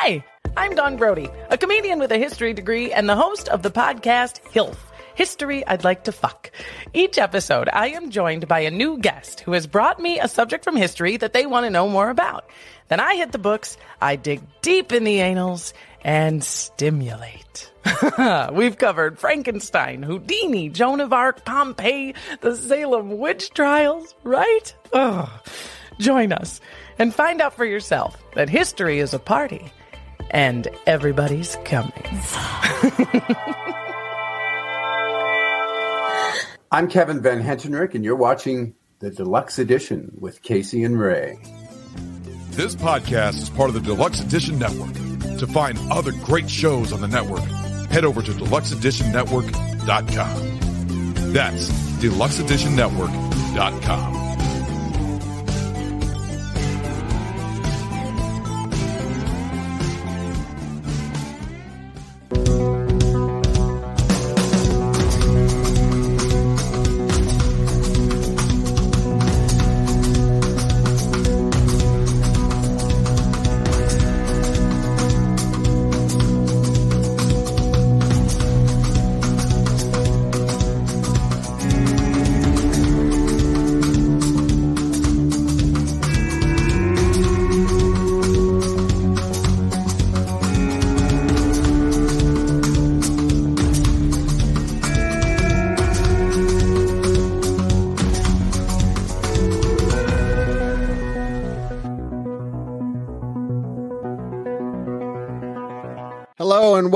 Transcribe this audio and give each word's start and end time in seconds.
Hi, 0.00 0.24
I'm 0.56 0.76
Don 0.76 0.96
Brody, 0.96 1.28
a 1.50 1.58
comedian 1.58 1.98
with 1.98 2.12
a 2.12 2.18
history 2.18 2.54
degree 2.54 2.92
and 2.92 3.08
the 3.08 3.16
host 3.16 3.48
of 3.48 3.64
the 3.64 3.70
podcast 3.70 4.40
HILF. 4.52 4.76
History 5.16 5.66
I'd 5.66 5.82
like 5.82 6.04
to 6.04 6.12
fuck. 6.12 6.52
Each 6.94 7.18
episode, 7.18 7.68
I 7.72 7.88
am 7.88 8.10
joined 8.10 8.46
by 8.46 8.60
a 8.60 8.70
new 8.70 8.98
guest 8.98 9.40
who 9.40 9.52
has 9.52 9.66
brought 9.66 9.98
me 9.98 10.20
a 10.20 10.28
subject 10.28 10.62
from 10.62 10.76
history 10.76 11.16
that 11.16 11.32
they 11.32 11.46
want 11.46 11.66
to 11.66 11.70
know 11.70 11.88
more 11.88 12.10
about. 12.10 12.48
Then 12.86 13.00
I 13.00 13.16
hit 13.16 13.32
the 13.32 13.38
books, 13.38 13.76
I 14.00 14.14
dig 14.14 14.40
deep 14.62 14.92
in 14.92 15.02
the 15.02 15.20
annals, 15.20 15.74
and 16.02 16.44
stimulate. 16.44 17.72
We've 18.52 18.78
covered 18.78 19.18
Frankenstein, 19.18 20.04
Houdini, 20.04 20.68
Joan 20.68 21.00
of 21.00 21.12
Arc, 21.12 21.44
Pompeii, 21.44 22.14
the 22.40 22.54
Salem 22.54 23.18
witch 23.18 23.50
trials, 23.50 24.14
right? 24.22 24.72
Ugh. 24.92 25.28
Join 25.98 26.32
us 26.32 26.60
and 27.00 27.12
find 27.12 27.40
out 27.40 27.54
for 27.54 27.64
yourself 27.64 28.16
that 28.36 28.48
history 28.48 29.00
is 29.00 29.12
a 29.12 29.18
party 29.18 29.72
and 30.30 30.68
everybody's 30.86 31.56
coming. 31.64 31.92
I'm 36.70 36.86
Kevin 36.88 37.22
Van 37.22 37.42
Hentenryck, 37.42 37.94
and 37.94 38.04
you're 38.04 38.14
watching 38.14 38.74
the 38.98 39.08
Deluxe 39.10 39.58
Edition 39.58 40.12
with 40.18 40.42
Casey 40.42 40.84
and 40.84 41.00
Ray. 41.00 41.38
This 42.50 42.74
podcast 42.74 43.40
is 43.40 43.48
part 43.48 43.70
of 43.70 43.74
the 43.74 43.80
Deluxe 43.80 44.20
Edition 44.20 44.58
Network. 44.58 44.92
To 45.38 45.46
find 45.46 45.78
other 45.90 46.12
great 46.12 46.50
shows 46.50 46.92
on 46.92 47.00
the 47.00 47.08
network, 47.08 47.44
head 47.90 48.04
over 48.04 48.20
to 48.20 48.32
deluxeeditionnetwork.com. 48.32 51.32
That's 51.32 51.70
deluxeeditionnetwork.com. 51.70 54.27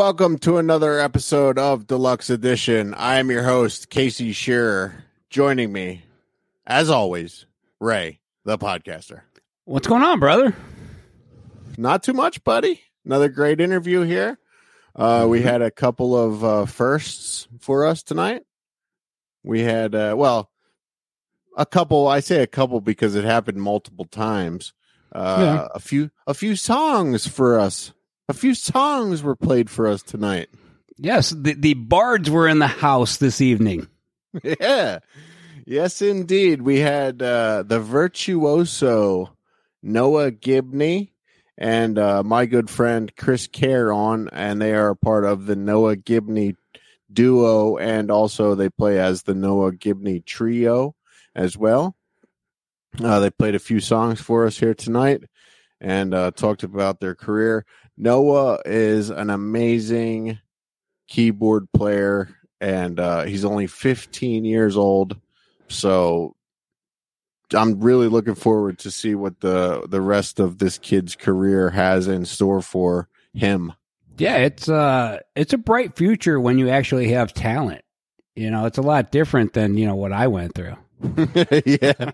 welcome 0.02 0.36
to 0.36 0.56
another 0.56 0.98
episode 0.98 1.56
of 1.60 1.86
Deluxe 1.86 2.28
Edition. 2.28 2.92
I 2.94 3.20
am 3.20 3.30
your 3.30 3.44
host, 3.44 3.88
Casey 3.88 4.32
Shearer. 4.32 5.04
Joining 5.30 5.72
me, 5.72 6.02
as 6.66 6.90
always, 6.90 7.46
Ray, 7.78 8.18
the 8.44 8.58
podcaster. 8.58 9.20
What's 9.64 9.86
going 9.86 10.02
on, 10.02 10.18
brother? 10.18 10.56
Not 11.78 12.02
too 12.02 12.14
much, 12.14 12.42
buddy. 12.42 12.80
Another 13.04 13.28
great 13.28 13.60
interview 13.60 14.00
here. 14.00 14.40
Uh, 14.96 15.26
we 15.30 15.40
had 15.40 15.62
a 15.62 15.70
couple 15.70 16.18
of 16.18 16.42
uh, 16.42 16.66
firsts 16.66 17.46
for 17.60 17.86
us 17.86 18.02
tonight. 18.02 18.42
We 19.44 19.60
had, 19.60 19.94
uh, 19.94 20.16
well, 20.18 20.50
a 21.56 21.64
couple. 21.64 22.08
I 22.08 22.18
say 22.18 22.42
a 22.42 22.48
couple 22.48 22.80
because 22.80 23.14
it 23.14 23.22
happened 23.22 23.62
multiple 23.62 24.06
times. 24.06 24.72
Uh, 25.12 25.36
Yeah. 25.38 25.68
A 25.76 25.78
few, 25.78 26.10
a 26.26 26.34
few 26.34 26.56
songs 26.56 27.28
for 27.28 27.60
us. 27.60 27.92
A 28.28 28.34
few 28.34 28.54
songs 28.54 29.22
were 29.22 29.36
played 29.36 29.68
for 29.68 29.86
us 29.86 30.02
tonight. 30.02 30.48
Yes, 30.96 31.30
the, 31.30 31.54
the 31.54 31.74
bards 31.74 32.30
were 32.30 32.48
in 32.48 32.58
the 32.58 32.66
house 32.66 33.16
this 33.16 33.40
evening. 33.40 33.88
Yeah. 34.42 35.00
Yes, 35.66 36.00
indeed. 36.00 36.62
We 36.62 36.78
had 36.78 37.20
uh, 37.22 37.64
the 37.64 37.80
virtuoso 37.80 39.36
Noah 39.82 40.30
Gibney 40.30 41.12
and 41.58 41.98
uh, 41.98 42.22
my 42.22 42.46
good 42.46 42.70
friend 42.70 43.14
Kris 43.16 43.46
Kehr 43.46 43.94
on, 43.94 44.28
and 44.32 44.60
they 44.60 44.74
are 44.74 44.90
a 44.90 44.96
part 44.96 45.24
of 45.24 45.46
the 45.46 45.56
Noah 45.56 45.96
Gibney 45.96 46.56
duo, 47.12 47.76
and 47.76 48.10
also 48.10 48.54
they 48.54 48.70
play 48.70 48.98
as 48.98 49.22
the 49.22 49.34
Noah 49.34 49.72
Gibney 49.72 50.20
trio 50.24 50.94
as 51.34 51.56
well. 51.56 51.94
Uh, 53.02 53.20
they 53.20 53.30
played 53.30 53.54
a 53.54 53.60
few 53.60 53.80
songs 53.80 54.20
for 54.20 54.46
us 54.46 54.58
here 54.58 54.74
tonight 54.74 55.22
and 55.80 56.14
uh, 56.14 56.30
talked 56.30 56.62
about 56.62 57.00
their 57.00 57.14
career. 57.14 57.64
Noah 57.96 58.60
is 58.64 59.10
an 59.10 59.30
amazing 59.30 60.38
keyboard 61.08 61.70
player 61.72 62.28
and 62.60 62.98
uh, 62.98 63.24
he's 63.24 63.44
only 63.44 63.66
15 63.66 64.44
years 64.44 64.76
old. 64.76 65.16
So 65.68 66.36
I'm 67.54 67.80
really 67.80 68.08
looking 68.08 68.34
forward 68.34 68.78
to 68.80 68.90
see 68.90 69.14
what 69.14 69.40
the 69.40 69.86
the 69.88 70.00
rest 70.00 70.40
of 70.40 70.58
this 70.58 70.78
kid's 70.78 71.16
career 71.16 71.70
has 71.70 72.08
in 72.08 72.24
store 72.24 72.62
for 72.62 73.08
him. 73.34 73.72
Yeah, 74.18 74.36
it's 74.38 74.68
uh 74.68 75.20
it's 75.34 75.52
a 75.52 75.58
bright 75.58 75.96
future 75.96 76.38
when 76.40 76.58
you 76.58 76.68
actually 76.68 77.08
have 77.08 77.32
talent. 77.34 77.82
You 78.34 78.50
know, 78.50 78.64
it's 78.64 78.78
a 78.78 78.82
lot 78.82 79.10
different 79.10 79.52
than, 79.52 79.76
you 79.76 79.86
know, 79.86 79.96
what 79.96 80.12
I 80.12 80.26
went 80.28 80.54
through. 80.54 80.76
yeah, 81.66 82.12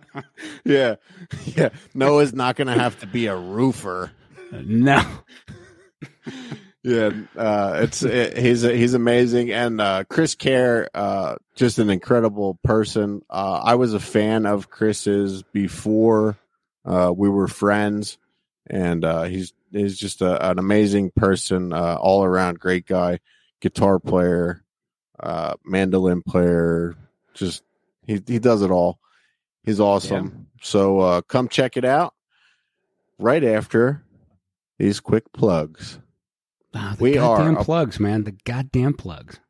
yeah, 0.64 0.94
yeah. 1.44 1.68
Noah's 1.94 2.32
not 2.32 2.56
going 2.56 2.68
to 2.68 2.74
have 2.74 2.98
to 3.00 3.06
be 3.06 3.26
a 3.26 3.36
roofer. 3.36 4.10
No. 4.50 5.04
Yeah, 6.84 7.10
uh, 7.36 7.80
it's 7.82 8.02
it, 8.04 8.38
he's 8.38 8.62
he's 8.62 8.94
amazing, 8.94 9.50
and 9.50 9.80
uh, 9.80 10.04
Kris 10.08 10.36
Kehr, 10.36 10.86
uh, 10.94 11.34
just 11.56 11.78
an 11.80 11.90
incredible 11.90 12.58
person. 12.62 13.22
Uh, 13.28 13.60
I 13.64 13.74
was 13.74 13.94
a 13.94 14.00
fan 14.00 14.46
of 14.46 14.70
Kris's 14.70 15.42
before 15.42 16.38
uh, 16.84 17.12
we 17.14 17.28
were 17.28 17.48
friends, 17.48 18.16
and 18.68 19.04
uh, 19.04 19.24
he's 19.24 19.52
he's 19.72 19.98
just 19.98 20.22
a, 20.22 20.50
an 20.50 20.58
amazing 20.60 21.10
person, 21.10 21.72
uh, 21.72 21.96
all 22.00 22.24
around 22.24 22.60
great 22.60 22.86
guy, 22.86 23.18
guitar 23.60 23.98
player, 23.98 24.62
uh, 25.18 25.54
mandolin 25.64 26.22
player, 26.22 26.94
just 27.34 27.64
he 28.06 28.22
he 28.24 28.38
does 28.38 28.62
it 28.62 28.70
all. 28.70 29.00
He's 29.64 29.80
awesome. 29.80 30.46
So 30.62 31.00
uh, 31.00 31.20
come 31.22 31.48
check 31.48 31.76
it 31.76 31.84
out 31.84 32.14
right 33.18 33.42
after 33.42 34.04
these 34.78 35.00
quick 35.00 35.32
plugs. 35.32 35.98
The 36.72 36.96
We 37.00 37.16
are 37.18 37.36
goddamn 37.38 37.56
a- 37.58 37.64
plugs, 37.64 37.98
man. 38.00 38.24
The 38.24 38.32
goddamn 38.44 38.94
plugs. 38.94 39.40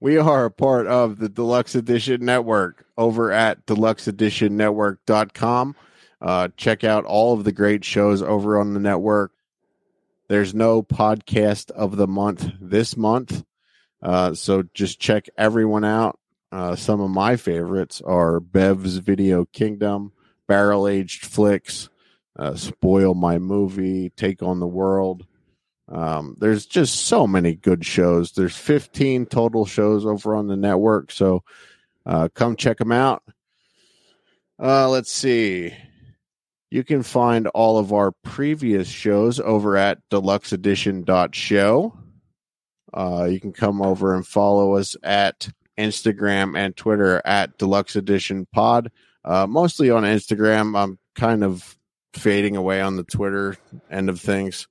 We 0.00 0.16
are 0.18 0.44
a 0.46 0.50
part 0.50 0.86
of 0.86 1.18
the 1.18 1.28
Deluxe 1.28 1.74
Edition 1.74 2.24
Network 2.24 2.86
over 2.96 3.30
at 3.32 3.66
deluxeeditionnetwork.com. 3.66 5.76
Uh, 6.20 6.48
check 6.56 6.84
out 6.84 7.04
all 7.04 7.34
of 7.34 7.44
the 7.44 7.52
great 7.52 7.84
shows 7.84 8.22
over 8.22 8.58
on 8.58 8.74
the 8.74 8.80
network. 8.80 9.32
There's 10.28 10.54
no 10.54 10.82
podcast 10.82 11.70
of 11.72 11.96
the 11.96 12.06
month 12.06 12.50
this 12.60 12.96
month. 12.96 13.44
Uh, 14.02 14.34
so 14.34 14.62
just 14.74 15.00
check 15.00 15.28
everyone 15.36 15.84
out. 15.84 16.18
Uh, 16.52 16.74
some 16.76 17.00
of 17.00 17.10
my 17.10 17.36
favorites 17.36 18.02
are 18.04 18.40
Bev's 18.40 18.96
Video 18.96 19.44
Kingdom, 19.46 20.12
Barrel 20.48 20.88
Aged 20.88 21.24
Flicks, 21.24 21.88
uh, 22.38 22.54
Spoil 22.54 23.14
My 23.14 23.38
Movie, 23.38 24.10
Take 24.10 24.42
on 24.42 24.60
the 24.60 24.66
World. 24.66 25.26
Um, 25.90 26.36
there's 26.38 26.66
just 26.66 27.06
so 27.06 27.26
many 27.26 27.56
good 27.56 27.84
shows. 27.84 28.32
There's 28.32 28.56
15 28.56 29.26
total 29.26 29.66
shows 29.66 30.06
over 30.06 30.34
on 30.36 30.46
the 30.46 30.56
network. 30.56 31.10
So 31.10 31.42
uh, 32.06 32.28
come 32.34 32.56
check 32.56 32.78
them 32.78 32.92
out. 32.92 33.22
Uh, 34.58 34.88
let's 34.88 35.10
see. 35.10 35.74
You 36.70 36.84
can 36.84 37.02
find 37.02 37.48
all 37.48 37.78
of 37.78 37.92
our 37.92 38.12
previous 38.22 38.86
shows 38.86 39.40
over 39.40 39.76
at 39.76 39.98
deluxeedition.show. 40.10 41.98
Uh, 42.92 43.28
you 43.30 43.40
can 43.40 43.52
come 43.52 43.82
over 43.82 44.14
and 44.14 44.26
follow 44.26 44.76
us 44.76 44.96
at 45.02 45.48
Instagram 45.76 46.56
and 46.56 46.76
Twitter 46.76 47.20
at 47.24 47.58
Deluxe 47.58 47.96
Edition 47.96 48.46
Pod. 48.52 48.92
Uh, 49.24 49.46
mostly 49.48 49.90
on 49.90 50.04
Instagram. 50.04 50.78
I'm 50.78 50.98
kind 51.14 51.42
of 51.42 51.76
fading 52.14 52.56
away 52.56 52.80
on 52.80 52.96
the 52.96 53.04
Twitter 53.04 53.56
end 53.90 54.08
of 54.08 54.20
things. 54.20 54.68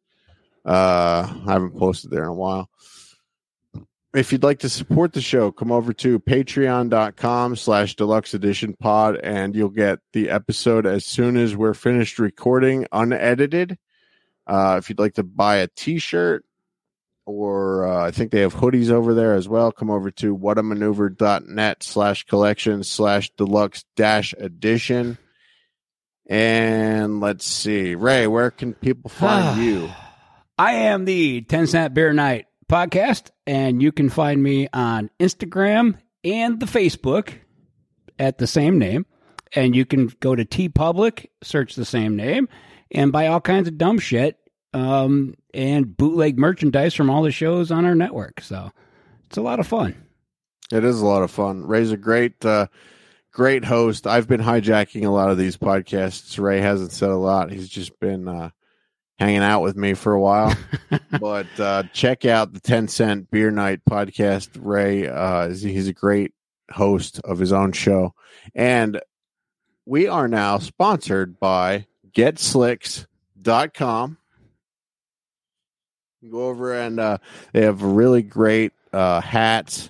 Uh, 0.65 1.33
I 1.47 1.53
haven't 1.53 1.77
posted 1.77 2.11
there 2.11 2.23
in 2.23 2.29
a 2.29 2.33
while. 2.33 2.69
If 4.13 4.31
you'd 4.31 4.43
like 4.43 4.59
to 4.59 4.69
support 4.69 5.13
the 5.13 5.21
show, 5.21 5.51
come 5.51 5.71
over 5.71 5.93
to 5.93 6.19
patreon.com 6.19 7.55
slash 7.55 7.95
deluxe 7.95 8.33
edition 8.33 8.75
pod 8.79 9.17
and 9.17 9.55
you'll 9.55 9.69
get 9.69 9.99
the 10.13 10.31
episode 10.31 10.87
as 10.87 11.05
soon 11.05 11.37
as 11.37 11.55
we're 11.55 11.75
finished 11.75 12.17
recording, 12.17 12.87
unedited. 12.91 13.77
Uh, 14.47 14.77
if 14.79 14.89
you'd 14.89 14.97
like 14.97 15.13
to 15.15 15.23
buy 15.23 15.57
a 15.57 15.67
T-shirt, 15.67 16.43
or 17.27 17.87
uh, 17.87 18.07
I 18.07 18.09
think 18.09 18.31
they 18.31 18.41
have 18.41 18.55
hoodies 18.55 18.89
over 18.89 19.13
there 19.13 19.35
as 19.35 19.47
well. 19.47 19.71
Come 19.71 19.91
over 19.91 20.09
to 20.11 20.35
whatamaneuver.net 20.35 21.83
slash 21.83 22.23
collection 22.25 22.83
slash 22.83 23.29
deluxe 23.37 23.85
dash 23.95 24.33
edition. 24.37 25.19
And 26.27 27.19
let's 27.19 27.45
see, 27.45 27.93
Ray, 27.93 28.25
where 28.25 28.49
can 28.49 28.73
people 28.73 29.09
find 29.09 29.61
you? 29.63 29.91
I 30.59 30.73
am 30.73 31.05
the 31.05 31.39
10 31.43 31.67
Cent 31.67 31.93
Beer 31.93 32.11
Night 32.11 32.47
podcast, 32.67 33.31
and 33.47 33.81
you 33.81 33.93
can 33.93 34.09
find 34.09 34.43
me 34.43 34.67
on 34.73 35.09
Instagram 35.17 35.97
and 36.25 36.59
the 36.59 36.65
Facebook 36.65 37.31
at 38.19 38.39
the 38.39 38.45
same 38.45 38.77
name. 38.77 39.05
And 39.53 39.73
you 39.73 39.85
can 39.85 40.11
go 40.19 40.35
to 40.35 40.43
TeePublic, 40.43 41.27
search 41.41 41.75
the 41.75 41.85
same 41.85 42.17
name, 42.17 42.49
and 42.91 43.09
buy 43.09 43.27
all 43.27 43.39
kinds 43.39 43.69
of 43.69 43.77
dumb 43.77 43.99
shit 43.99 44.37
um, 44.73 45.33
and 45.53 45.95
bootleg 45.95 46.37
merchandise 46.37 46.93
from 46.93 47.09
all 47.09 47.23
the 47.23 47.31
shows 47.31 47.71
on 47.71 47.85
our 47.85 47.95
network. 47.95 48.41
So 48.41 48.69
it's 49.27 49.37
a 49.37 49.41
lot 49.41 49.61
of 49.61 49.67
fun. 49.67 49.95
It 50.73 50.83
is 50.83 50.99
a 50.99 51.05
lot 51.05 51.23
of 51.23 51.31
fun. 51.31 51.65
Ray's 51.65 51.93
a 51.93 51.97
great, 51.97 52.43
uh, 52.43 52.67
great 53.31 53.63
host. 53.63 54.05
I've 54.05 54.27
been 54.27 54.41
hijacking 54.41 55.05
a 55.05 55.09
lot 55.09 55.31
of 55.31 55.37
these 55.37 55.55
podcasts. 55.55 56.37
Ray 56.37 56.59
hasn't 56.59 56.91
said 56.91 57.11
a 57.11 57.15
lot. 57.15 57.49
He's 57.49 57.69
just 57.69 57.97
been 58.01 58.27
uh, 58.27 58.49
hanging 59.19 59.43
out 59.43 59.61
with 59.61 59.75
me 59.75 59.93
for 59.93 60.13
a 60.13 60.19
while. 60.19 60.55
but 61.19 61.47
uh, 61.59 61.83
check 61.93 62.25
out 62.25 62.53
the 62.53 62.59
10 62.59 62.87
Cent 62.87 63.29
Beer 63.29 63.51
Night 63.51 63.81
podcast. 63.89 64.49
Ray, 64.59 65.07
uh, 65.07 65.49
he's 65.49 65.87
a 65.87 65.93
great 65.93 66.33
host 66.71 67.19
of 67.23 67.37
his 67.37 67.51
own 67.51 67.73
show. 67.73 68.13
And 68.55 68.99
we 69.85 70.07
are 70.07 70.27
now 70.27 70.59
sponsored 70.59 71.39
by 71.39 71.85
GetSlicks.com. 72.11 74.17
Go 76.29 76.47
over 76.47 76.73
and 76.73 76.99
uh, 76.99 77.17
they 77.53 77.61
have 77.61 77.81
really 77.81 78.21
great 78.21 78.73
uh, 78.91 79.21
hats, 79.21 79.89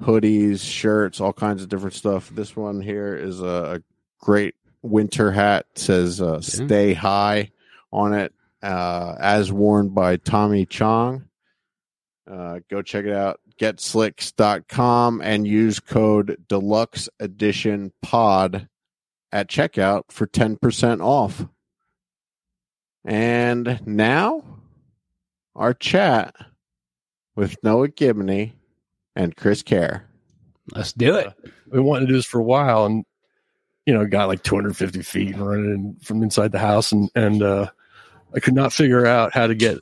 hoodies, 0.00 0.60
shirts, 0.60 1.20
all 1.20 1.32
kinds 1.32 1.62
of 1.62 1.68
different 1.68 1.94
stuff. 1.94 2.30
This 2.30 2.54
one 2.54 2.80
here 2.80 3.16
is 3.16 3.40
a, 3.40 3.44
a 3.44 3.80
great 4.20 4.54
winter 4.82 5.32
hat. 5.32 5.66
It 5.72 5.80
says 5.80 6.20
uh, 6.20 6.40
"Stay 6.40 6.94
High" 6.94 7.50
on 7.92 8.14
it, 8.14 8.32
uh, 8.64 9.14
as 9.20 9.52
worn 9.52 9.90
by 9.90 10.16
Tommy 10.16 10.64
Chong. 10.64 11.28
Uh, 12.28 12.60
go 12.70 12.80
check 12.80 13.04
it 13.04 13.12
out. 13.12 13.38
GetSlicks.com 13.60 15.20
and 15.22 15.46
use 15.46 15.78
code 15.78 16.38
Deluxe 16.48 17.08
Edition 17.20 17.92
Pod 18.02 18.68
at 19.30 19.48
checkout 19.48 20.04
for 20.10 20.26
ten 20.26 20.56
percent 20.56 21.02
off. 21.02 21.46
And 23.04 23.80
now 23.86 24.42
our 25.54 25.74
chat 25.74 26.34
with 27.36 27.56
Noah 27.62 27.88
Gibney 27.88 28.54
and 29.14 29.36
Kris 29.36 29.62
Kehr. 29.62 30.02
Let's 30.74 30.94
do 30.94 31.16
it. 31.16 31.32
we 31.70 31.80
wanted 31.80 32.06
to 32.06 32.06
do 32.06 32.14
this 32.14 32.24
for 32.24 32.40
a 32.40 32.44
while 32.44 32.86
and 32.86 33.04
you 33.84 33.92
know 33.92 34.06
got 34.06 34.28
like 34.28 34.42
250 34.42 35.02
feet 35.02 35.34
and 35.34 35.46
running 35.46 35.96
from 36.02 36.22
inside 36.22 36.52
the 36.52 36.58
house 36.58 36.90
and 36.90 37.10
and 37.14 37.42
uh 37.42 37.68
i 38.34 38.40
could 38.40 38.54
not 38.54 38.72
figure 38.72 39.06
out 39.06 39.32
how 39.32 39.46
to 39.46 39.54
get 39.54 39.78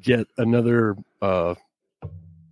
get 0.00 0.26
another 0.38 0.96
uh 1.20 1.54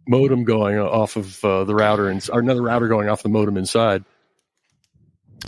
modem 0.08 0.44
going 0.44 0.78
off 0.78 1.16
of 1.16 1.44
uh, 1.44 1.64
the 1.64 1.74
router 1.74 2.08
and 2.08 2.28
or 2.32 2.40
another 2.40 2.62
router 2.62 2.88
going 2.88 3.08
off 3.08 3.22
the 3.22 3.28
modem 3.28 3.56
inside 3.56 4.04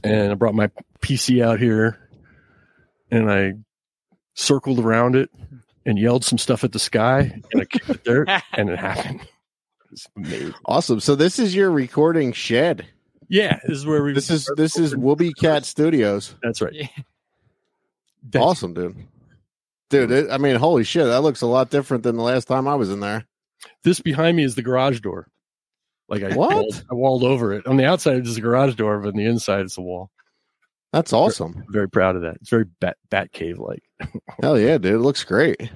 and 0.05 0.31
i 0.31 0.35
brought 0.35 0.55
my 0.55 0.71
pc 1.01 1.43
out 1.45 1.59
here 1.59 1.99
and 3.11 3.31
i 3.31 3.53
circled 4.35 4.79
around 4.79 5.17
it 5.17 5.31
and 5.85 5.99
yelled 5.99 6.25
some 6.25 6.39
stuff 6.39 6.65
at 6.65 6.73
the 6.73 6.79
sky 6.79 7.41
and 7.53 7.61
i 7.63 7.65
kicked 7.65 7.87
the 7.89 7.95
dirt 7.95 8.29
and 8.53 8.71
it 8.71 8.79
happened 8.79 9.21
it 9.91 10.07
amazing 10.17 10.55
Awesome. 10.65 11.01
So 11.01 11.15
this 11.17 11.39
is 11.39 11.55
your 11.55 11.71
recording 11.71 12.33
shed. 12.33 12.87
yeah 13.29 13.59
this 13.67 13.77
is 13.79 13.85
where 13.87 14.03
we 14.03 14.13
This 14.15 14.31
is 14.31 14.49
this 14.57 14.79
is 14.79 14.95
Woobie 14.95 15.33
Cat 15.39 15.65
Studios. 15.67 16.35
that's 16.43 16.63
right 16.63 16.73
Yeah. 16.73 16.87
Thank- 18.31 18.45
Awesome, 18.45 18.73
dude. 18.73 18.97
Dude, 19.93 20.11
it, 20.11 20.31
I 20.31 20.39
mean, 20.39 20.57
holy 20.57 20.85
shit, 20.85 21.05
that 21.05 21.21
looks 21.21 21.43
a 21.43 21.47
lot 21.47 21.69
different 21.71 22.03
than 22.03 22.17
the 22.17 22.23
last 22.23 22.49
time 22.49 22.67
I 22.67 22.77
was 22.77 22.89
in 22.91 23.01
there. 23.01 23.27
This 23.85 24.01
behind 24.01 24.37
me 24.39 24.43
is 24.43 24.55
the 24.55 24.63
garage 24.63 25.01
door. 25.01 25.29
Like 26.09 26.23
I 26.23 26.35
What? 26.35 26.51
walled, 26.55 26.85
I 26.91 26.95
walled 26.95 27.25
over 27.25 27.53
it. 27.53 27.67
On 27.67 27.77
the 27.77 27.85
outside 27.85 28.17
it's 28.17 28.29
just 28.29 28.39
a 28.39 28.43
garage 28.43 28.75
door, 28.75 28.99
but 29.01 29.09
on 29.09 29.17
the 29.17 29.27
inside 29.27 29.61
it's 29.67 29.77
a 29.77 29.83
wall. 29.83 30.11
That's 30.95 31.13
awesome. 31.13 31.65
very 31.69 31.89
proud 31.91 32.17
of 32.17 32.23
that. 32.23 32.37
It's 32.37 32.49
very 32.51 32.65
bat 32.81 32.97
bat 33.11 33.33
cave 33.33 33.59
like. 33.59 33.83
Hell 34.43 34.59
yeah, 34.59 34.79
dude. 34.79 34.95
It 34.95 34.99
looks 34.99 35.25
great. 35.25 35.71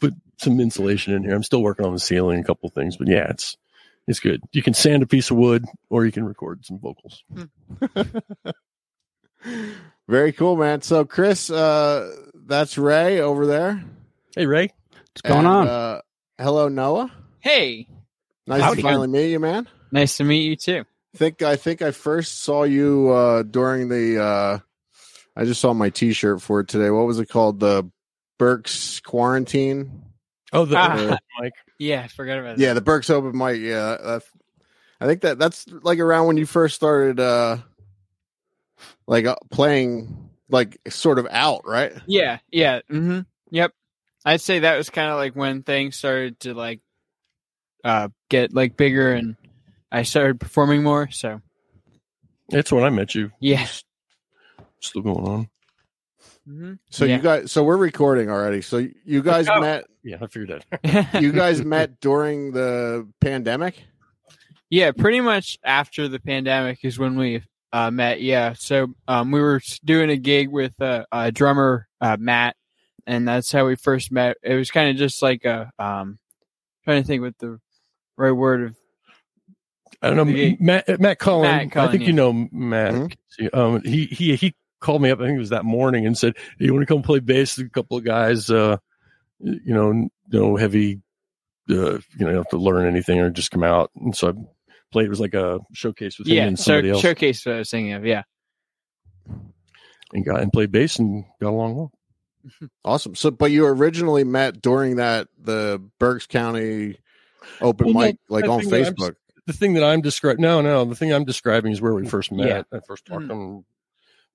Put 0.00 0.14
some 0.38 0.58
insulation 0.60 1.12
in 1.12 1.22
here. 1.24 1.34
I'm 1.34 1.42
still 1.42 1.62
working 1.62 1.84
on 1.86 1.92
the 1.92 2.00
ceiling, 2.00 2.40
a 2.40 2.44
couple 2.44 2.68
things, 2.70 2.96
but 2.96 3.06
yeah, 3.08 3.28
it's 3.30 3.56
it's 4.08 4.20
good. 4.20 4.40
You 4.52 4.62
can 4.62 4.74
sand 4.74 5.02
a 5.02 5.06
piece 5.06 5.30
of 5.30 5.36
wood, 5.36 5.64
or 5.90 6.04
you 6.06 6.12
can 6.12 6.24
record 6.24 6.64
some 6.64 6.78
vocals. 6.78 7.22
Very 10.08 10.32
cool, 10.32 10.56
man. 10.56 10.82
So, 10.82 11.04
Kris, 11.04 11.50
uh, 11.50 12.14
that's 12.46 12.76
Ray 12.78 13.20
over 13.20 13.46
there. 13.46 13.82
Hey 14.36 14.46
Ray, 14.46 14.70
What's 14.92 15.20
going 15.22 15.38
And, 15.40 15.46
on? 15.46 15.68
Uh, 15.68 16.00
hello, 16.38 16.68
Noah. 16.68 17.12
Hey, 17.40 17.88
Nice 18.46 18.62
Howdy. 18.62 18.82
to 18.82 18.88
finally 18.88 19.08
meet 19.08 19.30
you, 19.30 19.38
man. 19.40 19.68
nice 19.90 20.16
to 20.18 20.24
meet 20.24 20.42
you 20.42 20.56
too. 20.56 20.84
think 21.16 21.42
I 21.42 21.56
think 21.56 21.80
I 21.82 21.92
first 21.92 22.40
saw 22.42 22.64
you 22.64 23.10
uh 23.10 23.42
during 23.44 23.88
the 23.88 24.20
uh 24.22 24.58
I 25.36 25.44
just 25.44 25.60
saw 25.60 25.72
my 25.74 25.90
t-shirt 25.90 26.42
for 26.42 26.60
it 26.60 26.68
today. 26.68 26.90
What 26.90 27.06
was 27.06 27.18
it 27.18 27.28
called? 27.28 27.58
The 27.60 27.88
Berks 28.38 29.00
quarantine? 29.00 30.02
oh 30.52 30.64
the 30.64 30.76
Ah. 30.76 31.16
Mike, 31.40 31.52
Yeah, 31.78 32.02
I 32.04 32.08
forgot 32.08 32.38
about 32.38 32.58
Yeah, 32.58 32.74
the 32.74 32.80
Berks 32.80 33.08
open 33.10 33.36
mic. 33.38 33.60
Yeah, 33.60 33.96
that's 34.02 34.26
I 35.00 35.06
think 35.06 35.22
that 35.22 35.38
that's 35.38 35.66
like 35.82 35.98
around 36.00 36.26
when 36.26 36.36
you 36.36 36.46
first 36.46 36.74
started 36.74 37.18
uh 37.20 37.58
like 39.06 39.24
uh, 39.26 39.36
playing 39.50 40.30
like 40.48 40.78
sort 40.88 41.18
of 41.18 41.26
out, 41.30 41.62
right? 41.66 41.92
Yeah, 42.06 42.38
yeah. 42.50 42.80
Mm-hmm. 42.90 43.20
Yep. 43.50 43.72
I'd 44.24 44.40
say 44.40 44.60
that 44.60 44.76
was 44.76 44.90
kind 44.90 45.10
of 45.10 45.16
like 45.16 45.34
when 45.36 45.62
things 45.62 45.96
started 45.96 46.40
to 46.40 46.54
like 46.54 46.80
uh 47.84 48.08
get 48.30 48.54
like 48.54 48.76
bigger 48.76 49.12
and 49.12 49.36
I 49.92 50.02
started 50.02 50.40
performing 50.40 50.82
more. 50.82 51.08
So 51.10 51.40
that's 52.48 52.72
when 52.72 52.84
I 52.84 52.90
met 52.90 53.14
you. 53.14 53.30
yeah. 53.40 53.66
Still 54.80 55.02
going 55.02 55.26
on. 55.26 55.48
Mm-hmm. 56.48 56.72
So 56.90 57.04
Yeah. 57.06 57.16
you 57.16 57.22
guys 57.22 57.52
so 57.52 57.64
we're 57.64 57.76
recording 57.76 58.30
already. 58.30 58.60
So 58.62 58.86
you 59.04 59.22
guys 59.22 59.48
Oh. 59.50 59.60
met 59.60 59.84
Yeah, 60.02 60.16
I 60.20 60.26
figured 60.26 60.62
that. 60.82 61.14
you 61.22 61.32
guys 61.32 61.64
met 61.64 62.00
during 62.00 62.52
the 62.52 63.08
pandemic? 63.20 63.82
Yeah, 64.70 64.90
pretty 64.92 65.20
much 65.20 65.58
after 65.64 66.08
the 66.08 66.18
pandemic 66.18 66.80
is 66.84 66.98
when 66.98 67.16
we 67.16 67.42
uh, 67.74 67.90
met. 67.90 68.20
Yeah, 68.22 68.52
so 68.52 68.94
um, 69.08 69.32
we 69.32 69.40
were 69.40 69.60
doing 69.84 70.08
a 70.08 70.16
gig 70.16 70.48
with 70.48 70.80
uh, 70.80 71.04
uh, 71.10 71.30
drummer 71.30 71.88
uh, 72.00 72.16
Matt, 72.20 72.54
and 73.04 73.26
that's 73.26 73.50
how 73.50 73.66
we 73.66 73.74
first 73.74 74.12
met. 74.12 74.36
It 74.44 74.54
was 74.54 74.70
kind 74.70 74.90
of 74.90 74.96
just 74.96 75.20
like 75.20 75.44
a 75.44 75.72
um, 75.76 76.20
trying 76.84 77.02
to 77.02 77.06
think 77.06 77.22
what 77.22 77.36
the 77.38 77.58
right 78.16 78.30
word 78.30 78.62
of 78.62 78.76
I 80.00 80.08
don't 80.08 80.16
know 80.16 80.24
The- 80.24 80.56
Matt 80.60 81.00
Matt 81.00 81.18
Cullen. 81.18 81.68
Matt 81.68 81.76
I 81.76 81.90
think 81.90 82.02
yeah. 82.02 82.06
you 82.06 82.12
know 82.12 82.32
Matt. 82.52 82.94
Mhm. 82.94 83.54
Um, 83.54 83.82
he 83.82 84.04
he 84.06 84.36
he 84.36 84.54
called 84.80 85.02
me 85.02 85.10
up. 85.10 85.18
I 85.18 85.24
think 85.24 85.36
it 85.36 85.40
was 85.40 85.50
that 85.50 85.64
morning 85.64 86.06
and 86.06 86.16
said, 86.16 86.34
hey, 86.58 86.66
"You 86.66 86.74
want 86.74 86.86
to 86.86 86.94
come 86.94 87.02
play 87.02 87.18
bass?" 87.18 87.56
with 87.58 87.66
A 87.66 87.70
couple 87.70 87.96
of 87.96 88.04
guys, 88.04 88.50
uh, 88.50 88.76
you 89.40 89.74
know, 89.74 90.08
no 90.30 90.56
heavy, 90.56 91.00
uh, 91.70 91.74
you 91.74 91.76
know, 91.90 91.98
you 92.18 92.24
don't 92.26 92.34
have 92.36 92.48
to 92.50 92.58
learn 92.58 92.86
anything 92.86 93.18
or 93.18 93.30
just 93.30 93.50
come 93.50 93.64
out. 93.64 93.90
And 93.96 94.14
so 94.14 94.28
I 94.28 94.32
played. 94.94 95.06
It 95.06 95.10
was 95.10 95.20
like 95.20 95.34
a 95.34 95.58
showcase 95.72 96.18
with 96.18 96.28
him 96.28 96.36
yeah 96.36 96.44
and 96.44 96.58
so, 96.58 96.64
somebody 96.64 96.90
else, 96.90 97.02
showcase 97.02 97.44
what 97.44 97.56
I 97.56 97.58
was 97.58 97.70
thinking 97.70 97.92
of. 97.92 98.06
Yeah, 98.06 98.22
and 100.14 100.24
got 100.24 100.40
and 100.40 100.52
played 100.52 100.72
bass 100.72 100.98
and 100.98 101.24
got 101.42 101.50
along 101.50 101.76
well. 101.76 101.92
Awesome. 102.84 103.14
So 103.14 103.30
but 103.30 103.50
you 103.50 103.66
originally 103.66 104.24
met 104.24 104.62
during 104.62 104.96
that 104.96 105.28
the 105.38 105.82
Berks 105.98 106.26
County 106.26 106.98
open 107.60 107.86
Well, 107.86 107.94
no, 107.94 108.00
mic 108.00 108.16
like 108.28 108.48
on 108.48 108.60
think 108.60 108.72
I'm 108.72 108.94
Facebook. 108.94 109.14
The 109.46 109.52
thing 109.52 109.74
that 109.74 109.84
I'm 109.84 110.00
describing, 110.00 110.40
no, 110.40 110.62
no, 110.62 110.84
the 110.86 110.94
thing 110.94 111.12
I'm 111.12 111.24
describing 111.24 111.72
is 111.72 111.80
where 111.80 111.92
we 111.92 112.06
first 112.06 112.32
met. 112.32 112.48
Yeah. 112.48 112.62
I 112.72 112.80
first 112.86 113.04
talked 113.04 113.30
on. 113.30 113.64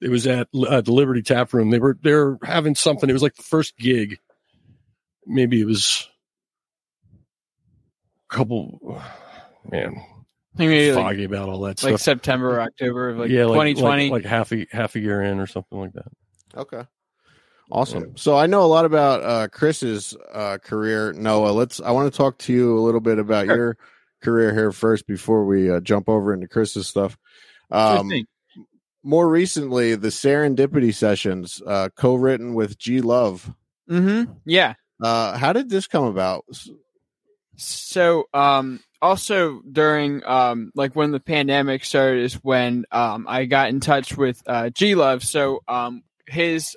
It 0.01 0.09
was 0.09 0.27
at 0.27 0.47
uh, 0.55 0.81
the 0.81 0.93
Liberty 0.93 1.21
Tap 1.21 1.51
Room. 1.53 1.71
They 1.71 1.79
were 1.79 1.97
they're 2.01 2.37
having 2.43 2.75
something. 2.75 3.09
It 3.09 3.13
was 3.13 3.23
like 3.23 3.35
the 3.35 3.43
first 3.43 3.77
gig. 3.77 4.19
Maybe 5.25 5.61
it 5.61 5.65
was 5.65 6.07
a 8.29 8.35
couple. 8.35 9.01
Man, 9.69 10.01
I 10.55 10.57
think 10.57 10.69
maybe 10.71 10.91
like, 10.93 11.03
foggy 11.03 11.23
about 11.25 11.49
all 11.49 11.59
that 11.61 11.83
like 11.83 11.91
stuff. 11.91 12.01
September 12.01 12.57
or 12.57 12.61
October 12.61 13.09
of 13.09 13.17
like 13.17 13.29
yeah, 13.29 13.45
like, 13.45 13.75
2020. 13.75 14.09
like, 14.09 14.23
like 14.23 14.29
half 14.29 14.51
a 14.51 14.65
half 14.71 14.95
a 14.95 14.99
year 14.99 15.21
in 15.21 15.39
or 15.39 15.47
something 15.47 15.79
like 15.79 15.93
that. 15.93 16.07
Okay. 16.55 16.83
Awesome. 17.71 18.17
So 18.17 18.35
I 18.35 18.47
know 18.47 18.63
a 18.63 18.65
lot 18.65 18.85
about 18.85 19.21
uh, 19.21 19.47
Kris's 19.47 20.17
uh, 20.33 20.57
career, 20.57 21.13
Noah. 21.13 21.51
Let's. 21.51 21.79
I 21.79 21.91
want 21.91 22.11
to 22.11 22.17
talk 22.17 22.39
to 22.39 22.53
you 22.53 22.77
a 22.77 22.81
little 22.81 22.99
bit 22.99 23.19
about 23.19 23.45
Sure. 23.45 23.55
your 23.55 23.77
career 24.23 24.53
here 24.53 24.71
first 24.71 25.05
before 25.05 25.45
we 25.45 25.69
uh, 25.69 25.79
jump 25.79 26.09
over 26.09 26.33
into 26.33 26.47
Kris's 26.47 26.87
stuff. 26.87 27.15
Um, 27.69 28.11
more 29.03 29.29
recently, 29.29 29.95
the 29.95 30.07
Serendipity 30.07 30.93
sessions, 30.93 31.61
uh, 31.65 31.89
co-written 31.95 32.55
with 32.55 32.77
G 32.79 33.01
Love. 33.01 33.53
Mm-hmm. 33.89 34.31
Yeah. 34.45 34.73
Uh, 35.01 35.37
how 35.37 35.53
did 35.53 35.69
this 35.69 35.85
come 35.85 36.05
about? 36.05 36.45
So, 37.55 38.25
um, 38.33 38.79
also 39.01 39.61
during 39.61 40.23
um, 40.25 40.71
like 40.75 40.95
when 40.95 41.11
the 41.11 41.19
pandemic 41.19 41.85
started 41.85 42.23
is 42.23 42.33
when 42.35 42.85
um, 42.91 43.25
I 43.27 43.45
got 43.45 43.69
in 43.69 43.79
touch 43.79 44.15
with 44.17 44.41
uh, 44.45 44.69
G 44.69 44.95
Love. 44.95 45.23
So, 45.23 45.61
um, 45.67 46.03
his 46.27 46.75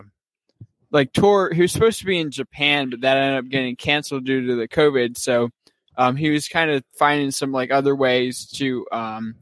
like 0.90 1.12
tour, 1.12 1.52
he 1.52 1.62
was 1.62 1.72
supposed 1.72 2.00
to 2.00 2.06
be 2.06 2.18
in 2.18 2.30
Japan, 2.30 2.90
but 2.90 3.00
that 3.00 3.16
ended 3.16 3.44
up 3.44 3.50
getting 3.50 3.76
canceled 3.76 4.24
due 4.24 4.46
to 4.46 4.56
the 4.56 4.68
COVID. 4.68 5.16
So, 5.16 5.50
um, 5.96 6.16
he 6.16 6.30
was 6.30 6.48
kind 6.48 6.70
of 6.70 6.84
finding 6.98 7.30
some 7.30 7.52
like 7.52 7.70
other 7.70 7.94
ways 7.94 8.46
to 8.54 8.86
um, 8.92 9.34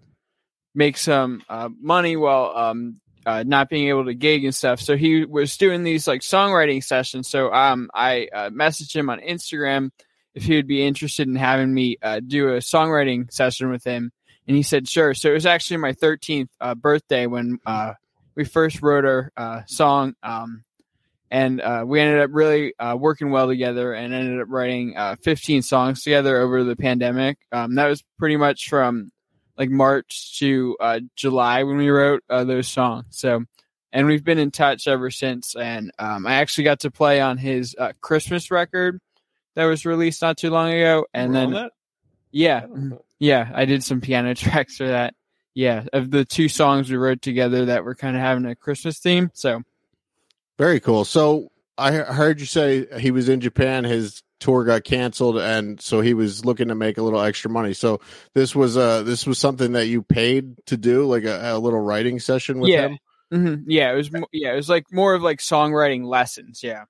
make 0.74 0.96
some 0.96 1.42
uh, 1.48 1.68
money 1.80 2.16
while 2.16 2.52
um, 2.56 3.00
uh, 3.26 3.44
not 3.46 3.68
being 3.68 3.88
able 3.88 4.04
to 4.06 4.14
gig 4.14 4.44
and 4.44 4.54
stuff. 4.54 4.80
So 4.80 4.96
he 4.96 5.24
was 5.24 5.56
doing 5.56 5.84
these 5.84 6.06
like 6.06 6.22
songwriting 6.22 6.82
sessions. 6.82 7.28
So 7.28 7.52
um, 7.52 7.90
I 7.94 8.28
uh, 8.32 8.50
messaged 8.50 8.94
him 8.94 9.10
on 9.10 9.20
Instagram 9.20 9.90
if 10.34 10.44
he 10.44 10.56
would 10.56 10.66
be 10.66 10.86
interested 10.86 11.28
in 11.28 11.36
having 11.36 11.72
me 11.72 11.96
uh, 12.02 12.20
do 12.20 12.50
a 12.50 12.58
songwriting 12.58 13.32
session 13.32 13.70
with 13.70 13.84
him, 13.84 14.12
and 14.46 14.56
he 14.56 14.62
said 14.62 14.88
sure. 14.88 15.14
So 15.14 15.30
it 15.30 15.34
was 15.34 15.46
actually 15.46 15.78
my 15.78 15.92
13th 15.92 16.48
uh, 16.60 16.74
birthday 16.74 17.26
when 17.26 17.58
uh, 17.66 17.94
we 18.34 18.44
first 18.44 18.82
wrote 18.82 19.04
our 19.04 19.32
uh, 19.36 19.62
song. 19.66 20.14
Um, 20.22 20.64
and 21.30 21.60
uh, 21.60 21.84
we 21.86 22.00
ended 22.00 22.20
up 22.20 22.30
really 22.32 22.74
uh, 22.78 22.96
working 22.98 23.30
well 23.30 23.46
together 23.46 23.92
and 23.92 24.12
ended 24.12 24.40
up 24.40 24.48
writing 24.50 24.96
uh, 24.96 25.14
15 25.22 25.62
songs 25.62 26.02
together 26.02 26.40
over 26.40 26.64
the 26.64 26.74
pandemic. 26.74 27.38
Um, 27.52 27.76
that 27.76 27.86
was 27.86 28.02
pretty 28.18 28.36
much 28.36 28.68
from 28.68 29.12
like 29.56 29.70
March 29.70 30.38
to 30.40 30.76
July 31.14 31.62
when 31.62 31.76
we 31.76 31.90
wrote 31.90 32.24
those 32.28 32.66
songs. 32.66 33.04
So, 33.10 33.44
and 33.92 34.06
we've 34.06 34.24
been 34.24 34.38
in 34.38 34.50
touch 34.50 34.88
ever 34.88 35.10
since. 35.10 35.54
And 35.54 35.92
um, 35.98 36.26
I 36.26 36.34
actually 36.36 36.64
got 36.64 36.80
to 36.80 36.90
play 36.90 37.20
on 37.20 37.38
his 37.38 37.76
Christmas 38.00 38.50
record 38.50 39.00
that 39.56 39.64
was 39.66 39.84
released 39.86 40.22
not 40.22 40.36
too 40.38 40.50
long 40.50 40.72
ago. 40.72 41.06
And 41.14 41.32
We're 41.32 41.50
then, 41.50 41.70
yeah, 42.32 42.66
I 42.72 42.96
yeah, 43.18 43.50
I 43.54 43.64
did 43.64 43.82
some 43.84 44.00
piano 44.00 44.34
tracks 44.36 44.76
for 44.76 44.88
that. 44.88 45.14
Yeah, 45.54 45.84
of 45.92 46.10
the 46.10 46.24
two 46.24 46.48
songs 46.48 46.90
we 46.90 46.96
wrote 46.96 47.22
together 47.22 47.66
that 47.66 47.84
were 47.84 47.94
kind 47.96 48.16
of 48.16 48.22
having 48.22 48.46
a 48.46 48.54
Christmas 48.54 48.98
theme. 49.00 49.30
So, 49.34 49.62
Very 50.58 50.78
cool. 50.80 51.04
So 51.04 51.50
I 51.76 51.92
heard 51.92 52.40
you 52.40 52.46
say 52.46 52.86
he 53.00 53.10
was 53.10 53.28
in 53.28 53.40
Japan. 53.40 53.84
His 53.84 54.22
tour 54.38 54.64
got 54.64 54.84
canceled, 54.84 55.38
and 55.38 55.80
so 55.80 56.00
he 56.00 56.14
was 56.14 56.44
looking 56.44 56.68
to 56.68 56.74
make 56.74 56.98
a 56.98 57.02
little 57.02 57.20
extra 57.20 57.50
money. 57.50 57.74
So 57.74 58.00
this 58.34 58.54
was 58.54 58.76
uh 58.76 59.02
this 59.02 59.26
was 59.26 59.38
something 59.38 59.72
that 59.72 59.86
you 59.86 60.02
paid 60.02 60.54
to 60.66 60.76
do, 60.76 61.04
like 61.06 61.24
a, 61.24 61.52
a 61.54 61.58
little 61.58 61.80
writing 61.80 62.20
session 62.20 62.60
with 62.60 62.70
Yeah. 62.70 62.88
him. 62.88 62.98
hmm 63.32 63.54
yeah, 63.66 63.92
it 63.92 63.96
was, 63.96 64.10
yeah, 64.32 64.52
it 64.52 64.56
was 64.56 64.68
like 64.68 64.92
more 64.92 65.14
of 65.14 65.22
like 65.22 65.38
songwriting 65.40 66.04
lessons. 66.04 66.62
Yeah. 66.62 66.84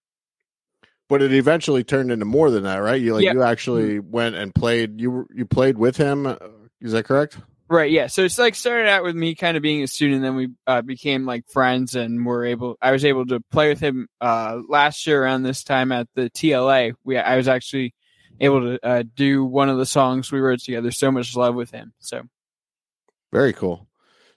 But 1.11 1.21
it 1.23 1.33
eventually 1.35 1.85
turned 1.85 2.11
into 2.11 2.25
more 2.25 2.51
than 2.51 2.63
that, 2.63 2.77
right? 2.77 3.01
You 3.01 3.15
like 3.15 3.25
Yeah. 3.25 3.33
you 3.35 3.43
actually 3.43 3.99
went 3.99 4.37
and 4.37 4.55
played. 4.55 4.99
You 5.01 5.27
you 5.35 5.45
played 5.45 5.77
with 5.77 5.97
him. 5.99 6.25
uh, 6.27 6.37
Is 6.81 6.93
that 6.93 7.05
correct? 7.05 7.37
Right, 7.69 7.91
yeah. 7.91 8.07
So 8.07 8.23
it's 8.23 8.39
like 8.39 8.55
started 8.55 8.89
out 8.89 9.05
with 9.05 9.15
me 9.15 9.35
kind 9.35 9.57
of 9.57 9.63
being 9.63 9.83
a 9.83 9.87
student, 9.87 10.23
then 10.23 10.35
we 10.35 10.49
uh, 10.67 10.83
became 10.83 11.27
like 11.27 11.45
friends, 11.53 11.95
and 11.95 12.25
were 12.25 12.45
able. 12.45 12.77
I 12.81 12.93
was 12.93 13.05
able 13.05 13.27
to 13.27 13.41
play 13.51 13.69
with 13.69 13.81
him 13.81 14.09
uh, 14.21 14.61
last 14.69 15.07
year 15.07 15.23
around 15.23 15.43
this 15.43 15.63
time 15.65 15.93
at 15.93 16.09
the 16.15 16.31
TLA. 16.31 16.95
We 17.05 17.19
I 17.19 17.37
was 17.37 17.49
actually 17.49 17.93
able 18.41 18.61
to 18.63 18.87
uh, 18.87 19.03
do 19.15 19.45
one 19.45 19.69
of 19.69 19.79
the 19.79 19.87
songs 19.87 20.33
we 20.33 20.41
wrote 20.41 20.61
together. 20.61 20.91
So 20.93 21.11
much 21.13 21.37
love 21.37 21.55
with 21.55 21.71
him. 21.73 21.93
So 21.99 22.23
Very 23.33 23.53
cool. 23.53 23.87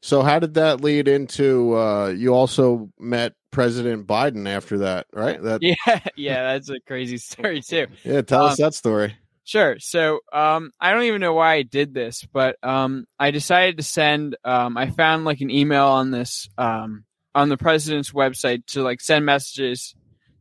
So 0.01 0.22
how 0.22 0.39
did 0.39 0.56
that 0.56 0.82
lead 0.82 1.08
into? 1.08 1.75
uh 1.77 2.08
You 2.10 2.34
also 2.34 2.89
met 3.00 3.34
President 3.53 4.05
Biden 4.07 4.48
after 4.50 4.79
that, 4.79 5.07
right? 5.13 5.41
That 5.41 5.62
yeah. 5.62 6.00
yeah, 6.17 6.53
that's 6.53 6.69
a 6.69 6.79
crazy 6.86 7.17
story 7.17 7.62
too. 7.62 7.88
Yeah, 8.03 8.22
tell 8.22 8.45
us 8.48 8.60
Um, 8.60 8.65
that 8.65 8.74
story. 8.74 9.15
Sure. 9.45 9.77
So 9.79 10.19
um, 10.33 10.72
I 10.79 10.91
don't 10.91 11.03
even 11.03 11.22
know 11.22 11.33
why 11.33 11.53
I 11.55 11.62
did 11.63 11.93
this, 11.93 12.25
but 12.33 12.55
um, 12.63 13.05
I 13.19 13.31
decided 13.31 13.77
to 13.77 13.83
send. 13.83 14.36
Um, 14.43 14.77
I 14.77 14.89
found 14.89 15.24
like 15.25 15.41
an 15.41 15.50
email 15.50 15.86
on 15.86 16.12
this 16.12 16.50
um, 16.57 17.05
on 17.36 17.50
the 17.50 17.57
president's 17.57 18.12
website 18.12 18.65
to 18.67 18.83
like 18.83 19.01
send 19.01 19.25
messages 19.25 19.95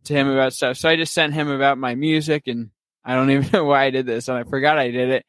to 0.05 0.15
him 0.15 0.29
about 0.29 0.53
stuff. 0.53 0.77
So 0.77 0.89
I 0.89 0.97
just 0.97 1.13
sent 1.15 1.35
him 1.35 1.49
about 1.49 1.79
my 1.79 1.95
music, 1.95 2.45
and 2.47 2.71
I 3.05 3.15
don't 3.15 3.31
even 3.33 3.51
know 3.53 3.65
why 3.65 3.85
I 3.85 3.91
did 3.91 4.07
this, 4.07 4.29
and 4.29 4.39
I 4.39 4.45
forgot 4.45 4.79
I 4.79 4.91
did 4.91 5.11
it. 5.11 5.27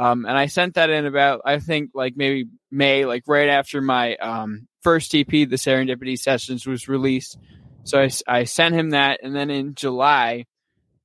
Um, 0.00 0.24
and 0.24 0.36
I 0.36 0.46
sent 0.46 0.74
that 0.74 0.88
in 0.88 1.04
about 1.04 1.42
I 1.44 1.58
think 1.58 1.90
like 1.92 2.16
maybe 2.16 2.48
May, 2.70 3.04
like 3.04 3.24
right 3.26 3.50
after 3.50 3.82
my 3.82 4.16
um, 4.16 4.66
first 4.82 5.14
EP, 5.14 5.26
the 5.28 5.46
Serendipity 5.56 6.18
Sessions, 6.18 6.66
was 6.66 6.88
released. 6.88 7.36
So 7.84 8.00
I, 8.00 8.10
I 8.26 8.44
sent 8.44 8.74
him 8.74 8.90
that, 8.90 9.20
and 9.22 9.36
then 9.36 9.50
in 9.50 9.74
July, 9.74 10.46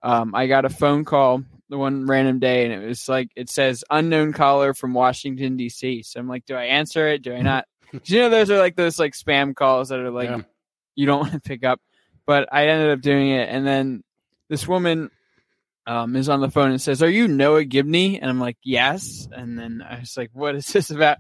um, 0.02 0.34
I 0.34 0.48
got 0.48 0.64
a 0.64 0.70
phone 0.70 1.04
call 1.04 1.44
the 1.68 1.78
one 1.78 2.06
random 2.06 2.40
day, 2.40 2.64
and 2.64 2.74
it 2.84 2.88
was 2.88 3.10
like 3.10 3.30
it 3.36 3.50
says 3.50 3.84
unknown 3.90 4.32
caller 4.32 4.74
from 4.74 4.94
Washington 4.94 5.58
D.C. 5.58 6.04
So 6.04 6.20
I'm 6.20 6.30
like, 6.30 6.46
do 6.46 6.56
I 6.56 6.66
answer 6.66 7.08
it? 7.10 7.22
Do 7.22 7.34
I 7.34 7.42
not? 7.42 7.66
you 8.06 8.20
know, 8.20 8.30
those 8.30 8.50
are 8.50 8.60
like 8.60 8.78
those 8.78 8.98
like 8.98 9.14
spam 9.14 9.54
calls 9.56 9.90
that 9.90 10.00
are 10.00 10.12
like 10.12 10.30
Yeah. 10.30 10.42
you 10.96 11.06
don't 11.06 11.20
want 11.22 11.34
to 11.34 11.40
pick 11.42 11.66
up. 11.66 11.82
But 12.26 12.48
I 12.52 12.68
ended 12.68 12.92
up 12.92 13.02
doing 13.02 13.30
it, 13.30 13.50
and 13.50 13.68
then 13.68 14.04
this 14.48 14.66
woman 14.68 15.12
um, 15.88 16.16
is 16.16 16.30
on 16.30 16.42
the 16.42 16.50
phone 16.50 16.72
and 16.72 16.82
says, 16.82 17.04
"Are 17.04 17.10
you 17.10 17.28
Noah 17.28 17.66
Gibney?" 17.66 18.20
And 18.20 18.30
I'm 18.30 18.40
like, 18.40 18.58
"Yes." 18.64 19.28
And 19.32 19.58
then 19.58 19.84
I 19.88 20.00
was 20.00 20.18
like, 20.18 20.32
"What 20.34 20.56
is 20.56 20.68
this 20.68 20.90
about?" 20.90 21.18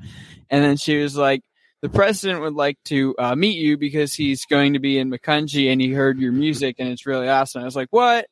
And 0.50 0.63
then 0.63 0.77
she 0.77 0.98
was 0.98 1.15
like, 1.15 1.43
"The 1.81 1.89
president 1.89 2.41
would 2.41 2.55
like 2.55 2.77
to 2.86 3.15
uh, 3.17 3.36
meet 3.36 3.57
you 3.57 3.77
because 3.77 4.13
he's 4.13 4.45
going 4.45 4.74
to 4.74 4.79
be 4.79 4.98
in 4.98 5.10
Macungie 5.10 5.72
and 5.72 5.79
he 5.79 5.91
heard 5.91 6.19
your 6.19 6.31
music 6.31 6.77
and 6.79 6.89
it's 6.89 7.05
really 7.05 7.29
awesome." 7.29 7.62
I 7.62 7.65
was 7.65 7.75
like, 7.75 7.89
"What?" 7.91 8.27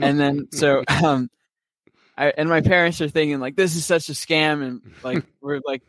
And 0.00 0.18
then 0.18 0.48
so 0.52 0.84
um, 1.04 1.30
I 2.16 2.28
and 2.36 2.48
my 2.48 2.60
parents 2.60 3.00
are 3.00 3.08
thinking 3.08 3.40
like, 3.40 3.56
"This 3.56 3.76
is 3.76 3.84
such 3.84 4.08
a 4.08 4.12
scam," 4.12 4.62
and 4.62 4.80
like 5.02 5.24
we're 5.40 5.60
like 5.64 5.82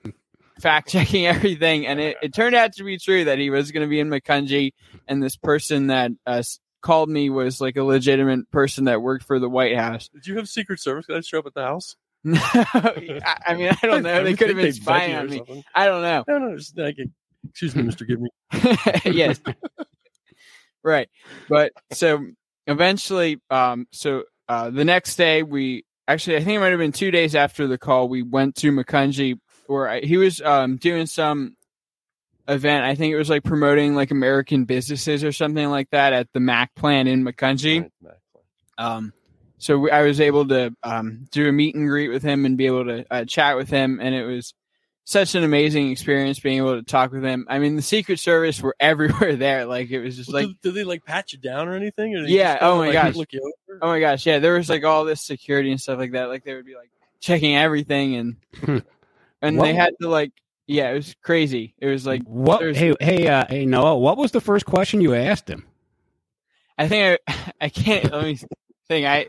fact 0.59 0.89
checking 0.89 1.25
everything, 1.27 1.87
and 1.87 1.99
it, 1.99 2.17
it 2.21 2.33
turned 2.33 2.55
out 2.55 2.73
to 2.73 2.83
be 2.83 2.97
true 2.97 3.25
that 3.25 3.39
he 3.39 3.49
was 3.49 3.71
going 3.71 3.83
to 3.83 3.89
be 3.89 3.99
in 3.99 4.09
Macungie, 4.09 4.73
and 5.07 5.21
this 5.21 5.35
person 5.35 5.87
that 5.87 6.11
uh, 6.25 6.43
called 6.85 7.09
me 7.09 7.31
was 7.31 7.59
like 7.59 7.77
a 7.77 7.83
legitimate 7.83 8.49
person 8.51 8.85
that 8.85 9.01
worked 9.01 9.25
for 9.25 9.39
the 9.39 9.49
White 9.49 9.75
House. 9.75 10.07
Did 10.09 10.27
you 10.27 10.37
have 10.37 10.47
Secret 10.47 10.79
Service 10.79 11.07
guys 11.07 11.25
show 11.25 11.39
up 11.39 11.47
at 11.47 11.55
the 11.55 11.63
house? 11.63 11.95
No, 12.27 12.39
I, 12.41 13.37
I 13.45 13.53
mean, 13.53 13.69
I 13.69 13.85
don't 13.85 14.01
know. 14.03 14.23
They 14.23 14.33
could 14.33 14.47
have 14.47 14.57
been 14.57 14.73
spying 14.73 15.13
on 15.13 15.29
me. 15.29 15.37
something. 15.37 15.63
I 15.75 15.85
don't 15.85 16.01
know. 16.01 16.23
No, 16.27 16.39
no, 16.39 16.57
just 16.57 16.75
like, 16.75 16.97
excuse 17.47 17.75
me, 17.75 17.83
Mister 17.83 18.03
Gibney. 18.03 18.29
yes. 19.05 19.39
right. 20.83 21.07
But 21.47 21.71
so 21.91 22.25
eventually, 22.65 23.39
um, 23.51 23.87
so 23.91 24.23
uh, 24.49 24.71
the 24.71 24.83
next 24.83 25.17
day 25.17 25.43
we 25.43 25.85
actually, 26.07 26.37
I 26.37 26.39
think 26.39 26.57
it 26.57 26.59
might 26.61 26.69
have 26.69 26.79
been 26.79 26.91
two 26.91 27.11
days 27.11 27.35
after 27.35 27.67
the 27.67 27.77
call, 27.77 28.09
we 28.09 28.23
went 28.23 28.55
to 28.55 28.71
Macungie 28.71 29.37
where 29.67 29.87
I, 29.87 29.99
he 30.01 30.17
was 30.17 30.41
um, 30.41 30.77
doing 30.77 31.05
some 31.05 31.55
event. 32.47 32.85
I 32.85 32.95
think 32.95 33.13
it 33.13 33.17
was 33.17 33.29
like 33.29 33.43
promoting 33.43 33.95
like 33.95 34.11
American 34.11 34.65
businesses 34.65 35.23
or 35.23 35.31
something 35.31 35.69
like 35.69 35.89
that 35.91 36.13
at 36.13 36.31
the 36.33 36.39
Mack 36.39 36.73
plant 36.75 37.07
in 37.07 37.23
Macungie. 37.23 37.89
Um, 38.77 39.13
so 39.57 39.79
we, 39.79 39.91
I 39.91 40.03
was 40.03 40.19
able 40.19 40.47
to 40.49 40.75
um, 40.83 41.27
do 41.31 41.47
a 41.47 41.51
meet 41.51 41.75
and 41.75 41.87
greet 41.87 42.09
with 42.09 42.23
him 42.23 42.45
and 42.45 42.57
be 42.57 42.65
able 42.65 42.85
to 42.85 43.05
uh, 43.09 43.25
chat 43.25 43.55
with 43.55 43.69
him, 43.69 43.99
and 44.01 44.13
it 44.13 44.25
was 44.25 44.53
such 45.05 45.35
an 45.35 45.43
amazing 45.43 45.91
experience 45.91 46.39
being 46.39 46.57
able 46.57 46.75
to 46.75 46.83
talk 46.83 47.11
with 47.11 47.23
him. 47.23 47.45
I 47.49 47.59
mean, 47.59 47.75
the 47.75 47.81
Secret 47.81 48.19
Service 48.19 48.61
were 48.61 48.75
everywhere 48.79 49.35
there. 49.35 49.65
Like 49.65 49.91
it 49.91 50.01
was 50.01 50.17
just 50.17 50.31
Well, 50.31 50.43
like, 50.43 50.47
did, 50.47 50.61
did 50.61 50.73
they 50.73 50.83
like 50.83 51.05
pat 51.05 51.31
you 51.31 51.39
down 51.39 51.67
or 51.67 51.75
anything? 51.75 52.15
Or 52.15 52.23
Yeah, 52.25 52.57
oh 52.61 52.77
my 52.77 52.87
like, 52.87 52.93
gosh. 52.93 53.15
Look 53.15 53.33
you 53.33 53.41
over? 53.41 53.79
oh 53.81 53.87
my 53.87 53.99
gosh, 53.99 54.25
yeah, 54.25 54.39
there 54.39 54.53
was 54.53 54.69
like 54.69 54.83
all 54.83 55.05
this 55.05 55.21
security 55.21 55.71
and 55.71 55.79
stuff 55.79 55.99
like 55.99 56.11
that. 56.11 56.25
Like 56.25 56.43
they 56.43 56.53
would 56.53 56.65
be 56.65 56.75
like 56.75 56.89
checking 57.19 57.55
everything, 57.55 58.15
and 58.15 58.35
and 59.41 59.61
they 59.61 59.73
had 59.73 59.93
to 60.01 60.09
like, 60.09 60.31
yeah, 60.67 60.89
it 60.91 60.95
was 60.95 61.15
crazy. 61.21 61.73
It 61.79 61.87
was 61.87 62.05
like, 62.05 62.23
What? 62.23 62.75
Hey, 62.75 62.93
hey, 62.99 63.27
uh, 63.27 63.45
hey, 63.47 63.65
Noah. 63.65 63.97
What 63.97 64.17
was 64.17 64.31
the 64.31 64.41
first 64.41 64.65
question 64.65 65.01
you 65.01 65.13
asked 65.13 65.49
him? 65.49 65.65
I 66.77 66.87
think 66.87 67.19
I, 67.27 67.51
I 67.61 67.69
can't. 67.69 68.11
Let 68.11 68.23
me 68.23 68.39
think. 68.87 69.05
I, 69.05 69.27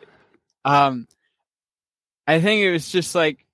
um, 0.64 1.06
I 2.26 2.40
think 2.40 2.62
it 2.62 2.72
was 2.72 2.90
just 2.90 3.14
like, 3.14 3.44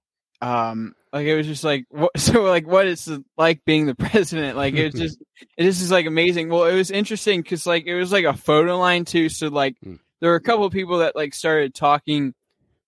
um, 0.40 0.94
like 1.12 1.26
it 1.26 1.36
was 1.36 1.46
just 1.46 1.64
like, 1.64 1.84
what, 1.90 2.18
so 2.18 2.42
like, 2.42 2.66
what 2.66 2.86
is 2.86 3.06
it 3.08 3.22
like 3.36 3.64
being 3.64 3.86
the 3.86 3.94
president? 3.96 4.56
Like 4.56 4.74
it 4.74 4.92
was 4.92 4.94
just, 4.94 5.22
it 5.56 5.64
just 5.64 5.82
is 5.82 5.90
like 5.90 6.06
amazing. 6.06 6.48
Well, 6.48 6.64
it 6.64 6.74
was 6.74 6.90
interesting 6.90 7.42
because 7.42 7.66
like 7.66 7.86
it 7.86 7.94
was 7.94 8.12
like 8.12 8.24
a 8.24 8.34
photo 8.34 8.78
line 8.78 9.04
too. 9.04 9.28
So 9.28 9.48
like, 9.48 9.76
Hmm. 9.82 9.96
there 10.20 10.30
were 10.30 10.36
a 10.36 10.40
couple 10.40 10.64
of 10.64 10.72
people 10.72 10.98
that 10.98 11.16
like 11.16 11.34
started 11.34 11.74
talking 11.74 12.32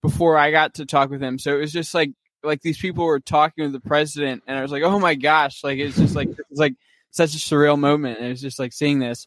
before 0.03 0.37
I 0.39 0.51
got 0.51 0.75
to 0.75 0.87
talk 0.87 1.11
with 1.11 1.23
him. 1.23 1.39
So 1.39 1.55
it 1.57 1.61
was 1.61 1.73
just 1.73 1.95
like, 1.95 2.13
like 2.45 2.61
these 2.63 2.79
people 2.79 3.05
were 3.05 3.21
talking 3.21 3.65
with 3.65 3.73
the 3.73 3.81
president, 3.81 4.43
and 4.47 4.59
I 4.59 4.63
was 4.63 4.71
like, 4.71 4.83
oh 4.83 4.99
my 4.99 5.15
gosh, 5.15 5.65
like 5.65 5.79
it's 5.79 5.97
just 5.97 6.15
like 6.15 6.29
it's 6.29 6.61
like 6.61 6.75
such 7.11 7.35
a 7.35 7.39
surreal 7.39 7.79
moment. 7.79 8.19
And 8.19 8.27
it 8.27 8.31
was 8.31 8.41
just 8.41 8.59
like 8.59 8.73
seeing 8.73 8.99
this 8.99 9.27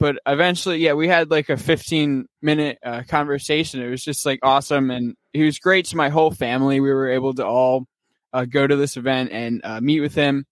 but 0.00 0.16
eventually, 0.26 0.78
yeah, 0.78 0.94
we 0.94 1.08
had 1.08 1.30
like 1.30 1.50
a 1.50 1.58
15 1.58 2.26
minute 2.40 2.78
uh, 2.82 3.02
conversation. 3.06 3.82
It 3.82 3.90
was 3.90 4.02
just 4.02 4.24
like 4.24 4.40
awesome, 4.42 4.90
and 4.90 5.14
he 5.34 5.44
was 5.44 5.58
great 5.58 5.84
to 5.86 5.96
my 5.96 6.08
whole 6.08 6.30
family. 6.30 6.80
We 6.80 6.90
were 6.90 7.10
able 7.10 7.34
to 7.34 7.46
all 7.46 7.86
uh, 8.32 8.46
go 8.46 8.66
to 8.66 8.76
this 8.76 8.96
event 8.96 9.30
and 9.30 9.60
uh, 9.62 9.80
meet 9.82 10.00
with 10.00 10.14
him. 10.14 10.46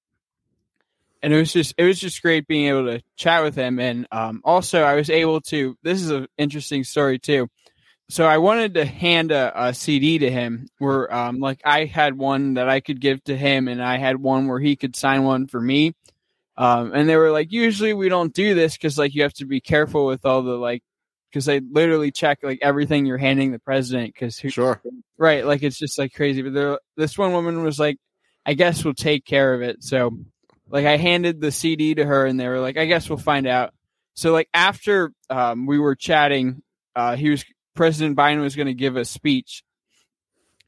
and 1.22 1.32
it 1.32 1.38
was 1.38 1.52
just 1.52 1.74
it 1.78 1.84
was 1.84 1.98
just 1.98 2.20
great 2.20 2.46
being 2.46 2.66
able 2.66 2.84
to 2.86 3.02
chat 3.16 3.42
with 3.42 3.54
him. 3.54 3.78
And 3.78 4.06
um, 4.12 4.42
also, 4.44 4.82
I 4.82 4.96
was 4.96 5.08
able 5.08 5.40
to. 5.42 5.78
This 5.82 6.02
is 6.02 6.10
an 6.10 6.28
interesting 6.36 6.84
story 6.84 7.18
too. 7.18 7.48
So 8.10 8.24
I 8.24 8.38
wanted 8.38 8.74
to 8.74 8.84
hand 8.86 9.32
a, 9.32 9.68
a 9.68 9.74
CD 9.74 10.18
to 10.20 10.30
him, 10.30 10.68
where 10.78 11.12
um, 11.14 11.40
like 11.40 11.60
I 11.64 11.84
had 11.84 12.16
one 12.16 12.54
that 12.54 12.68
I 12.68 12.80
could 12.80 13.00
give 13.00 13.22
to 13.24 13.36
him, 13.36 13.68
and 13.68 13.82
I 13.82 13.98
had 13.98 14.16
one 14.16 14.46
where 14.48 14.60
he 14.60 14.76
could 14.76 14.96
sign 14.96 15.24
one 15.24 15.46
for 15.46 15.60
me. 15.60 15.94
Um, 16.56 16.92
and 16.92 17.08
they 17.08 17.16
were 17.16 17.30
like, 17.30 17.52
usually 17.52 17.94
we 17.94 18.08
don't 18.08 18.34
do 18.34 18.54
this 18.54 18.74
because 18.76 18.98
like 18.98 19.14
you 19.14 19.22
have 19.22 19.34
to 19.34 19.46
be 19.46 19.60
careful 19.60 20.06
with 20.06 20.24
all 20.26 20.42
the 20.42 20.56
like 20.56 20.82
because 21.30 21.44
they 21.44 21.60
literally 21.60 22.10
check 22.10 22.38
like 22.42 22.58
everything 22.62 23.06
you're 23.06 23.18
handing 23.18 23.52
the 23.52 23.58
president 23.58 24.12
because 24.14 24.38
who 24.38 24.48
Sure. 24.50 24.80
right 25.18 25.44
like 25.44 25.62
it's 25.62 25.78
just 25.78 25.98
like 25.98 26.14
crazy 26.14 26.42
but 26.42 26.80
this 26.96 27.18
one 27.18 27.32
woman 27.32 27.62
was 27.62 27.78
like 27.78 27.98
i 28.46 28.54
guess 28.54 28.84
we'll 28.84 28.94
take 28.94 29.24
care 29.24 29.52
of 29.54 29.62
it 29.62 29.84
so 29.84 30.16
like 30.70 30.86
i 30.86 30.96
handed 30.96 31.40
the 31.40 31.52
cd 31.52 31.94
to 31.94 32.04
her 32.04 32.24
and 32.26 32.40
they 32.40 32.48
were 32.48 32.60
like 32.60 32.76
i 32.78 32.86
guess 32.86 33.08
we'll 33.08 33.18
find 33.18 33.46
out 33.46 33.72
so 34.14 34.32
like 34.32 34.48
after 34.54 35.12
um, 35.30 35.66
we 35.66 35.78
were 35.78 35.94
chatting 35.94 36.62
uh, 36.96 37.14
he 37.14 37.30
was 37.30 37.44
president 37.78 38.16
biden 38.16 38.40
was 38.40 38.56
going 38.56 38.66
to 38.66 38.74
give 38.74 38.96
a 38.96 39.04
speech. 39.04 39.62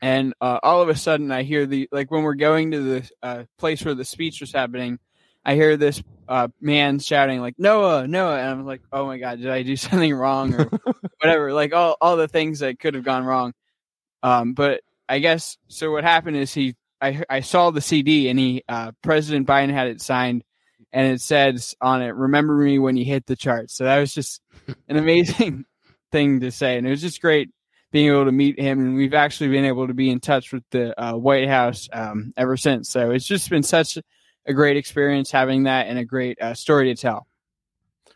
And 0.00 0.32
uh, 0.40 0.60
all 0.62 0.80
of 0.80 0.88
a 0.88 0.94
sudden 0.94 1.32
i 1.32 1.42
hear 1.42 1.66
the 1.66 1.88
like 1.90 2.08
when 2.10 2.22
we're 2.22 2.34
going 2.34 2.70
to 2.70 2.80
the 2.80 3.10
uh, 3.20 3.44
place 3.58 3.84
where 3.84 3.96
the 3.96 4.04
speech 4.04 4.40
was 4.40 4.52
happening 4.52 4.98
i 5.44 5.54
hear 5.54 5.76
this 5.76 6.02
uh, 6.28 6.48
man 6.60 7.00
shouting 7.00 7.40
like 7.40 7.56
noah 7.58 8.06
noah 8.06 8.38
and 8.38 8.48
i'm 8.48 8.64
like 8.64 8.80
oh 8.92 9.04
my 9.06 9.18
god 9.18 9.40
did 9.40 9.50
i 9.50 9.62
do 9.62 9.76
something 9.88 10.14
wrong 10.14 10.54
or 10.54 10.70
whatever 11.20 11.52
like 11.52 11.74
all, 11.74 11.96
all 12.00 12.16
the 12.16 12.28
things 12.28 12.60
that 12.60 12.78
could 12.78 12.94
have 12.94 13.04
gone 13.04 13.24
wrong. 13.24 13.52
Um, 14.22 14.54
but 14.54 14.80
i 15.08 15.18
guess 15.18 15.58
so 15.66 15.90
what 15.90 16.04
happened 16.04 16.36
is 16.36 16.54
he 16.54 16.76
i, 17.02 17.24
I 17.28 17.40
saw 17.40 17.72
the 17.72 17.80
cd 17.80 18.30
and 18.30 18.38
he 18.38 18.62
uh, 18.68 18.92
president 19.02 19.48
biden 19.48 19.72
had 19.72 19.88
it 19.88 20.00
signed 20.00 20.44
and 20.92 21.12
it 21.12 21.20
says 21.20 21.74
on 21.80 22.02
it 22.02 22.14
remember 22.14 22.54
me 22.54 22.78
when 22.78 22.96
you 22.96 23.04
hit 23.04 23.26
the 23.26 23.36
charts. 23.36 23.74
So 23.74 23.84
that 23.84 23.98
was 23.98 24.14
just 24.14 24.40
an 24.88 24.96
amazing 24.96 25.64
thing 26.10 26.40
to 26.40 26.50
say 26.50 26.76
and 26.76 26.86
it 26.86 26.90
was 26.90 27.00
just 27.00 27.20
great 27.20 27.50
being 27.92 28.08
able 28.08 28.24
to 28.24 28.32
meet 28.32 28.58
him 28.58 28.78
and 28.80 28.94
we've 28.94 29.14
actually 29.14 29.48
been 29.48 29.64
able 29.64 29.86
to 29.86 29.94
be 29.94 30.10
in 30.10 30.20
touch 30.20 30.52
with 30.52 30.62
the 30.70 30.98
uh, 31.00 31.14
white 31.14 31.48
house 31.48 31.88
um, 31.92 32.32
ever 32.36 32.56
since 32.56 32.88
so 32.88 33.10
it's 33.10 33.26
just 33.26 33.50
been 33.50 33.62
such 33.62 33.98
a 34.46 34.54
great 34.54 34.76
experience 34.76 35.30
having 35.30 35.64
that 35.64 35.86
and 35.86 35.98
a 35.98 36.04
great 36.04 36.40
uh, 36.40 36.54
story 36.54 36.94
to 36.94 37.00
tell 37.00 37.26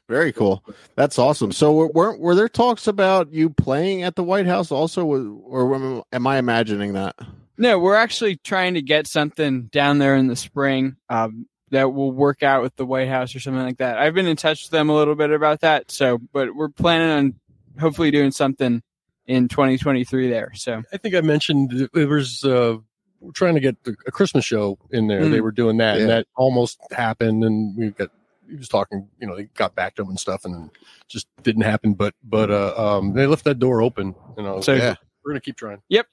Very 0.09 0.33
cool. 0.33 0.63
That's 0.97 1.19
awesome. 1.19 1.51
So 1.53 1.73
were 1.73 1.89
were, 1.89 2.17
were 2.17 2.35
there 2.35 2.49
talks 2.49 2.87
about 2.87 3.33
you 3.33 3.49
playing 3.49 4.03
at 4.03 4.17
the 4.17 4.23
White 4.23 4.47
House 4.47 4.71
also, 4.71 5.05
or 5.07 6.05
am 6.13 6.27
I 6.27 6.37
imagining 6.37 6.93
that? 6.93 7.17
No, 7.57 7.79
we're 7.79 7.95
actually 7.95 8.37
trying 8.37 8.75
to 8.75 8.83
get 8.83 9.07
something 9.07 9.65
down 9.65 9.99
there 9.99 10.17
in 10.17 10.27
the 10.27 10.37
spring 10.37 10.97
um, 11.09 11.47
that 11.71 11.93
will 11.93 12.13
work 12.13 12.43
out 12.43 12.63
with 12.63 12.75
the 12.77 12.85
White 12.85 13.09
House 13.09 13.35
or 13.35 13.41
something 13.41 13.63
like 13.63 13.79
that. 13.79 13.99
I've 13.99 14.15
been 14.15 14.27
in 14.27 14.37
touch 14.37 14.65
with 14.65 14.73
them 14.73 14.91
a 14.91 14.95
little 14.95 15.15
bit 15.15 15.31
about 15.31 15.61
that. 15.61 15.91
So, 15.91 16.19
but 16.33 16.55
we're 16.55 16.69
planning 16.69 17.11
on 17.11 17.35
hopefully 17.79 18.11
doing 18.11 18.31
something 18.31 18.83
in 19.27 19.49
2023 19.49 20.29
there. 20.29 20.53
So, 20.55 20.83
I 20.93 20.97
think 20.99 21.15
I 21.15 21.21
mentioned 21.21 21.89
it 21.95 22.07
was 22.09 22.45
uh, 22.45 22.77
we're 23.21 23.33
trying 23.33 23.55
to 23.55 23.61
get 23.61 23.77
a 24.07 24.11
Christmas 24.13 24.45
show 24.45 24.79
in 24.91 25.07
there. 25.07 25.23
Mm. 25.23 25.31
They 25.31 25.41
were 25.41 25.53
doing 25.53 25.79
that, 25.79 25.97
Yeah. 25.97 26.01
and 26.03 26.11
that 26.11 26.27
almost 26.37 26.79
happened. 26.93 27.43
And 27.45 27.77
we 27.77 27.91
got 27.91 28.11
he 28.49 28.57
was 28.57 28.69
talking, 28.69 29.09
you 29.19 29.27
know, 29.27 29.35
they 29.37 29.45
got 29.55 29.75
back 29.75 29.95
to 29.95 30.03
him 30.03 30.09
and 30.11 30.21
stuff, 30.21 30.45
and 30.45 30.71
just 31.09 31.27
didn't 31.43 31.63
happen. 31.63 31.95
But 31.95 32.15
but 32.23 32.51
uh, 32.51 32.75
um, 32.77 33.15
they 33.15 33.27
left 33.27 33.45
that 33.45 33.59
door 33.59 33.81
open. 33.81 34.15
You 34.37 34.43
know, 34.43 34.61
so 34.61 34.75
Yeah. 34.75 34.95
we're 35.25 35.33
gonna 35.33 35.41
keep 35.41 35.57
trying. 35.57 35.81
Yep, 35.89 36.07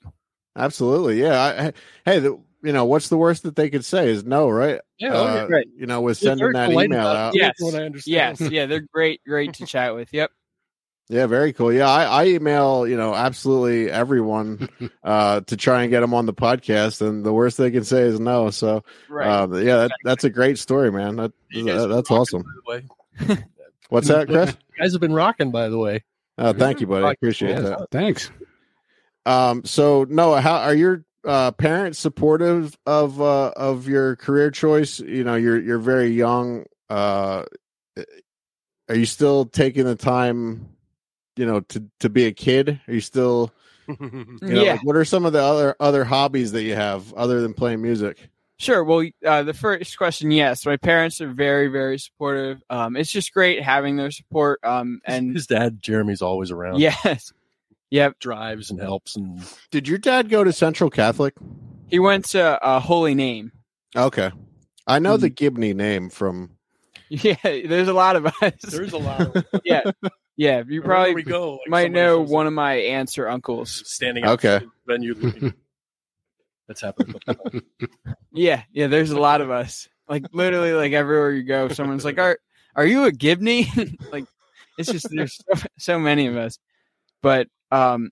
absolutely. 0.55 1.19
Yeah. 1.21 1.39
I, 1.41 1.65
I- 1.67 1.73
hey, 2.05 2.19
the, 2.19 2.39
you 2.63 2.71
know, 2.71 2.85
what's 2.85 3.09
the 3.09 3.17
worst 3.17 3.43
that 3.43 3.55
they 3.55 3.69
could 3.69 3.83
say 3.83 4.09
is 4.09 4.23
no, 4.23 4.47
right? 4.49 4.79
Yeah, 4.99 5.13
Uh, 5.13 5.47
right. 5.49 5.65
You 5.75 5.87
know, 5.87 5.99
with 6.01 6.17
sending 6.19 6.37
very 6.39 6.53
that 6.53 6.69
email 6.71 6.99
about 7.01 7.15
out. 7.15 7.35
Yes. 7.35 7.55
What 7.59 7.73
I 7.75 7.83
understand. 7.85 8.39
yes, 8.39 8.51
yeah, 8.51 8.67
they're 8.67 8.85
great, 8.93 9.19
great 9.27 9.53
to 9.55 9.65
chat 9.65 9.95
with. 9.95 10.13
Yep. 10.13 10.31
Yeah, 11.09 11.27
very 11.27 11.51
cool. 11.51 11.73
Yeah, 11.73 11.89
I, 11.89 12.03
I 12.05 12.25
email 12.27 12.87
you 12.87 12.95
know 12.95 13.13
absolutely 13.13 13.91
everyone 13.91 14.69
uh, 15.03 15.41
to 15.41 15.57
try 15.57 15.81
and 15.83 15.91
get 15.91 15.99
them 16.01 16.13
on 16.13 16.25
the 16.25 16.33
podcast, 16.33 17.05
and 17.05 17.25
the 17.25 17.33
worst 17.33 17.57
they 17.57 17.69
can 17.71 17.83
say 17.83 18.03
is 18.03 18.19
no. 18.19 18.49
So, 18.49 18.83
Right. 19.09 19.27
um, 19.27 19.53
yeah, 19.55 19.75
that, 19.87 19.91
that's 20.05 20.23
a 20.23 20.29
great 20.29 20.57
story, 20.57 20.91
man. 20.91 21.17
That, 21.17 21.33
that- 21.53 21.87
that's 21.89 22.09
rocking, 22.09 22.17
awesome. 22.17 22.43
By 22.65 23.37
What's 23.89 24.07
that, 24.07 24.27
Kris? 24.27 24.51
you 24.51 24.81
guys 24.83 24.93
have 24.93 25.01
been 25.01 25.13
rocking, 25.13 25.51
by 25.51 25.67
the 25.67 25.77
way. 25.77 26.05
Uh, 26.37 26.53
thank 26.53 26.79
you, 26.79 26.87
buddy. 26.87 27.05
I 27.05 27.11
appreciate 27.11 27.55
Yeah. 27.55 27.59
that. 27.61 27.87
Thanks. 27.91 28.31
Um, 29.25 29.63
so 29.65 30.05
Noah, 30.09 30.39
how 30.41 30.59
are 30.59 30.73
your 30.73 31.03
uh, 31.25 31.51
parents 31.51 31.99
supportive 31.99 32.77
of 32.85 33.21
uh, 33.21 33.51
of 33.57 33.87
your 33.87 34.15
career 34.15 34.49
choice? 34.49 34.99
You 35.01 35.25
know, 35.25 35.35
you're 35.35 35.59
you're 35.59 35.77
very 35.77 36.07
young. 36.09 36.63
Uh, 36.89 37.43
are 38.89 38.95
you 38.95 39.05
still 39.05 39.45
taking 39.45 39.83
the 39.85 39.95
time, 39.95 40.69
you 41.35 41.45
know, 41.45 41.61
to 41.61 41.83
to 41.99 42.09
be 42.09 42.25
a 42.25 42.31
kid? 42.31 42.79
Are 42.87 42.93
you 42.93 43.01
still, 43.01 43.51
you 43.87 43.97
know, 44.41 44.63
yeah. 44.63 44.71
like, 44.73 44.83
what 44.85 44.95
are 44.95 45.05
some 45.05 45.25
of 45.25 45.33
the 45.33 45.41
other 45.41 45.75
other 45.79 46.03
hobbies 46.03 46.51
that 46.53 46.63
you 46.63 46.75
have 46.75 47.13
other 47.13 47.41
than 47.41 47.53
playing 47.53 47.81
music? 47.81 48.29
Sure. 48.57 48.83
Well, 48.83 49.07
uh, 49.25 49.41
the 49.41 49.55
first 49.55 49.97
question, 49.97 50.29
yes, 50.29 50.67
my 50.67 50.77
parents 50.77 51.19
are 51.19 51.31
very, 51.33 51.67
very 51.67 51.97
supportive. 51.97 52.61
Um, 52.69 52.95
it's 52.95 53.11
just 53.11 53.33
great 53.33 53.63
having 53.63 53.95
their 53.97 54.11
support. 54.11 54.59
Um, 54.63 55.01
and 55.03 55.33
his 55.33 55.47
dad 55.47 55.81
Jeremy's 55.81 56.21
always 56.21 56.51
around. 56.51 56.79
yes, 56.79 57.33
yep. 57.89 58.19
drives 58.19 58.69
and 58.69 58.79
helps 58.79 59.15
and 59.15 59.41
Did 59.71 59.87
your 59.87 59.97
dad 59.97 60.29
go 60.29 60.43
to 60.43 60.53
Central 60.53 60.91
Catholic? 60.91 61.33
He 61.87 61.97
went 61.97 62.25
to 62.25 62.63
uh, 62.63 62.79
Holy 62.79 63.15
Name. 63.15 63.51
Okay, 63.95 64.29
I 64.85 64.99
know 64.99 65.15
Hmm. 65.15 65.21
the 65.21 65.29
Gibney 65.29 65.73
name 65.73 66.09
from. 66.09 66.51
Yeah, 67.09 67.35
there's 67.43 67.89
a 67.89 67.93
lot 67.93 68.15
of 68.15 68.25
us. 68.27 68.53
there's 68.69 68.93
a 68.93 68.97
lot 68.97 69.35
of 69.35 69.45
yeah, 69.65 69.81
yeah. 70.37 70.63
You 70.67 70.81
probably 70.81 71.13
we 71.15 71.23
go, 71.23 71.53
like 71.53 71.69
might 71.69 71.91
know 71.91 72.21
one 72.21 72.47
of 72.47 72.53
my 72.53 72.73
aunts 72.75 73.17
or 73.17 73.27
uncles. 73.27 73.83
standing 73.85 74.25
Okay. 74.25 74.55
outside 74.55 74.67
the 74.87 74.93
venue 74.93 75.13
looking. 75.15 75.53
That's 76.67 76.81
happened. 76.81 77.15
a 77.27 77.35
couple 77.35 77.51
times. 77.51 77.63
Yeah, 78.33 78.63
yeah. 78.71 78.87
There's 78.87 79.11
a 79.11 79.19
lot 79.19 79.41
of 79.41 79.51
us. 79.51 79.89
Like 80.07 80.23
literally, 80.31 80.71
like 80.73 80.93
everywhere 80.93 81.31
you 81.31 81.43
go, 81.43 81.67
someone's 81.67 82.05
like, 82.05 82.17
"Are 82.17 82.37
are 82.75 82.85
you 82.85 83.03
a 83.03 83.11
Gibney?" 83.11 83.67
like 84.11 84.25
it's 84.77 84.89
just 84.91 85.07
there's 85.09 85.37
so, 85.53 85.67
so 85.77 85.99
many 85.99 86.27
of 86.27 86.37
us. 86.37 86.57
But 87.21 87.47
um, 87.71 88.11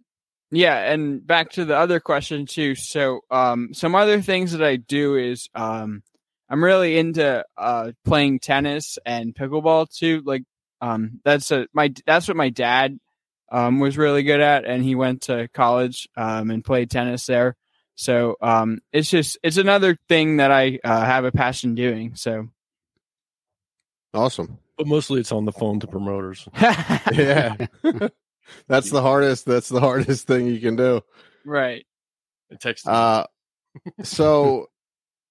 yeah. 0.51 0.91
And 0.91 1.25
back 1.25 1.51
to 1.51 1.63
the 1.63 1.77
other 1.77 1.99
question 2.01 2.45
too. 2.45 2.75
So 2.75 3.21
um, 3.32 3.73
some 3.73 3.95
other 3.95 4.21
things 4.21 4.51
that 4.51 4.63
I 4.63 4.75
do 4.75 5.15
is 5.15 5.47
um, 5.55 6.03
I'm 6.49 6.63
really 6.63 6.97
into 6.97 7.45
uh 7.58 7.91
playing 8.03 8.39
tennis 8.39 8.97
and 9.05 9.34
pickleball 9.34 9.88
too. 9.95 10.21
Like 10.25 10.43
um, 10.81 11.19
that's 11.23 11.51
a 11.51 11.67
my 11.73 11.93
that's 12.05 12.27
what 12.27 12.37
my 12.37 12.49
dad 12.49 12.99
um 13.51 13.79
was 13.79 13.97
really 13.97 14.23
good 14.23 14.39
at, 14.41 14.65
and 14.65 14.83
he 14.83 14.95
went 14.95 15.23
to 15.23 15.47
college 15.53 16.07
um 16.15 16.51
and 16.51 16.63
played 16.63 16.89
tennis 16.89 17.25
there. 17.25 17.55
So 17.95 18.37
um, 18.41 18.79
it's 18.93 19.09
just 19.09 19.37
it's 19.43 19.57
another 19.57 19.97
thing 20.07 20.37
that 20.37 20.51
I 20.51 20.79
uh, 20.85 21.03
have 21.05 21.25
a 21.25 21.31
passion 21.33 21.75
doing. 21.75 22.15
So 22.15 22.47
Awesome. 24.13 24.57
but 24.77 24.87
mostly 24.87 25.19
it's 25.19 25.31
on 25.31 25.45
the 25.45 25.51
phone 25.51 25.79
to 25.81 25.87
promoters. 25.87 26.47
Yeah, 27.11 27.55
that's 28.67 28.89
the 28.89 29.01
hardest. 29.01 29.45
That's 29.45 29.69
the 29.69 29.79
hardest 29.81 30.27
thing 30.27 30.47
you 30.47 30.59
can 30.59 30.75
do. 30.75 31.01
right. 31.45 31.85
And 32.49 32.59
text. 32.59 32.87
Uh, 32.87 33.25
so 34.03 34.68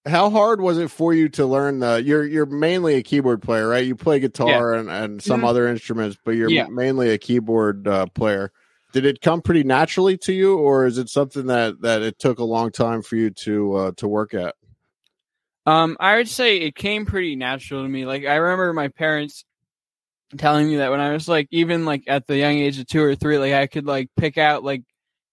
how 0.09 0.31
hard 0.31 0.61
was 0.61 0.79
it 0.79 0.91
for 0.91 1.15
you 1.15 1.29
to 1.31 1.47
learn 1.47 1.81
the 1.81 2.03
you're 2.05 2.25
you're 2.25 2.47
mainly 2.47 2.95
a 2.97 3.03
keyboard 3.03 3.43
player, 3.43 3.69
right? 3.69 3.85
You 3.87 3.95
play 3.95 4.19
guitar 4.21 4.75
and, 4.75 4.91
and 4.91 5.23
some 5.23 5.43
Mhm. 5.43 5.49
other 5.49 5.69
instruments, 5.69 6.17
but 6.25 6.33
you're 6.33 6.51
Yeah. 6.51 6.67
mainly 6.69 7.11
a 7.11 7.19
keyboard 7.19 7.87
uh, 7.87 8.07
player. 8.07 8.53
Did 8.93 9.05
it 9.05 9.21
come 9.21 9.43
pretty 9.43 9.65
naturally 9.65 10.17
to 10.19 10.33
you, 10.33 10.57
or 10.59 10.87
is 10.87 10.99
it 10.99 11.09
something 11.11 11.47
that 11.47 11.81
that 11.83 12.03
it 12.03 12.19
took 12.19 12.39
a 12.39 12.45
long 12.45 12.71
time 12.71 13.03
for 13.03 13.17
you 13.17 13.31
to 13.31 13.75
uh, 13.75 13.93
to 13.99 14.09
work 14.09 14.35
at? 14.35 14.55
Um, 15.67 15.97
I 16.01 16.17
would 16.17 16.29
say 16.29 16.57
it 16.59 16.75
came 16.75 17.05
pretty 17.05 17.37
natural 17.37 17.83
to 17.83 17.89
me. 17.89 18.07
Like 18.07 18.25
I 18.25 18.37
remember 18.37 18.73
my 18.73 18.89
parents 18.89 19.45
telling 20.37 20.69
me 20.69 20.77
that 20.77 20.91
when 20.91 21.01
I 21.01 21.13
was 21.13 21.29
like 21.29 21.49
even 21.51 21.85
like 21.85 22.05
at 22.07 22.27
the 22.27 22.37
young 22.37 22.55
age 22.59 22.79
of 22.79 22.87
two 22.87 23.03
or 23.03 23.15
three, 23.15 23.39
like 23.39 23.53
I 23.53 23.67
could 23.67 23.87
like 23.87 24.09
pick 24.17 24.39
out 24.39 24.65
like 24.65 24.83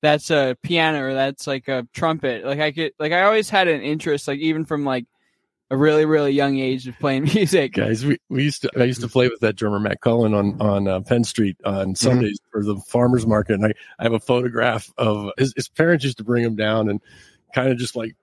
that's 0.05 0.29
a 0.29 0.57
piano 0.61 1.01
or 1.03 1.13
that's 1.13 1.47
like 1.47 1.67
a 1.67 1.87
trumpet. 1.93 2.45
Like 2.45 2.59
I 2.59 2.71
could 2.71 2.93
like 2.99 3.11
I 3.11 3.23
always 3.23 3.49
had 3.49 3.67
an 3.67 3.81
interest, 3.81 4.27
like 4.27 4.39
even 4.39 4.65
from 4.65 4.85
like 4.85 5.05
a 5.71 5.77
really 5.77 6.05
really 6.05 6.31
young 6.31 6.59
age 6.59 6.87
of 6.87 6.97
playing 6.99 7.23
music. 7.33 7.73
guys 7.73 8.05
we, 8.05 8.19
we 8.29 8.43
used 8.43 8.61
to 8.61 8.69
i 8.79 8.83
used 8.83 9.01
to 9.01 9.07
play 9.07 9.27
with 9.27 9.39
that 9.39 9.55
drummer 9.55 9.79
matt 9.79 9.99
cullen 9.99 10.35
on 10.35 10.61
on 10.61 10.87
uh, 10.87 11.01
penn 11.01 11.23
street 11.23 11.57
on 11.65 11.95
sundays 11.95 12.39
for 12.51 12.63
the 12.63 12.75
farmers 12.87 13.25
market 13.25 13.53
and 13.55 13.65
i 13.65 13.73
i 13.97 14.03
have 14.03 14.13
a 14.13 14.19
photograph 14.19 14.93
of 14.99 15.31
his, 15.39 15.53
his 15.55 15.67
parents 15.67 16.05
used 16.05 16.19
to 16.19 16.23
bring 16.23 16.43
him 16.43 16.55
down 16.55 16.87
and 16.87 17.01
kind 17.55 17.71
of 17.71 17.79
just 17.79 17.95
like 17.95 18.15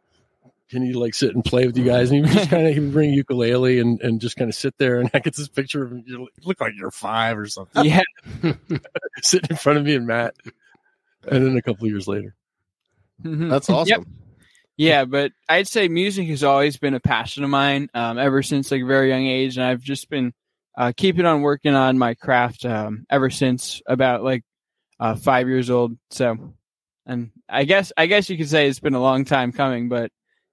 can 0.72 0.82
you 0.86 0.98
like 0.98 1.14
sit 1.14 1.34
and 1.34 1.44
play 1.44 1.66
with 1.66 1.76
you 1.76 1.84
guys? 1.84 2.10
And 2.10 2.16
he 2.16 2.20
would 2.22 2.30
just 2.30 2.48
kind 2.50 2.66
of 2.66 2.72
he 2.72 2.80
would 2.80 2.92
bring 2.92 3.10
ukulele 3.10 3.78
and 3.78 4.00
and 4.00 4.22
just 4.22 4.36
kind 4.36 4.48
of 4.48 4.54
sit 4.54 4.76
there 4.78 5.00
and 5.00 5.10
i 5.12 5.18
get 5.18 5.36
this 5.36 5.48
picture 5.48 5.84
of 5.84 5.92
him 5.92 6.02
you 6.06 6.26
look 6.44 6.60
like 6.62 6.72
you're 6.76 6.90
five 6.90 7.38
or 7.38 7.46
something. 7.46 7.84
Yeah, 7.84 8.00
sitting 9.22 9.50
in 9.50 9.56
front 9.56 9.78
of 9.78 9.84
me 9.84 9.94
and 9.94 10.06
matt 10.06 10.34
and 11.30 11.44
then 11.46 11.56
a 11.56 11.62
couple 11.62 11.84
of 11.84 11.90
years 11.90 12.08
later 12.08 12.34
Mhm. 13.24 13.50
That's 13.50 13.68
awesome. 13.70 14.06
Yeah, 14.76 15.04
but 15.04 15.32
I'd 15.48 15.68
say 15.68 15.86
music 15.88 16.26
has 16.28 16.42
always 16.42 16.76
been 16.78 16.94
a 16.94 17.00
passion 17.00 17.44
of 17.44 17.50
mine 17.50 17.88
um, 17.94 18.18
ever 18.18 18.42
since 18.42 18.70
like 18.70 18.82
a 18.82 18.86
very 18.86 19.10
young 19.10 19.26
age, 19.26 19.56
and 19.56 19.64
I've 19.66 19.82
just 19.82 20.08
been 20.08 20.32
uh, 20.76 20.92
keeping 20.96 21.26
on 21.26 21.42
working 21.42 21.74
on 21.74 21.98
my 21.98 22.14
craft 22.14 22.64
um, 22.64 23.04
ever 23.10 23.28
since 23.30 23.82
about 23.86 24.24
like 24.24 24.42
uh, 24.98 25.14
five 25.14 25.46
years 25.46 25.68
old. 25.70 25.96
So, 26.10 26.54
and 27.06 27.30
I 27.48 27.64
guess 27.64 27.92
I 27.96 28.06
guess 28.06 28.28
you 28.30 28.36
could 28.38 28.48
say 28.48 28.66
it's 28.68 28.80
been 28.80 28.94
a 28.94 29.00
long 29.00 29.24
time 29.24 29.52
coming, 29.52 29.88
but 29.88 30.10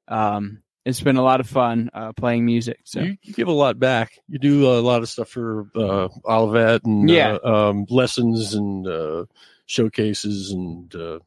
um, 0.10 0.62
it's 0.86 1.02
been 1.02 1.18
a 1.18 1.24
lot 1.24 1.40
of 1.40 1.48
fun 1.48 1.90
uh, 1.94 2.12
playing 2.14 2.46
music. 2.46 2.82
So 2.84 3.00
You, 3.00 3.18
you 3.24 3.34
give 3.34 3.48
a 3.48 3.54
lot 3.54 3.80
back. 3.80 4.12
You 4.28 4.38
do 4.38 4.68
a 4.68 4.82
lot 4.82 5.02
of 5.02 5.10
stuff 5.10 5.30
for 5.30 5.70
uh, 5.76 6.10
Olivet 6.26 6.84
and 6.84 7.10
Yeah. 7.10 7.38
uh, 7.44 7.70
um, 7.70 7.86
lessons 7.90 8.54
and 8.54 8.86
uh, 8.86 9.26
showcases 9.70 10.52
and 10.52 10.94
uh, 10.96 11.20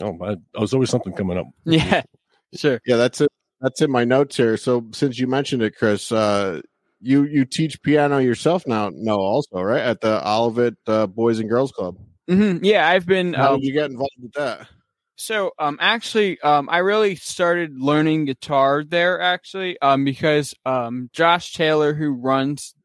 oh, 0.00 0.18
I, 0.22 0.36
I 0.54 0.60
was 0.60 0.74
always 0.74 0.90
something 0.90 1.14
coming 1.14 1.38
up. 1.38 1.46
yeah, 1.64 2.02
sure. 2.54 2.80
Yeah, 2.86 2.96
that's 2.96 3.20
it. 3.20 3.30
That's 3.60 3.80
in 3.80 3.90
my 3.90 4.04
notes 4.04 4.36
here. 4.36 4.56
So 4.56 4.86
since 4.92 5.18
you 5.18 5.26
mentioned 5.26 5.62
it, 5.62 5.76
Kris, 5.76 6.12
uh, 6.12 6.60
you 7.00 7.24
you 7.24 7.44
teach 7.44 7.82
piano 7.82 8.18
yourself 8.18 8.66
now? 8.66 8.90
No, 8.92 9.16
also 9.16 9.60
right 9.60 9.82
at 9.82 10.00
the 10.00 10.26
Olivet 10.28 10.74
uh, 10.86 11.06
Boys 11.06 11.38
and 11.40 11.48
Girls 11.48 11.72
Club. 11.72 11.96
hmm 12.28 12.58
Yeah, 12.62 12.86
I've 12.86 13.06
been. 13.06 13.32
How 13.34 13.54
um, 13.54 13.60
did 13.60 13.66
you 13.66 13.72
get 13.72 13.90
involved 13.90 14.12
with 14.20 14.32
that? 14.34 14.68
So, 15.16 15.50
um, 15.58 15.78
actually, 15.80 16.40
um, 16.42 16.68
I 16.70 16.78
really 16.78 17.16
started 17.16 17.72
learning 17.76 18.26
guitar 18.26 18.84
there, 18.84 19.20
actually, 19.20 19.76
um, 19.80 20.04
because 20.04 20.54
um, 20.64 21.10
Josh 21.12 21.54
Taylor, 21.54 21.92
who 21.92 22.12
runs 22.12 22.76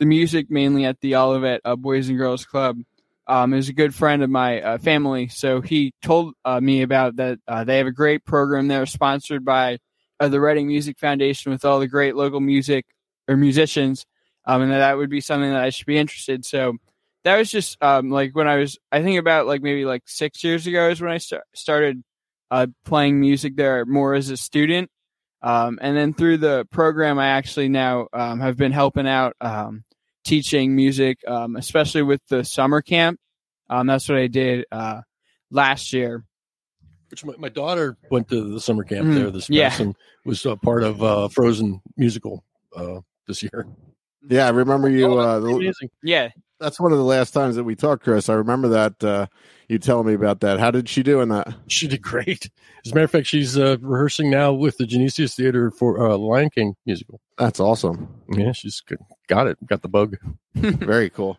the 0.00 0.06
music 0.06 0.46
mainly 0.50 0.84
at 0.84 1.00
the 1.00 1.14
Olivet 1.14 1.60
uh, 1.64 1.76
Boys 1.76 2.08
and 2.08 2.18
Girls 2.18 2.44
Club, 2.44 2.78
um, 3.26 3.54
is 3.54 3.68
a 3.68 3.72
good 3.72 3.94
friend 3.94 4.22
of 4.22 4.30
my 4.30 4.60
uh, 4.60 4.78
family. 4.78 5.28
So 5.28 5.60
he 5.60 5.92
told 6.02 6.34
uh, 6.44 6.60
me 6.60 6.82
about 6.82 7.16
that. 7.16 7.38
Uh, 7.46 7.64
they 7.64 7.78
have 7.78 7.86
a 7.86 7.92
great 7.92 8.24
program 8.24 8.68
there, 8.68 8.86
sponsored 8.86 9.44
by 9.44 9.78
uh, 10.20 10.28
the 10.28 10.40
Reading 10.40 10.68
Music 10.68 10.98
Foundation, 10.98 11.52
with 11.52 11.64
all 11.64 11.80
the 11.80 11.88
great 11.88 12.16
local 12.16 12.40
music 12.40 12.86
or 13.28 13.36
musicians, 13.36 14.06
um, 14.46 14.62
and 14.62 14.70
that, 14.70 14.78
that 14.78 14.96
would 14.96 15.10
be 15.10 15.20
something 15.20 15.50
that 15.50 15.62
I 15.62 15.70
should 15.70 15.86
be 15.86 15.98
interested. 15.98 16.44
So 16.44 16.76
that 17.24 17.36
was 17.36 17.50
just 17.50 17.76
um, 17.82 18.10
like 18.10 18.34
when 18.36 18.46
I 18.46 18.56
was, 18.56 18.78
I 18.92 19.02
think 19.02 19.18
about 19.18 19.46
like 19.46 19.60
maybe 19.60 19.84
like 19.84 20.02
six 20.06 20.44
years 20.44 20.66
ago 20.66 20.90
is 20.90 21.00
when 21.00 21.10
I 21.10 21.18
sta- 21.18 21.40
started 21.54 22.02
uh, 22.50 22.68
playing 22.84 23.18
music 23.18 23.56
there 23.56 23.84
more 23.84 24.14
as 24.14 24.30
a 24.30 24.36
student. 24.36 24.88
Um, 25.42 25.78
and 25.82 25.96
then 25.96 26.14
through 26.14 26.38
the 26.38 26.66
program, 26.70 27.18
I 27.18 27.28
actually 27.28 27.68
now 27.68 28.08
um, 28.12 28.40
have 28.40 28.56
been 28.56 28.72
helping 28.72 29.08
out 29.08 29.34
um, 29.40 29.84
teaching 30.26 30.74
music, 30.76 31.18
um, 31.26 31.56
especially 31.56 32.02
with 32.02 32.20
the 32.28 32.44
summer 32.44 32.82
camp. 32.82 33.18
Um, 33.70 33.86
that's 33.86 34.08
what 34.08 34.18
I 34.18 34.26
did 34.26 34.64
uh, 34.70 35.00
last 35.50 35.92
year. 35.92 36.24
Which 37.10 37.24
my, 37.24 37.34
my 37.38 37.48
daughter 37.48 37.96
went 38.10 38.28
to 38.30 38.52
the 38.52 38.60
summer 38.60 38.82
camp 38.84 39.06
Mm, 39.06 39.14
there 39.14 39.30
this 39.30 39.48
yeah. 39.48 39.68
past 39.68 39.80
and 39.80 39.94
was 40.24 40.44
a 40.44 40.56
part 40.56 40.82
of 40.82 41.02
uh, 41.02 41.28
Frozen 41.28 41.80
musical 41.96 42.44
uh, 42.74 43.00
this 43.28 43.42
year. 43.44 43.66
Yeah, 44.28 44.46
I 44.46 44.50
remember 44.50 44.88
you. 44.90 45.06
Oh, 45.06 45.18
Uh, 45.18 45.38
the- 45.38 45.88
Yeah. 46.02 46.30
That's 46.58 46.80
one 46.80 46.92
of 46.92 46.98
the 46.98 47.04
last 47.04 47.32
times 47.32 47.56
that 47.56 47.64
we 47.64 47.74
talked, 47.74 48.02
Kris. 48.04 48.28
I 48.30 48.34
remember 48.34 48.68
that 48.68 49.04
uh, 49.04 49.26
you 49.68 49.78
telling 49.78 50.06
me 50.06 50.14
about 50.14 50.40
that. 50.40 50.58
How 50.58 50.70
did 50.70 50.88
she 50.88 51.02
do 51.02 51.20
in 51.20 51.28
that? 51.28 51.54
She 51.68 51.86
did 51.86 52.00
great. 52.02 52.48
As 52.84 52.92
a 52.92 52.94
matter 52.94 53.04
of 53.04 53.10
fact, 53.10 53.26
she's 53.26 53.58
uh, 53.58 53.76
rehearsing 53.80 54.30
now 54.30 54.52
with 54.54 54.78
the 54.78 54.84
Genesius 54.84 55.34
Theater 55.36 55.70
for 55.70 56.00
uh, 56.00 56.16
Lion 56.16 56.48
King 56.50 56.74
musical. 56.86 57.20
That's 57.36 57.60
awesome. 57.60 58.08
Yeah, 58.30 58.52
she's 58.52 58.80
good. 58.80 58.98
got 59.28 59.46
it. 59.48 59.58
Got 59.66 59.82
the 59.82 59.88
bug. 59.88 60.16
Very 60.54 61.10
cool. 61.10 61.38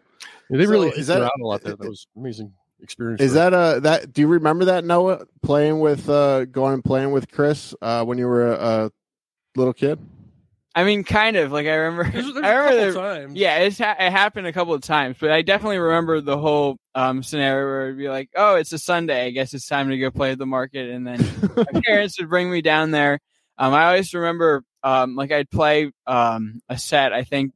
Yeah, 0.50 0.58
they 0.58 0.66
So 0.66 0.72
really 0.72 0.90
is 0.90 1.08
that- 1.08 1.20
that 1.20 1.26
out 1.26 1.32
a 1.42 1.46
lot 1.46 1.62
there. 1.64 1.76
That 1.76 1.90
was 1.90 2.06
amazing 2.16 2.54
experience. 2.82 3.20
Is 3.22 3.34
that 3.34 3.54
uh 3.56 3.80
that? 3.80 4.14
Do 4.14 4.22
you 4.22 4.28
remember 4.28 4.66
that 4.66 4.86
Noah 4.86 5.26
playing 5.42 5.80
with 5.80 6.08
uh 6.10 6.46
going 6.46 6.76
and 6.76 6.84
playing 6.84 7.12
with 7.12 7.32
Kris 7.32 7.74
uh 7.82 8.06
when 8.06 8.20
you 8.20 8.28
were 8.28 8.52
a, 8.54 8.86
a 8.86 8.92
little 9.56 9.74
kid? 9.74 10.00
I 10.78 10.84
mean, 10.84 11.04
kind 11.04 11.38
of 11.38 11.52
like 11.52 11.66
I 11.66 11.74
remember. 11.74 12.12
There's, 12.12 12.32
there's 12.32 12.38
I 12.46 12.52
a 12.52 12.58
remember 12.60 12.92
couple 12.94 13.02
the, 13.02 13.20
times. 13.20 13.36
Yeah, 13.36 13.58
it's 13.58 13.80
ha- 13.80 13.96
it 14.00 14.12
happened 14.12 14.46
a 14.46 14.54
couple 14.54 14.76
of 14.76 14.82
times, 14.84 15.18
but 15.20 15.32
I 15.32 15.42
definitely 15.42 15.80
remember 15.80 16.22
the 16.22 16.38
whole 16.38 16.78
um, 16.94 17.24
scenario 17.24 17.66
where 17.66 17.86
it'd 17.86 17.98
be 17.98 18.10
like, 18.10 18.30
"Oh, 18.36 18.58
it's 18.58 18.72
a 18.74 18.78
Sunday. 18.78 19.26
I 19.26 19.32
guess 19.32 19.56
it's 19.56 19.66
time 19.66 19.90
to 19.90 19.98
go 19.98 20.12
play 20.12 20.34
at 20.34 20.38
the 20.38 20.46
market," 20.46 20.92
and 20.92 21.08
then 21.08 21.28
my 21.56 21.82
parents 21.84 22.20
would 22.20 22.30
bring 22.30 22.52
me 22.52 22.62
down 22.62 22.92
there. 22.92 23.20
Um, 23.58 23.74
I 23.74 23.88
always 23.88 24.14
remember, 24.14 24.64
um, 24.84 25.16
like 25.16 25.32
I'd 25.32 25.50
play 25.50 25.92
um, 26.06 26.62
a 26.70 26.78
set. 26.78 27.12
I 27.12 27.24
think, 27.24 27.54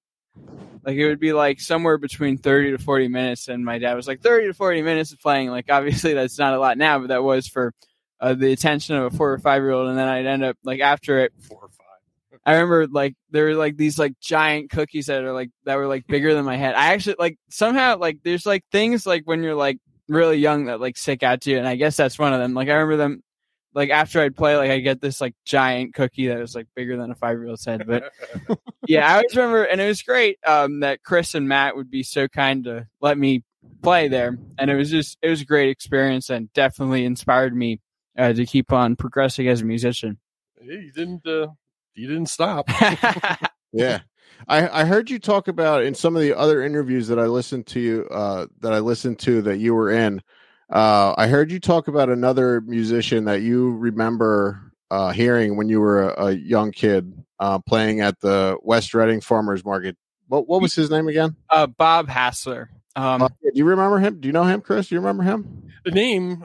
like 0.83 0.95
it 0.95 1.07
would 1.07 1.19
be 1.19 1.31
like 1.31 1.59
somewhere 1.59 1.99
between 1.99 2.39
thirty 2.39 2.71
to 2.71 2.79
forty 2.79 3.07
minutes, 3.07 3.49
and 3.49 3.63
my 3.63 3.77
dad 3.77 3.93
was 3.93 4.07
like, 4.07 4.21
"30 4.21 4.47
to 4.47 4.53
forty 4.55 4.81
minutes 4.81 5.11
of 5.11 5.19
playing." 5.19 5.51
Like 5.51 5.69
obviously 5.69 6.13
that's 6.15 6.39
not 6.39 6.55
a 6.55 6.59
lot 6.59 6.79
now, 6.79 6.97
but 6.97 7.09
that 7.09 7.23
was 7.23 7.47
for 7.47 7.71
uh, 8.19 8.33
the 8.33 8.51
attention 8.51 8.95
of 8.95 9.13
a 9.13 9.15
four 9.15 9.31
or 9.31 9.37
five 9.37 9.61
year 9.61 9.71
old, 9.71 9.89
and 9.89 9.97
then 9.97 10.07
I'd 10.07 10.25
end 10.25 10.43
up 10.43 10.57
like 10.63 10.79
after 10.79 11.19
it, 11.19 11.33
four 11.39 11.59
or 11.60 11.60
five. 11.60 11.60
I 12.45 12.53
remember 12.53 12.87
like 12.87 13.15
there 13.29 13.45
were 13.45 13.55
like 13.55 13.77
these 13.77 13.99
like 13.99 14.13
giant 14.19 14.71
cookies 14.71 15.05
that 15.07 15.23
are 15.23 15.33
like 15.33 15.51
that 15.65 15.75
were 15.75 15.87
like 15.87 16.07
bigger 16.07 16.33
than 16.33 16.45
my 16.45 16.57
head. 16.57 16.75
I 16.75 16.93
actually 16.93 17.17
like 17.19 17.37
somehow 17.49 17.97
like 17.97 18.19
there's 18.23 18.45
like 18.45 18.63
things 18.71 19.05
like 19.05 19.23
when 19.25 19.43
you're 19.43 19.55
like 19.55 19.77
really 20.07 20.37
young 20.37 20.65
that 20.65 20.81
like 20.81 20.97
stick 20.97 21.23
out 21.23 21.41
to 21.41 21.51
you, 21.51 21.57
and 21.57 21.67
I 21.67 21.75
guess 21.75 21.95
that's 21.95 22.17
one 22.17 22.33
of 22.33 22.39
them. 22.39 22.53
Like 22.53 22.67
I 22.67 22.73
remember 22.73 22.97
them 22.97 23.23
like 23.73 23.89
after 23.89 24.21
I'd 24.21 24.35
play, 24.35 24.57
like 24.57 24.71
I 24.71 24.79
get 24.79 25.01
this 25.01 25.21
like 25.21 25.35
giant 25.45 25.93
cookie 25.93 26.27
that 26.27 26.39
was 26.39 26.55
like 26.55 26.67
bigger 26.75 26.97
than 26.97 27.11
a 27.11 27.15
five 27.15 27.37
year 27.37 27.47
old's 27.47 27.65
head. 27.65 27.85
But 27.87 28.11
yeah, 28.87 29.07
I 29.07 29.17
always 29.17 29.35
remember, 29.35 29.63
and 29.63 29.79
it 29.79 29.87
was 29.87 30.01
great 30.01 30.37
um, 30.45 30.81
that 30.81 31.03
Kris 31.03 31.35
and 31.35 31.47
Matt 31.47 31.75
would 31.75 31.89
be 31.89 32.03
so 32.03 32.27
kind 32.27 32.63
to 32.65 32.87
let 33.01 33.17
me 33.17 33.43
play 33.81 34.07
there, 34.07 34.37
and 34.57 34.69
it 34.69 34.75
was 34.75 34.89
just 34.89 35.17
it 35.21 35.29
was 35.29 35.41
a 35.41 35.45
great 35.45 35.69
experience 35.69 36.29
and 36.29 36.51
definitely 36.53 37.05
inspired 37.05 37.55
me 37.55 37.79
uh, 38.17 38.33
to 38.33 38.45
keep 38.45 38.73
on 38.73 38.95
progressing 38.95 39.47
as 39.47 39.61
a 39.61 39.65
musician. 39.65 40.17
Hey, 40.59 40.81
you 40.85 40.91
didn't. 40.91 41.25
Uh, 41.25 41.47
you 41.95 42.07
didn't 42.07 42.27
stop. 42.29 42.67
Yeah. 43.73 43.99
I, 44.47 44.81
I 44.81 44.85
heard 44.85 45.09
you 45.09 45.17
talk 45.19 45.47
about 45.47 45.83
in 45.83 45.95
some 45.95 46.15
of 46.15 46.21
the 46.21 46.37
other 46.37 46.61
interviews 46.61 47.07
that 47.07 47.19
I 47.19 47.27
listened 47.27 47.67
to 47.67 47.79
you 47.79 48.05
uh, 48.11 48.47
that 48.59 48.73
I 48.73 48.79
listened 48.79 49.19
to 49.19 49.41
that 49.43 49.59
you 49.59 49.73
were 49.73 49.89
in. 49.91 50.21
Uh, 50.69 51.13
I 51.17 51.27
heard 51.27 51.51
you 51.51 51.59
talk 51.59 51.87
about 51.87 52.09
another 52.09 52.59
musician 52.61 53.25
that 53.25 53.41
you 53.43 53.71
remember 53.77 54.73
uh, 54.89 55.11
hearing 55.11 55.55
when 55.55 55.69
you 55.69 55.79
were 55.79 56.09
a, 56.09 56.25
a 56.25 56.31
young 56.33 56.71
kid 56.71 57.13
uh, 57.39 57.59
playing 57.59 58.01
at 58.01 58.19
the 58.19 58.57
West 58.61 58.93
Reading 58.93 59.21
Farmers 59.21 59.63
Market. 59.63 59.95
What 60.27 60.47
what 60.49 60.61
was 60.61 60.75
his 60.75 60.89
name 60.89 61.07
again? 61.07 61.35
uh, 61.49 61.67
Bob 61.67 62.09
Hassler. 62.09 62.71
Um, 62.95 63.21
Uh, 63.21 63.27
do 63.29 63.51
you 63.53 63.63
remember 63.65 63.99
him? 63.99 64.19
Do 64.19 64.27
you 64.27 64.33
know 64.33 64.43
him, 64.43 64.59
Kris? 64.61 64.89
Do 64.89 64.95
you 64.95 64.99
remember 65.01 65.23
him? 65.23 65.71
the 65.85 65.91
name. 65.91 66.43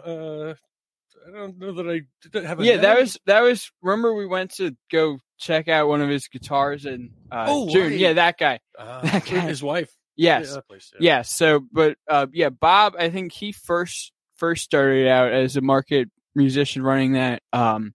Uh, 1.26 1.28
I 1.28 1.38
don't 1.38 1.58
know 1.58 1.72
that 1.72 1.88
I 1.88 2.02
didn't 2.22 2.46
have 2.46 2.60
a 2.60 2.64
yeah, 2.64 2.76
that 2.78 2.98
was 3.00 3.18
that 3.26 3.40
was. 3.40 3.70
Remember, 3.82 4.14
we 4.14 4.26
went 4.26 4.52
to 4.56 4.76
go 4.90 5.18
check 5.38 5.68
out 5.68 5.88
one 5.88 6.00
of 6.00 6.08
his 6.08 6.28
guitars 6.28 6.86
in 6.86 7.10
uh, 7.30 7.46
Oh, 7.48 7.68
June. 7.68 7.90
right. 7.90 7.98
Yeah, 7.98 8.12
that 8.14 8.38
guy. 8.38 8.60
Ah, 8.78 9.00
that 9.02 9.24
guy. 9.26 9.40
his 9.40 9.62
wife. 9.62 9.90
Yes, 10.16 10.52
Yeah, 10.54 10.60
place, 10.66 10.90
yeah. 10.94 11.16
yeah. 11.18 11.22
So, 11.22 11.60
but 11.72 11.98
uh, 12.08 12.26
yeah, 12.32 12.48
Bob. 12.48 12.94
I 12.98 13.10
think 13.10 13.32
he 13.32 13.52
first 13.52 14.12
first 14.36 14.64
started 14.64 15.08
out 15.08 15.32
as 15.32 15.56
a 15.56 15.60
market 15.60 16.08
musician 16.34 16.82
running 16.82 17.12
that. 17.12 17.42
Um, 17.52 17.92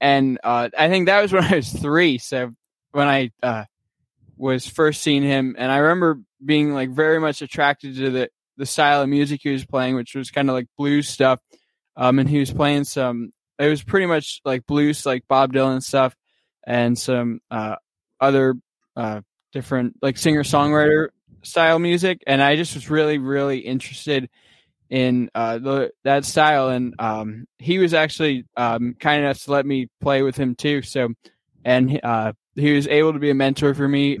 and 0.00 0.38
uh, 0.44 0.68
I 0.76 0.88
think 0.88 1.06
that 1.06 1.22
was 1.22 1.32
when 1.34 1.44
I 1.44 1.56
was 1.56 1.72
three. 1.72 2.18
So 2.18 2.52
when 2.92 3.08
I 3.08 3.30
uh, 3.42 3.64
was 4.36 4.66
first 4.66 5.02
seeing 5.02 5.22
him, 5.22 5.56
and 5.58 5.72
I 5.72 5.78
remember 5.78 6.20
being 6.44 6.72
like 6.72 6.90
very 6.90 7.18
much 7.18 7.42
attracted 7.42 7.96
to 7.96 8.10
the 8.10 8.28
the 8.58 8.66
style 8.66 9.02
of 9.02 9.08
music 9.08 9.40
he 9.42 9.50
was 9.50 9.64
playing, 9.66 9.96
which 9.96 10.14
was 10.14 10.30
kind 10.30 10.48
of 10.48 10.54
like 10.54 10.66
blues 10.78 11.08
stuff. 11.08 11.40
Um, 11.96 12.18
and 12.18 12.28
he 12.28 12.38
was 12.38 12.52
playing 12.52 12.84
some. 12.84 13.32
It 13.58 13.68
was 13.68 13.82
pretty 13.82 14.06
much 14.06 14.40
like 14.44 14.66
blues, 14.66 15.06
like 15.06 15.24
Bob 15.28 15.52
Dylan 15.52 15.82
stuff, 15.82 16.14
and 16.66 16.98
some 16.98 17.40
uh, 17.50 17.76
other 18.20 18.54
uh, 18.96 19.22
different 19.52 19.96
like 20.02 20.18
singer 20.18 20.42
songwriter 20.42 21.08
style 21.42 21.78
music. 21.78 22.22
And 22.26 22.42
I 22.42 22.56
just 22.56 22.74
was 22.74 22.90
really, 22.90 23.18
really 23.18 23.58
interested 23.58 24.28
in 24.90 25.30
uh, 25.34 25.58
the 25.58 25.90
that 26.04 26.24
style. 26.24 26.68
And 26.68 26.94
um, 26.98 27.46
he 27.58 27.78
was 27.78 27.94
actually 27.94 28.44
um, 28.56 28.94
kind 28.98 29.24
enough 29.24 29.42
to 29.44 29.52
let 29.52 29.66
me 29.66 29.88
play 30.00 30.22
with 30.22 30.36
him 30.36 30.54
too. 30.54 30.82
So, 30.82 31.08
and 31.64 31.98
uh, 32.02 32.32
he 32.54 32.72
was 32.74 32.86
able 32.88 33.12
to 33.12 33.18
be 33.18 33.30
a 33.30 33.34
mentor 33.34 33.74
for 33.74 33.88
me 33.88 34.18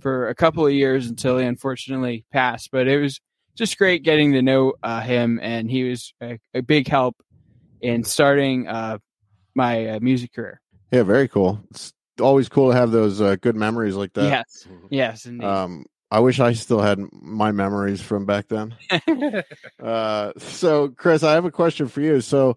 for 0.00 0.28
a 0.28 0.34
couple 0.34 0.66
of 0.66 0.72
years 0.72 1.08
until 1.08 1.38
he 1.38 1.44
unfortunately 1.44 2.24
passed. 2.32 2.70
But 2.70 2.86
it 2.86 3.00
was 3.00 3.20
just 3.56 3.78
great 3.78 4.02
getting 4.02 4.32
to 4.32 4.42
know 4.42 4.74
uh, 4.82 5.00
him, 5.00 5.40
and 5.42 5.70
he 5.70 5.84
was 5.84 6.12
a, 6.22 6.38
a 6.54 6.60
big 6.60 6.86
help 6.86 7.16
in 7.80 8.04
starting 8.04 8.68
uh, 8.68 8.98
my 9.54 9.88
uh, 9.88 10.00
music 10.00 10.32
career. 10.34 10.60
Yeah, 10.92 11.02
very 11.02 11.26
cool. 11.26 11.60
It's 11.70 11.92
always 12.20 12.48
cool 12.48 12.70
to 12.70 12.76
have 12.76 12.90
those 12.90 13.20
uh, 13.20 13.36
good 13.36 13.56
memories 13.56 13.96
like 13.96 14.12
that. 14.14 14.24
yes, 14.24 14.68
yes, 14.90 15.26
indeed. 15.26 15.46
Um, 15.46 15.86
I 16.10 16.20
wish 16.20 16.38
I 16.38 16.52
still 16.52 16.80
had 16.80 17.00
my 17.12 17.50
memories 17.50 18.00
from 18.00 18.26
back 18.26 18.46
then. 18.48 18.76
uh, 19.82 20.32
so, 20.38 20.88
Kris, 20.88 21.24
I 21.24 21.32
have 21.32 21.44
a 21.44 21.50
question 21.50 21.88
for 21.88 22.00
you. 22.00 22.20
So, 22.20 22.56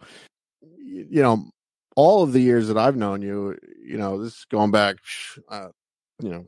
you 0.62 1.24
know, 1.24 1.50
all 1.96 2.22
of 2.22 2.32
the 2.32 2.42
years 2.42 2.68
that 2.68 2.78
I've 2.78 2.96
known 2.96 3.22
you, 3.22 3.58
you 3.84 3.98
know, 3.98 4.22
this 4.22 4.34
is 4.34 4.46
going 4.52 4.70
back, 4.72 4.98
uh, 5.50 5.70
you 6.22 6.30
know, 6.30 6.46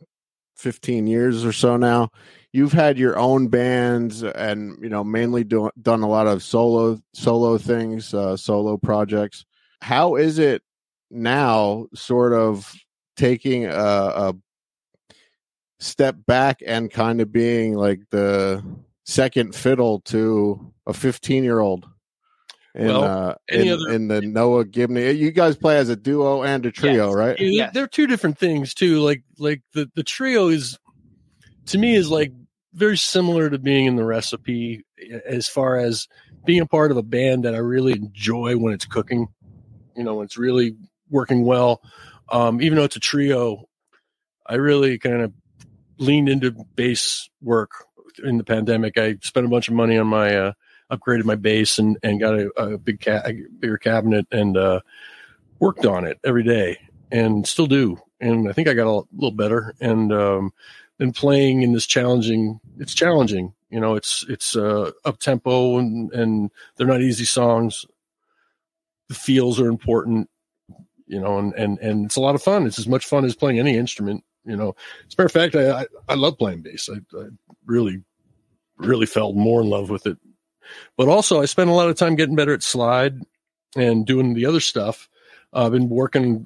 15 0.58 1.08
years 1.08 1.44
or 1.44 1.52
so 1.52 1.76
now. 1.76 2.10
You've 2.54 2.74
had 2.74 2.98
your 2.98 3.18
own 3.18 3.48
bands 3.48 4.24
and, 4.24 4.78
you 4.82 4.90
know, 4.90 5.04
mainly 5.04 5.44
do, 5.46 5.70
done 5.82 6.02
a 6.02 6.10
lot 6.10 6.28
of 6.28 6.44
solo 6.44 7.00
solo 7.14 7.58
things, 7.58 8.14
uh, 8.14 8.36
solo 8.36 8.78
projects. 8.78 9.46
How 9.82 10.16
is 10.16 10.38
it 10.38 10.62
now 11.10 11.88
sort 11.94 12.34
of 12.34 12.74
taking 13.16 13.66
a, 13.66 13.72
a 13.72 14.36
step 15.80 16.16
back 16.28 16.62
and 16.66 16.92
kind 16.92 17.22
of 17.22 17.32
being 17.32 17.74
like 17.76 18.02
the 18.12 18.64
second 19.06 19.56
fiddle 19.56 20.02
to 20.02 20.74
a 20.86 20.94
15 20.94 21.44
year 21.44 21.60
old 21.60 21.88
in, 22.76 22.88
Well, 22.88 23.04
uh, 23.04 23.36
any 23.50 23.68
in, 23.70 23.74
other- 23.74 23.92
in 23.94 24.08
the 24.08 24.22
Noah 24.22 24.66
Gibney. 24.66 25.12
You 25.12 25.32
guys 25.32 25.58
play 25.58 25.78
as 25.78 25.90
a 25.90 25.96
duo 25.96 26.44
and 26.44 26.66
a 26.66 26.72
trio, 26.72 27.08
Yes. 27.08 27.16
right? 27.16 27.40
Yeah, 27.40 27.70
they're 27.74 27.88
two 27.88 28.08
different 28.08 28.38
things 28.38 28.74
too. 28.74 29.00
Like 29.00 29.24
like 29.40 29.62
the 29.74 29.90
the 29.96 30.04
trio 30.04 30.48
is 30.50 30.78
to 31.68 31.78
me 31.78 31.96
is 31.96 32.10
like 32.10 32.32
very 32.74 32.98
similar 32.98 33.50
to 33.50 33.60
being 33.60 33.86
in 33.86 33.96
the 33.96 34.06
recipe 34.06 34.86
as 35.26 35.48
far 35.48 35.78
as 35.78 36.08
being 36.46 36.62
a 36.62 36.66
part 36.66 36.92
of 36.92 36.98
a 36.98 37.04
band 37.04 37.46
that 37.46 37.56
I 37.56 37.60
really 37.60 37.94
enjoy 37.94 38.56
when 38.58 38.74
it's 38.74 38.86
cooking. 38.86 39.28
You 39.96 40.04
know, 40.04 40.16
when 40.16 40.26
it's 40.26 40.38
really 40.38 40.76
working 41.10 41.44
well. 41.44 41.82
Um, 42.30 42.62
even 42.62 42.78
though 42.78 42.86
it's 42.86 42.96
a 42.96 43.02
trio, 43.02 43.68
I 44.46 44.56
really 44.56 44.98
kind 44.98 45.22
of 45.22 45.34
leaned 45.98 46.30
into 46.30 46.52
bass 46.76 47.30
work 47.42 47.72
in 48.24 48.38
the 48.38 48.44
pandemic. 48.44 48.98
I 48.98 49.18
spent 49.22 49.46
a 49.46 49.50
bunch 49.50 49.68
of 49.68 49.74
money 49.74 49.98
on 49.98 50.08
my 50.08 50.36
uh, 50.36 50.54
upgraded 50.92 51.26
my 51.26 51.36
bass 51.36 51.80
and 51.80 51.98
and 52.04 52.20
got 52.20 52.36
a, 52.36 52.50
a 52.58 52.78
big 52.78 53.06
bigger 53.60 53.78
cabinet 53.78 54.28
and 54.32 54.58
uh, 54.58 54.82
worked 55.60 55.86
on 55.86 56.06
it 56.06 56.20
every 56.24 56.44
day 56.44 56.78
and 57.12 57.48
still 57.48 57.68
do. 57.68 57.98
And 58.20 58.48
I 58.50 58.54
think 58.54 58.68
I 58.68 58.74
got 58.74 58.88
a 58.88 59.04
little 59.14 59.32
better. 59.32 59.74
And 59.82 60.14
um, 60.14 60.54
then 61.02 61.12
playing 61.12 61.64
in 61.64 61.74
this 61.74 61.88
challenging, 61.88 62.60
it's 62.78 62.94
challenging. 62.94 63.56
You 63.72 63.80
know, 63.80 63.96
it's 63.96 64.24
it's 64.30 64.56
uh, 64.56 64.92
up 65.04 65.18
tempo 65.18 65.80
and 65.80 66.12
and 66.14 66.52
they're 66.78 66.86
not 66.86 67.02
easy 67.02 67.26
songs. 67.26 67.88
The 69.08 69.16
feels 69.16 69.60
are 69.60 69.68
important. 69.68 70.30
You 71.08 71.20
know, 71.20 71.40
and 71.40 71.56
and 71.56 71.80
and 71.80 72.06
it's 72.06 72.18
a 72.18 72.22
lot 72.22 72.36
of 72.36 72.44
fun. 72.44 72.68
It's 72.68 72.78
as 72.78 72.88
much 72.88 73.08
fun 73.08 73.26
as 73.26 73.36
playing 73.36 73.58
any 73.58 73.78
instrument. 73.78 74.24
You 74.46 74.56
know, 74.56 74.76
as 75.08 75.16
a 75.18 75.22
matter 75.22 75.26
of 75.26 75.32
fact, 75.32 75.56
I 75.56 75.82
I, 75.82 75.86
I 76.10 76.14
love 76.14 76.38
playing 76.38 76.62
bass. 76.62 76.88
I, 76.88 77.00
I 77.18 77.30
really 77.66 78.04
really 78.78 79.08
fell 79.08 79.34
more 79.34 79.62
in 79.62 79.72
love 79.72 79.90
with 79.90 80.06
it. 80.06 80.20
But 80.98 81.08
also, 81.08 81.42
I 81.42 81.46
spent 81.46 81.72
a 81.72 81.74
lot 81.74 81.90
of 81.90 81.96
time 81.96 82.16
getting 82.16 82.36
better 82.36 82.54
at 82.54 82.62
slide 82.62 83.22
and 83.76 84.06
doing 84.06 84.36
the 84.36 84.46
other 84.46 84.60
stuff. 84.60 85.10
Uh, 85.52 85.66
I've 85.66 85.72
been 85.72 85.90
working 85.90 86.46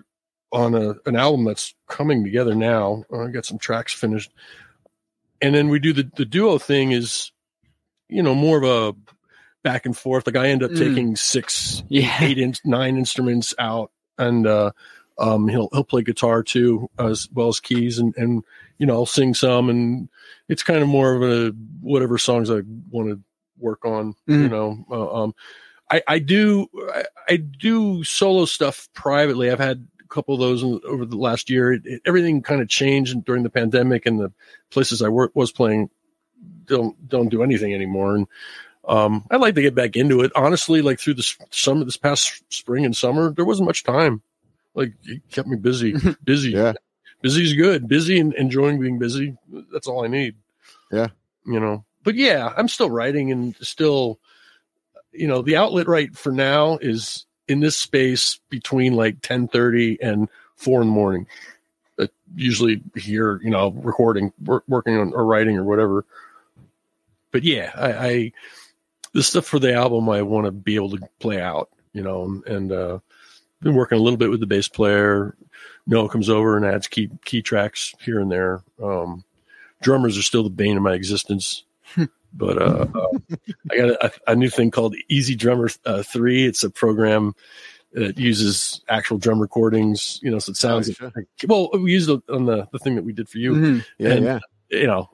on 0.55 0.73
a, 0.73 0.95
an 1.05 1.15
album 1.15 1.45
that's 1.45 1.75
coming 1.87 2.23
together 2.23 2.55
now. 2.55 3.03
Uh, 3.11 3.23
I 3.25 3.27
got 3.29 3.45
some 3.45 3.57
tracks 3.57 3.93
finished, 3.93 4.31
and 5.41 5.53
then 5.53 5.69
we 5.69 5.79
do 5.79 5.93
the 5.93 6.09
the 6.15 6.25
duo 6.25 6.57
thing. 6.57 6.91
Is 6.91 7.31
you 8.09 8.23
know 8.23 8.33
more 8.35 8.57
of 8.57 8.63
a 8.63 8.95
back 9.63 9.85
and 9.85 9.97
forth. 9.97 10.25
Like 10.27 10.35
I 10.35 10.47
end 10.49 10.63
up 10.63 10.71
Mm. 10.71 10.77
taking 10.79 11.15
six, 11.15 11.83
Yeah. 11.89 12.17
eight, 12.21 12.37
in, 12.37 12.53
nine 12.63 12.97
instruments 12.97 13.53
out, 13.59 13.91
and 14.17 14.45
uh, 14.47 14.71
um, 15.17 15.47
he'll 15.47 15.69
he'll 15.73 15.83
play 15.83 16.03
guitar 16.03 16.43
too 16.43 16.89
as 16.99 17.27
well 17.33 17.49
as 17.49 17.59
keys, 17.59 17.99
and 17.99 18.13
and 18.17 18.43
you 18.77 18.85
know 18.85 18.93
I'll 18.93 19.05
sing 19.05 19.33
some, 19.33 19.69
and 19.69 20.07
it's 20.47 20.63
kind 20.63 20.81
of 20.81 20.87
more 20.87 21.13
of 21.13 21.21
a 21.23 21.53
whatever 21.81 22.17
songs 22.17 22.49
I 22.49 22.61
want 22.89 23.09
to 23.09 23.19
work 23.59 23.85
on. 23.85 24.15
You 24.27 24.35
Mhm. 24.35 24.49
know, 24.51 24.85
uh, 24.91 25.23
um, 25.23 25.35
I 25.91 26.01
I 26.07 26.19
do 26.19 26.67
I, 26.93 27.05
I 27.29 27.35
do 27.37 28.03
solo 28.03 28.45
stuff 28.45 28.87
privately. 28.93 29.49
I've 29.51 29.59
had 29.59 29.87
couple 30.15 30.33
of 30.33 30.39
those 30.39 30.63
in, 30.63 30.79
over 30.87 31.05
the 31.05 31.17
last 31.17 31.49
year. 31.49 31.73
It, 31.73 31.81
it, 31.85 32.01
everything 32.05 32.41
kind 32.41 32.61
of 32.61 32.69
changed 32.69 33.23
during 33.25 33.43
the 33.43 33.49
pandemic, 33.49 34.05
and 34.05 34.19
the 34.19 34.31
places 34.71 35.01
I 35.01 35.09
work 35.09 35.31
was 35.35 35.51
playing 35.51 35.89
don't 36.65 37.07
don't 37.07 37.29
do 37.29 37.43
anything 37.43 37.73
anymore. 37.73 38.15
And 38.15 38.27
um, 38.87 39.25
I'd 39.29 39.41
like 39.41 39.55
to 39.55 39.61
get 39.61 39.75
back 39.75 39.95
into 39.95 40.21
it. 40.21 40.31
Honestly, 40.35 40.81
like 40.81 40.99
through 40.99 41.15
the 41.15 41.35
summer, 41.51 41.83
this 41.83 41.97
past 41.97 42.41
spring 42.49 42.85
and 42.85 42.95
summer, 42.95 43.31
there 43.31 43.45
wasn't 43.45 43.67
much 43.67 43.83
time. 43.83 44.21
Like 44.73 44.93
it 45.03 45.21
kept 45.31 45.47
me 45.47 45.57
busy, 45.57 45.93
busy. 46.23 46.51
Yeah. 46.51 46.73
busy 47.21 47.43
is 47.43 47.53
good. 47.53 47.87
Busy 47.87 48.19
and 48.19 48.33
enjoying 48.33 48.79
being 48.79 48.97
busy. 48.97 49.37
That's 49.71 49.87
all 49.87 50.03
I 50.03 50.07
need. 50.07 50.35
Yeah. 50.91 51.07
you 51.45 51.59
know. 51.59 51.85
But 52.03 52.15
yeah, 52.15 52.53
I'm 52.55 52.67
still 52.67 52.89
writing 52.89 53.31
and 53.31 53.55
still, 53.57 54.19
you 55.11 55.27
know, 55.27 55.41
the 55.41 55.57
outlet 55.57 55.87
right 55.87 56.15
for 56.15 56.31
now 56.31 56.77
is 56.77 57.25
in 57.47 57.59
this 57.59 57.75
space 57.75 58.39
between 58.49 58.93
like 58.93 59.21
10:30 59.21 59.97
and 60.01 60.29
four 60.55 60.81
in 60.81 60.87
the 60.87 60.93
morning. 60.93 61.27
Uh, 61.97 62.07
usually 62.35 62.81
here, 62.95 63.39
you 63.43 63.49
know, 63.49 63.69
recording, 63.71 64.33
work, 64.43 64.63
working 64.67 64.97
on 64.97 65.13
or 65.13 65.25
writing 65.25 65.57
or 65.57 65.63
whatever. 65.63 66.05
But 67.31 67.43
yeah, 67.43 67.71
I, 67.75 68.07
I 68.07 68.31
the 69.13 69.23
stuff 69.23 69.45
for 69.45 69.59
the 69.59 69.73
album 69.73 70.09
I 70.09 70.21
want 70.21 70.45
to 70.45 70.51
be 70.51 70.75
able 70.75 70.91
to 70.91 71.09
play 71.19 71.41
out, 71.41 71.69
you 71.93 72.01
know, 72.01 72.23
and, 72.23 72.47
and 72.47 72.71
uh, 72.71 72.99
been 73.61 73.75
working 73.75 73.97
a 73.97 74.01
little 74.01 74.17
bit 74.17 74.29
with 74.29 74.39
the 74.39 74.45
bass 74.45 74.67
player. 74.67 75.35
Noah 75.87 76.09
comes 76.09 76.29
over 76.29 76.57
and 76.57 76.65
adds 76.65 76.87
key 76.87 77.09
key 77.23 77.41
tracks 77.41 77.93
here 78.01 78.19
and 78.19 78.31
there. 78.31 78.63
Um, 78.81 79.23
drummers 79.81 80.17
are 80.17 80.23
still 80.23 80.43
the 80.43 80.49
bane 80.49 80.77
of 80.77 80.83
my 80.83 80.93
existence. 80.93 81.63
But 82.37 82.61
uh, 82.61 82.85
uh, 82.93 83.07
I 83.71 83.77
got 83.77 83.89
a, 84.03 84.11
a 84.27 84.35
new 84.35 84.49
thing 84.49 84.71
called 84.71 84.95
EZdrummer 85.09 85.77
uh, 85.85 86.03
Three. 86.03 86.45
It's 86.45 86.63
a 86.63 86.69
program 86.69 87.33
that 87.93 88.17
uses 88.17 88.81
actual 88.89 89.17
drum 89.17 89.39
recordings. 89.39 90.19
You 90.21 90.31
know, 90.31 90.39
so 90.39 90.49
it 90.51 90.57
sounds 90.57 90.89
Oh, 90.89 90.93
sure. 90.93 91.11
like, 91.15 91.27
well. 91.47 91.69
We 91.73 91.93
used 91.93 92.09
it 92.09 92.21
on 92.29 92.45
the 92.45 92.67
the 92.71 92.79
thing 92.79 92.95
that 92.95 93.05
we 93.05 93.13
did 93.13 93.29
for 93.29 93.37
you 93.37 93.53
Mhm. 93.53 93.85
Yeah, 93.97 94.09
And- 94.09 94.25
yeah. 94.25 94.39
you 94.69 94.87
know, 94.87 95.09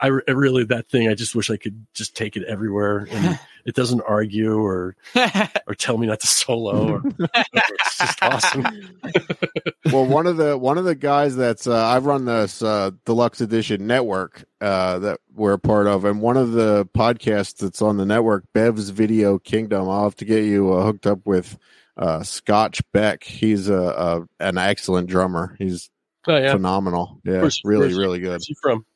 I, 0.00 0.08
I 0.08 0.32
really 0.32 0.64
that 0.64 0.88
thing. 0.88 1.08
I 1.08 1.14
just 1.14 1.34
wish 1.36 1.48
I 1.50 1.56
could 1.56 1.86
just 1.94 2.16
take 2.16 2.36
it 2.36 2.42
everywhere, 2.44 3.06
and 3.10 3.38
it 3.66 3.74
doesn't 3.74 4.02
argue 4.02 4.58
or 4.58 4.96
or 5.66 5.74
tell 5.74 5.96
me 5.98 6.06
not 6.06 6.20
to 6.20 6.26
solo. 6.26 6.94
Or, 6.94 7.02
it's 7.18 7.98
just 7.98 8.22
awesome. 8.22 8.66
well 9.92 10.06
one 10.06 10.26
of 10.26 10.36
the 10.36 10.56
one 10.56 10.78
of 10.78 10.84
the 10.84 10.94
guys 10.94 11.36
that's 11.36 11.66
uh, 11.66 11.74
i 11.86 11.98
run 11.98 12.24
this 12.24 12.62
uh, 12.62 12.90
deluxe 13.04 13.40
edition 13.40 13.86
network 13.86 14.44
uh, 14.60 14.98
that 15.00 15.20
we're 15.34 15.52
a 15.54 15.58
part 15.58 15.86
of 15.86 16.04
and 16.04 16.20
one 16.20 16.36
of 16.36 16.52
the 16.52 16.86
podcasts 16.96 17.56
that's 17.58 17.82
on 17.82 17.96
the 17.96 18.06
network 18.06 18.44
bev's 18.54 18.90
video 18.90 19.38
kingdom 19.38 19.88
i'll 19.88 20.04
have 20.04 20.16
to 20.16 20.24
get 20.24 20.44
you 20.44 20.72
uh, 20.72 20.84
hooked 20.84 21.06
up 21.06 21.20
with 21.26 21.58
uh, 21.96 22.22
scotch 22.22 22.80
beck 22.92 23.22
he's 23.24 23.68
a, 23.68 23.74
a 23.74 24.22
an 24.40 24.58
excellent 24.58 25.08
drummer 25.08 25.54
he's 25.58 25.90
Oh 26.26 26.36
yeah, 26.38 26.52
phenomenal 26.52 27.20
yeah 27.24 27.40
Where's- 27.40 27.60
really 27.64 27.80
where's- 27.88 27.98
really 27.98 28.18
good 28.20 28.30
where's 28.30 28.46
he 28.46 28.54
from? 28.62 28.86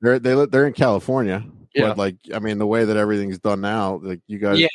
they're 0.00 0.18
they, 0.18 0.34
li- 0.34 0.46
they're 0.50 0.66
in 0.66 0.72
california 0.72 1.44
Yeah. 1.78 1.88
but 1.88 1.98
like 1.98 2.16
i 2.34 2.38
mean 2.38 2.58
the 2.58 2.66
way 2.66 2.84
that 2.84 2.96
everything's 2.96 3.38
done 3.38 3.60
now 3.60 4.00
like 4.02 4.20
you 4.26 4.38
guys 4.38 4.58
Yeah. 4.58 4.68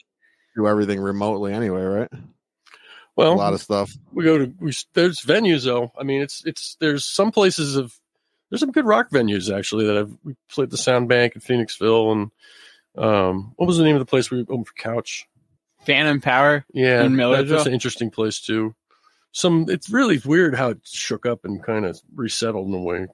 do 0.56 0.68
everything 0.68 1.00
remotely 1.00 1.54
anyway 1.54 1.82
right 1.84 2.10
Well, 3.16 3.34
a 3.34 3.36
lot 3.36 3.54
of 3.54 3.62
stuff 3.62 3.92
we 4.12 4.24
go 4.24 4.38
to 4.40 4.54
we 4.60 4.74
there's 4.94 5.20
venues 5.22 5.66
though. 5.66 5.92
I 6.00 6.04
mean, 6.04 6.22
it's 6.22 6.44
it's 6.46 6.76
there's 6.80 7.06
some 7.06 7.32
places 7.32 7.76
of 7.76 7.94
there's 8.50 8.60
some 8.62 8.72
good 8.72 8.86
rock 8.86 9.10
venues 9.12 9.56
actually 9.56 9.86
that 9.86 9.98
I've 9.98 10.18
we 10.24 10.36
played 10.50 10.72
the 10.72 10.78
Sound 10.78 11.10
Bank 11.10 11.36
in 11.36 11.42
Phoenixville 11.42 12.12
and 12.12 12.32
um 12.98 13.54
what 13.56 13.68
was 13.68 13.78
the 13.78 13.84
name 13.84 13.96
of 13.96 14.00
the 14.00 14.06
place 14.10 14.32
we 14.32 14.42
opened 14.42 14.68
for 14.68 14.74
Couch? 14.74 15.28
Phantom 15.86 16.22
Power. 16.22 16.66
Yeah, 16.74 17.04
In 17.04 17.16
that- 17.18 17.48
that's 17.48 17.66
an 17.68 17.74
interesting 17.74 18.10
place 18.10 18.40
too. 18.40 18.74
Some 19.32 19.66
it's 19.70 19.90
really 19.92 20.20
weird 20.24 20.56
how 20.56 20.70
it 20.70 20.80
shook 20.84 21.26
up 21.26 21.44
and 21.46 21.64
kind 21.64 21.86
of 21.86 22.00
resettled 22.16 22.68
in 22.68 22.74
a 22.74 22.80
way. 22.82 23.08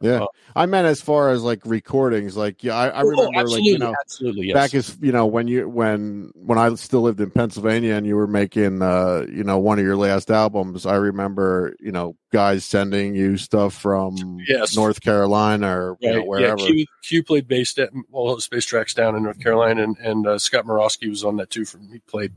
Yeah, 0.00 0.22
Uh, 0.22 0.26
I 0.54 0.66
meant 0.66 0.86
as 0.86 1.00
far 1.00 1.30
as 1.30 1.42
like 1.42 1.60
recordings. 1.66 2.36
Like, 2.36 2.62
yeah, 2.62 2.76
I, 2.76 2.88
I 2.88 3.02
Oh, 3.02 3.06
remember, 3.06 3.48
like 3.50 3.64
you 3.64 3.78
know, 3.78 3.92
absolutely, 4.00 4.46
yes. 4.46 4.54
back 4.54 4.74
as 4.74 4.96
you 5.00 5.10
know 5.10 5.26
when 5.26 5.48
you 5.48 5.68
when 5.68 6.30
when 6.36 6.56
I 6.56 6.72
still 6.74 7.00
lived 7.02 7.20
in 7.20 7.30
Pennsylvania 7.30 7.94
and 7.94 8.06
you 8.06 8.14
were 8.14 8.28
making 8.28 8.80
uh 8.80 9.26
you 9.28 9.42
know 9.42 9.58
one 9.58 9.78
of 9.80 9.84
your 9.84 9.96
last 9.96 10.30
albums. 10.30 10.86
I 10.86 10.94
remember 10.96 11.74
you 11.80 11.90
know 11.90 12.16
guys 12.32 12.64
sending 12.64 13.16
you 13.16 13.36
stuff 13.38 13.74
from 13.74 14.38
Yes. 14.46 14.76
North 14.76 15.00
Carolina 15.00 15.68
or 15.76 15.96
you 16.00 16.12
know, 16.12 16.24
wherever. 16.24 16.62
Yeah, 16.62 16.66
Q, 16.66 16.86
Q 17.02 17.22
played 17.24 17.48
bass 17.48 17.76
at 17.78 17.90
all 18.12 18.36
the 18.36 18.40
space 18.40 18.66
tracks 18.66 18.94
down 18.94 19.16
in 19.16 19.24
North 19.24 19.40
Carolina, 19.40 19.82
and, 19.82 19.96
and 19.98 20.26
uh, 20.28 20.38
Scott 20.38 20.64
Morosky 20.64 21.08
was 21.08 21.24
on 21.24 21.36
that 21.38 21.50
too. 21.50 21.64
From 21.64 21.90
he 21.90 21.98
played 22.00 22.32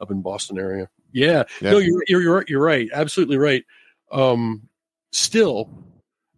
up 0.00 0.10
in 0.10 0.22
Boston 0.22 0.58
area. 0.58 0.88
Yeah, 1.12 1.44
Yeah. 1.60 1.72
no, 1.72 1.78
you're 1.78 2.02
you're 2.08 2.22
you're, 2.22 2.44
you're 2.48 2.62
right, 2.62 2.88
absolutely 2.92 3.36
right. 3.36 3.62
Um, 4.10 4.68
still, 5.12 5.68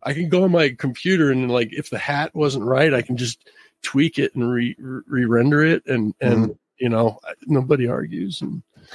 I 0.06 0.14
can 0.14 0.28
go 0.28 0.44
on 0.44 0.52
my 0.52 0.70
computer 0.70 1.32
and 1.32 1.50
like 1.50 1.72
if 1.72 1.90
the 1.90 1.98
hat 1.98 2.32
wasn't 2.32 2.64
right, 2.64 2.94
I 2.94 3.02
can 3.02 3.16
just 3.16 3.50
tweak 3.82 4.18
it 4.18 4.34
and 4.36 4.48
re 4.50 4.76
re 4.78 5.24
render 5.24 5.64
it, 5.64 5.84
and 5.86 6.14
and 6.20 6.56
you 6.78 6.88
know 6.88 7.18
nobody 7.46 7.88
argues, 7.88 8.40
and 8.40 8.62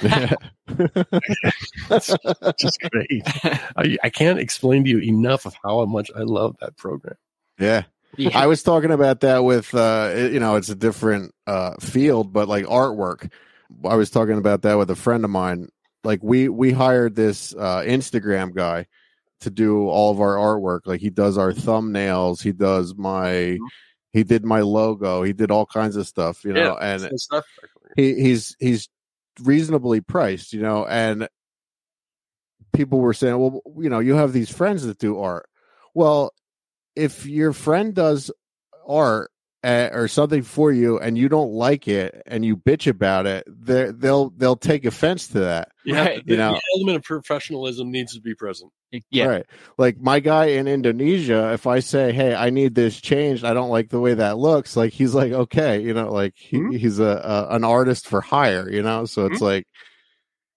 that's 1.88 2.16
just 2.58 2.80
great. 2.90 3.22
I, 3.76 3.98
I 4.02 4.08
can't 4.08 4.38
explain 4.38 4.84
to 4.84 4.90
you 4.90 4.98
enough 5.00 5.44
of 5.44 5.54
how 5.62 5.84
much 5.84 6.10
I 6.16 6.20
love 6.20 6.56
that 6.60 6.76
program. 6.76 7.16
yeah. 7.58 7.84
Yeah. 8.18 8.38
I 8.38 8.46
was 8.46 8.62
talking 8.62 8.90
about 8.90 9.20
that 9.20 9.42
with 9.42 9.74
uh 9.74 10.12
you 10.14 10.38
know 10.38 10.56
it's 10.56 10.68
a 10.68 10.74
different 10.74 11.34
uh 11.46 11.76
field 11.80 12.30
but 12.30 12.46
like 12.46 12.66
artwork. 12.66 13.32
I 13.86 13.94
was 13.94 14.10
talking 14.10 14.36
about 14.36 14.60
that 14.62 14.74
with 14.74 14.90
a 14.90 14.94
friend 14.96 15.24
of 15.24 15.30
mine. 15.30 15.70
Like 16.04 16.22
we 16.22 16.50
we 16.50 16.72
hired 16.72 17.14
this 17.16 17.54
uh 17.54 17.80
Instagram 17.80 18.54
guy 18.54 18.86
to 19.42 19.50
do 19.50 19.88
all 19.88 20.10
of 20.10 20.20
our 20.20 20.36
artwork. 20.36 20.80
Like 20.86 21.00
he 21.00 21.10
does 21.10 21.38
our 21.38 21.52
thumbnails, 21.52 22.42
he 22.42 22.52
does 22.52 22.94
my 22.96 23.26
mm-hmm. 23.26 23.64
he 24.12 24.24
did 24.24 24.44
my 24.44 24.60
logo, 24.60 25.22
he 25.22 25.32
did 25.32 25.50
all 25.50 25.66
kinds 25.66 25.96
of 25.96 26.06
stuff, 26.06 26.44
you 26.44 26.52
know, 26.52 26.76
and 26.76 27.04
and 27.04 27.20
stuff. 27.20 27.44
he 27.96 28.14
he's 28.14 28.56
he's 28.58 28.88
reasonably 29.42 30.00
priced, 30.00 30.52
you 30.52 30.62
know, 30.62 30.86
and 30.86 31.28
people 32.72 33.00
were 33.00 33.14
saying, 33.14 33.38
well, 33.38 33.60
you 33.78 33.90
know, 33.90 33.98
you 33.98 34.14
have 34.14 34.32
these 34.32 34.50
friends 34.50 34.84
that 34.84 34.98
do 34.98 35.18
art. 35.18 35.48
Well, 35.94 36.32
if 36.94 37.26
your 37.26 37.52
friend 37.52 37.94
does 37.94 38.30
art 38.86 39.30
or 39.64 40.08
something 40.08 40.42
for 40.42 40.72
you 40.72 40.98
and 40.98 41.16
you 41.16 41.28
don't 41.28 41.52
like 41.52 41.86
it 41.86 42.20
and 42.26 42.44
you 42.44 42.56
bitch 42.56 42.86
about 42.88 43.26
it, 43.26 43.44
they 43.46 43.90
they'll 43.92 44.30
they'll 44.30 44.56
take 44.56 44.84
offense 44.84 45.28
to 45.28 45.40
that. 45.40 45.68
Yeah, 45.84 46.04
Right. 46.04 46.26
the, 46.26 46.32
You 46.32 46.38
know. 46.38 46.52
the 46.54 46.60
element 46.76 46.96
of 46.96 47.02
professionalism 47.04 47.90
needs 47.90 48.14
to 48.14 48.20
be 48.20 48.34
present. 48.34 48.72
Yeah. 49.10 49.26
Right. 49.26 49.46
Like 49.78 49.98
my 50.00 50.20
guy 50.20 50.46
in 50.46 50.68
Indonesia, 50.68 51.52
if 51.54 51.66
I 51.66 51.78
say, 51.80 52.12
"Hey, 52.12 52.34
I 52.34 52.50
need 52.50 52.74
this 52.74 53.00
changed. 53.00 53.44
I 53.44 53.54
don't 53.54 53.70
like 53.70 53.88
the 53.88 54.00
way 54.00 54.14
that 54.14 54.36
looks." 54.36 54.76
Like 54.76 54.92
he's 54.92 55.14
like, 55.14 55.32
"Okay," 55.32 55.80
you 55.80 55.94
know, 55.94 56.10
like 56.12 56.34
he, 56.36 56.58
Mhm. 56.58 56.76
he's 56.76 56.98
a, 56.98 57.48
a 57.50 57.54
an 57.56 57.64
artist 57.64 58.06
for 58.06 58.20
hire, 58.20 58.68
you 58.70 58.82
know. 58.82 59.06
So 59.06 59.24
it's 59.26 59.40
like 59.40 59.66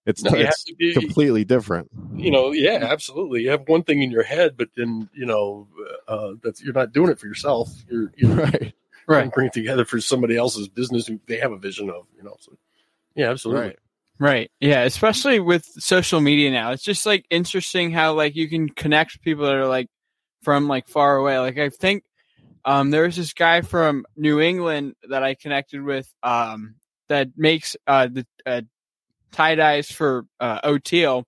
it's 0.06 0.22
No, 0.24 0.32
it's 0.36 0.65
be- 0.78 0.94
completely 0.94 1.46
different. 1.46 1.89
you 2.13 2.30
know, 2.30 2.52
yeah, 2.52 2.80
absolutely. 2.82 3.44
You 3.44 3.52
have 3.52 3.68
one 3.70 3.84
thing 3.84 4.02
in 4.04 4.12
your 4.12 4.24
head, 4.24 4.56
but 4.58 4.68
then 4.76 5.10
you 5.15 5.26
know 5.26 5.68
uh, 6.08 6.32
that's 6.44 6.62
you're 6.62 6.74
not 6.74 6.91
doing 6.91 7.10
it 7.12 7.20
for 7.20 7.28
yourself. 7.28 7.70
You're 7.89 8.12
you're 8.18 8.36
Right. 8.36 8.74
Trying 9.06 9.30
to 9.30 9.34
bring 9.36 9.50
together 9.52 9.86
for 9.86 10.00
somebody 10.02 10.36
else's 10.38 10.68
business 10.68 11.08
who 11.08 11.20
they 11.28 11.38
have 11.38 11.52
a 11.52 11.58
vision 11.58 11.89
of. 11.89 12.08
You 12.18 12.24
know, 12.24 12.36
so 12.39 12.58
yeah, 13.15 13.30
absolutely. 13.32 13.62
Right. 13.68 13.80
Right. 14.18 14.52
Yeah. 14.62 14.84
Especially 14.84 15.39
with 15.39 15.65
social 15.65 16.22
media 16.22 16.50
now. 16.52 16.72
It's 16.72 16.84
just 16.84 17.06
like 17.06 17.26
interesting 17.30 17.91
how 17.91 18.13
like 18.13 18.36
you 18.36 18.48
can 18.48 18.70
connect 18.70 19.13
with 19.13 19.22
people 19.22 19.46
that 19.46 19.56
are 19.56 19.68
like 19.68 19.88
from 20.44 20.68
like 20.68 20.88
far 20.88 21.18
away. 21.18 21.38
Like 21.39 21.58
I 21.58 21.70
think 21.70 22.04
um 22.63 22.91
there 22.91 23.04
was 23.04 23.18
this 23.18 23.34
guy 23.34 23.62
from 23.62 24.06
New 24.15 24.39
England 24.39 24.96
that 25.10 25.22
I 25.24 25.36
connected 25.36 25.82
with 25.82 26.12
um 26.24 26.76
that 27.10 27.30
makes 27.36 27.76
uh 27.88 28.08
the 28.08 28.26
uh, 28.46 28.62
tie 29.34 29.56
dyes 29.56 29.91
for 29.91 30.26
uh 30.39 30.62
OTL. 30.62 31.24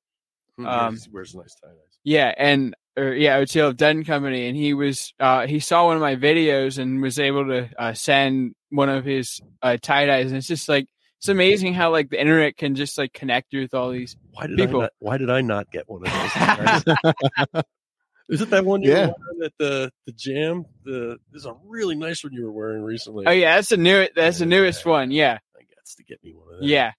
Hmm, 0.57 0.65
Um, 0.65 0.93
wears, 0.93 1.09
wears 1.11 1.35
nice 1.35 1.55
tie 1.61 1.67
dyes. 1.67 1.99
Yeah, 2.05 2.33
and 2.37 2.73
or 2.97 3.13
yeah, 3.13 3.39
OTL 3.39 3.75
Dun 3.77 4.03
Company, 4.03 4.47
and 4.47 4.57
he 4.57 4.73
was 4.73 5.13
uh 5.19 5.45
he 5.47 5.59
saw 5.59 5.85
one 5.85 5.95
of 5.95 6.01
my 6.01 6.15
videos 6.15 6.79
and 6.79 7.01
was 7.01 7.19
able 7.19 7.45
to 7.47 7.69
uh, 7.77 7.93
send 7.93 8.55
one 8.69 8.89
of 8.89 9.05
his 9.05 9.39
uh, 9.61 9.77
tie 9.81 10.05
dyes, 10.05 10.27
and 10.27 10.37
it's 10.37 10.47
just 10.47 10.67
like 10.67 10.87
it's 11.19 11.29
amazing 11.29 11.73
how 11.73 11.91
like 11.91 12.09
the 12.09 12.19
internet 12.19 12.57
can 12.57 12.75
just 12.75 12.97
like 12.97 13.13
connect 13.13 13.53
you 13.53 13.61
with 13.61 13.73
all 13.73 13.91
these. 13.91 14.15
Why 14.31 14.47
did 14.47 14.57
people. 14.57 14.79
I 14.81 14.83
not, 14.83 14.91
why 14.99 15.17
did 15.17 15.29
I 15.29 15.41
not 15.41 15.71
get 15.71 15.83
one 15.87 16.03
of 16.05 16.83
those? 16.83 17.63
Is 18.29 18.41
it 18.41 18.49
that 18.49 18.65
one 18.65 18.81
you 18.81 18.91
Yeah. 18.91 19.07
were 19.07 19.13
wearing 19.19 19.43
at 19.45 19.53
the 19.57 19.91
the 20.05 20.11
jam? 20.11 20.65
The 20.83 21.17
there's 21.31 21.45
a 21.45 21.53
really 21.65 21.95
nice 21.95 22.23
one 22.23 22.33
you 22.33 22.43
were 22.43 22.51
wearing 22.51 22.83
recently. 22.83 23.25
Oh 23.25 23.31
yeah, 23.31 23.55
that's 23.55 23.69
the 23.69 23.77
new 23.77 24.07
that's 24.15 24.39
the 24.39 24.45
newest 24.45 24.85
one. 24.85 25.11
Yeah, 25.11 25.37
I 25.55 25.61
guess 25.61 25.95
to 25.95 26.03
get 26.03 26.21
me 26.23 26.33
one 26.33 26.53
of 26.55 26.59
them. 26.59 26.67
yeah, 26.67 26.91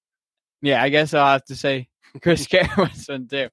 yeah. 0.63 0.83
I 0.83 0.89
guess 0.89 1.13
I'll 1.13 1.33
have 1.33 1.45
to 1.47 1.55
say 1.57 1.89
Kris 2.23 2.47
Kehr 2.49 2.75
wants 2.79 3.07
one 3.09 3.29
too. 3.29 3.49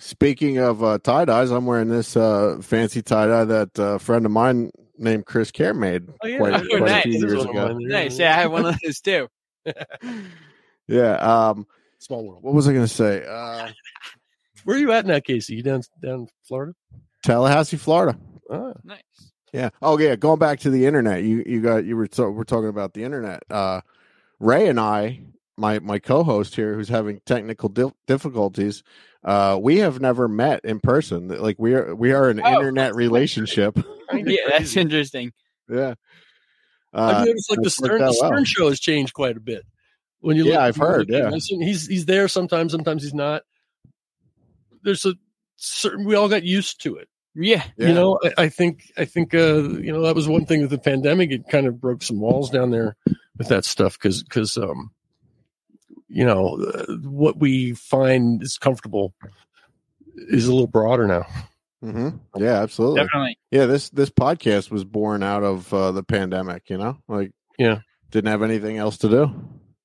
Speaking 0.00 0.58
of 0.58 0.82
uh, 0.82 0.98
tie 0.98 1.26
dyes, 1.26 1.50
I'm 1.50 1.66
wearing 1.66 1.88
this 1.88 2.16
uh, 2.16 2.58
fancy 2.62 3.02
tie 3.02 3.26
dye 3.26 3.44
that 3.44 3.78
uh, 3.78 3.82
a 3.94 3.98
friend 3.98 4.24
of 4.26 4.32
mine 4.32 4.70
named 4.98 5.26
Kris 5.26 5.50
Kehr 5.52 5.76
made 5.76 6.08
Oh, 6.22 6.26
yeah. 6.26 6.38
quite, 6.38 6.54
Oh, 6.62 6.66
quite 6.68 6.80
nice. 6.82 7.04
a 7.04 7.08
few 7.10 7.18
years 7.28 7.44
ago. 7.44 7.68
mine. 7.68 7.78
Nice. 7.80 8.18
Yeah, 8.18 8.30
I 8.36 8.40
have 8.40 8.52
one 8.52 8.66
of 8.66 8.76
those 8.84 9.00
too. 9.00 9.28
Yeah. 10.88 11.12
Um, 11.16 11.66
Small 12.00 12.26
world. 12.26 12.42
what 12.42 12.54
was 12.54 12.66
I 12.66 12.72
going 12.72 12.84
to 12.84 12.92
say? 12.92 13.24
Uh, 13.24 13.68
Where 14.64 14.76
are 14.76 14.80
you 14.80 14.90
at 14.92 15.06
now, 15.06 15.20
Casey? 15.20 15.54
You 15.54 15.62
down 15.62 15.82
down 16.02 16.26
Florida? 16.44 16.72
Tallahassee, 17.22 17.76
Florida. 17.76 18.18
Ah, 18.50 18.72
Nice. 18.82 19.02
Yeah. 19.52 19.70
Oh, 19.80 19.98
yeah. 19.98 20.16
Going 20.16 20.38
back 20.38 20.60
to 20.60 20.70
the 20.70 20.86
internet, 20.86 21.22
you 21.22 21.42
you 21.46 21.60
got 21.60 21.84
you 21.84 21.96
were 21.96 22.08
so, 22.10 22.30
we're 22.30 22.44
talking 22.44 22.68
about 22.68 22.94
the 22.94 23.04
internet. 23.04 23.42
Uh, 23.50 23.82
Ray 24.40 24.66
and 24.68 24.80
I, 24.80 25.20
my 25.56 25.78
my 25.78 25.98
co-host 25.98 26.56
here, 26.56 26.74
who's 26.74 26.88
having 26.88 27.20
technical 27.24 27.68
dif- 27.68 27.92
difficulties, 28.06 28.82
uh, 29.24 29.58
we 29.60 29.78
have 29.78 30.00
never 30.00 30.28
met 30.28 30.64
in 30.64 30.80
person. 30.80 31.28
Like 31.28 31.56
we 31.58 31.74
are 31.74 31.94
we 31.94 32.12
are 32.12 32.28
an 32.28 32.40
Oh. 32.42 32.54
internet 32.54 32.94
relationship. 32.94 33.78
Yeah, 34.12 34.48
that's 34.48 34.76
interesting. 34.76 35.32
yeah. 35.68 35.94
I've 36.92 37.16
Uh, 37.18 37.24
noticed 37.26 37.48
like 37.50 37.60
the 37.62 37.70
Stern, 37.70 38.00
the 38.00 38.06
out 38.06 38.14
well. 38.20 38.44
Show 38.44 38.68
has 38.68 38.80
changed 38.80 39.12
quite 39.14 39.36
a 39.36 39.40
bit. 39.40 39.62
When 40.18 40.36
you 40.36 40.46
Yeah, 40.46 40.54
look- 40.54 40.60
I've 40.62 40.76
heard, 40.76 41.08
look 41.10 41.16
yeah. 41.22 41.28
listen, 41.30 41.62
he's 41.62 41.86
he's 41.86 42.06
there 42.06 42.26
sometimes, 42.26 42.72
sometimes 42.72 43.04
he's 43.04 43.14
not. 43.14 43.42
There's 44.82 45.06
a 45.06 45.14
certain 45.56 46.04
we 46.06 46.16
all 46.16 46.28
got 46.28 46.42
used 46.42 46.82
to 46.82 46.96
it. 46.96 47.08
Yeah. 47.36 47.62
Yeah. 47.76 47.88
You 47.88 47.94
know, 47.94 48.18
I, 48.24 48.44
I 48.44 48.48
think 48.48 48.90
I 48.96 49.04
think 49.04 49.32
uh, 49.32 49.62
you 49.78 49.92
know 49.92 50.02
that 50.02 50.16
was 50.16 50.26
one 50.26 50.44
thing 50.44 50.62
with 50.62 50.70
the 50.70 50.78
pandemic. 50.78 51.30
It 51.30 51.48
kind 51.48 51.66
of 51.68 51.80
broke 51.80 52.02
some 52.02 52.18
walls 52.20 52.50
down 52.50 52.70
there 52.72 52.96
with 53.38 53.46
that 53.48 53.64
stuff 53.64 53.96
because 53.96 54.24
because 54.24 54.56
um, 54.58 54.90
you 56.10 56.24
know 56.24 56.56
uh, 56.60 56.94
what 57.08 57.38
we 57.38 57.72
find 57.74 58.42
is 58.42 58.58
comfortable 58.58 59.14
is 60.28 60.46
a 60.46 60.52
little 60.52 60.66
broader 60.66 61.06
now. 61.06 61.24
hmm 61.82 62.10
Yeah, 62.36 62.60
absolutely. 62.62 63.04
Definitely. 63.04 63.38
Yeah, 63.50 63.66
this 63.66 63.88
this 63.90 64.10
podcast 64.10 64.70
was 64.70 64.84
born 64.84 65.22
out 65.22 65.42
of 65.42 65.72
uh, 65.72 65.92
the 65.92 66.02
pandemic. 66.02 66.68
You 66.68 66.78
know, 66.78 66.98
like 67.08 67.32
Yeah. 67.58 67.78
didn't 68.10 68.28
have 68.30 68.42
anything 68.42 68.76
else 68.76 68.98
to 68.98 69.08
do. 69.08 69.22
uh, 69.24 69.30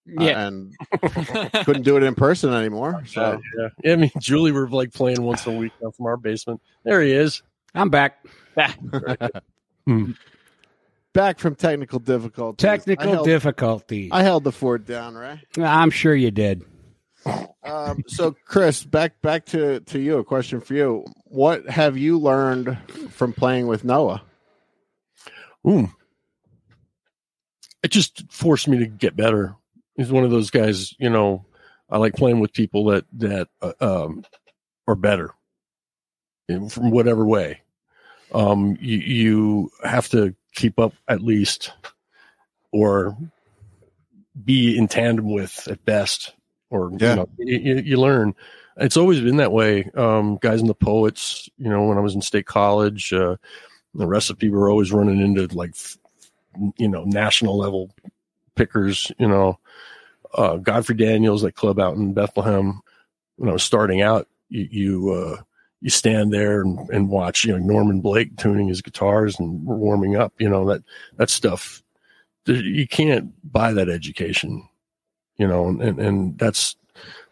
Yeah. 0.05 0.47
and 0.47 0.73
couldn't 1.65 1.83
do 1.83 1.95
it 1.97 2.03
in 2.03 2.15
person 2.15 2.53
anymore. 2.53 3.03
So 3.07 3.21
Uh, 3.21 3.37
yeah, 3.57 3.67
yeah. 3.83 3.93
I 3.93 3.95
mean, 3.95 4.11
Julie, 4.19 4.51
we're 4.51 4.67
like 4.69 4.91
playing 4.93 5.21
once 5.21 5.45
a 5.45 5.51
week 5.51 5.73
now 5.81 5.91
from 5.91 6.05
our 6.07 6.17
basement. 6.17 6.59
There 6.83 7.01
he 7.01 7.11
is. 7.11 7.41
I'm 7.73 7.89
back. 7.89 8.17
back 8.55 8.77
from 11.39 11.55
technical 11.55 11.99
difficulties. 11.99 12.65
I 12.65 12.77
Technical 12.77 13.11
held, 13.11 13.25
difficulties. 13.25 14.09
I 14.11 14.23
held 14.23 14.43
the 14.43 14.51
fort 14.51 14.85
down, 14.85 15.15
right? 15.15 15.39
I'm 15.57 15.89
sure 15.89 16.13
you 16.13 16.31
did. 16.31 16.63
Um, 17.63 18.03
so, 18.07 18.35
Kris, 18.45 18.83
back 18.83 19.21
back 19.21 19.45
to 19.47 19.79
to 19.79 19.99
you. 19.99 20.17
A 20.17 20.23
question 20.23 20.61
for 20.61 20.75
you: 20.75 21.05
What 21.25 21.67
have 21.67 21.97
you 21.97 22.19
learned 22.19 22.77
from 23.09 23.33
playing 23.33 23.67
with 23.67 23.83
Noah? 23.83 24.21
Ooh. 25.67 25.89
It 27.83 27.91
just 27.91 28.31
forced 28.31 28.67
me 28.67 28.79
to 28.79 28.85
get 28.85 29.15
better. 29.15 29.55
He's 29.95 30.11
one 30.11 30.23
of 30.23 30.31
those 30.31 30.49
guys, 30.49 30.93
you 30.99 31.09
know, 31.09 31.45
I 31.89 31.97
like 31.97 32.15
playing 32.15 32.39
with 32.39 32.51
people 32.51 32.85
that, 32.85 33.05
that, 33.13 33.47
uh, 33.61 33.73
um, 33.79 34.25
are 34.87 34.95
better 34.95 35.31
in, 36.49 36.69
from 36.69 36.91
whatever 36.91 37.25
way. 37.25 37.61
Um, 38.33 38.77
you, 38.81 38.97
you 38.97 39.71
have 39.83 40.09
to 40.09 40.35
keep 40.55 40.79
up 40.79 40.93
at 41.07 41.21
least 41.21 41.71
or 42.71 43.17
be 44.43 44.77
in 44.77 44.87
tandem 44.87 45.31
with 45.31 45.67
at 45.69 45.83
best, 45.85 46.33
or, 46.69 46.91
Yeah. 46.97 47.09
you 47.11 47.15
know, 47.15 47.29
you, 47.37 47.75
you- 47.85 47.99
learn. 47.99 48.33
It's 48.77 48.97
always 48.97 49.21
been 49.21 49.37
that 49.37 49.53
way. 49.53 49.89
Um, 49.95 50.37
guys 50.41 50.59
in 50.59 50.67
the 50.67 50.73
poets, 50.75 51.49
you 51.57 51.69
know, 51.69 51.85
when 51.85 51.97
I 51.97 52.01
was 52.01 52.13
in 52.15 52.21
state 52.21 52.45
college, 52.45 53.13
uh, 53.13 53.37
the 53.93 54.05
recipe 54.05 54.49
were 54.49 54.69
always 54.69 54.91
running 54.91 55.21
into 55.21 55.47
like 55.55 55.73
you 56.77 56.87
know 56.87 57.03
national 57.05 57.57
level 57.57 57.91
pickers 58.55 59.11
you 59.17 59.27
know 59.27 59.59
uh 60.35 60.55
godfrey 60.57 60.95
daniels 60.95 61.41
that 61.41 61.53
club 61.55 61.79
out 61.79 61.95
in 61.97 62.13
bethlehem 62.13 62.81
when 63.35 63.49
i 63.49 63.53
was 63.53 63.63
starting 63.63 64.01
out 64.01 64.27
you 64.49 64.67
you 64.71 65.09
uh 65.11 65.41
you 65.81 65.89
stand 65.89 66.33
there 66.33 66.61
and, 66.61 66.89
and 66.89 67.09
watch 67.09 67.45
you 67.45 67.51
know 67.51 67.59
norman 67.59 68.01
blake 68.01 68.35
tuning 68.37 68.67
his 68.67 68.81
guitars 68.81 69.39
and 69.39 69.63
warming 69.65 70.15
up 70.15 70.33
you 70.39 70.49
know 70.49 70.65
that 70.65 70.83
that 71.17 71.29
stuff 71.29 71.81
you 72.45 72.87
can't 72.87 73.31
buy 73.51 73.73
that 73.73 73.89
education 73.89 74.67
you 75.37 75.47
know 75.47 75.67
and 75.67 75.81
and, 75.81 75.99
and 75.99 76.39
that's 76.39 76.75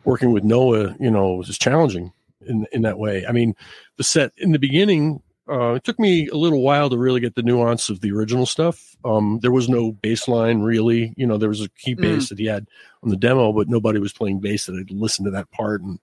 working 0.06 0.32
with 0.32 0.44
noah 0.44 0.96
you 1.00 1.12
know 1.12 1.42
is 1.42 1.58
challenging 1.58 2.12
in 2.46 2.66
in 2.72 2.82
that 2.82 3.00
way 3.00 3.26
i 3.26 3.32
mean 3.32 3.56
the 3.98 4.04
set 4.04 4.32
in 4.38 4.52
the 4.52 4.60
beginning 4.60 5.22
uh, 5.50 5.74
it 5.74 5.84
took 5.84 6.00
me 6.00 6.28
a 6.30 6.38
little 6.38 6.62
while 6.62 6.90
to 6.90 6.98
really 6.98 7.20
get 7.20 7.36
the 7.36 7.44
nuance 7.44 7.90
of 7.90 8.00
the 8.00 8.12
original 8.12 8.46
stuff. 8.46 8.96
Um, 9.04 9.40
there 9.42 9.52
was 9.52 9.68
no 9.68 9.92
bass 9.92 10.30
line 10.30 10.62
really. 10.62 11.14
You 11.18 11.28
know, 11.28 11.38
there 11.38 11.50
was 11.50 11.60
a 11.60 11.70
key 11.70 11.96
bass 11.96 12.30
that 12.30 12.40
he 12.40 12.46
had 12.46 12.66
on 13.04 13.10
the 13.10 13.18
demo, 13.18 13.52
but 13.52 13.68
nobody 13.68 14.00
was 14.00 14.14
playing 14.14 14.40
bass 14.40 14.68
that 14.68 14.76
I'd 14.76 14.90
listen 14.90 15.26
to 15.26 15.32
that 15.32 15.52
part 15.52 15.82
and 15.82 16.00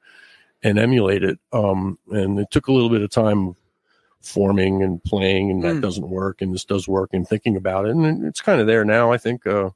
and 0.62 0.79
emulate 0.79 1.23
it. 1.25 1.38
Um, 1.53 1.99
and 2.11 2.38
it 2.38 2.51
took 2.51 2.68
a 2.68 2.73
little 2.73 2.90
bit 2.90 3.03
of 3.03 3.11
time 3.11 3.55
forming 4.20 4.83
and 4.83 5.02
playing, 5.02 5.50
and 5.50 5.63
that 5.65 5.77
Mm. 5.77 5.81
doesn't 5.83 6.08
work, 6.11 6.42
and 6.42 6.52
this 6.52 6.65
does 6.65 6.87
work, 6.87 7.11
and 7.13 7.27
thinking 7.27 7.56
about 7.56 7.87
it, 7.87 7.92
and 7.92 8.25
it's 8.27 8.42
kind 8.42 8.61
of 8.61 8.67
there 8.67 8.85
now. 8.85 9.11
I 9.13 9.17
think 9.17 9.46
uh, 9.46 9.71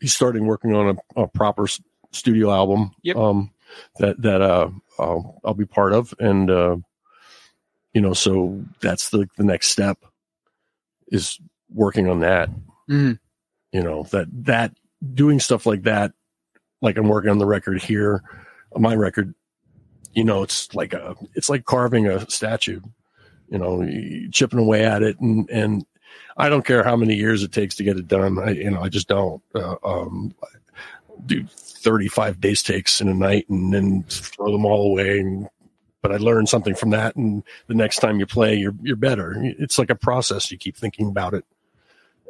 he's 0.00 0.14
starting 0.14 0.46
working 0.46 0.74
on 0.74 0.98
a, 1.16 1.22
a 1.22 1.26
proper 1.26 1.66
studio 2.12 2.52
album. 2.52 2.92
Yep. 3.02 3.16
Um, 3.16 3.50
that 3.98 4.20
that 4.22 4.40
uh, 4.40 4.70
I'll, 5.00 5.40
I'll 5.44 5.54
be 5.54 5.64
part 5.66 5.92
of, 5.92 6.14
and 6.20 6.48
uh, 6.48 6.76
you 7.92 8.00
know, 8.00 8.12
so 8.12 8.62
that's 8.80 9.10
the 9.10 9.28
the 9.36 9.42
next 9.44 9.68
step 9.68 9.98
is 11.08 11.40
working 11.72 12.08
on 12.08 12.20
that. 12.20 12.50
Mhm. 12.88 13.18
You 13.72 13.82
know 13.82 14.04
that 14.12 14.28
that 14.44 14.76
doing 15.14 15.40
stuff 15.40 15.66
like 15.66 15.82
that, 15.82 16.12
like 16.80 16.96
I'm 16.96 17.08
working 17.08 17.30
on 17.30 17.38
the 17.38 17.46
record 17.46 17.82
here, 17.82 18.22
my 18.76 18.94
record. 18.94 19.34
You 20.14 20.24
know, 20.24 20.42
it's 20.42 20.74
like 20.74 20.92
a 20.92 21.16
it's 21.34 21.48
like 21.48 21.64
carving 21.64 22.06
a 22.06 22.28
statue. 22.30 22.80
You 23.48 23.58
know, 23.58 24.28
chipping 24.32 24.58
away 24.58 24.84
at 24.84 25.02
it, 25.02 25.20
and 25.20 25.48
and 25.50 25.86
I 26.36 26.48
don't 26.48 26.64
care 26.64 26.82
how 26.82 26.96
many 26.96 27.14
years 27.14 27.42
it 27.42 27.52
takes 27.52 27.76
to 27.76 27.84
get 27.84 27.98
it 27.98 28.08
done. 28.08 28.38
I 28.38 28.50
you 28.50 28.70
know 28.70 28.82
I 28.82 28.88
just 28.88 29.08
don't. 29.08 29.42
Uh, 29.54 29.76
um, 29.84 30.34
do 31.26 31.44
35 31.46 32.40
bass 32.40 32.62
takes 32.62 33.00
in 33.00 33.08
a 33.08 33.14
night 33.14 33.48
and 33.48 33.72
then 33.72 34.02
throw 34.08 34.50
them 34.50 34.66
all 34.66 34.90
away 34.90 35.20
and 35.20 35.48
but 36.04 36.12
I 36.12 36.18
learned 36.18 36.50
something 36.50 36.74
from 36.74 36.90
that, 36.90 37.16
and 37.16 37.42
the 37.66 37.72
next 37.74 38.00
time 38.00 38.20
you 38.20 38.26
play, 38.26 38.54
you're 38.56 38.74
you're 38.82 38.94
better. 38.94 39.32
It's 39.38 39.78
like 39.78 39.88
a 39.88 39.94
process. 39.94 40.50
You 40.50 40.58
keep 40.58 40.76
thinking 40.76 41.08
about 41.08 41.32
it, 41.32 41.46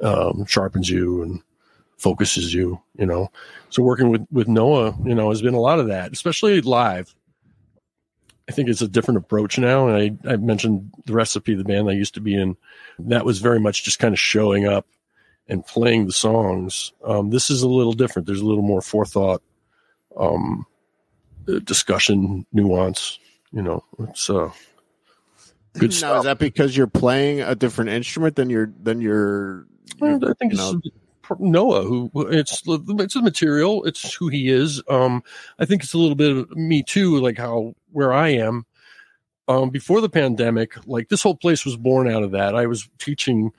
um, 0.00 0.46
sharpens 0.46 0.88
you 0.88 1.22
and 1.22 1.42
focuses 1.96 2.54
you. 2.54 2.80
You 2.96 3.06
know, 3.06 3.32
so 3.70 3.82
working 3.82 4.10
with 4.10 4.28
with 4.30 4.46
Noah, 4.46 4.96
you 5.04 5.16
know, 5.16 5.28
has 5.30 5.42
been 5.42 5.54
a 5.54 5.60
lot 5.60 5.80
of 5.80 5.88
that, 5.88 6.12
especially 6.12 6.60
live. 6.60 7.12
I 8.48 8.52
think 8.52 8.68
it's 8.68 8.82
a 8.82 8.88
different 8.88 9.18
approach 9.18 9.58
now. 9.58 9.88
And 9.88 10.18
I, 10.26 10.32
I 10.32 10.36
mentioned 10.36 10.92
the 11.06 11.14
recipe, 11.14 11.54
the 11.54 11.64
band 11.64 11.88
I 11.88 11.92
used 11.94 12.14
to 12.14 12.20
be 12.20 12.34
in. 12.34 12.56
That 12.98 13.24
was 13.24 13.38
very 13.38 13.58
much 13.58 13.84
just 13.84 13.98
kind 13.98 14.12
of 14.12 14.20
showing 14.20 14.66
up 14.66 14.86
and 15.48 15.64
playing 15.66 16.06
the 16.06 16.12
songs. 16.12 16.92
Um, 17.04 17.30
this 17.30 17.50
is 17.50 17.62
a 17.62 17.68
little 17.68 17.92
different. 17.92 18.26
There's 18.26 18.40
a 18.40 18.46
little 18.46 18.62
more 18.62 18.82
forethought, 18.82 19.42
um, 20.16 20.66
discussion, 21.64 22.46
nuance. 22.52 23.18
You 23.52 23.62
know, 23.62 23.84
it's 24.00 24.28
uh, 24.28 24.50
good 25.74 25.90
now, 25.90 25.96
stuff. 25.96 26.18
is 26.18 26.24
that 26.24 26.38
because 26.38 26.76
you're 26.76 26.86
playing 26.86 27.40
a 27.40 27.54
different 27.54 27.90
instrument 27.90 28.36
than 28.36 28.50
you're 28.50 28.72
than 28.82 29.00
you're? 29.00 29.66
Well, 30.00 30.16
I 30.16 30.32
think 30.34 30.52
you 30.52 30.58
it's 30.58 30.72
know- 30.72 30.80
Noah 31.38 31.82
who 31.82 32.10
it's 32.14 32.62
it's 32.66 33.16
a 33.16 33.22
material. 33.22 33.84
It's 33.84 34.14
who 34.14 34.28
he 34.28 34.48
is. 34.48 34.82
Um, 34.88 35.22
I 35.58 35.64
think 35.64 35.82
it's 35.82 35.94
a 35.94 35.98
little 35.98 36.14
bit 36.14 36.36
of 36.36 36.50
me 36.50 36.82
too, 36.82 37.18
like 37.20 37.38
how 37.38 37.74
where 37.92 38.12
I 38.12 38.28
am. 38.28 38.66
Um, 39.46 39.70
before 39.70 40.00
the 40.00 40.08
pandemic, 40.08 40.74
like 40.86 41.08
this 41.08 41.22
whole 41.22 41.36
place 41.36 41.64
was 41.64 41.76
born 41.76 42.10
out 42.10 42.22
of 42.22 42.30
that. 42.30 42.54
I 42.54 42.66
was 42.66 42.88
teaching 42.98 43.52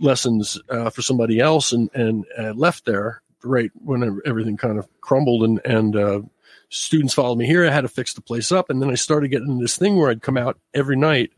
lessons 0.00 0.58
uh, 0.70 0.90
for 0.90 1.02
somebody 1.02 1.40
else 1.40 1.72
and 1.72 1.90
and 1.94 2.24
uh, 2.38 2.52
left 2.52 2.84
there 2.84 3.22
right 3.44 3.70
when 3.84 4.20
everything 4.26 4.56
kind 4.56 4.78
of 4.78 4.88
crumbled 5.00 5.42
and 5.44 5.60
and 5.64 5.96
uh, 5.96 6.20
students 6.70 7.14
followed 7.14 7.38
me 7.38 7.46
here. 7.46 7.66
I 7.66 7.70
had 7.70 7.82
to 7.82 7.88
fix 7.88 8.14
the 8.14 8.20
place 8.20 8.52
up, 8.52 8.70
and 8.70 8.80
then 8.80 8.90
I 8.90 8.94
started 8.94 9.28
getting 9.28 9.58
this 9.58 9.76
thing 9.76 9.96
where 9.96 10.10
I'd 10.10 10.22
come 10.22 10.36
out 10.36 10.58
every 10.74 10.96
night 10.96 11.32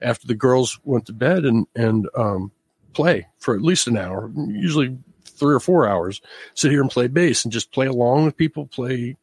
after 0.00 0.26
the 0.26 0.34
girls 0.34 0.78
went 0.84 1.06
to 1.06 1.12
bed 1.12 1.44
and 1.44 1.66
and 1.74 2.08
um, 2.16 2.52
play 2.92 3.28
for 3.38 3.54
at 3.54 3.62
least 3.62 3.86
an 3.86 3.96
hour, 3.96 4.30
usually 4.36 4.98
three 5.42 5.54
or 5.54 5.60
four 5.60 5.88
hours. 5.88 6.22
Sit 6.54 6.70
here 6.70 6.80
and 6.80 6.90
play 6.90 7.08
bass 7.08 7.44
and 7.44 7.52
just 7.52 7.72
play 7.72 7.86
along 7.86 8.24
with 8.24 8.36
people, 8.36 8.66
play, 8.66 9.16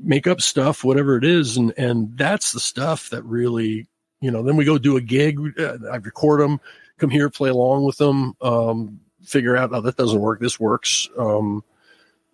make 0.00 0.26
up 0.26 0.40
stuff, 0.40 0.82
whatever 0.82 1.18
it 1.18 1.24
is, 1.24 1.58
and 1.58 1.74
and 1.76 2.16
that's 2.16 2.52
the 2.52 2.60
stuff 2.60 3.10
that 3.10 3.22
really, 3.24 3.86
you 4.20 4.30
know. 4.30 4.42
Then 4.42 4.56
we 4.56 4.64
go 4.64 4.78
do 4.78 4.96
a 4.96 5.02
gig. 5.02 5.38
uh, 5.60 5.76
I 5.92 5.96
record 5.96 6.40
them, 6.40 6.58
come 6.96 7.10
here, 7.10 7.28
play 7.28 7.50
along 7.50 7.84
with 7.84 7.98
them, 7.98 8.34
um, 8.40 8.98
figure 9.22 9.56
out, 9.56 9.74
oh, 9.74 9.82
that 9.82 9.98
doesn't 9.98 10.18
work. 10.18 10.40
This 10.40 10.58
works. 10.58 11.10
Um, 11.18 11.62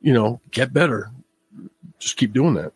you 0.00 0.12
know, 0.12 0.40
get 0.52 0.72
better. 0.72 1.10
Just 1.98 2.16
keep 2.16 2.32
doing 2.32 2.54
that. 2.54 2.72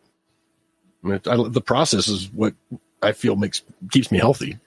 I 1.05 1.07
mean, 1.07 1.21
I, 1.27 1.49
the 1.49 1.61
process 1.61 2.09
is 2.09 2.33
what 2.33 2.55
I 3.01 3.13
feel 3.13 3.37
makes 3.37 3.63
keeps 3.93 4.11
me 4.11 4.19
healthy. 4.19 4.59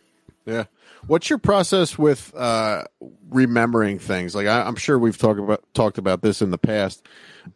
Yeah. 0.46 0.64
What's 1.08 1.30
your 1.30 1.40
process 1.40 1.98
with 1.98 2.34
uh, 2.36 2.86
remembering 3.30 4.00
things? 4.00 4.34
Like 4.34 4.48
I, 4.48 4.62
I'm 4.62 4.76
sure 4.76 4.98
we've 4.98 5.18
talked 5.18 5.40
about 5.40 5.64
talked 5.74 5.98
about 5.98 6.22
this 6.22 6.42
in 6.42 6.50
the 6.50 6.58
past, 6.58 7.06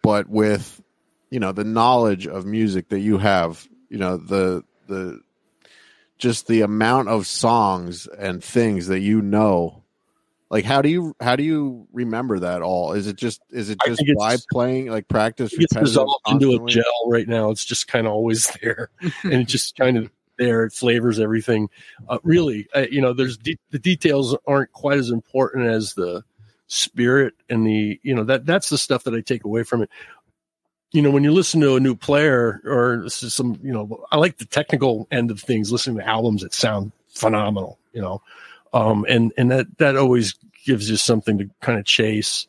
but 0.01 0.29
with 0.29 0.81
you 1.31 1.39
know 1.39 1.51
the 1.51 1.63
knowledge 1.63 2.27
of 2.27 2.45
music 2.45 2.89
that 2.89 2.99
you 2.99 3.17
have, 3.17 3.67
you 3.89 3.97
know 3.97 4.17
the 4.17 4.63
the 4.87 5.21
just 6.19 6.47
the 6.47 6.61
amount 6.61 7.09
of 7.09 7.25
songs 7.25 8.07
and 8.07 8.43
things 8.43 8.87
that 8.87 8.99
you 8.99 9.21
know. 9.21 9.83
Like 10.51 10.65
how 10.65 10.81
do 10.81 10.89
you 10.89 11.15
how 11.19 11.35
do 11.35 11.43
you 11.43 11.87
remember 11.91 12.39
that 12.39 12.61
all? 12.61 12.93
Is 12.93 13.07
it 13.07 13.15
just 13.15 13.41
is 13.51 13.69
it 13.69 13.79
just 13.85 14.01
by 14.17 14.37
playing 14.51 14.91
like 14.91 15.07
practice? 15.07 15.53
It's 15.53 15.75
dissolved 15.75 16.21
into 16.27 16.53
a 16.53 16.67
gel 16.67 16.83
right 17.07 17.27
now. 17.27 17.51
It's 17.51 17.65
just 17.65 17.87
kind 17.87 18.07
of 18.07 18.13
always 18.13 18.47
there, 18.61 18.89
and 19.23 19.33
it's 19.33 19.51
just 19.51 19.75
kind 19.75 19.97
of 19.97 20.11
there. 20.39 20.63
It 20.63 20.73
flavors 20.73 21.19
everything. 21.19 21.69
Uh, 22.07 22.17
really, 22.23 22.67
uh, 22.75 22.87
you 22.89 23.01
know, 23.01 23.13
there's 23.13 23.37
de- 23.37 23.59
the 23.69 23.77
details 23.77 24.35
aren't 24.47 24.71
quite 24.71 24.97
as 24.97 25.11
important 25.11 25.67
as 25.67 25.93
the 25.93 26.23
spirit 26.65 27.33
and 27.49 27.65
the 27.65 27.99
you 28.03 28.15
know 28.15 28.23
that 28.23 28.45
that's 28.45 28.69
the 28.69 28.77
stuff 28.77 29.03
that 29.03 29.13
I 29.13 29.21
take 29.21 29.43
away 29.43 29.63
from 29.63 29.83
it. 29.83 29.89
You 30.91 31.03
know, 31.03 31.11
when 31.11 31.23
you 31.23 31.31
listen 31.31 31.61
to 31.61 31.75
a 31.75 31.79
new 31.79 31.93
player 31.95 32.61
or 32.65 33.07
some, 33.09 33.59
you 33.61 33.71
know, 33.71 34.03
I 34.11 34.17
like 34.17 34.37
the 34.37 34.45
technical 34.45 35.07
end 35.11 35.29
of 35.29 35.39
things. 35.39 35.71
Listening 35.71 35.97
to 35.97 36.07
albums 36.07 36.41
that 36.41 36.53
sound 36.55 36.91
phenomenal, 37.09 37.77
you 37.93 38.01
know, 38.01 38.23
um, 38.73 39.05
and 39.07 39.31
and 39.37 39.51
that 39.51 39.77
that 39.77 39.95
always 39.97 40.33
gives 40.65 40.89
you 40.89 40.95
something 40.95 41.37
to 41.37 41.49
kind 41.61 41.77
of 41.77 41.85
chase. 41.85 42.47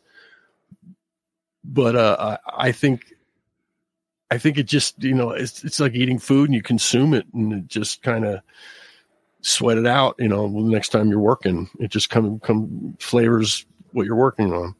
But 1.62 1.96
uh, 1.96 2.38
I, 2.46 2.68
I 2.68 2.72
think 2.72 3.12
I 4.30 4.38
think 4.38 4.58
it 4.58 4.64
just 4.64 5.02
you 5.02 5.14
know 5.14 5.30
it's 5.30 5.64
it's 5.64 5.80
like 5.80 5.94
eating 5.94 6.18
food 6.18 6.48
and 6.48 6.54
you 6.54 6.62
consume 6.62 7.14
it 7.14 7.26
and 7.34 7.52
it 7.52 7.66
just 7.68 8.02
kind 8.02 8.24
of 8.24 8.40
sweat 9.42 9.78
it 9.78 9.86
out. 9.86 10.16
You 10.18 10.28
know, 10.28 10.48
the 10.48 10.70
next 10.70 10.90
time 10.90 11.08
you're 11.08 11.18
working, 11.18 11.68
it 11.78 11.90
just 11.90 12.10
come 12.10 12.38
come 12.40 12.96
flavors 13.00 13.66
what 13.92 14.06
you're 14.06 14.16
working 14.16 14.52
on. 14.52 14.74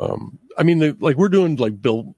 Um, 0.00 0.38
I 0.58 0.64
mean, 0.64 0.78
the, 0.80 0.96
like 1.00 1.16
we're 1.16 1.28
doing 1.28 1.56
like 1.56 1.80
Bill 1.80 2.14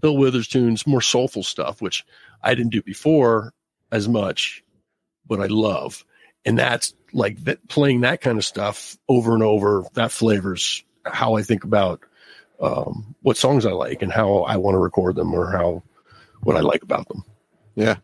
Bill 0.00 0.16
Withers 0.16 0.48
tunes, 0.48 0.86
more 0.86 1.00
soulful 1.00 1.42
stuff, 1.42 1.80
which 1.80 2.04
I 2.42 2.54
didn't 2.54 2.72
do 2.72 2.82
before 2.82 3.52
as 3.90 4.08
much, 4.08 4.62
but 5.26 5.40
I 5.40 5.46
love, 5.46 6.04
and 6.44 6.58
that's 6.58 6.94
like 7.12 7.42
that 7.44 7.66
playing 7.68 8.02
that 8.02 8.20
kind 8.20 8.38
of 8.38 8.44
stuff 8.44 8.98
over 9.08 9.34
and 9.34 9.42
over. 9.42 9.84
That 9.94 10.12
flavors 10.12 10.82
how 11.04 11.36
I 11.36 11.42
think 11.42 11.64
about 11.64 12.00
um, 12.60 13.14
what 13.22 13.36
songs 13.36 13.64
I 13.64 13.70
like 13.70 14.02
and 14.02 14.12
how 14.12 14.40
I 14.40 14.56
want 14.56 14.74
to 14.74 14.78
record 14.78 15.16
them 15.16 15.32
or 15.32 15.50
how 15.50 15.82
what 16.48 16.56
I 16.56 16.60
like 16.60 16.82
about 16.82 17.06
them. 17.08 17.22
Yeah. 17.74 17.96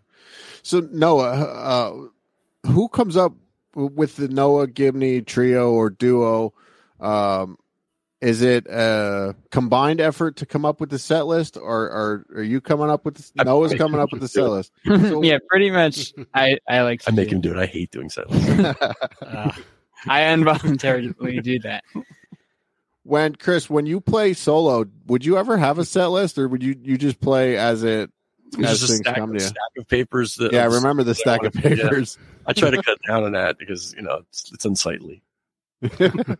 So 0.63 0.81
Noah, 0.93 1.33
uh, 1.33 2.69
who 2.71 2.89
comes 2.89 3.17
up 3.17 3.33
with 3.75 4.17
the 4.17 4.29
Noah 4.29 4.67
Gibney 4.69 5.23
trio 5.23 5.73
or 5.73 5.91
duo? 5.91 6.53
Um, 7.01 7.57
is 8.21 8.41
it 8.41 8.67
a 8.69 9.35
combined 9.51 10.01
effort 10.01 10.37
to 10.37 10.47
come 10.47 10.65
up 10.65 10.81
with 10.81 10.89
the 10.91 10.99
set 10.99 11.27
list, 11.27 11.57
or, 11.59 11.63
or 11.91 12.27
are 12.37 12.43
you 12.43 12.61
coming 12.61 12.89
up 12.89 13.05
with 13.05 13.17
the, 13.17 13.45
Noah's 13.45 13.75
coming 13.75 14.01
up 14.01 14.13
with 14.13 14.21
the 14.23 14.29
set 14.29 14.49
list? 14.49 14.73
So- 14.87 15.23
yeah, 15.23 15.39
pretty 15.49 15.71
much. 15.71 16.13
I 16.33 16.59
I 16.69 16.83
like. 16.83 17.03
To 17.03 17.11
I 17.11 17.15
make 17.15 17.29
do 17.29 17.35
him 17.37 17.41
do 17.43 17.51
it. 17.51 17.59
I 17.59 17.67
hate 17.67 17.91
doing 17.91 18.09
set 18.11 18.31
lists. 18.31 18.79
Uh, 19.23 19.53
I 20.07 20.33
involuntarily 20.33 21.41
do 21.41 21.59
that. 21.61 21.83
when 23.05 23.35
Kris, 23.37 23.69
when 23.71 23.87
you 23.87 24.01
play 24.01 24.33
solo, 24.35 24.87
would 25.07 25.25
you 25.25 25.37
ever 25.37 25.57
have 25.59 25.79
a 25.79 25.85
set 25.85 26.07
list, 26.07 26.39
or 26.39 26.49
would 26.49 26.63
you 26.63 26.77
you 26.83 26.97
just 26.97 27.21
play 27.21 27.57
as 27.59 27.83
it? 27.83 28.11
It's 28.59 28.81
just 28.81 28.93
a 28.93 28.97
stack, 28.97 29.17
you. 29.19 29.39
stack 29.39 29.55
of 29.79 29.89
papers. 29.89 30.37
That 30.37 30.53
Yeah, 30.53 30.63
I 30.63 30.67
remember 30.67 31.03
the 31.05 31.15
stack 31.15 31.43
of 31.45 31.55
wanna- 31.55 31.77
yeah. 31.77 31.83
papers. 31.85 32.19
I 32.47 32.53
try 32.53 32.71
to 32.71 32.83
cut 32.83 32.99
down 33.07 33.25
on 33.25 33.33
that 33.33 33.59
because 33.59 33.95
you 33.97 34.03
know 34.03 34.23
it's, 34.29 34.53
it's 34.53 34.65
unsightly. 34.65 35.23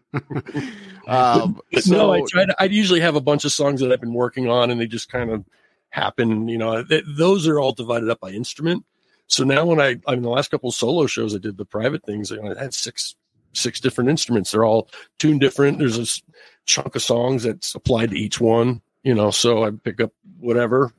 Um, 1.07 1.61
so, 1.81 1.93
no, 1.97 2.13
I 2.13 2.23
try 2.27 2.47
to. 2.47 2.57
I 2.59 2.65
usually 2.65 3.01
have 3.01 3.15
a 3.15 3.21
bunch 3.21 3.45
of 3.45 3.53
songs 3.53 3.81
that 3.81 3.93
I've 3.93 4.01
been 4.01 4.15
working 4.15 4.49
on, 4.49 4.71
and 4.71 4.81
they 4.81 4.87
just 4.87 5.11
kind 5.11 5.31
of 5.31 5.45
happen. 5.91 6.49
You 6.49 6.59
know, 6.59 6.83
th- 6.83 7.05
those 7.07 7.47
are 7.47 7.59
all 7.61 7.73
divided 7.73 8.09
up 8.09 8.21
by 8.21 8.31
instrument. 8.31 8.85
So 9.27 9.45
now, 9.45 9.65
when 9.67 9.81
I, 9.81 9.97
I 10.07 10.13
mean, 10.15 10.23
the 10.23 10.31
last 10.31 10.51
couple 10.51 10.71
of 10.71 10.75
solo 10.75 11.07
shows 11.07 11.35
I 11.35 11.39
did, 11.39 11.57
the 11.59 11.65
private 11.65 12.05
things, 12.05 12.31
you 12.31 12.43
know, 12.43 12.55
I 12.57 12.63
had 12.63 12.75
six 12.75 13.17
six 13.53 13.81
different 13.81 14.11
instruments. 14.11 14.51
They're 14.51 14.65
all 14.65 14.89
tuned 15.19 15.41
different. 15.41 15.79
There's 15.79 15.99
a 15.99 16.23
chunk 16.65 16.97
of 16.97 17.03
songs 17.03 17.43
that's 17.43 17.75
applied 17.75 18.11
to 18.11 18.19
each 18.19 18.41
one. 18.41 18.81
You 19.03 19.15
know, 19.15 19.31
so 19.31 19.65
I 19.65 19.71
pick 19.71 20.01
up 20.01 20.13
whatever. 20.39 20.93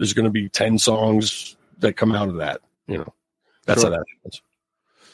There's 0.00 0.14
going 0.14 0.24
to 0.24 0.30
be 0.30 0.48
ten 0.48 0.78
songs 0.78 1.56
that 1.80 1.92
come 1.94 2.14
out 2.14 2.30
of 2.30 2.36
that. 2.36 2.62
You 2.86 2.98
know, 2.98 3.14
that's 3.66 3.82
Sure. 3.82 3.90
how 3.90 3.98
that 3.98 4.04
happens. 4.16 4.40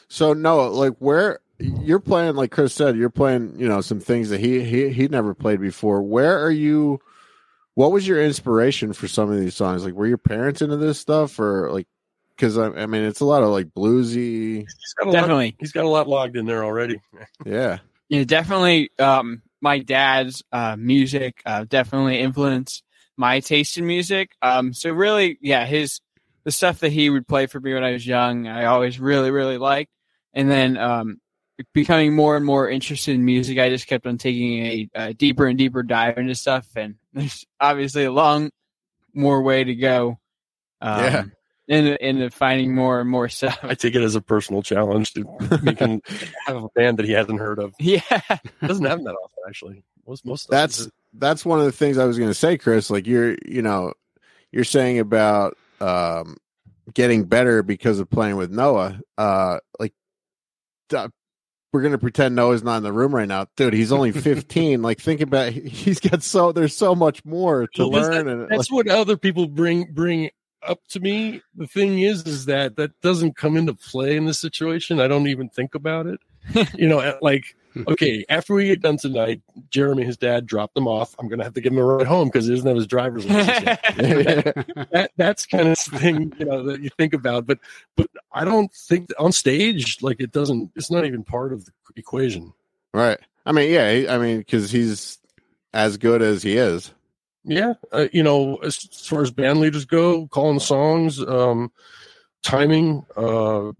So 0.07 0.31
Noah, 0.31 0.69
like 0.69 0.93
where 0.99 1.39
you're 1.59 1.99
playing, 1.99 2.35
like 2.35 2.51
Kris 2.51 2.73
said, 2.73 2.95
you're 2.95 3.09
playing, 3.09 3.59
you 3.59 3.67
know, 3.67 3.81
some 3.81 3.99
things 3.99 4.29
that 4.29 4.39
he 4.39 4.63
he 4.63 4.87
he 4.89 5.09
never 5.09 5.33
played 5.33 5.59
before. 5.59 6.01
Where 6.01 6.41
are 6.41 6.51
you? 6.51 7.01
What 7.73 7.91
was 7.91 8.07
your 8.07 8.23
inspiration 8.23 8.93
for 8.93 9.09
some 9.09 9.29
of 9.29 9.37
these 9.37 9.55
songs? 9.55 9.83
Like, 9.83 9.93
were 9.93 10.07
your 10.07 10.17
parents 10.17 10.61
into 10.61 10.77
this 10.77 10.97
stuff, 10.99 11.37
or 11.37 11.69
like? 11.71 11.87
Because 12.29 12.57
I, 12.57 12.67
I 12.67 12.85
mean, 12.85 13.01
it's 13.03 13.19
a 13.19 13.25
lot 13.25 13.43
of 13.43 13.49
like 13.49 13.67
bluesy. 13.75 14.59
He's 14.59 14.93
got 14.97 15.07
a 15.07 15.09
lot. 15.09 15.13
Definitely. 15.13 15.55
He's 15.59 15.73
got 15.73 15.83
a 15.83 15.89
lot 15.89 16.07
logged 16.07 16.37
in 16.37 16.45
there 16.45 16.63
already. 16.63 17.01
Yeah, 17.45 17.79
Yeah, 18.07 18.23
definitely. 18.23 18.91
Um, 18.99 19.41
my 19.59 19.79
dad's 19.79 20.43
uh, 20.53 20.75
music 20.77 21.41
uh, 21.45 21.65
definitely 21.67 22.19
influenced 22.19 22.83
my 23.17 23.39
taste 23.39 23.77
in 23.77 23.85
music. 23.85 24.31
Um, 24.41 24.73
so 24.73 24.91
really, 24.91 25.37
yeah, 25.41 25.65
his 25.65 25.99
the 26.43 26.51
stuff 26.51 26.79
that 26.79 26.91
he 26.93 27.09
would 27.09 27.27
play 27.27 27.47
for 27.47 27.59
me 27.59 27.73
when 27.73 27.83
I 27.83 27.91
was 27.91 28.07
young, 28.07 28.47
I 28.47 28.65
always 28.65 28.99
really, 28.99 29.31
really 29.31 29.57
liked. 29.57 29.91
And 30.33 30.49
then 30.49 30.77
um, 30.77 31.19
becoming 31.73 32.15
more 32.15 32.37
and 32.37 32.45
more 32.45 32.69
interested 32.69 33.15
in 33.15 33.25
music, 33.25 33.57
I 33.59 33.69
just 33.69 33.87
kept 33.87 34.07
on 34.07 34.17
taking 34.17 34.59
a, 34.65 34.89
a 34.95 35.13
deeper 35.13 35.45
and 35.47 35.57
deeper 35.57 35.83
dive 35.83 36.17
into 36.17 36.35
stuff. 36.35 36.67
And 36.75 36.95
there's 37.13 37.45
obviously 37.59 38.05
a 38.05 38.11
long 38.11 38.51
more 39.13 39.41
way 39.41 39.63
to 39.63 39.75
go. 39.75 40.19
Um, 40.79 41.03
Yeah. 41.03 41.23
Into, 41.69 42.07
into 42.07 42.29
finding 42.29 42.73
more 42.73 43.01
and 43.01 43.09
more 43.09 43.27
stuff. 43.39 43.59
I 43.61 43.73
take 43.73 43.93
it 43.93 44.01
as 44.01 44.15
a 44.15 44.21
personal 44.21 44.63
challenge 44.63 45.11
to 45.15 45.25
make 45.61 45.79
him 45.79 46.01
have 46.45 46.63
a 46.63 46.69
band 46.69 46.97
that 46.99 47.05
he 47.05 47.11
hasn't 47.11 47.39
heard 47.41 47.59
of. 47.59 47.73
Yeah. 47.77 47.99
Doesn't 48.65 48.85
happen 48.85 49.03
that 49.03 49.15
often, 49.21 49.43
actually. 49.49 49.83
Most 50.07 50.25
most 50.25 50.49
that's 50.49 50.85
them. 50.85 50.91
That's 51.17 51.45
one 51.45 51.59
of 51.59 51.65
the 51.65 51.71
things 51.71 51.97
I 51.97 52.05
was 52.05 52.17
going 52.17 52.29
to 52.29 52.33
say, 52.35 52.57
Kris. 52.57 52.89
Like 52.89 53.07
you're, 53.07 53.35
you 53.45 53.61
know, 53.61 53.93
you're 54.51 54.63
saying 54.63 54.99
about 54.99 55.57
um, 55.81 56.37
getting 56.93 57.25
better 57.25 57.63
because 57.63 57.99
of 57.99 58.09
playing 58.09 58.35
with 58.37 58.51
Noah. 58.51 58.99
Uh, 59.17 59.59
like, 59.79 59.93
uh, 60.93 61.09
we're 61.73 61.81
gonna 61.81 61.97
pretend 61.97 62.33
Noah's 62.33 62.63
not 62.63 62.77
in 62.77 62.83
the 62.83 62.93
room 62.93 63.13
right 63.13 63.27
now, 63.27 63.45
dude. 63.57 63.73
He's 63.73 63.91
only 63.91 64.11
15. 64.13 64.81
like, 64.81 64.99
think 65.01 65.19
about 65.21 65.51
he's 65.51 65.99
got 65.99 66.23
so 66.23 66.51
there's 66.53 66.75
so 66.75 66.95
much 66.95 67.23
more 67.25 67.67
to 67.75 67.87
Well, 67.87 68.01
learn. 68.01 68.25
that- 68.25 68.27
and 68.33 68.49
that's 68.49 68.71
what 68.71 68.87
other 68.87 69.17
people 69.17 69.47
bring 69.47 69.91
bring 69.91 70.29
up 70.65 70.79
to 70.89 70.99
me. 71.01 71.41
The 71.55 71.67
thing 71.67 71.99
is, 71.99 72.23
is 72.25 72.45
that 72.45 72.77
that 72.77 72.99
doesn't 73.01 73.35
come 73.35 73.57
into 73.57 73.73
play 73.73 74.15
in 74.15 74.25
this 74.25 74.39
situation. 74.39 74.99
I 75.01 75.07
don't 75.09 75.27
even 75.27 75.49
think 75.49 75.75
about 75.75 76.07
it. 76.07 76.19
you 76.77 76.87
know, 76.87 77.17
like 77.21 77.55
okay, 77.87 78.25
after 78.29 78.53
we 78.53 78.65
get 78.65 78.81
done 78.81 78.97
tonight, 78.97 79.41
Jeremy, 79.69 80.03
his 80.03 80.17
dad, 80.17 80.45
dropped 80.45 80.75
them 80.75 80.87
off. 80.87 81.15
I'm 81.19 81.27
gonna 81.27 81.43
have 81.43 81.53
to 81.53 81.61
give 81.61 81.73
him 81.73 81.79
a 81.79 81.83
ride 81.83 82.07
home 82.07 82.27
because 82.27 82.45
he 82.45 82.53
doesn't 82.53 82.67
have 82.67 82.75
his 82.75 82.87
driver's 82.87 83.25
license. 83.25 83.65
yet. 83.65 83.83
that 84.91 85.11
that's 85.17 85.45
kind 85.45 85.67
of 85.69 85.77
thing 85.77 86.33
you 86.37 86.45
know 86.45 86.63
that 86.63 86.81
you 86.81 86.89
think 86.97 87.13
about 87.13 87.45
but 87.45 87.59
but 87.95 88.09
i 88.31 88.43
don't 88.43 88.71
think 88.73 89.09
on 89.19 89.31
stage 89.31 90.01
like 90.01 90.19
it 90.19 90.31
doesn't 90.31 90.71
it's 90.75 90.91
not 90.91 91.05
even 91.05 91.23
part 91.23 91.53
of 91.53 91.65
the 91.65 91.71
equation 91.95 92.53
right. 92.93 93.19
I 93.45 93.53
mean, 93.53 93.71
yeah. 93.71 94.13
I 94.13 94.17
mean, 94.17 94.39
because 94.39 94.71
he's 94.71 95.19
as 95.73 95.95
good 95.97 96.21
as 96.21 96.43
he 96.43 96.57
is. 96.57 96.91
yeah 97.43 97.73
uh, 97.91 98.07
you 98.11 98.23
know 98.23 98.57
as, 98.57 98.87
as 98.91 99.07
far 99.07 99.21
as 99.21 99.31
band 99.31 99.59
leaders 99.59 99.85
go 99.85 100.27
calling 100.27 100.59
songs 100.59 101.21
um 101.21 101.71
timing 102.43 103.05
uh 103.15 103.71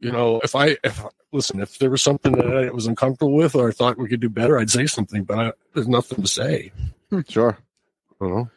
you 0.00 0.10
know 0.10 0.40
if 0.42 0.54
i 0.54 0.76
if 0.82 1.04
listen 1.32 1.60
if 1.60 1.78
there 1.78 1.90
was 1.90 2.02
something 2.02 2.32
that 2.32 2.46
i 2.46 2.70
was 2.70 2.86
uncomfortable 2.86 3.32
with 3.34 3.54
or 3.54 3.68
i 3.68 3.72
thought 3.72 3.98
we 3.98 4.08
could 4.08 4.20
do 4.20 4.28
better 4.28 4.58
i'd 4.58 4.70
say 4.70 4.86
something 4.86 5.24
but 5.24 5.38
I, 5.38 5.52
there's 5.74 5.88
nothing 5.88 6.22
to 6.22 6.28
say 6.28 6.72
hmm. 7.10 7.20
Sure. 7.28 7.58
you 8.20 8.28
know 8.28 8.50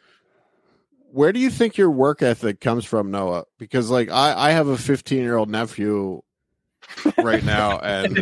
Where 1.11 1.31
do 1.31 1.39
you 1.39 1.49
think 1.49 1.77
your 1.77 1.91
work 1.91 2.23
ethic 2.23 2.59
comes 2.59 2.85
from, 2.85 3.11
Noah? 3.11 3.45
Because 3.59 3.91
like 3.91 4.09
I, 4.09 4.49
I 4.49 4.51
have 4.51 4.67
a 4.67 4.77
15 4.77 5.21
year 5.21 5.37
old 5.37 5.49
nephew 5.49 6.23
right 7.17 7.43
now, 7.43 7.77
and 7.79 8.17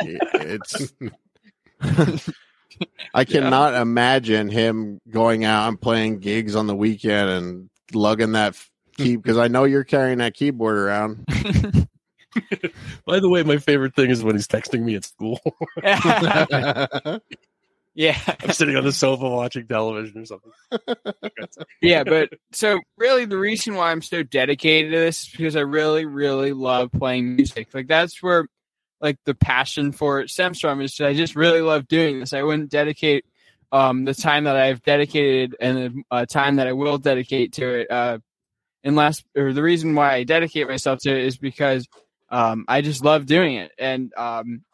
it's. 0.00 0.92
I 3.14 3.24
cannot 3.24 3.74
imagine 3.74 4.48
him 4.48 5.00
going 5.10 5.44
out 5.44 5.68
and 5.68 5.80
playing 5.80 6.20
gigs 6.20 6.56
on 6.56 6.66
the 6.66 6.74
weekend 6.74 7.28
and 7.28 7.70
lugging 7.92 8.32
that 8.32 8.56
key 8.96 9.16
because 9.16 9.36
I 9.36 9.48
know 9.48 9.64
you're 9.64 9.84
carrying 9.84 10.18
that 10.18 10.34
keyboard 10.34 10.76
around. 10.76 11.26
by 13.06 13.20
the 13.20 13.28
way 13.28 13.42
my 13.42 13.58
favorite 13.58 13.94
thing 13.94 14.10
is 14.10 14.22
when 14.22 14.36
he's 14.36 14.46
texting 14.46 14.82
me 14.82 14.94
at 14.94 15.04
school 15.04 15.40
yeah. 17.94 18.18
i'm 18.42 18.52
sitting 18.52 18.76
on 18.76 18.84
the 18.84 18.92
sofa 18.92 19.28
watching 19.28 19.66
television 19.66 20.22
or 20.22 20.26
something 20.26 20.52
yeah, 21.80 22.04
but 22.04 22.30
so 22.52 22.80
really 22.96 23.24
the 23.24 23.38
reason 23.38 23.74
why 23.74 23.90
I'm 23.90 24.02
so 24.02 24.22
dedicated 24.22 24.92
to 24.92 24.98
this 24.98 25.22
is 25.22 25.30
because 25.30 25.56
I 25.56 25.60
really, 25.60 26.04
really 26.04 26.52
love 26.52 26.90
playing 26.92 27.36
music. 27.36 27.68
Like 27.74 27.88
that's 27.88 28.22
where 28.22 28.46
like 29.00 29.18
the 29.24 29.34
passion 29.34 29.92
for 29.92 30.20
it 30.20 30.30
stems 30.30 30.60
from 30.60 30.80
is 30.80 31.00
I 31.00 31.14
just 31.14 31.36
really 31.36 31.60
love 31.60 31.88
doing 31.88 32.20
this. 32.20 32.32
I 32.32 32.42
wouldn't 32.42 32.70
dedicate 32.70 33.24
um 33.72 34.04
the 34.04 34.14
time 34.14 34.44
that 34.44 34.56
I've 34.56 34.82
dedicated 34.82 35.56
and 35.60 35.76
the 35.78 36.02
uh, 36.10 36.26
time 36.26 36.56
that 36.56 36.66
I 36.66 36.72
will 36.72 36.98
dedicate 36.98 37.52
to 37.54 37.80
it 37.80 37.90
uh 37.90 38.18
unless 38.82 39.22
or 39.36 39.52
the 39.52 39.62
reason 39.62 39.94
why 39.94 40.14
I 40.14 40.24
dedicate 40.24 40.68
myself 40.68 41.00
to 41.00 41.10
it 41.10 41.24
is 41.24 41.38
because 41.38 41.86
um 42.30 42.64
I 42.68 42.80
just 42.80 43.04
love 43.04 43.26
doing 43.26 43.56
it 43.56 43.72
and 43.78 44.12
um 44.16 44.64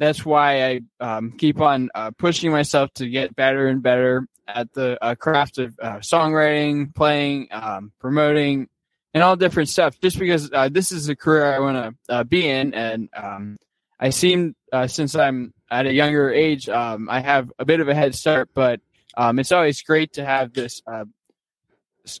that's 0.00 0.24
why 0.24 0.64
I 0.64 0.80
um, 0.98 1.32
keep 1.32 1.60
on 1.60 1.90
uh, 1.94 2.10
pushing 2.12 2.50
myself 2.50 2.90
to 2.94 3.08
get 3.08 3.36
better 3.36 3.68
and 3.68 3.82
better 3.82 4.26
at 4.48 4.72
the 4.72 4.98
uh, 5.04 5.14
craft 5.14 5.58
of 5.58 5.78
uh, 5.80 5.98
songwriting, 5.98 6.92
playing, 6.94 7.48
um, 7.50 7.92
promoting, 8.00 8.68
and 9.12 9.22
all 9.22 9.36
different 9.36 9.68
stuff. 9.68 10.00
Just 10.00 10.18
because 10.18 10.50
uh, 10.52 10.70
this 10.70 10.90
is 10.90 11.10
a 11.10 11.14
career 11.14 11.54
I 11.54 11.58
want 11.58 11.76
to 12.08 12.12
uh, 12.12 12.24
be 12.24 12.48
in, 12.48 12.72
and 12.72 13.10
um, 13.14 13.58
I 14.00 14.08
seem 14.08 14.56
uh, 14.72 14.86
since 14.86 15.14
I'm 15.14 15.52
at 15.70 15.86
a 15.86 15.92
younger 15.92 16.32
age, 16.32 16.68
I 16.70 17.20
have 17.20 17.52
a 17.58 17.66
bit 17.66 17.80
of 17.80 17.88
a 17.88 17.94
head 17.94 18.14
start. 18.14 18.48
But 18.54 18.80
it's 19.18 19.52
always 19.52 19.82
great 19.82 20.14
to 20.14 20.24
have 20.24 20.54
this 20.54 20.80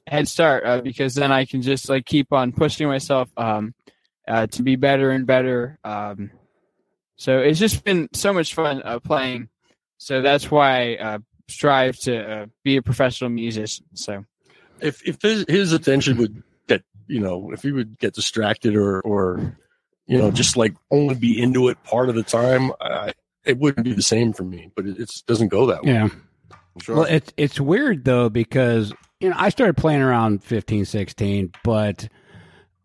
head 0.06 0.28
start 0.28 0.66
uh, 0.66 0.80
because 0.82 1.14
then 1.14 1.32
I 1.32 1.46
can 1.46 1.62
just 1.62 1.88
like 1.88 2.04
keep 2.04 2.32
on 2.32 2.52
pushing 2.52 2.86
myself 2.86 3.30
um, 3.38 3.74
uh, 4.26 4.46
to 4.48 4.62
be 4.62 4.76
better 4.76 5.10
and 5.10 5.26
better. 5.26 5.78
Um, 5.84 6.30
so 7.16 7.38
it's 7.38 7.58
just 7.58 7.84
been 7.84 8.08
so 8.12 8.32
much 8.32 8.54
fun 8.54 8.82
uh, 8.84 8.98
playing. 9.00 9.48
So 9.98 10.22
that's 10.22 10.50
why 10.50 10.94
I 10.94 10.96
uh, 10.96 11.18
strive 11.48 11.96
to 12.00 12.32
uh, 12.32 12.46
be 12.64 12.76
a 12.76 12.82
professional 12.82 13.30
musician. 13.30 13.86
So 13.94 14.24
if 14.80 15.06
if 15.06 15.20
his, 15.20 15.44
his 15.48 15.72
attention 15.72 16.16
would 16.18 16.42
get 16.68 16.82
you 17.06 17.20
know 17.20 17.50
if 17.52 17.62
he 17.62 17.72
would 17.72 17.98
get 17.98 18.14
distracted 18.14 18.76
or 18.76 19.00
or 19.02 19.56
you 20.06 20.18
know 20.18 20.30
just 20.30 20.56
like 20.56 20.74
only 20.90 21.14
be 21.14 21.40
into 21.40 21.68
it 21.68 21.82
part 21.84 22.08
of 22.08 22.14
the 22.14 22.22
time 22.22 22.72
I, 22.80 23.12
it 23.44 23.58
wouldn't 23.58 23.84
be 23.84 23.92
the 23.92 24.02
same 24.02 24.32
for 24.32 24.44
me 24.44 24.70
but 24.74 24.86
it 24.86 24.98
it's, 24.98 25.22
doesn't 25.22 25.48
go 25.48 25.66
that 25.66 25.84
way 25.84 25.92
Yeah. 25.92 26.08
Sure. 26.80 26.96
Well, 26.96 27.04
it's 27.04 27.32
it's 27.36 27.60
weird 27.60 28.04
though 28.04 28.28
because 28.28 28.92
you 29.18 29.28
know 29.28 29.36
I 29.38 29.48
started 29.50 29.76
playing 29.76 30.02
around 30.02 30.42
15, 30.44 30.84
16, 30.84 31.52
but 31.64 32.08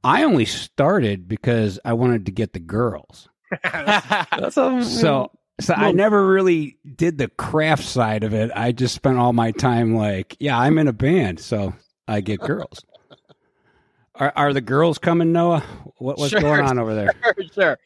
I 0.05 0.23
only 0.23 0.45
started 0.45 1.27
because 1.27 1.79
I 1.83 1.93
wanted 1.93 2.27
to 2.27 2.31
get 2.31 2.53
the 2.53 2.59
girls. 2.59 3.27
That's 3.63 4.55
how, 4.55 4.81
So 4.83 5.31
so 5.59 5.73
I 5.73 5.93
never 5.93 6.27
really 6.27 6.77
did 6.95 7.17
the 7.17 7.27
craft 7.29 7.83
side 7.83 8.23
of 8.23 8.33
it. 8.33 8.51
I 8.55 8.71
just 8.71 8.93
spent 8.93 9.17
all 9.17 9.33
my 9.33 9.51
time 9.51 9.95
like, 9.95 10.35
yeah, 10.39 10.59
I'm 10.59 10.77
in 10.77 10.87
a 10.87 10.93
band, 10.93 11.39
so 11.39 11.73
I 12.07 12.21
get 12.21 12.39
girls. 12.39 12.85
Are 14.17 14.31
are 14.35 14.53
the 14.53 14.61
girls 14.61 14.97
coming, 14.97 15.33
Noah? 15.33 15.59
What, 15.97 16.17
what's 16.17 16.29
Sure. 16.29 16.39
going 16.39 16.61
on 16.61 16.79
over 16.79 16.95
there? 16.95 17.11
sure, 17.53 17.77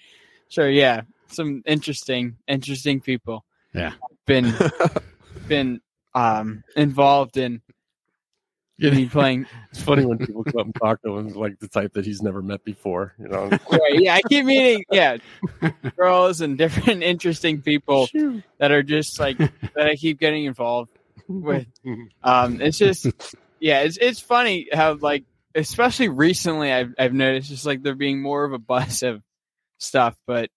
sure, 0.49 0.70
yeah, 0.70 1.01
some 1.30 1.63
interesting, 1.65 2.38
interesting 2.47 2.99
people. 3.01 3.45
Yeah. 3.74 3.93
been 4.28 4.53
been 5.47 5.82
um, 6.13 6.63
involved 6.76 7.38
in 7.38 7.61
Me 8.80 9.05
playing. 9.11 9.45
it's 9.71 9.82
funny 9.82 10.05
when 10.05 10.17
people 10.17 10.43
come 10.43 10.59
up 10.59 10.65
and 10.65 10.75
talk 10.75 11.01
to 11.03 11.17
him 11.17 11.30
like 11.34 11.59
the 11.59 11.67
type 11.67 11.93
that 11.93 12.05
he's 12.05 12.21
never 12.21 12.41
met 12.41 12.63
before 12.63 13.13
you 13.19 13.27
know 13.27 13.49
Right, 13.71 13.99
yeah, 13.99 14.15
I 14.15 14.21
keep 14.21 14.45
meeting 14.45 14.86
yeah 14.91 15.17
girls 15.95 16.41
and 16.41 16.57
different 16.57 17.03
interesting 17.03 17.61
people 17.61 18.07
that 18.57 18.71
are 18.71 18.84
just 18.84 19.19
like 19.19 19.38
that. 19.38 19.51
I 19.88 19.95
keep 19.95 20.19
getting 20.19 20.45
involved 20.45 20.91
with. 21.27 21.67
Um, 22.23 22.61
it's 22.61 22.77
just 22.77 23.07
yeah, 23.59 23.82
it's 23.82 23.97
it's 23.97 24.19
funny 24.19 24.67
how 24.71 24.93
like 24.95 25.25
especially 25.55 26.09
recently 26.09 26.71
I've 26.71 26.93
I've 26.97 27.13
noticed 27.13 27.49
just 27.49 27.65
like 27.65 27.84
there 27.84 27.95
being 27.95 28.21
more 28.21 28.43
of 28.45 28.53
a 28.53 28.59
buzz 28.59 29.03
of 29.03 29.21
stuff, 29.77 30.15
but 30.27 30.49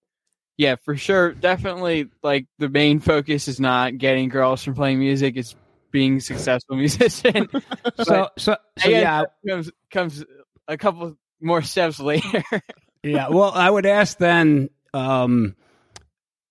yeah, 0.57 0.77
for 0.85 0.97
sure, 0.97 1.33
definitely 1.33 2.09
like 2.23 2.47
the 2.59 2.69
main 2.69 3.01
focus 3.01 3.49
is 3.49 3.59
not 3.59 3.99
getting 3.99 4.29
girls 4.29 4.63
from 4.63 4.75
playing 4.75 4.99
music; 4.99 5.37
it's 5.37 5.57
being 5.93 6.17
a 6.17 6.21
successful 6.21 6.77
musician. 6.85 7.49
So 8.03 8.29
so, 8.39 8.57
so 8.79 8.89
yeah, 8.89 9.25
comes 9.47 9.71
comes 9.91 10.25
a 10.67 10.77
couple 10.77 11.17
more 11.41 11.63
steps 11.63 12.01
later. 12.01 12.43
Yeah, 13.05 13.31
well, 13.31 13.51
I 13.53 13.69
would 13.69 13.85
ask 13.85 14.17
then. 14.19 14.71
Um, 14.95 15.57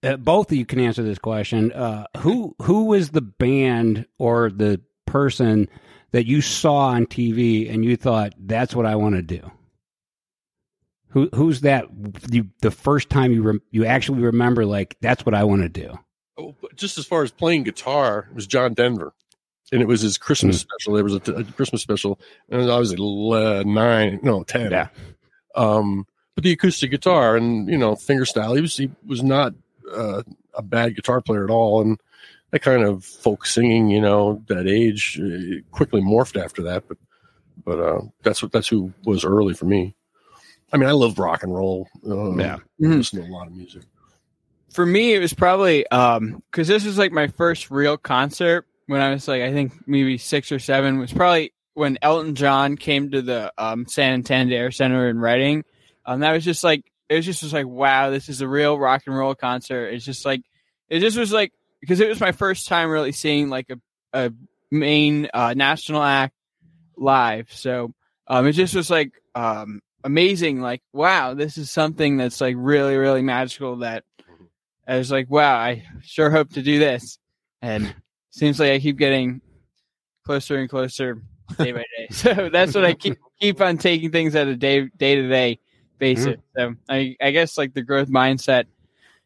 uh, 0.03 0.17
both 0.17 0.51
of 0.51 0.57
you 0.57 0.65
can 0.65 0.81
answer 0.81 1.01
this 1.01 1.17
question. 1.17 1.71
Uh, 1.71 2.07
who 2.17 2.55
who 2.61 2.85
was 2.85 3.11
the 3.11 3.21
band 3.21 4.05
or 4.17 4.49
the 4.49 4.81
person 5.05 5.69
that 6.11 6.25
you 6.25 6.41
saw 6.41 6.87
on 6.87 7.05
TV 7.05 7.71
and 7.73 7.85
you 7.85 7.95
thought 7.95 8.33
that's 8.37 8.75
what 8.75 8.85
I 8.85 8.95
want 8.95 9.15
to 9.15 9.21
do? 9.21 9.49
Who 11.09 11.29
who's 11.33 11.61
that? 11.61 11.85
You, 12.29 12.49
the 12.61 12.71
first 12.71 13.09
time 13.09 13.31
you 13.31 13.43
rem- 13.43 13.61
you 13.71 13.85
actually 13.85 14.21
remember 14.21 14.65
like 14.65 14.97
that's 15.01 15.25
what 15.25 15.35
I 15.35 15.43
want 15.43 15.61
to 15.61 15.69
do. 15.69 15.97
Oh, 16.37 16.55
just 16.75 16.97
as 16.97 17.05
far 17.05 17.23
as 17.23 17.31
playing 17.31 17.63
guitar, 17.63 18.27
it 18.29 18.35
was 18.35 18.47
John 18.47 18.73
Denver, 18.73 19.13
and 19.71 19.81
it 19.81 19.87
was 19.87 20.01
his 20.01 20.17
Christmas 20.17 20.61
Hmm. 20.61 20.67
special. 20.69 20.93
There 20.93 21.03
was 21.03 21.13
a, 21.15 21.31
a 21.33 21.43
Christmas 21.43 21.81
special, 21.81 22.19
and 22.49 22.69
I 22.69 22.77
was 22.79 22.93
uh, 22.93 23.63
nine, 23.65 24.19
no 24.23 24.43
ten. 24.43 24.71
Yeah. 24.71 24.87
Um, 25.55 26.05
but 26.35 26.43
the 26.43 26.51
acoustic 26.53 26.91
guitar 26.91 27.35
and 27.35 27.67
you 27.69 27.77
know 27.77 27.93
fingerstyle, 27.95 28.55
he 28.55 28.61
was 28.61 28.77
he 28.77 28.89
was 29.05 29.21
not 29.23 29.53
uh, 29.93 30.23
a 30.53 30.61
bad 30.61 30.95
guitar 30.95 31.21
player 31.21 31.43
at 31.43 31.49
all, 31.49 31.81
and 31.81 31.99
that 32.51 32.61
kind 32.61 32.83
of 32.83 33.03
folk 33.05 33.45
singing, 33.45 33.89
you 33.89 34.01
know, 34.01 34.43
that 34.47 34.67
age 34.67 35.19
uh, 35.21 35.61
quickly 35.71 36.01
morphed 36.01 36.41
after 36.41 36.61
that. 36.63 36.87
But 36.87 36.97
but 37.65 37.79
uh, 37.79 38.01
that's 38.23 38.41
what 38.41 38.51
that's 38.51 38.67
who 38.67 38.93
was 39.05 39.23
early 39.25 39.53
for 39.53 39.65
me. 39.65 39.95
I 40.73 40.77
mean, 40.77 40.87
I 40.87 40.93
love 40.93 41.19
rock 41.19 41.43
and 41.43 41.53
roll. 41.53 41.87
Uh, 42.07 42.35
Yeah. 42.37 42.55
I 42.55 42.87
listen 42.87 43.21
to 43.21 43.27
a 43.27 43.31
lot 43.31 43.47
of 43.47 43.53
music. 43.53 43.83
for 44.73 44.85
me 44.85 45.13
it 45.13 45.19
was 45.19 45.33
probably 45.33 45.85
um 45.91 46.41
because 46.49 46.69
this 46.69 46.85
was 46.85 46.97
like 46.97 47.11
my 47.11 47.27
first 47.27 47.69
real 47.69 47.97
concert 47.97 48.65
when 48.91 49.01
i 49.01 49.11
was 49.11 49.27
like 49.27 49.41
i 49.41 49.51
think 49.51 49.73
maybe 49.87 50.17
six 50.17 50.51
or 50.51 50.59
seven 50.59 50.99
was 50.99 51.13
probably 51.13 51.53
when 51.73 51.97
elton 52.01 52.35
john 52.35 52.75
came 52.75 53.11
to 53.11 53.21
the 53.21 53.51
um 53.57 53.85
santander 53.87 54.71
center 54.71 55.09
in 55.09 55.19
reading 55.19 55.63
um 56.05 56.19
that 56.19 56.31
was 56.31 56.43
just 56.43 56.63
like 56.63 56.83
it 57.09 57.15
was 57.15 57.25
just 57.25 57.43
was 57.43 57.53
like 57.53 57.67
wow 57.67 58.09
this 58.09 58.29
is 58.29 58.41
a 58.41 58.47
real 58.47 58.77
rock 58.77 59.03
and 59.05 59.15
roll 59.15 59.35
concert 59.35 59.87
it's 59.87 60.05
just 60.05 60.25
like 60.25 60.41
it 60.89 60.99
just 60.99 61.17
was 61.17 61.31
like 61.31 61.51
because 61.79 61.99
it 61.99 62.09
was 62.09 62.19
my 62.19 62.31
first 62.31 62.67
time 62.67 62.89
really 62.89 63.11
seeing 63.11 63.49
like 63.49 63.69
a, 63.69 63.79
a 64.13 64.31
main 64.69 65.29
uh 65.33 65.53
national 65.55 66.03
act 66.03 66.33
live 66.97 67.51
so 67.51 67.93
um 68.27 68.45
it 68.45 68.51
just 68.53 68.75
was 68.75 68.89
like 68.89 69.11
um, 69.35 69.81
amazing. 70.03 70.61
Like, 70.61 70.81
wow, 70.93 71.33
this 71.33 71.57
is 71.57 71.71
something 71.71 72.17
that's 72.17 72.41
like 72.41 72.55
really, 72.57 72.97
really 72.97 73.21
magical. 73.21 73.77
That 73.77 74.03
I 74.87 74.97
was 74.97 75.11
like, 75.11 75.29
wow, 75.29 75.55
I 75.55 75.83
sure 76.01 76.29
hope 76.29 76.51
to 76.53 76.61
do 76.61 76.79
this, 76.79 77.17
and 77.61 77.93
seems 78.31 78.59
like 78.59 78.71
I 78.71 78.79
keep 78.79 78.97
getting 78.97 79.41
closer 80.25 80.57
and 80.57 80.69
closer 80.69 81.21
day 81.57 81.71
by 81.71 81.85
day. 81.97 82.07
So 82.11 82.49
that's 82.51 82.73
what 82.73 82.85
I 82.85 82.93
keep 82.93 83.17
keep 83.39 83.61
on 83.61 83.77
taking 83.77 84.11
things 84.11 84.35
at 84.35 84.47
a 84.47 84.55
day 84.55 84.89
day 84.97 85.15
to 85.15 85.29
day 85.29 85.59
basis. 85.99 86.37
So 86.57 86.75
I 86.89 87.15
I 87.21 87.31
guess 87.31 87.57
like 87.57 87.73
the 87.73 87.83
growth 87.83 88.09
mindset 88.09 88.65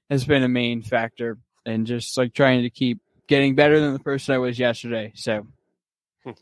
has 0.10 0.26
been 0.26 0.44
a 0.44 0.50
main 0.50 0.82
factor, 0.84 1.38
and 1.66 1.88
just 1.88 2.18
like 2.18 2.34
trying 2.34 2.64
to 2.64 2.70
keep 2.70 3.00
getting 3.28 3.56
better 3.56 3.80
than 3.80 3.94
the 3.94 4.00
person 4.00 4.36
I 4.36 4.38
was 4.38 4.60
yesterday. 4.60 5.12
So 5.16 5.48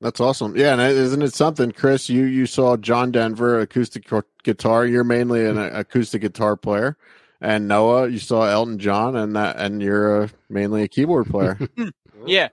That's 0.00 0.20
awesome. 0.20 0.56
Yeah, 0.56 0.72
and 0.72 0.80
isn't 0.80 1.22
it 1.22 1.34
something, 1.34 1.72
Kris? 1.72 2.08
You 2.08 2.24
you 2.24 2.46
saw 2.46 2.76
John 2.78 3.12
Denver 3.12 3.60
acoustic 3.60 4.08
guitar. 4.42 4.86
You're 4.86 5.04
mainly 5.04 5.44
an 5.44 5.58
acoustic 5.58 6.22
guitar 6.22 6.56
player, 6.56 6.96
and 7.40 7.68
Noah, 7.68 8.08
you 8.08 8.18
saw 8.18 8.44
Elton 8.44 8.78
John, 8.78 9.14
and 9.14 9.36
that, 9.36 9.56
and 9.56 9.82
you're 9.82 10.22
uh 10.22 10.28
mainly 10.48 10.82
a 10.82 10.88
keyboard 10.88 11.26
player. 11.26 11.58
yeah, 12.26 12.48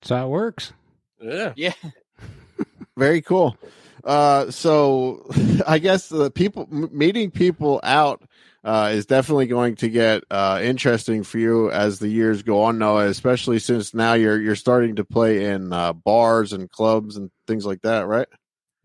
That's 0.00 0.10
how 0.10 0.26
it 0.26 0.30
works. 0.30 0.72
Yeah. 1.20 1.52
yeah. 1.56 1.72
Very 2.96 3.22
cool. 3.22 3.56
Uh, 4.04 4.50
so 4.50 5.26
I 5.66 5.78
guess 5.78 6.08
the 6.08 6.30
people 6.30 6.68
m- 6.70 6.90
meeting 6.92 7.30
people 7.30 7.80
out 7.82 8.22
uh, 8.62 8.90
is 8.92 9.06
definitely 9.06 9.46
going 9.46 9.76
to 9.76 9.88
get 9.88 10.24
uh, 10.30 10.60
interesting 10.62 11.22
for 11.22 11.38
you 11.38 11.70
as 11.70 11.98
the 11.98 12.08
years 12.08 12.42
go 12.42 12.62
on, 12.62 12.78
Noah. 12.78 13.06
Especially 13.06 13.58
since 13.58 13.94
now 13.94 14.14
you're 14.14 14.40
you're 14.40 14.56
starting 14.56 14.96
to 14.96 15.04
play 15.04 15.46
in 15.46 15.72
uh, 15.72 15.92
bars 15.92 16.52
and 16.52 16.70
clubs 16.70 17.16
and 17.16 17.30
things 17.46 17.66
like 17.66 17.82
that, 17.82 18.06
right? 18.06 18.28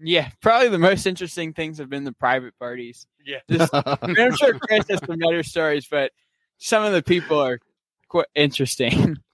Yeah, 0.01 0.29
probably 0.41 0.69
the 0.69 0.79
most 0.79 1.05
interesting 1.05 1.53
things 1.53 1.77
have 1.77 1.89
been 1.89 2.05
the 2.05 2.13
private 2.13 2.57
parties. 2.57 3.05
Yeah. 3.25 3.39
Just, 3.49 3.73
I 3.73 3.97
mean, 4.07 4.17
I'm 4.17 4.35
sure 4.35 4.57
Kris 4.57 4.87
has 4.89 5.01
some 5.05 5.19
better 5.19 5.43
stories, 5.43 5.87
but 5.91 6.11
some 6.57 6.85
of 6.85 6.93
the 6.93 7.03
people 7.03 7.37
are 7.39 7.59
quite 8.07 8.27
interesting. 8.33 9.17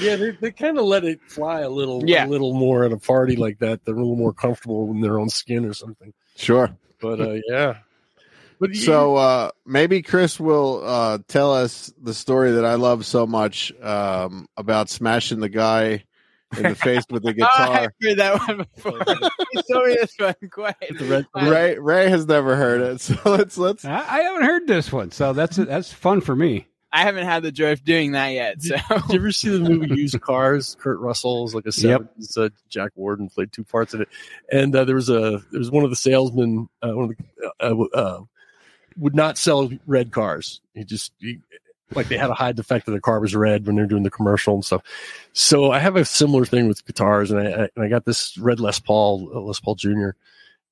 Yeah, 0.00 0.16
they, 0.16 0.30
they 0.32 0.50
kind 0.52 0.78
of 0.78 0.84
let 0.84 1.04
it 1.04 1.20
fly 1.28 1.60
a 1.60 1.70
little, 1.70 2.02
Yeah. 2.04 2.26
a 2.26 2.28
little 2.28 2.52
more 2.54 2.84
at 2.84 2.92
a 2.92 2.96
party 2.98 3.36
like 3.36 3.58
that. 3.60 3.84
They're 3.84 3.94
a 3.94 3.98
little 3.98 4.16
more 4.16 4.32
comfortable 4.32 4.90
in 4.90 5.00
their 5.00 5.18
own 5.18 5.28
skin 5.30 5.64
or 5.64 5.72
something. 5.74 6.12
sure. 6.36 6.76
But 7.00 7.20
uh, 7.20 7.36
yeah, 7.48 7.78
but 8.58 8.74
So 8.74 9.16
uh, 9.16 9.50
maybe 9.66 10.00
Kris 10.02 10.40
will 10.40 10.82
uh, 10.84 11.18
tell 11.28 11.52
us 11.52 11.92
the 12.02 12.14
story 12.14 12.52
that 12.52 12.64
I 12.64 12.74
love 12.74 13.04
so 13.04 13.26
much 13.26 13.70
um, 13.82 14.48
about 14.56 14.88
smashing 14.88 15.40
the 15.40 15.50
guy 15.50 16.04
in 16.56 16.62
the 16.62 16.74
face 16.74 17.04
with 17.10 17.22
the 17.22 17.34
Oh, 17.42 17.44
I've 17.44 17.90
guitar. 17.90 17.92
heard 18.02 18.18
that 18.18 18.48
one 18.48 18.56
before. 18.74 18.98
you 19.52 19.62
told 19.70 19.86
me 19.88 19.96
this 20.00 20.14
one 20.18 20.34
quite. 20.50 20.76
red, 21.02 21.26
Ray 21.34 21.78
Ray 21.78 22.08
has 22.08 22.26
never 22.26 22.56
heard 22.56 22.80
it, 22.80 23.00
so 23.02 23.14
let's 23.26 23.58
let's. 23.58 23.84
I, 23.84 23.98
I 23.98 24.20
haven't 24.22 24.44
heard 24.44 24.66
this 24.66 24.90
one, 24.90 25.10
so 25.10 25.32
that's 25.34 25.56
that's 25.56 25.92
fun 25.92 26.20
for 26.22 26.34
me. 26.34 26.66
I 26.96 27.00
haven't 27.00 27.26
had 27.26 27.42
the 27.42 27.52
joy 27.52 27.72
of 27.72 27.84
doing 27.84 28.12
that 28.12 28.28
yet. 28.28 28.62
So 28.62 28.74
Did 28.74 29.10
you 29.10 29.14
ever 29.16 29.30
see 29.30 29.50
the 29.50 29.60
movie 29.60 29.94
Used 30.00 30.18
Cars? 30.22 30.78
Kurt 30.80 30.98
Russell's 30.98 31.54
like 31.54 31.66
a 31.66 31.72
Yep. 31.76 32.00
70s, 32.18 32.38
uh, 32.38 32.48
Jack 32.70 32.92
Warden 32.94 33.28
played 33.28 33.52
two 33.52 33.64
parts 33.64 33.92
of 33.92 34.00
it, 34.00 34.08
and 34.50 34.74
uh, 34.74 34.84
there 34.84 34.94
was 34.94 35.10
a 35.10 35.42
there 35.50 35.58
was 35.58 35.70
one 35.70 35.84
of 35.84 35.90
the 35.90 35.96
salesmen, 35.96 36.70
uh, 36.82 36.92
one 36.92 37.10
of 37.10 37.16
the 37.16 37.52
uh, 37.60 37.98
uh, 37.98 38.20
would 38.96 39.14
not 39.14 39.36
sell 39.36 39.70
red 39.86 40.10
cars. 40.10 40.62
He 40.72 40.84
just 40.84 41.12
he, 41.20 41.40
like 41.94 42.08
they 42.08 42.16
had 42.16 42.28
to 42.28 42.34
hide 42.34 42.56
the 42.56 42.64
fact 42.64 42.86
that 42.86 42.92
the 42.92 43.00
car 43.00 43.20
was 43.20 43.36
red 43.36 43.66
when 43.66 43.76
they're 43.76 43.84
doing 43.86 44.02
the 44.02 44.10
commercial 44.10 44.54
and 44.54 44.64
stuff. 44.64 44.82
So 45.34 45.70
I 45.72 45.78
have 45.80 45.96
a 45.96 46.04
similar 46.06 46.46
thing 46.46 46.66
with 46.66 46.86
guitars, 46.86 47.30
and 47.30 47.40
I, 47.40 47.50
I 47.64 47.68
and 47.76 47.84
I 47.84 47.88
got 47.88 48.06
this 48.06 48.38
red 48.38 48.58
Les 48.58 48.80
Paul 48.80 49.30
uh, 49.34 49.40
Les 49.40 49.60
Paul 49.60 49.74
Jr. 49.74 50.10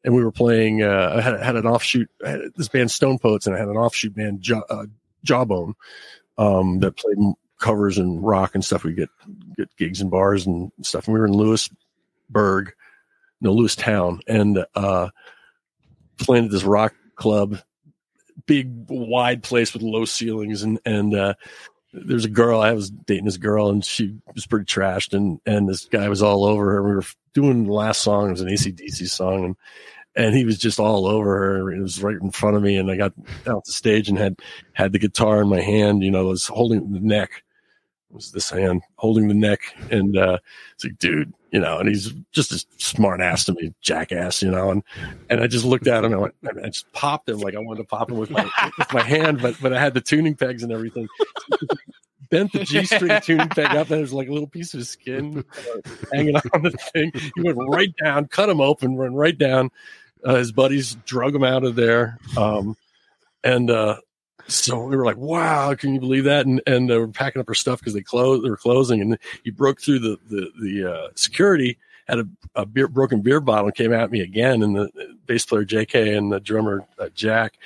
And 0.03 0.15
we 0.15 0.25
were 0.25 0.33
playing. 0.33 0.83
Uh, 0.83 1.15
I 1.17 1.21
had, 1.21 1.41
had 1.41 1.57
an 1.57 1.67
offshoot. 1.67 2.09
I 2.25 2.31
had 2.31 2.41
this 2.57 2.69
band 2.69 2.91
Stone 2.91 3.19
Poets, 3.19 3.47
and 3.47 3.55
I 3.55 3.59
had 3.59 3.69
an 3.69 3.77
offshoot 3.77 4.15
band 4.15 4.41
Jaw, 4.41 4.63
uh, 4.71 4.87
Jawbone 5.25 5.75
um, 6.39 6.81
that 6.81 6.97
played 6.97 7.19
m- 7.19 7.35
covers 7.59 7.99
and 7.99 8.23
rock 8.25 8.55
and 8.55 8.65
stuff. 8.65 8.85
We 8.85 8.95
get 8.95 9.11
get 9.57 9.75
gigs 9.77 10.01
in 10.01 10.11
bars 10.11 10.47
and 10.47 10.71
stuff. 10.83 11.07
And 11.07 11.15
we 11.15 11.21
were 11.21 11.27
in 11.27 11.33
Lewisburg, 11.33 12.75
no 13.41 13.55
Lewistown, 13.55 14.21
and 14.27 14.65
uh, 14.75 15.09
playing 16.19 16.47
at 16.47 16.51
this 16.51 16.65
rock 16.65 16.95
club, 17.17 17.59
big 18.47 18.69
wide 18.89 19.43
place 19.43 19.73
with 19.73 19.83
low 19.83 20.05
ceilings, 20.05 20.63
and 20.63 20.79
and 20.85 21.15
uh, 21.15 21.35
there's 21.93 22.25
a 22.25 22.31
girl. 22.31 22.61
I 22.61 22.73
was 22.73 22.91
dating 22.91 23.25
this 23.25 23.37
girl, 23.37 23.71
and 23.71 23.85
she 23.85 24.17
was 24.35 24.47
pretty 24.47 24.67
trashed, 24.67 25.15
and 25.15 25.41
and 25.47 25.69
this 25.69 25.87
guy 25.87 26.09
was 26.09 26.23
all 26.23 26.45
over 26.45 26.73
her. 26.73 26.83
We 26.83 26.95
were 26.97 27.05
doing 27.33 27.65
the 27.65 27.73
last 27.73 28.03
song. 28.03 28.29
It 28.29 28.33
was 28.33 28.41
an 28.41 28.49
ACDC 28.49 29.09
song, 29.09 29.45
and 29.45 29.57
and 30.17 30.35
he 30.35 30.45
was 30.45 30.59
just 30.59 30.79
all 30.79 31.07
over 31.07 31.37
her. 31.37 31.73
It 31.73 31.81
was 31.81 32.03
right 32.03 32.17
in 32.21 32.31
front 32.31 32.57
of 32.57 32.63
me, 32.63 32.77
and 32.77 32.91
I 32.91 32.97
got 32.97 33.13
out 33.47 33.65
the 33.65 33.73
stage 33.73 34.09
and 34.09 34.19
had 34.19 34.41
had 34.73 34.93
the 34.93 34.99
guitar 34.99 35.41
in 35.43 35.49
my 35.49 35.61
hand. 35.61 36.03
You 36.03 36.11
know, 36.11 36.27
was 36.27 36.47
holding 36.47 36.93
the 36.93 37.01
neck. 37.01 37.43
It 38.11 38.15
was 38.15 38.33
this 38.33 38.51
hand 38.51 38.83
holding 38.97 39.29
the 39.29 39.35
neck, 39.35 39.61
and 39.91 40.17
uh, 40.17 40.39
it's 40.75 40.85
like, 40.85 40.99
dude, 40.99 41.33
you 41.55 41.61
know, 41.61 41.79
and 41.79 41.89
he's 41.89 42.13
just 42.33 42.51
a 42.51 42.65
smart 42.79 43.21
ass 43.21 43.45
to 43.45 43.53
me, 43.53 43.73
jackass, 43.81 44.43
you 44.43 44.51
know, 44.51 44.73
and 44.73 44.83
and 45.31 45.41
I 45.41 45.47
just 45.47 45.65
looked 45.65 45.87
at 45.87 46.05
him 46.05 46.13
and 46.13 46.15
I, 46.15 46.19
went, 46.19 46.35
I 46.65 46.69
just 46.69 46.91
popped 46.93 47.29
him 47.29 47.39
like 47.39 47.55
I 47.55 47.61
wanted 47.61 47.83
to 47.83 47.89
pop 47.89 48.11
him 48.11 48.19
with 48.19 48.31
my 48.31 48.43
with 48.77 48.93
my 48.93 49.03
hand, 49.03 49.41
but 49.41 49.55
but 49.63 49.73
I 49.73 49.79
had 49.79 49.95
the 49.95 50.01
tuning 50.01 50.35
pegs 50.35 50.65
and 50.65 50.73
everything. 50.73 51.07
Bent 52.31 52.51
the 52.51 52.65
G 52.65 52.85
string 52.85 53.21
tuning 53.23 53.49
peg 53.51 53.67
up, 53.67 53.89
and 53.89 54.01
there's 54.01 54.13
like 54.13 54.29
a 54.29 54.33
little 54.33 54.49
piece 54.49 54.75
of 54.75 54.85
skin 54.85 55.45
hanging 56.13 56.35
on 56.53 56.63
the 56.63 56.71
thing. 56.71 57.13
He 57.15 57.43
went 57.43 57.59
right 57.69 57.95
down, 58.03 58.27
cut 58.27 58.49
him 58.49 58.61
open, 58.61 58.97
went 58.97 59.15
right 59.15 59.39
down. 59.39 59.71
Uh, 60.25 60.37
his 60.37 60.53
buddies 60.53 60.95
drug 61.07 61.35
him 61.35 61.45
out 61.45 61.65
of 61.65 61.75
there, 61.75 62.19
um, 62.37 62.77
and 63.43 63.71
uh, 63.71 63.97
so 64.49 64.85
we 64.85 64.97
were 64.97 65.05
like, 65.05 65.17
"Wow, 65.17 65.75
can 65.75 65.95
you 65.95 66.01
believe 66.01 66.25
that?" 66.25 66.47
And 66.47 66.63
and 66.67 66.91
uh, 66.91 66.99
we're 67.01 67.09
packing 67.09 67.41
up 67.41 67.49
our 67.49 67.55
stuff 67.55 67.81
because 67.81 67.95
they 67.95 68.03
closed. 68.03 68.45
They 68.45 68.51
were 68.51 68.57
closing, 68.57 69.01
and 69.01 69.19
he 69.43 69.51
broke 69.51 69.81
through 69.81 70.01
the 70.01 70.19
the 70.29 70.51
the 70.61 70.93
uh, 70.93 71.09
security. 71.15 71.79
Had 72.07 72.19
a, 72.19 72.29
a 72.55 72.67
beer, 72.67 72.87
broken 72.87 73.23
beer 73.23 73.41
bottle, 73.41 73.71
came 73.71 73.95
at 73.95 74.11
me 74.11 74.21
again, 74.21 74.63
and 74.63 74.77
the 74.77 74.91
bass 75.25 75.47
player 75.47 75.65
J.K. 75.65 76.15
and 76.15 76.31
the 76.31 76.39
drummer 76.39 76.87
uh, 76.99 77.09
Jack 77.15 77.57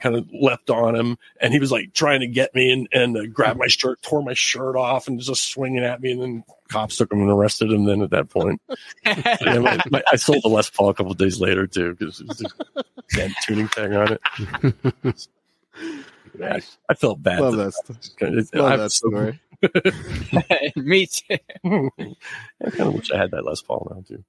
kind 0.00 0.16
of 0.16 0.26
leapt 0.32 0.70
on 0.70 0.96
him, 0.96 1.18
and 1.40 1.52
he 1.52 1.60
was 1.60 1.70
like 1.70 1.92
trying 1.92 2.20
to 2.20 2.26
get 2.26 2.54
me 2.54 2.72
and 2.72 2.88
and 2.92 3.16
uh, 3.16 3.26
grabbed 3.26 3.58
my 3.58 3.66
shirt, 3.66 4.00
tore 4.02 4.22
my 4.22 4.34
shirt 4.34 4.76
off, 4.76 5.08
and 5.08 5.20
just 5.20 5.50
swinging 5.50 5.84
at 5.84 6.00
me. 6.00 6.12
And 6.12 6.22
then 6.22 6.44
cops 6.72 6.96
took 6.96 7.12
him 7.12 7.20
and 7.20 7.30
arrested 7.30 7.70
him. 7.70 7.84
Then 7.84 8.02
at 8.02 8.10
that 8.10 8.28
point, 8.30 8.60
yeah, 9.06 9.58
my, 9.58 9.78
my, 9.90 10.02
I 10.12 10.16
sold 10.16 10.42
the 10.42 10.48
Les 10.48 10.70
Paul 10.70 10.88
a 10.90 10.94
couple 10.94 11.12
of 11.12 11.18
days 11.18 11.40
later 11.40 11.66
too 11.66 11.94
because 11.94 12.20
it 12.20 12.28
was 12.28 12.42
a 13.18 13.30
tuning 13.42 13.68
tag 13.68 13.92
on 13.92 14.18
it. 14.64 15.28
Yeah, 16.38 16.54
I, 16.54 16.60
I 16.88 16.94
felt 16.94 17.22
bad. 17.22 17.40
Love 17.40 17.56
that. 17.56 17.74
Stuff. 17.74 17.98
Love 18.54 18.72
I'm 18.72 18.78
that 18.78 18.90
story. 18.92 19.38
me 20.76 21.06
too. 21.06 21.36
I 21.62 22.70
kind 22.70 22.88
of 22.88 22.94
wish 22.94 23.10
I 23.10 23.18
had 23.18 23.30
that 23.32 23.44
Les 23.44 23.60
Paul 23.60 23.86
now 23.94 24.02
too. 24.06 24.24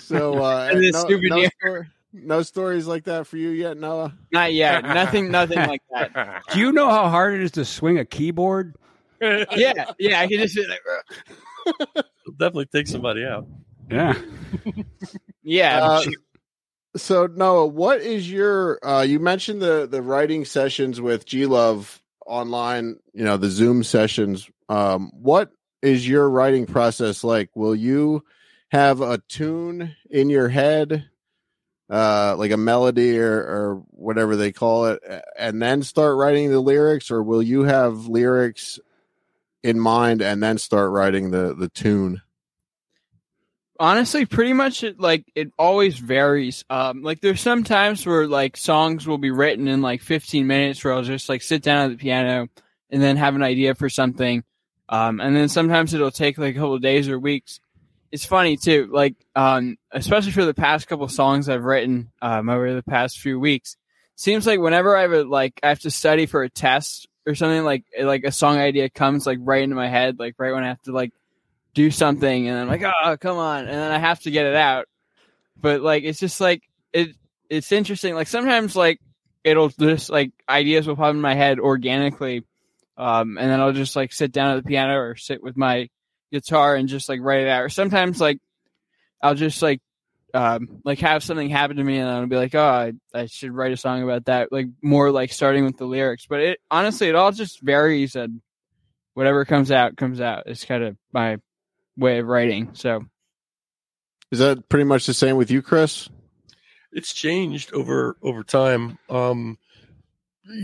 So 0.00 0.44
uh, 0.44 0.68
And 0.70 0.80
the 0.82 0.90
no, 0.92 1.02
no, 1.02 1.08
souvenir. 1.08 1.50
story- 1.58 1.86
no 2.12 2.42
stories 2.42 2.86
like 2.86 3.04
that 3.04 3.26
for 3.26 3.36
you 3.38 3.48
yet, 3.50 3.76
Noah. 3.78 4.14
Not 4.32 4.52
yet. 4.52 4.84
Nothing. 4.84 5.30
Nothing 5.30 5.58
like 5.58 5.82
that. 5.92 6.42
Do 6.52 6.58
you 6.60 6.72
know 6.72 6.88
how 6.90 7.08
hard 7.08 7.34
it 7.34 7.40
is 7.42 7.50
to 7.52 7.64
swing 7.64 7.98
a 7.98 8.04
keyboard? 8.04 8.74
Yeah. 9.20 9.86
Yeah. 9.98 10.20
I 10.20 10.26
can 10.26 10.38
just 10.38 10.54
be 10.54 10.66
like, 10.66 10.80
"Ugh." 10.90 11.16
It'll 11.28 11.36
definitely 12.38 12.66
take 12.66 12.86
somebody 12.86 13.24
out. 13.24 13.46
Yeah. 13.90 14.14
yeah. 15.42 15.84
Uh, 15.84 16.02
so 16.96 17.26
Noah, 17.26 17.66
what 17.66 18.00
is 18.00 18.30
your? 18.30 18.78
Uh, 18.86 19.02
you 19.02 19.20
mentioned 19.20 19.60
the 19.60 19.86
the 19.86 20.02
writing 20.02 20.44
sessions 20.44 21.00
with 21.00 21.26
G 21.26 21.46
Love 21.46 22.02
online. 22.26 22.98
You 23.12 23.24
know 23.24 23.36
the 23.36 23.50
Zoom 23.50 23.84
sessions. 23.84 24.48
Um, 24.68 25.10
what 25.12 25.50
is 25.82 26.08
your 26.08 26.28
writing 26.28 26.66
process 26.66 27.22
like? 27.22 27.50
Will 27.54 27.74
you 27.74 28.24
have 28.70 29.00
a 29.00 29.18
tune 29.28 29.94
in 30.10 30.28
your 30.28 30.48
head, 30.48 31.08
uh, 31.88 32.34
like 32.36 32.50
a 32.50 32.56
melody 32.56 33.18
or, 33.18 33.36
or 33.36 33.82
whatever 33.90 34.34
they 34.34 34.52
call 34.52 34.86
it, 34.86 35.00
and 35.38 35.62
then 35.62 35.82
start 35.82 36.16
writing 36.16 36.50
the 36.50 36.60
lyrics, 36.60 37.10
or 37.10 37.22
will 37.22 37.42
you 37.42 37.62
have 37.62 38.06
lyrics 38.06 38.80
in 39.66 39.80
mind 39.80 40.22
and 40.22 40.42
then 40.42 40.58
start 40.58 40.90
writing 40.90 41.30
the 41.30 41.54
the 41.54 41.68
tune? 41.68 42.22
honestly 43.78 44.24
pretty 44.24 44.52
much 44.52 44.82
it 44.84 44.98
like 44.98 45.24
it 45.34 45.50
always 45.58 45.98
varies. 45.98 46.64
Um 46.70 47.02
like 47.02 47.20
there's 47.20 47.40
some 47.40 47.64
times 47.64 48.06
where 48.06 48.26
like 48.26 48.56
songs 48.56 49.06
will 49.06 49.18
be 49.18 49.30
written 49.30 49.68
in 49.68 49.82
like 49.82 50.00
15 50.02 50.46
minutes 50.46 50.82
where 50.82 50.94
i'll 50.94 51.02
just 51.02 51.28
like 51.28 51.42
sit 51.42 51.62
down 51.62 51.84
at 51.84 51.90
the 51.90 52.02
piano 52.02 52.48
and 52.90 53.02
then 53.02 53.16
have 53.16 53.34
an 53.34 53.42
idea 53.42 53.74
for 53.74 53.88
something. 53.88 54.44
Um 54.88 55.20
and 55.20 55.34
then 55.34 55.48
sometimes 55.48 55.94
it'll 55.94 56.10
take 56.10 56.38
like 56.38 56.54
a 56.56 56.58
couple 56.58 56.78
days 56.78 57.08
or 57.08 57.18
weeks. 57.18 57.60
It's 58.12 58.24
funny 58.24 58.56
too 58.56 58.88
like 58.90 59.14
um 59.34 59.76
especially 59.90 60.32
for 60.32 60.44
the 60.44 60.54
past 60.54 60.86
couple 60.86 61.08
songs 61.08 61.48
i've 61.48 61.64
written 61.64 62.12
um 62.22 62.48
over 62.48 62.72
the 62.72 62.82
past 62.82 63.18
few 63.18 63.38
weeks 63.38 63.76
seems 64.14 64.46
like 64.46 64.60
whenever 64.60 64.96
i 64.96 65.02
have 65.02 65.26
like 65.26 65.60
i 65.62 65.68
have 65.68 65.80
to 65.80 65.90
study 65.90 66.24
for 66.24 66.42
a 66.42 66.48
test 66.48 67.08
or 67.26 67.34
something 67.34 67.64
like 67.64 67.84
like 68.00 68.24
a 68.24 68.32
song 68.32 68.58
idea 68.58 68.88
comes 68.88 69.26
like 69.26 69.38
right 69.42 69.62
into 69.62 69.76
my 69.76 69.88
head 69.88 70.18
like 70.18 70.34
right 70.38 70.52
when 70.52 70.64
i 70.64 70.68
have 70.68 70.82
to 70.82 70.92
like 70.92 71.12
do 71.76 71.90
something 71.90 72.48
and 72.48 72.58
I'm 72.58 72.68
like, 72.68 72.82
oh, 72.82 73.16
come 73.18 73.36
on. 73.36 73.66
And 73.66 73.74
then 73.74 73.92
I 73.92 73.98
have 73.98 74.20
to 74.20 74.30
get 74.30 74.46
it 74.46 74.56
out. 74.56 74.86
But 75.60 75.82
like, 75.82 76.04
it's 76.04 76.18
just 76.18 76.40
like, 76.40 76.62
it, 76.92 77.10
it's 77.50 77.70
interesting. 77.70 78.14
Like 78.14 78.28
sometimes 78.28 78.74
like 78.74 78.98
it'll 79.44 79.68
just 79.68 80.08
like 80.10 80.32
ideas 80.48 80.88
will 80.88 80.96
pop 80.96 81.14
in 81.14 81.20
my 81.20 81.34
head 81.34 81.60
organically, 81.60 82.44
um, 82.96 83.36
and 83.38 83.50
then 83.50 83.60
I'll 83.60 83.74
just 83.74 83.94
like 83.94 84.12
sit 84.12 84.32
down 84.32 84.56
at 84.56 84.64
the 84.64 84.68
piano 84.68 84.96
or 84.96 85.16
sit 85.16 85.42
with 85.42 85.56
my 85.56 85.88
guitar 86.32 86.74
and 86.74 86.88
just 86.88 87.10
like 87.10 87.20
write 87.20 87.42
it 87.42 87.48
out. 87.48 87.62
Or 87.62 87.68
sometimes 87.68 88.20
like 88.20 88.38
I'll 89.22 89.34
just 89.34 89.60
like 89.60 89.80
um, 90.36 90.82
like 90.84 90.98
have 90.98 91.24
something 91.24 91.48
happen 91.48 91.76
to 91.78 91.84
me 91.84 91.96
and 91.98 92.08
I'll 92.08 92.26
be 92.26 92.36
like, 92.36 92.54
oh, 92.54 92.60
I, 92.62 92.92
I 93.14 93.26
should 93.26 93.52
write 93.52 93.72
a 93.72 93.76
song 93.76 94.02
about 94.02 94.26
that. 94.26 94.52
Like 94.52 94.66
more 94.82 95.10
like 95.10 95.32
starting 95.32 95.64
with 95.64 95.78
the 95.78 95.86
lyrics. 95.86 96.26
But 96.28 96.40
it 96.40 96.60
honestly, 96.70 97.08
it 97.08 97.14
all 97.14 97.32
just 97.32 97.60
varies 97.62 98.16
and 98.16 98.42
whatever 99.14 99.44
comes 99.46 99.70
out 99.70 99.96
comes 99.96 100.20
out. 100.20 100.42
It's 100.46 100.64
kind 100.64 100.84
of 100.84 100.96
my 101.12 101.38
way 101.96 102.18
of 102.18 102.26
writing. 102.26 102.70
So 102.74 103.04
Is 104.30 104.40
that 104.40 104.68
pretty 104.68 104.84
much 104.84 105.06
the 105.06 105.14
same 105.14 105.36
with 105.36 105.50
you, 105.50 105.62
Kris? 105.62 106.08
it's 106.92 107.12
changed 107.12 107.72
over 107.74 108.16
over 108.22 108.42
time. 108.42 108.98
Um, 109.10 109.58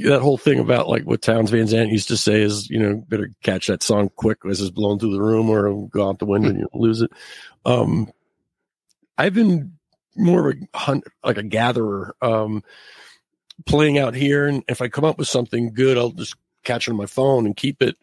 that 0.04 0.20
whole 0.22 0.38
thing 0.38 0.60
about 0.60 0.88
like 0.88 1.02
what 1.04 1.20
Townes 1.22 1.50
Van 1.50 1.66
Zandt 1.66 1.90
used 1.90 2.08
to 2.08 2.16
say 2.16 2.40
is, 2.40 2.70
you 2.70 2.78
know, 2.78 3.04
better 3.08 3.30
catch 3.42 3.66
that 3.66 3.82
song 3.82 4.10
quick 4.16 4.38
as 4.48 4.60
it's 4.60 4.70
blown 4.70 4.98
through 4.98 5.12
the 5.12 5.20
room 5.22 5.50
or 5.50 5.88
go 5.88 6.08
out 6.08 6.18
the 6.18 6.24
window 6.24 6.48
and 6.50 6.58
you'll 6.60 6.68
lose 6.80 7.02
it. 7.02 7.10
Um, 7.64 8.10
I've 9.18 9.34
been 9.34 9.74
more 10.16 10.50
of 10.50 10.56
a 10.56 10.78
hunt, 10.78 11.04
like 11.24 11.38
a 11.38 11.42
gatherer, 11.42 12.14
um, 12.20 12.62
playing 13.66 13.98
out 13.98 14.14
here. 14.14 14.46
And 14.46 14.62
if 14.68 14.80
I 14.80 14.88
come 14.88 15.04
up 15.04 15.18
with 15.18 15.28
something 15.28 15.72
good, 15.72 15.98
I'll 15.98 16.10
just 16.10 16.34
catch 16.64 16.88
it 16.88 16.90
on 16.90 16.96
my 16.96 17.06
phone 17.06 17.46
and 17.46 17.56
keep 17.56 17.82
it 17.82 17.96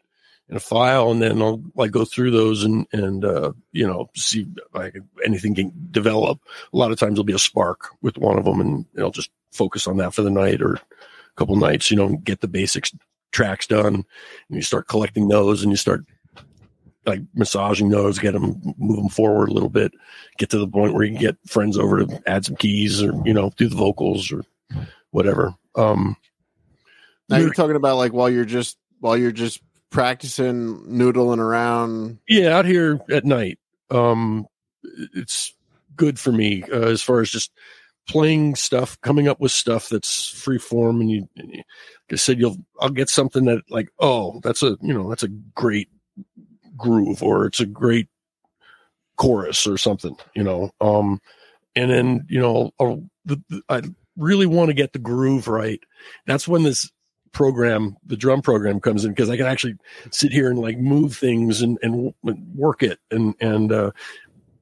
in 0.49 0.55
a 0.55 0.59
file. 0.59 1.11
And 1.11 1.21
then 1.21 1.41
I'll 1.41 1.61
like 1.75 1.91
go 1.91 2.05
through 2.05 2.31
those 2.31 2.63
and, 2.63 2.87
and, 2.91 3.23
uh, 3.23 3.53
you 3.71 3.85
know, 3.85 4.09
see 4.15 4.47
like 4.73 4.95
anything 5.23 5.55
can 5.55 5.71
develop. 5.91 6.39
A 6.73 6.77
lot 6.77 6.91
of 6.91 6.99
times 6.99 7.15
there'll 7.15 7.23
be 7.23 7.33
a 7.33 7.39
spark 7.39 7.89
with 8.01 8.17
one 8.17 8.37
of 8.37 8.45
them 8.45 8.59
and 8.59 8.85
I'll 8.97 9.11
just 9.11 9.31
focus 9.51 9.87
on 9.87 9.97
that 9.97 10.13
for 10.13 10.21
the 10.21 10.31
night 10.31 10.61
or 10.61 10.73
a 10.73 10.81
couple 11.35 11.55
nights, 11.55 11.91
you 11.91 11.97
know, 11.97 12.17
get 12.17 12.41
the 12.41 12.47
basics 12.47 12.91
tracks 13.31 13.67
done 13.67 13.93
and 13.95 14.05
you 14.49 14.61
start 14.61 14.87
collecting 14.87 15.27
those 15.27 15.61
and 15.61 15.71
you 15.71 15.77
start 15.77 16.05
like 17.05 17.21
massaging 17.33 17.89
those, 17.89 18.19
get 18.19 18.33
them, 18.33 18.61
move 18.77 18.97
them 18.97 19.09
forward 19.09 19.49
a 19.49 19.53
little 19.53 19.69
bit, 19.69 19.91
get 20.37 20.49
to 20.49 20.57
the 20.57 20.67
point 20.67 20.93
where 20.93 21.03
you 21.03 21.13
can 21.13 21.21
get 21.21 21.37
friends 21.47 21.77
over 21.77 22.05
to 22.05 22.21
add 22.27 22.45
some 22.45 22.55
keys 22.55 23.01
or, 23.01 23.13
you 23.25 23.33
know, 23.33 23.51
do 23.57 23.67
the 23.69 23.75
vocals 23.75 24.31
or 24.31 24.43
whatever. 25.11 25.55
Um, 25.75 26.17
Now 27.29 27.37
you're 27.37 27.53
talking 27.53 27.75
about 27.75 27.97
like 27.97 28.13
while 28.13 28.29
you're 28.29 28.45
just 28.45 28.77
while 28.99 29.17
you're 29.17 29.31
just 29.31 29.61
practicing 29.89 30.77
noodling 30.87 31.39
around. 31.39 32.19
yeah, 32.27 32.57
out 32.57 32.65
here 32.65 32.99
at 33.09 33.25
night, 33.25 33.59
um, 33.89 34.45
it's 35.13 35.53
good 35.95 36.19
for 36.19 36.31
me 36.31 36.63
uh, 36.63 36.87
as 36.87 37.01
far 37.01 37.21
as 37.21 37.29
just 37.29 37.51
playing 38.07 38.55
stuff, 38.55 38.99
coming 39.01 39.27
up 39.27 39.39
with 39.39 39.51
stuff 39.51 39.89
that's 39.89 40.29
free 40.29 40.57
form. 40.57 41.01
And 41.01 41.09
you, 41.09 41.29
and 41.37 41.49
you 41.51 41.57
like 41.57 42.13
I 42.13 42.15
said, 42.15 42.39
you'll, 42.39 42.57
I'll 42.79 42.89
get 42.89 43.09
something 43.09 43.45
that 43.45 43.61
like, 43.69 43.89
oh, 43.99 44.39
that's 44.43 44.63
a, 44.63 44.77
you 44.81 44.93
know, 44.93 45.09
that's 45.09 45.23
a 45.23 45.27
great 45.27 45.89
groove 46.79 47.21
or 47.21 47.45
it's 47.45 47.59
a 47.59 47.65
great 47.65 48.07
chorus 49.17 49.67
or 49.67 49.77
something, 49.77 50.15
you 50.35 50.43
know. 50.43 50.71
Um, 50.81 51.21
and 51.75 51.91
then, 51.91 52.25
you 52.29 52.39
know, 52.39 52.71
I'll, 52.79 53.03
the, 53.25 53.41
the, 53.49 53.61
I 53.69 53.81
really 54.17 54.45
want 54.47 54.69
to 54.69 54.73
get 54.73 54.93
the 54.93 54.99
groove 54.99 55.47
right. 55.47 55.79
That's 56.25 56.47
when 56.47 56.63
this 56.63 56.89
program, 57.31 57.97
the 58.05 58.17
drum 58.17 58.41
program 58.41 58.79
comes 58.79 59.05
in 59.05 59.11
because 59.11 59.29
I 59.29 59.37
can 59.37 59.45
actually 59.45 59.75
sit 60.11 60.31
here 60.31 60.49
and 60.49 60.59
like 60.59 60.77
move 60.77 61.15
things 61.15 61.61
and, 61.61 61.77
and 61.83 62.13
work 62.55 62.81
it 62.81 62.99
and, 63.11 63.35
and, 63.39 63.71
uh, 63.71 63.91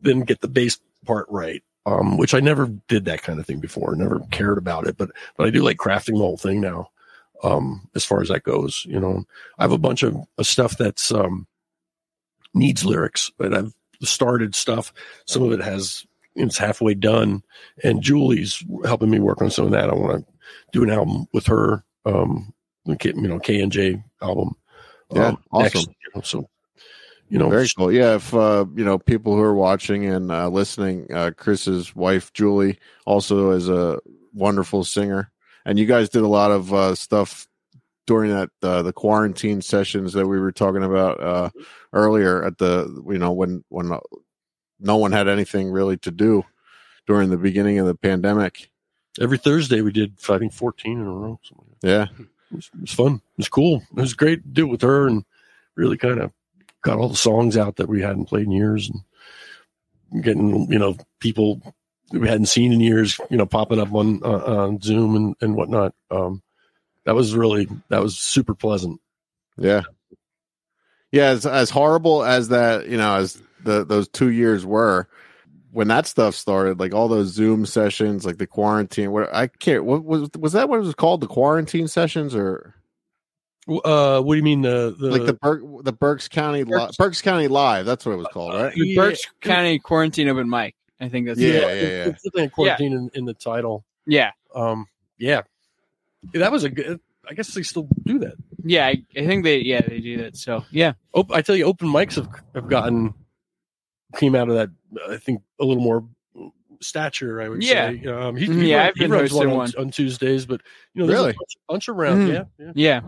then 0.01 0.21
get 0.21 0.41
the 0.41 0.47
bass 0.47 0.79
part 1.05 1.27
right. 1.29 1.63
Um, 1.85 2.17
which 2.17 2.33
I 2.33 2.41
never 2.41 2.67
did 2.89 3.05
that 3.05 3.21
kind 3.21 3.39
of 3.39 3.45
thing 3.45 3.61
before, 3.61 3.95
never 3.95 4.19
cared 4.29 4.57
about 4.57 4.87
it, 4.87 4.97
but, 4.97 5.09
but 5.37 5.47
I 5.47 5.51
do 5.51 5.63
like 5.63 5.77
crafting 5.77 6.15
the 6.15 6.17
whole 6.17 6.35
thing 6.35 6.59
now. 6.59 6.89
Um, 7.43 7.87
as 7.95 8.03
far 8.03 8.21
as 8.21 8.27
that 8.27 8.43
goes, 8.43 8.85
you 8.89 8.99
know, 8.99 9.23
I 9.57 9.63
have 9.63 9.71
a 9.71 9.77
bunch 9.77 10.03
of, 10.03 10.17
of 10.37 10.45
stuff 10.45 10.77
that's, 10.77 11.13
um, 11.13 11.47
needs 12.53 12.85
lyrics, 12.85 13.31
but 13.37 13.53
I've 13.53 13.73
started 14.01 14.55
stuff. 14.55 14.93
Some 15.25 15.43
of 15.43 15.51
it 15.51 15.61
has, 15.61 16.05
it's 16.35 16.57
halfway 16.57 16.93
done 16.93 17.43
and 17.83 18.01
Julie's 18.01 18.63
helping 18.85 19.09
me 19.09 19.19
work 19.19 19.41
on 19.41 19.49
some 19.49 19.65
of 19.65 19.71
that. 19.71 19.89
I 19.89 19.93
want 19.93 20.25
to 20.25 20.33
do 20.71 20.83
an 20.83 20.89
album 20.89 21.27
with 21.33 21.47
her. 21.47 21.83
Um, 22.05 22.53
you 22.85 23.13
know, 23.13 23.39
K 23.39 23.59
and 23.61 23.71
J 23.71 24.01
album. 24.21 24.55
Yeah, 25.13 25.27
um, 25.27 25.43
awesome. 25.51 25.63
next, 25.63 25.87
you 25.87 26.11
know, 26.15 26.21
so, 26.21 26.49
you 27.29 27.37
know, 27.37 27.49
Very 27.49 27.67
cool. 27.77 27.91
Yeah, 27.91 28.15
if 28.15 28.33
uh, 28.33 28.65
you 28.75 28.85
know 28.85 28.97
people 28.97 29.35
who 29.35 29.41
are 29.41 29.53
watching 29.53 30.05
and 30.05 30.31
uh, 30.31 30.47
listening, 30.47 31.07
uh, 31.13 31.31
Kris's 31.35 31.95
wife 31.95 32.31
Julie 32.33 32.79
also 33.05 33.51
is 33.51 33.67
a 33.67 33.99
wonderful 34.33 34.85
singer, 34.85 35.31
and 35.65 35.77
you 35.77 35.85
guys 35.85 36.09
did 36.09 36.23
a 36.23 36.27
lot 36.27 36.51
of 36.51 36.73
uh, 36.73 36.95
stuff 36.95 37.47
during 38.05 38.31
that 38.31 38.49
uh, 38.63 38.81
the 38.81 38.93
quarantine 38.93 39.61
sessions 39.61 40.13
that 40.13 40.27
we 40.27 40.39
were 40.39 40.53
talking 40.53 40.83
about 40.83 41.21
uh, 41.21 41.49
earlier. 41.97 42.43
At 42.43 42.57
the 42.57 43.03
you 43.09 43.17
know 43.17 43.31
when 43.31 43.63
when 43.69 43.91
uh, 43.91 43.99
no 44.79 44.97
one 44.97 45.11
had 45.11 45.27
anything 45.27 45.71
really 45.71 45.97
to 45.97 46.11
do 46.11 46.43
during 47.07 47.29
the 47.29 47.37
beginning 47.37 47.79
of 47.79 47.87
the 47.87 47.95
pandemic. 47.95 48.69
every 49.19 49.37
Thursday 49.37 49.81
we 49.81 49.91
did, 49.91 50.17
I 50.29 50.37
think, 50.37 50.53
14 50.53 50.99
in 50.99 51.07
a 51.07 51.11
row. 51.11 51.39
like. 51.55 51.67
Yeah, 51.81 52.07
It 52.51 52.55
was, 52.55 52.69
it 52.73 52.81
was 52.81 52.93
fun. 52.93 53.15
It 53.15 53.37
was 53.37 53.49
cool. 53.49 53.81
It 53.95 54.01
was 54.01 54.13
great 54.13 54.43
to 54.43 54.49
do 54.49 54.67
it 54.67 54.71
with 54.71 54.81
her 54.81 55.07
and 55.07 55.25
really 55.75 55.97
kind 55.97 56.19
of 56.19 56.31
got 56.81 56.99
all 56.99 57.09
the 57.09 57.15
songs 57.15 57.57
out 57.57 57.77
that 57.77 57.89
we 57.89 58.01
hadn't 58.01 58.25
played 58.25 58.45
in 58.45 58.51
years 58.51 58.89
and 58.89 60.23
getting, 60.23 60.71
you 60.71 60.79
know, 60.79 60.95
people 61.19 61.61
we 62.11 62.27
hadn't 62.27 62.45
seen 62.45 62.71
in 62.71 62.79
years, 62.79 63.19
you 63.29 63.37
know, 63.37 63.45
popping 63.45 63.79
up 63.79 63.93
on, 63.93 64.21
uh, 64.23 64.65
on 64.67 64.81
Zoom 64.81 65.15
and, 65.15 65.35
and 65.41 65.55
whatnot. 65.55 65.93
Um, 66.11 66.41
that 67.05 67.15
was 67.15 67.35
really, 67.35 67.67
that 67.89 68.01
was 68.03 68.17
super 68.17 68.53
pleasant. 68.53 69.01
yeah, 69.57 69.81
yeah. 71.11 71.25
As 71.27 71.45
as 71.45 71.69
horrible 71.69 72.23
as 72.23 72.49
that, 72.49 72.87
you 72.87 72.97
know, 72.97 73.15
as 73.15 73.41
the 73.63 73.85
those 73.85 74.07
two 74.07 74.29
years 74.31 74.65
were. 74.65 75.07
When 75.71 75.89
that 75.89 76.07
stuff 76.07 76.33
started, 76.33 76.79
like 76.79 76.95
all 76.95 77.07
those 77.07 77.27
Zoom 77.27 77.65
sessions, 77.67 78.25
like 78.25 78.37
the 78.37 78.47
quarantine, 78.47 79.11
what 79.11 79.31
I 79.35 79.45
can't. 79.47 79.83
What 79.83 80.03
was 80.03 80.29
was 80.39 80.53
that? 80.53 80.69
What 80.69 80.77
it 80.77 80.83
was 80.83 80.95
called? 80.95 81.21
The 81.21 81.27
quarantine 81.27 81.87
sessions, 81.87 82.33
or 82.33 82.73
Uh, 83.67 84.21
what 84.21 84.33
do 84.33 84.37
you 84.37 84.43
mean? 84.43 84.61
The, 84.61 84.95
the, 84.97 85.11
like 85.11 85.25
the 85.25 85.33
Berk, 85.33 85.61
the 85.83 85.91
Berks 85.91 86.29
County 86.29 86.63
Li- 86.63 86.71
Berks- 86.71 86.95
Berks 86.97 87.21
County 87.21 87.47
Live. 87.47 87.85
That's 87.85 88.05
what 88.05 88.13
it 88.13 88.17
was 88.17 88.27
called, 88.31 88.53
right? 88.55 88.73
the 88.73 88.87
Yeah. 88.87 88.95
Berks 89.01 89.21
County 89.41 89.77
Quarantine 89.77 90.29
Open 90.29 90.49
Mic. 90.49 90.73
I 90.99 91.09
think 91.09 91.27
that's 91.27 91.39
Yeah, 91.39 91.49
it. 91.49 91.53
yeah, 91.53 91.67
it's- 91.67 91.91
yeah. 92.07 92.11
it's 92.13 92.23
something 92.23 92.41
like 92.45 92.51
quarantine 92.53 92.93
in, 92.93 93.09
in 93.13 93.25
the 93.25 93.33
title. 93.35 93.83
yeah, 94.07 94.31
Um, 94.55 94.87
yeah, 95.19 95.41
that 96.33 96.51
was 96.51 96.63
a 96.63 96.69
good. 96.69 96.99
I 97.29 97.33
guess 97.33 97.53
they 97.53 97.61
still 97.61 97.87
do 98.05 98.19
that. 98.19 98.35
Yeah. 98.69 98.87
I, 98.87 99.03
I 99.15 99.25
think 99.25 99.43
they 99.43 99.59
yeah 99.59 99.81
they 99.81 99.99
do 99.99 100.17
that. 100.17 100.37
So 100.37 100.63
yeah, 100.71 100.93
Op- 101.13 101.31
I 101.31 101.41
tell 101.41 101.55
you, 101.55 101.65
open 101.65 101.87
mics 101.87 102.15
have 102.15 102.29
have 102.55 102.67
gotten 102.69 103.13
came 104.15 104.35
out 104.35 104.49
of 104.49 104.55
that. 104.55 104.69
I 105.09 105.17
think 105.17 105.41
a 105.59 105.65
little 105.65 105.83
more 105.83 106.07
stature. 106.81 107.41
I 107.41 107.49
would 107.49 107.63
Yeah. 107.63 107.91
say. 107.91 108.05
Um, 108.07 108.35
he, 108.35 108.47
Mhm, 108.47 108.61
he 108.61 108.69
yeah, 108.69 108.77
runs, 108.77 108.87
I've 108.89 108.93
he 108.95 108.99
been 109.01 109.11
runs 109.11 109.33
one 109.33 109.47
hosting 109.49 109.79
on, 109.79 109.85
on 109.87 109.91
Tuesdays, 109.91 110.45
but 110.45 110.61
you 110.93 111.03
know, 111.05 111.11
Really? 111.11 111.31
a 111.31 111.33
bunch, 111.33 111.57
bunch 111.67 111.89
around. 111.89 112.19
Mhm. 112.19 112.33
Yeah, 112.33 112.43
yeah. 112.59 112.71
yeah, 112.75 113.01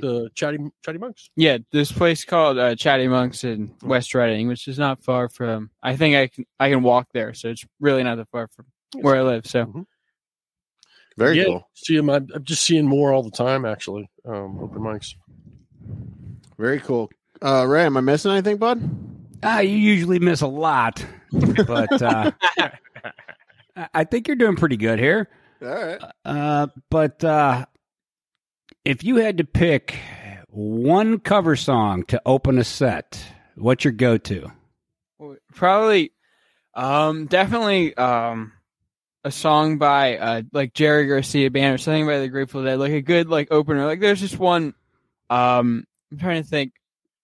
The 0.00 0.30
chatty 0.34 0.58
chatty 0.84 0.98
monks. 0.98 1.30
yeah. 1.36 1.58
This 1.72 1.90
place 1.92 2.24
called 2.24 2.58
uh, 2.58 2.74
Chatty 2.74 3.08
Monks 3.08 3.44
in 3.44 3.74
West 3.82 4.14
Reading, 4.14 4.48
which 4.48 4.68
is 4.68 4.78
not 4.78 5.02
far 5.02 5.28
from. 5.28 5.70
I 5.82 5.96
think 5.96 6.16
I 6.16 6.26
can 6.26 6.44
I 6.60 6.68
can 6.68 6.82
walk 6.82 7.08
there, 7.14 7.32
so 7.32 7.48
it's 7.48 7.64
really 7.80 8.02
not 8.02 8.16
that 8.16 8.28
far 8.30 8.48
from 8.48 8.66
where 9.00 9.16
I 9.16 9.22
live. 9.22 9.46
So 9.46 9.86
Very 11.16 11.38
yeah, 11.38 11.44
cool. 11.44 11.68
See 11.74 11.96
him. 11.96 12.10
I'm, 12.10 12.28
I'm 12.34 12.44
just 12.44 12.62
seeing 12.62 12.84
more 12.86 13.12
all 13.12 13.22
the 13.22 13.30
time. 13.30 13.64
Actually, 13.64 14.10
um, 14.24 14.58
open 14.60 14.80
mics. 14.82 15.14
Very 16.58 16.80
cool. 16.80 17.10
Uh, 17.42 17.64
Ray, 17.66 17.84
am 17.86 17.96
I 17.96 18.00
missing 18.00 18.32
anything, 18.32 18.56
bud? 18.58 18.82
Ah, 19.42 19.60
you 19.60 19.76
usually 19.76 20.18
miss 20.18 20.40
a 20.40 20.46
lot, 20.46 21.04
but 21.32 22.02
uh, 22.02 22.30
I- 22.58 23.88
I 23.92 24.04
think 24.04 24.26
you're 24.26 24.36
doing 24.36 24.56
pretty 24.56 24.78
good 24.78 24.98
here. 24.98 25.28
All 25.60 25.68
right. 25.68 26.00
Uh, 26.24 26.66
but 26.90 27.22
uh, 27.22 27.66
if 28.86 29.04
you 29.04 29.16
had 29.16 29.36
to 29.38 29.44
pick 29.44 29.96
one 30.48 31.18
cover 31.20 31.56
song 31.56 32.04
to 32.04 32.20
open 32.24 32.56
a 32.58 32.64
set, 32.64 33.22
what's 33.54 33.84
your 33.84 33.92
go-to? 33.92 34.50
probably, 35.54 36.12
um, 36.74 37.26
definitely 37.26 37.94
um. 37.96 38.52
A 39.26 39.30
song 39.32 39.76
by 39.78 40.16
uh 40.18 40.42
like 40.52 40.72
Jerry 40.72 41.08
Garcia 41.08 41.50
band 41.50 41.74
or 41.74 41.78
something 41.78 42.06
by 42.06 42.20
the 42.20 42.28
Grateful 42.28 42.62
Dead, 42.62 42.78
like 42.78 42.92
a 42.92 43.02
good 43.02 43.28
like 43.28 43.48
opener. 43.50 43.84
Like 43.84 43.98
there's 43.98 44.20
just 44.20 44.38
one 44.38 44.72
um 45.30 45.84
I'm 46.12 46.18
trying 46.18 46.42
to 46.44 46.48
think. 46.48 46.72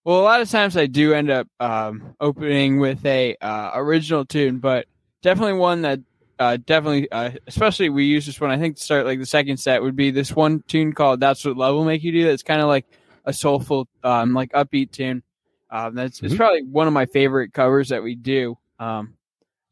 Well, 0.05 0.19
a 0.21 0.23
lot 0.23 0.41
of 0.41 0.51
times 0.51 0.77
I 0.77 0.87
do 0.87 1.15
end 1.15 1.31
up 1.31 1.47
um, 1.61 2.17
opening 2.21 2.81
with 2.81 3.07
a 3.07 3.37
uh, 3.41 3.71
original 3.75 4.25
tune, 4.25 4.59
but 4.59 4.87
definitely 5.23 5.53
one 5.53 5.83
that 5.83 6.01
uh, 6.41 6.57
definitely, 6.67 7.09
uh, 7.13 7.31
especially 7.47 7.89
we 7.89 8.07
use 8.07 8.27
this 8.27 8.41
one. 8.41 8.51
I 8.51 8.59
think 8.59 8.79
to 8.79 8.83
start 8.83 9.07
like 9.07 9.21
the 9.21 9.27
second 9.27 9.59
set 9.59 9.81
would 9.81 9.95
be 9.95 10.11
this 10.11 10.35
one 10.35 10.65
tune 10.67 10.93
called 10.95 11.21
"That's 11.21 11.45
What 11.45 11.57
Love 11.57 11.77
Will 11.77 11.85
Make 11.85 12.03
You 12.03 12.11
Do." 12.11 12.25
That's 12.25 12.43
kind 12.43 12.61
of 12.61 12.67
like 12.67 12.85
a 13.25 13.33
soulful, 13.33 13.87
um, 14.03 14.35
like 14.35 14.51
upbeat 14.55 14.91
tune. 14.91 15.23
Um, 15.71 15.95
that's 15.95 16.21
it's 16.21 16.35
Mhm. 16.35 16.37
probably 16.37 16.63
one 16.65 16.89
of 16.89 16.93
my 16.93 17.07
favorite 17.07 17.53
covers 17.53 17.91
that 17.91 18.03
we 18.03 18.17
do. 18.17 18.59
Um, 18.81 19.15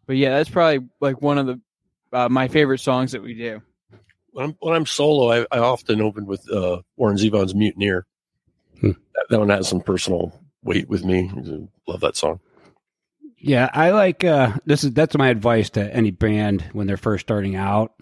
but 0.06 0.16
yeah, 0.16 0.30
that's 0.30 0.48
probably 0.48 0.86
like 1.00 1.20
one 1.20 1.38
of 1.38 1.46
the 1.46 1.60
uh, 2.12 2.28
my 2.28 2.48
favorite 2.48 2.78
songs 2.80 3.12
that 3.12 3.22
we 3.22 3.34
do. 3.34 3.62
when 4.32 4.46
I'm 4.46 4.56
when 4.60 4.74
I'm 4.74 4.86
solo, 4.86 5.30
I, 5.32 5.46
I 5.50 5.58
often 5.60 6.00
open 6.00 6.26
with 6.26 6.50
uh, 6.50 6.82
Warren 6.96 7.16
Zevon's 7.16 7.54
"Mutineer." 7.54 8.06
Hmm. 8.80 8.92
That, 9.14 9.26
that 9.30 9.38
one 9.38 9.48
has 9.50 9.68
some 9.68 9.80
personal 9.80 10.32
weight 10.62 10.88
with 10.88 11.04
me. 11.04 11.30
Love 11.86 12.00
that 12.00 12.16
song. 12.16 12.40
Yeah, 13.38 13.70
I 13.72 13.90
like 13.90 14.22
uh 14.24 14.52
this 14.66 14.84
is 14.84 14.92
that's 14.92 15.16
my 15.16 15.28
advice 15.30 15.70
to 15.70 15.94
any 15.94 16.10
band 16.10 16.62
when 16.72 16.86
they're 16.86 16.96
first 16.98 17.24
starting 17.26 17.56
out 17.56 17.94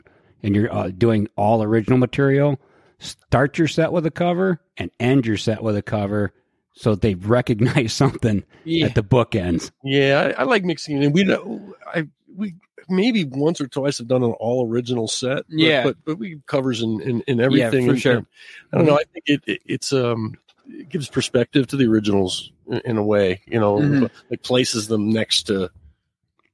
and 0.43 0.55
you're 0.55 0.73
uh, 0.73 0.89
doing 0.89 1.29
all 1.37 1.63
original 1.63 1.99
material. 1.99 2.61
Start 2.99 3.59
your 3.59 3.69
set 3.69 3.93
with 3.93 4.05
a 4.07 4.11
cover 4.11 4.61
and 4.77 4.91
end 4.99 5.27
your 5.27 5.37
set 5.37 5.63
with 5.63 5.77
a 5.77 5.83
cover 5.83 6.33
so 6.73 6.95
they 6.97 7.15
recognize 7.15 7.93
something 7.93 8.43
Yeah. 8.65 8.87
at 8.87 8.95
the 8.97 9.03
bookends. 9.05 9.71
Yeah, 9.85 10.33
I, 10.37 10.41
I 10.41 10.45
like 10.45 10.65
mixing 10.65 11.01
it. 11.01 11.05
And 11.07 11.15
we 11.15 11.23
know 11.25 11.75
I 11.87 12.09
we 12.37 12.55
maybe 12.89 13.25
once 13.25 13.61
or 13.61 13.67
twice 13.69 13.99
have 13.99 14.09
done 14.09 14.23
an 14.23 14.33
all 14.33 14.67
original 14.69 15.09
set. 15.09 15.45
but- 15.49 15.59
Yeah. 15.59 15.83
but 15.85 15.97
but 16.05 16.19
we 16.19 16.41
covers 16.47 16.83
in 16.83 17.01
in, 17.01 17.21
in 17.23 17.41
everything. 17.41 17.87
for 17.87 17.93
and- 17.93 18.01
sure. 18.01 18.17
and 18.17 18.27
I 18.73 18.79
don't 18.79 18.87
know. 18.87 18.95
I 18.99 19.05
think 19.13 19.25
it, 19.29 19.43
it 19.47 19.61
it's 19.67 19.93
um 19.93 20.35
it 20.69 20.89
gives 20.89 21.09
perspective 21.09 21.67
to 21.69 21.77
the 21.77 21.87
originals 21.87 22.53
in, 22.67 22.81
in 22.85 22.97
a 22.99 23.03
way. 23.05 23.41
You 23.47 23.59
know, 23.61 23.77
Mhm. 23.79 24.11
like 24.31 24.43
places 24.43 24.89
them 24.89 25.11
next 25.11 25.45
to 25.45 25.71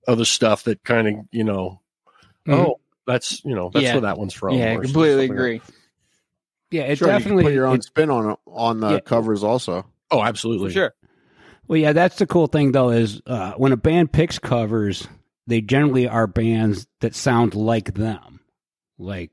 other 0.07 0.25
stuff 0.25 0.65
that 0.65 0.85
kind 0.85 1.09
of 1.09 1.15
you 1.33 1.45
know. 1.45 1.81
Mhm. 2.47 2.55
Oh, 2.55 2.81
that's 3.07 3.45
you 3.45 3.55
know 3.55 3.71
that's 3.73 3.85
Yeah. 3.85 3.93
where 3.95 4.03
that 4.03 4.19
one's 4.19 4.35
from. 4.35 4.57
yeah, 4.57 4.75
or 4.75 4.83
completely 4.83 5.11
something 5.29 5.31
like 5.31 5.31
agree. 5.39 5.61
Yeah, 6.71 6.83
it 6.83 6.99
Sure, 6.99 7.07
you 7.09 7.13
can 7.13 7.21
definitely 7.21 7.45
put 7.45 7.53
your 7.53 7.67
own 7.67 7.77
it- 7.77 7.85
spin 7.85 8.11
on 8.11 8.37
on 8.47 8.81
the 8.81 8.91
Yeah. 8.95 9.01
covers 9.01 9.43
also. 9.45 9.87
Oh, 10.11 10.23
absolutely. 10.23 10.69
For 10.71 10.75
sure. 10.75 10.95
Well, 11.67 11.79
yeah, 11.79 11.93
that's 11.93 12.17
the 12.19 12.27
cool 12.27 12.47
thing 12.47 12.73
though 12.73 12.91
is 12.91 13.23
uh, 13.27 13.53
when 13.53 13.73
a 13.73 13.77
band 13.77 14.13
picks 14.13 14.39
covers, 14.39 15.09
they 15.47 15.61
generally 15.61 16.09
are 16.09 16.27
bands 16.27 16.87
that 17.01 17.15
sound 17.15 17.55
like 17.55 17.95
them, 17.95 18.41
like 18.99 19.31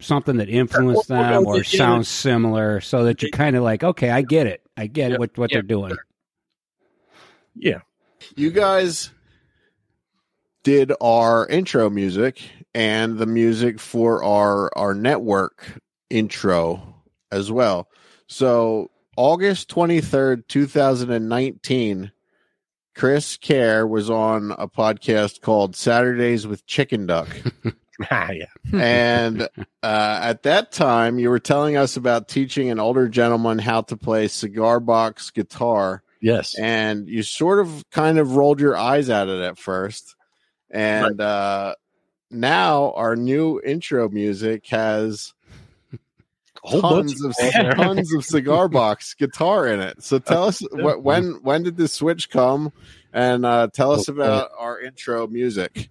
something 0.00 0.36
that 0.36 0.48
influenced 0.50 1.10
Or- 1.10 1.16
or 1.16 1.22
them 1.22 1.42
no, 1.44 1.48
or 1.48 1.54
they- 1.54 1.68
yeah. 1.70 1.78
sounds 1.78 2.08
similar, 2.08 2.80
so 2.80 3.04
that 3.04 3.22
you're 3.22 3.30
kind 3.30 3.56
of 3.56 3.62
like, 3.62 3.82
okay, 3.82 4.10
I 4.10 4.22
get 4.22 4.46
it, 4.46 4.62
I 4.76 4.86
get 4.86 5.12
Yeah, 5.12 5.16
what 5.18 5.36
what 5.38 5.50
yeah. 5.50 5.56
they're 5.56 5.62
doing. 5.62 5.96
Yeah. 7.54 7.80
You 8.36 8.50
guys 8.50 9.10
did 10.62 10.92
our 11.00 11.46
intro 11.46 11.88
music 11.88 12.42
and 12.74 13.18
the 13.18 13.26
music 13.26 13.78
for 13.80 14.22
our 14.22 14.70
our 14.76 14.94
network 14.94 15.80
intro 16.10 16.94
as 17.30 17.50
well. 17.50 17.88
So 18.26 18.90
August 19.16 19.68
23rd, 19.70 20.46
2019, 20.48 22.10
Kris 22.96 23.36
Kehr 23.36 23.88
was 23.88 24.08
on 24.10 24.52
a 24.58 24.66
podcast 24.68 25.40
called 25.42 25.76
Saturdays 25.76 26.46
with 26.46 26.66
Chicken 26.66 27.06
Duck. 27.06 27.28
Ah, 28.10 28.30
yeah. 28.30 28.44
and 28.74 29.40
uh, 29.82 30.20
at 30.22 30.42
that 30.42 30.70
time, 30.70 31.18
you 31.18 31.30
were 31.30 31.38
telling 31.38 31.78
us 31.78 31.96
about 31.96 32.28
teaching 32.28 32.68
an 32.68 32.78
older 32.78 33.08
gentleman 33.08 33.58
how 33.58 33.80
to 33.80 33.96
play 33.96 34.28
cigar 34.28 34.80
box 34.80 35.30
guitar 35.30 36.02
Yes. 36.20 36.54
and 36.58 37.08
you 37.08 37.22
sort 37.22 37.58
of 37.58 37.88
kind 37.90 38.18
of 38.18 38.36
rolled 38.36 38.60
your 38.60 38.76
eyes 38.76 39.08
at 39.08 39.28
it 39.28 39.40
at 39.40 39.56
first 39.56 40.14
and 40.70 41.22
uh 41.22 41.74
now 42.30 42.92
our 42.96 43.16
new 43.16 43.62
intro 43.64 44.10
music 44.10 44.66
has 44.66 45.32
A 45.32 45.32
whole 45.32 45.32
bunch 45.32 45.35
tons 46.64 47.22
of 47.24 47.34
of 47.40 47.52
tons 47.76 48.12
of 48.14 48.24
cigar 48.24 48.68
box 48.68 49.14
guitar 49.14 49.66
in 49.66 49.80
it 49.80 50.02
so 50.02 50.18
tell 50.18 50.44
us 50.44 50.62
what 50.72 51.02
when 51.02 51.32
when 51.42 51.62
did 51.62 51.76
this 51.76 51.92
switch 51.92 52.30
come 52.30 52.72
and 53.12 53.44
uh 53.46 53.68
tell 53.72 53.92
us 53.92 54.08
about 54.08 54.50
our 54.58 54.80
intro 54.80 55.26
music 55.26 55.90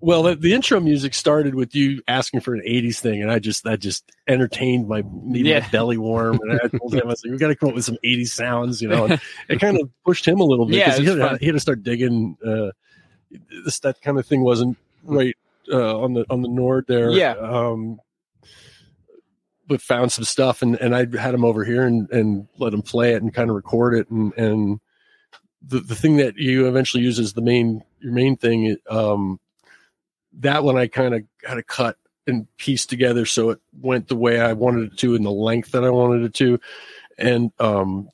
Well, 0.00 0.22
the, 0.24 0.36
the 0.36 0.52
intro 0.52 0.78
music 0.78 1.14
started 1.14 1.54
with 1.54 1.74
you 1.74 2.02
asking 2.06 2.40
for 2.40 2.54
an 2.54 2.60
'80s 2.66 3.00
thing, 3.00 3.22
and 3.22 3.30
I 3.30 3.38
just 3.38 3.64
that 3.64 3.80
just 3.80 4.12
entertained 4.28 4.86
my 4.88 5.02
made 5.24 5.46
Yeah. 5.46 5.60
my 5.60 5.68
belly 5.70 5.96
warm. 5.96 6.38
And 6.42 6.60
I 6.62 6.68
told 6.68 6.94
him, 6.94 7.00
I 7.02 7.06
was 7.06 7.24
like, 7.24 7.32
"We 7.32 7.38
got 7.38 7.48
to 7.48 7.56
come 7.56 7.70
up 7.70 7.74
with 7.74 7.86
some 7.86 7.96
'80s 8.04 8.28
sounds," 8.28 8.82
you 8.82 8.88
know. 8.88 9.06
And 9.06 9.20
it 9.48 9.58
kind 9.58 9.80
of 9.80 9.88
pushed 10.04 10.28
him 10.28 10.38
a 10.38 10.44
little 10.44 10.66
bit 10.66 10.76
Yeah, 10.76 10.96
because 10.96 10.98
he, 10.98 11.06
had 11.20 11.30
to- 11.30 11.38
he 11.40 11.46
had 11.46 11.52
to 11.54 11.60
start 11.60 11.82
digging. 11.82 12.36
Uh, 12.46 12.70
this 13.64 13.80
that 13.80 14.00
kind 14.02 14.18
of 14.18 14.26
thing 14.26 14.42
wasn't 14.42 14.76
right 15.02 15.34
uh, 15.72 15.98
on 15.98 16.12
the 16.12 16.26
on 16.28 16.42
the 16.42 16.48
Nord 16.48 16.84
there. 16.88 17.10
Yeah. 17.10 17.32
Um, 17.32 17.98
but 19.66 19.80
found 19.80 20.12
some 20.12 20.24
stuff, 20.24 20.62
and 20.62 20.76
and 20.80 20.94
I 20.94 21.00
had 21.18 21.34
him 21.34 21.44
over 21.44 21.64
here 21.64 21.86
and 21.86 22.10
and 22.10 22.48
let 22.58 22.74
him 22.74 22.82
play 22.82 23.14
it 23.14 23.22
and 23.22 23.34
kind 23.34 23.50
of 23.50 23.56
record 23.56 23.94
it, 23.94 24.10
and 24.10 24.32
and 24.36 24.80
the 25.66 25.80
the 25.80 25.94
thing 25.94 26.16
that 26.16 26.36
you 26.36 26.68
eventually 26.68 27.02
use 27.02 27.18
as 27.18 27.32
the 27.32 27.42
main 27.42 27.82
your 28.00 28.12
main 28.12 28.36
thing. 28.36 28.76
Um, 28.88 29.40
that 30.38 30.64
one 30.64 30.76
I 30.76 30.86
kind 30.86 31.14
of 31.14 31.22
had 31.44 31.54
to 31.54 31.62
cut 31.62 31.96
and 32.26 32.46
piece 32.58 32.86
together 32.86 33.24
so 33.24 33.50
it 33.50 33.60
went 33.80 34.08
the 34.08 34.16
way 34.16 34.40
I 34.40 34.52
wanted 34.52 34.92
it 34.92 34.98
to 34.98 35.14
in 35.14 35.22
the 35.22 35.30
length 35.30 35.72
that 35.72 35.84
I 35.84 35.90
wanted 35.90 36.24
it 36.24 36.34
to, 36.34 36.60
and 37.18 37.52
um, 37.58 38.08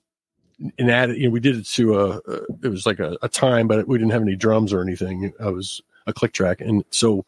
and 0.78 0.90
added. 0.90 1.16
You 1.16 1.24
know, 1.24 1.30
we 1.30 1.40
did 1.40 1.56
it 1.56 1.66
to 1.68 1.98
a. 1.98 2.18
a 2.18 2.42
it 2.62 2.68
was 2.68 2.86
like 2.86 3.00
a, 3.00 3.16
a 3.22 3.28
time, 3.28 3.68
but 3.68 3.86
we 3.86 3.98
didn't 3.98 4.12
have 4.12 4.22
any 4.22 4.36
drums 4.36 4.72
or 4.72 4.82
anything. 4.82 5.32
I 5.40 5.48
was 5.48 5.80
a 6.06 6.12
click 6.12 6.32
track, 6.32 6.60
and 6.60 6.84
so 6.90 7.24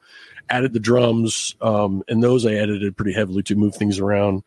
added 0.51 0.73
the 0.73 0.81
drums, 0.81 1.55
um, 1.61 2.03
and 2.09 2.23
those 2.23 2.47
I 2.47 2.53
edited 2.53 2.97
pretty 2.97 3.13
heavily 3.13 3.43
to 3.45 3.57
move 3.57 3.75
things 3.75 3.99
around, 3.99 4.43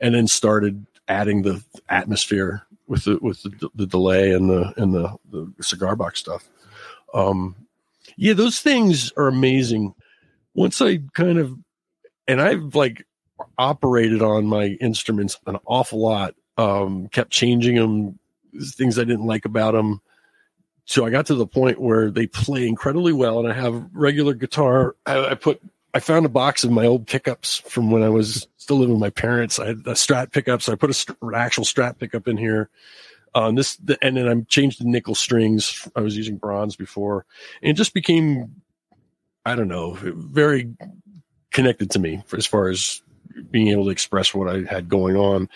and 0.00 0.14
then 0.14 0.26
started 0.26 0.86
adding 1.08 1.42
the 1.42 1.62
atmosphere 1.88 2.66
with 2.86 3.04
the 3.04 3.18
with 3.20 3.42
the, 3.42 3.70
the 3.74 3.86
delay 3.86 4.32
and 4.32 4.50
the 4.50 4.72
and 4.76 4.94
the, 4.94 5.16
the 5.30 5.62
cigar 5.62 5.96
box 5.96 6.20
stuff. 6.20 6.48
Um, 7.14 7.56
yeah, 8.16 8.34
those 8.34 8.60
things 8.60 9.12
are 9.16 9.28
amazing. 9.28 9.94
Once 10.54 10.80
I 10.80 10.98
kind 11.12 11.38
of, 11.38 11.56
and 12.26 12.40
I've 12.40 12.74
like 12.74 13.06
operated 13.58 14.22
on 14.22 14.46
my 14.46 14.76
instruments 14.80 15.38
an 15.46 15.58
awful 15.66 16.00
lot. 16.00 16.34
Um, 16.58 17.08
kept 17.08 17.30
changing 17.30 17.76
them, 17.76 18.18
things 18.58 18.98
I 18.98 19.04
didn't 19.04 19.26
like 19.26 19.44
about 19.44 19.72
them. 19.72 20.00
So 20.86 21.04
I 21.04 21.10
got 21.10 21.26
to 21.26 21.34
the 21.34 21.46
point 21.46 21.80
where 21.80 22.10
they 22.10 22.28
play 22.28 22.66
incredibly 22.66 23.12
well, 23.12 23.40
and 23.40 23.48
I 23.48 23.52
have 23.52 23.88
regular 23.92 24.34
guitar. 24.34 24.94
I, 25.04 25.30
I 25.30 25.34
put, 25.34 25.60
I 25.92 25.98
found 25.98 26.24
a 26.26 26.30
box 26.30 26.62
of 26.62 26.70
my 26.70 26.86
old 26.86 27.08
pickups 27.08 27.58
from 27.58 27.90
when 27.90 28.04
I 28.04 28.08
was 28.08 28.46
still 28.56 28.76
living 28.76 28.94
with 28.94 29.00
my 29.00 29.10
parents. 29.10 29.58
I 29.58 29.66
had 29.66 29.78
a 29.78 29.94
Strat 29.94 30.32
pickup, 30.32 30.62
so 30.62 30.72
I 30.72 30.76
put 30.76 30.90
a 30.90 31.16
an 31.22 31.34
actual 31.34 31.64
Strat 31.64 31.98
pickup 31.98 32.28
in 32.28 32.36
here. 32.36 32.70
Um, 33.34 33.56
this 33.56 33.76
the, 33.76 33.98
and 34.00 34.16
then 34.16 34.28
I 34.28 34.40
changed 34.42 34.80
the 34.80 34.88
nickel 34.88 35.16
strings. 35.16 35.88
I 35.96 36.00
was 36.00 36.16
using 36.16 36.36
bronze 36.36 36.76
before, 36.76 37.26
and 37.62 37.70
it 37.70 37.74
just 37.74 37.92
became, 37.92 38.62
I 39.44 39.56
don't 39.56 39.68
know, 39.68 39.98
very 40.00 40.74
connected 41.50 41.90
to 41.92 41.98
me 41.98 42.22
as 42.36 42.46
far 42.46 42.68
as 42.68 43.02
being 43.50 43.68
able 43.68 43.84
to 43.84 43.90
express 43.90 44.32
what 44.32 44.48
I 44.48 44.62
had 44.62 44.88
going 44.88 45.16
on. 45.16 45.48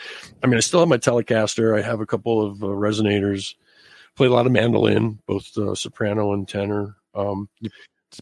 I 0.43 0.49
mean, 0.49 0.57
I 0.57 0.61
still 0.61 0.81
have 0.81 0.89
my 0.89 0.99
Telecaster. 0.99 1.78
I 1.78 1.83
have 1.83 2.01
a 2.01 2.07
couple 2.07 2.45
of 2.45 2.62
uh, 2.62 2.66
resonators. 2.66 3.55
Play 4.20 4.26
a 4.26 4.32
lot 4.32 4.44
of 4.44 4.52
mandolin, 4.52 5.18
both 5.24 5.56
uh, 5.56 5.74
soprano 5.74 6.34
and 6.34 6.46
tenor. 6.46 6.94
Um, 7.14 7.48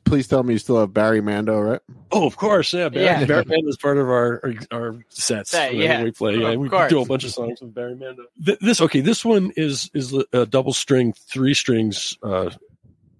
please 0.04 0.28
tell 0.28 0.44
me 0.44 0.52
you 0.52 0.58
still 0.60 0.78
have 0.78 0.94
barry 0.94 1.20
mando 1.20 1.58
right 1.58 1.80
oh, 2.12 2.24
of 2.24 2.36
course, 2.36 2.72
yeah. 2.72 2.88
Barry, 2.88 3.04
Yeah. 3.04 3.24
Barry 3.24 3.44
Mando 3.44 3.66
is 3.68 3.76
part 3.76 3.98
of 3.98 4.08
our 4.08 4.40
our, 4.44 4.54
our 4.80 5.04
sets. 5.08 5.50
Set, 5.50 5.72
whenever 5.72 5.92
yeah. 5.92 6.04
we 6.04 6.12
play. 6.12 6.36
Yeah, 6.36 6.50
Of 6.50 6.60
we 6.60 6.68
course. 6.68 6.88
do 6.88 7.02
a 7.02 7.04
bunch 7.04 7.24
of 7.24 7.30
songs 7.32 7.60
with 7.60 7.74
Barry 7.74 7.96
Mando. 7.96 8.26
Th- 8.46 8.60
this 8.60 8.80
okay. 8.80 9.00
This 9.00 9.24
one 9.24 9.50
is 9.56 9.90
is 9.92 10.14
a 10.32 10.46
double 10.46 10.72
string, 10.72 11.14
three 11.14 11.52
strings, 11.52 12.16
uh, 12.22 12.50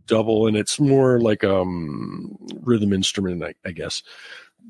double, 0.07 0.47
and 0.47 0.57
it's 0.57 0.79
more 0.79 1.21
like 1.21 1.43
um 1.43 2.39
rhythm 2.63 2.93
instrument, 2.93 3.43
I, 3.43 3.55
I 3.65 3.73
guess. 3.73 4.05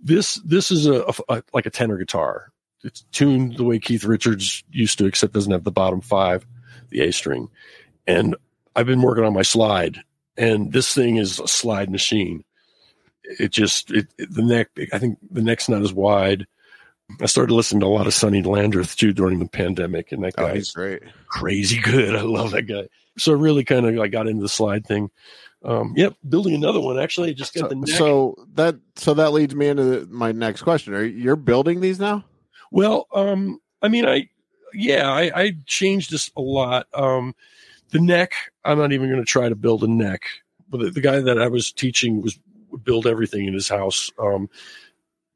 This 0.03 0.37
this 0.37 0.71
is 0.71 0.87
a, 0.87 1.05
a 1.29 1.43
like 1.53 1.67
a 1.67 1.71
tenor 1.71 1.99
guitar. 1.99 2.53
It's 2.85 3.03
tuned 3.13 3.59
the 3.59 3.65
way 3.65 3.79
Keith 3.79 4.05
Richards 4.05 4.65
used 4.71 4.97
to, 4.97 5.05
except 5.05 5.35
doesn't 5.35 5.53
have 5.53 5.65
the 5.65 5.71
bottom 5.71 6.01
five, 6.01 6.47
the 6.89 7.03
A 7.03 7.13
string. 7.13 7.51
And 8.09 8.35
I've 8.75 8.87
been 8.87 9.03
working 9.03 9.25
on 9.25 9.35
my 9.35 9.43
slide, 9.43 10.01
and 10.37 10.73
this 10.73 10.93
thing 10.95 11.17
is 11.17 11.39
a 11.39 11.47
slide 11.47 11.91
machine. 11.91 12.43
It 13.23 13.53
just 13.53 13.91
it, 13.91 14.09
it- 14.19 14.35
the 14.35 14.43
neck. 14.43 14.71
I 14.93 14.99
think 14.99 15.19
the 15.31 15.43
neck's 15.43 15.69
not 15.69 15.83
as 15.83 15.93
wide. 15.93 16.47
I 17.21 17.27
started 17.27 17.55
listening 17.55 17.81
to 17.81 17.87
a 17.87 17.89
lot 17.89 18.07
of 18.07 18.15
Sonny 18.15 18.43
Landreth 18.43 18.97
too 18.97 19.13
during 19.13 19.39
the 19.39 19.49
pandemic, 19.49 20.13
and 20.13 20.25
that 20.25 20.35
oh 20.39 20.47
guy's 20.47 20.55
he's 20.57 20.71
great 20.73 21.03
crazy 21.29 21.79
good. 21.81 22.15
I 22.17 22.23
love 22.23 22.51
that 22.53 22.63
guy. 22.63 22.89
So 23.19 23.33
I 23.33 23.37
really 23.37 23.65
kind 23.65 23.87
of 23.87 23.95
like 23.95 24.13
got 24.13 24.27
into 24.27 24.43
the 24.43 24.49
slide 24.49 24.87
thing. 24.87 25.11
Um, 25.65 25.93
yep, 25.97 26.15
building 26.29 26.55
another 26.55 26.81
one. 26.81 26.99
Actually, 26.99 27.31
I 27.31 27.33
just 27.33 27.53
got 27.53 27.63
so, 27.63 27.69
the 27.69 27.75
neck. 27.75 27.89
so 27.89 28.47
that 28.55 28.77
so 28.97 29.15
that 29.15 29.33
leads 29.33 29.55
me 29.55 29.67
into 29.69 29.85
the, 29.85 30.07
my 30.07 30.33
next 30.33 30.63
question 30.63 30.95
are 30.95 31.03
you- 31.05 31.21
you're 31.23 31.37
building 31.37 31.81
these 31.81 31.99
now 31.99 32.25
Well, 32.71 33.07
um, 33.13 33.59
I 33.83 33.89
mean, 33.89 34.07
I 34.07 34.29
yeah, 34.73 35.11
I, 35.11 35.33
I 35.35 35.57
changed 35.67 36.11
this 36.13 36.31
a 36.37 36.41
lot. 36.41 36.87
Um, 36.95 37.35
the 37.91 38.01
neck, 38.01 38.33
I'm 38.65 38.79
not 38.79 38.93
even 38.93 39.09
going 39.09 39.23
to 39.23 39.27
try 39.27 39.49
to 39.49 39.57
build 39.57 39.85
a 39.85 39.89
neck. 39.89 40.23
But 40.69 40.81
the, 40.81 40.91
the 40.91 41.01
guy 41.01 41.21
that 41.21 41.41
I 41.41 41.49
was 41.49 41.73
teaching 41.73 42.23
was 42.23 42.39
would 42.71 42.85
build 42.85 43.07
everything 43.07 43.47
in 43.47 43.55
his 43.55 43.69
house. 43.69 44.11
Um, 44.19 44.49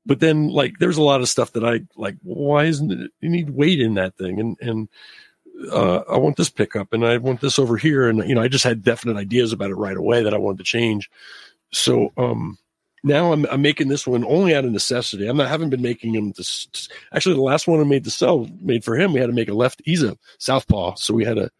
but 0.05 0.21
then 0.21 0.49
like 0.49 0.79
there's 0.79 0.99
a 0.99 1.03
lot 1.03 1.21
of 1.21 1.29
stuff 1.29 1.53
that 1.53 1.65
I 1.65 1.81
like. 1.97 2.17
Why 2.23 2.65
isn't 2.65 2.91
it? 2.91 3.11
You 3.21 3.29
need 3.29 3.51
weight 3.51 3.81
in 3.81 3.95
that 3.95 4.17
thing, 4.17 4.41
and 4.41 4.57
and 4.61 4.89
uh, 5.71 6.03
I 6.11 6.19
want 6.19 6.37
this 6.37 6.51
pickup, 6.51 6.93
and 6.93 7.07
I 7.07 7.19
want 7.19 7.41
this 7.41 7.59
over 7.59 7.77
here, 7.77 8.09
and 8.09 8.27
you 8.29 8.35
know, 8.35 8.43
I 8.43 8.49
just 8.49 8.65
had 8.65 8.83
definite 8.83 9.17
ideas 9.17 9.53
about 9.53 9.71
it 9.71 9.77
right 9.77 9.97
away 9.97 10.23
that 10.23 10.35
I 10.35 10.39
wanted 10.39 10.59
to 10.59 10.65
change. 10.65 11.11
So 11.73 12.13
um, 12.17 12.59
now 13.05 13.33
I'm, 13.33 13.47
I'm 13.47 13.63
making 13.63 13.89
this 13.89 14.07
one 14.07 14.25
only 14.25 14.55
out 14.55 14.65
of 14.65 14.73
necessity. 14.73 15.27
I'm 15.27 15.37
not 15.37 15.49
haven't 15.49 15.71
been 15.71 15.83
making 15.83 16.13
them 16.13 16.33
this. 16.33 16.89
Actually, 17.13 17.37
the 17.37 17.43
last 17.43 17.67
one 17.67 17.81
I 17.81 17.85
made 17.85 18.05
to 18.05 18.11
sell 18.11 18.49
made 18.61 18.85
for 18.85 18.97
him. 18.97 19.13
We 19.13 19.21
had 19.21 19.27
to 19.27 19.33
make 19.33 19.49
a 19.49 19.55
left. 19.55 19.83
He's 19.85 20.03
a 20.03 20.19
southpaw, 20.39 20.97
so 20.97 21.15
we 21.15 21.25
had 21.25 21.37
to 21.37 21.51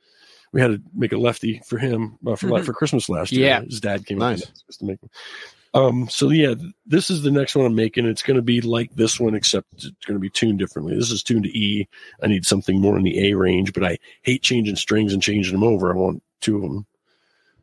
we 0.53 0.61
had 0.61 0.69
to 0.69 0.83
make 0.95 1.13
a 1.13 1.17
lefty 1.19 1.61
for 1.67 1.79
him 1.79 2.19
uh, 2.27 2.37
for 2.37 2.49
like 2.49 2.65
for 2.65 2.73
Christmas 2.73 3.09
last 3.09 3.33
year. 3.33 3.47
Yeah. 3.47 3.61
his 3.63 3.81
dad 3.81 4.07
came 4.07 4.19
Nice. 4.19 4.43
up 4.43 4.49
to 4.79 4.85
make. 4.85 5.03
him. 5.03 5.11
Um, 5.75 6.09
so 6.11 6.29
yeah, 6.29 6.55
this 6.85 7.09
is 7.09 7.23
the 7.23 7.31
next 7.31 7.57
one 7.57 7.65
I'm 7.65 7.75
making. 7.75 8.05
It's 8.07 8.21
going 8.23 8.37
to 8.37 8.43
be 8.43 8.61
like 8.61 8.95
this 8.95 9.19
one, 9.19 9.35
except 9.35 9.67
it's 9.73 9.87
going 10.07 10.17
to 10.17 10.19
be 10.21 10.29
tuned 10.29 10.59
differently. 10.59 10.95
This 10.95 11.11
is 11.11 11.23
tuned 11.23 11.45
to 11.45 11.59
E. 11.59 11.89
I 12.23 12.27
need 12.27 12.45
something 12.45 12.79
more 12.79 12.99
in 12.99 13.05
the 13.05 13.31
A 13.31 13.35
range, 13.35 13.73
but 13.73 13.83
I 13.83 13.97
hate 14.21 14.43
changing 14.43 14.77
strings 14.77 15.15
and 15.15 15.23
changing 15.23 15.53
them 15.55 15.63
over. 15.65 15.91
I 15.91 15.97
want 15.97 16.23
two 16.43 16.57
of 16.57 16.63
them. 16.63 16.87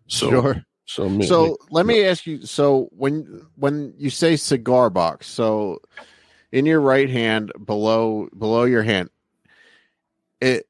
So, 0.08 0.30
sure. 0.32 0.66
so, 0.86 1.04
I'm- 1.04 1.22
So 1.22 1.58
let 1.70 1.86
me 1.86 2.04
ask 2.04 2.26
you. 2.26 2.44
So 2.48 2.90
when 2.94 3.46
when 3.56 3.94
you 4.00 4.10
say 4.10 4.38
cigar 4.38 4.90
box, 4.90 5.28
so 5.28 5.80
in 6.52 6.66
your 6.66 6.82
right 6.82 7.12
hand 7.12 7.52
below 7.64 8.28
below 8.36 8.64
your 8.64 8.82
hand, 8.82 9.12
it 10.42 10.66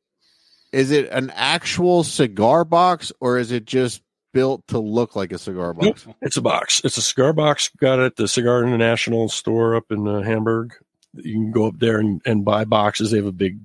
is 0.72 0.92
it 0.92 1.10
an 1.10 1.32
actual 1.32 2.04
cigar 2.04 2.64
box 2.66 3.12
or 3.20 3.38
is 3.38 3.52
it 3.52 3.66
just 3.66 4.02
built 4.34 4.68
to 4.68 4.78
look 4.80 5.16
like 5.16 5.32
a 5.32 5.38
cigar 5.40 5.74
box? 5.74 6.06
It's 6.22 6.38
a 6.38 6.42
box. 6.42 6.82
It's 6.84 6.98
a 6.98 7.02
cigar 7.02 7.34
box. 7.34 7.70
Got 7.80 8.00
it 8.00 8.04
at 8.06 8.16
the 8.16 8.28
Cigar 8.28 8.64
International 8.64 9.28
store 9.30 9.76
up 9.76 9.92
in 9.92 10.08
uh, 10.08 10.22
Hamburg. 10.22 10.74
You 11.16 11.34
can 11.34 11.52
go 11.52 11.66
up 11.68 11.80
there 11.80 11.98
and, 12.00 12.22
and 12.26 12.46
buy 12.46 12.66
boxes. 12.66 13.10
They 13.12 13.18
have 13.18 13.26
a 13.26 13.32
big, 13.32 13.58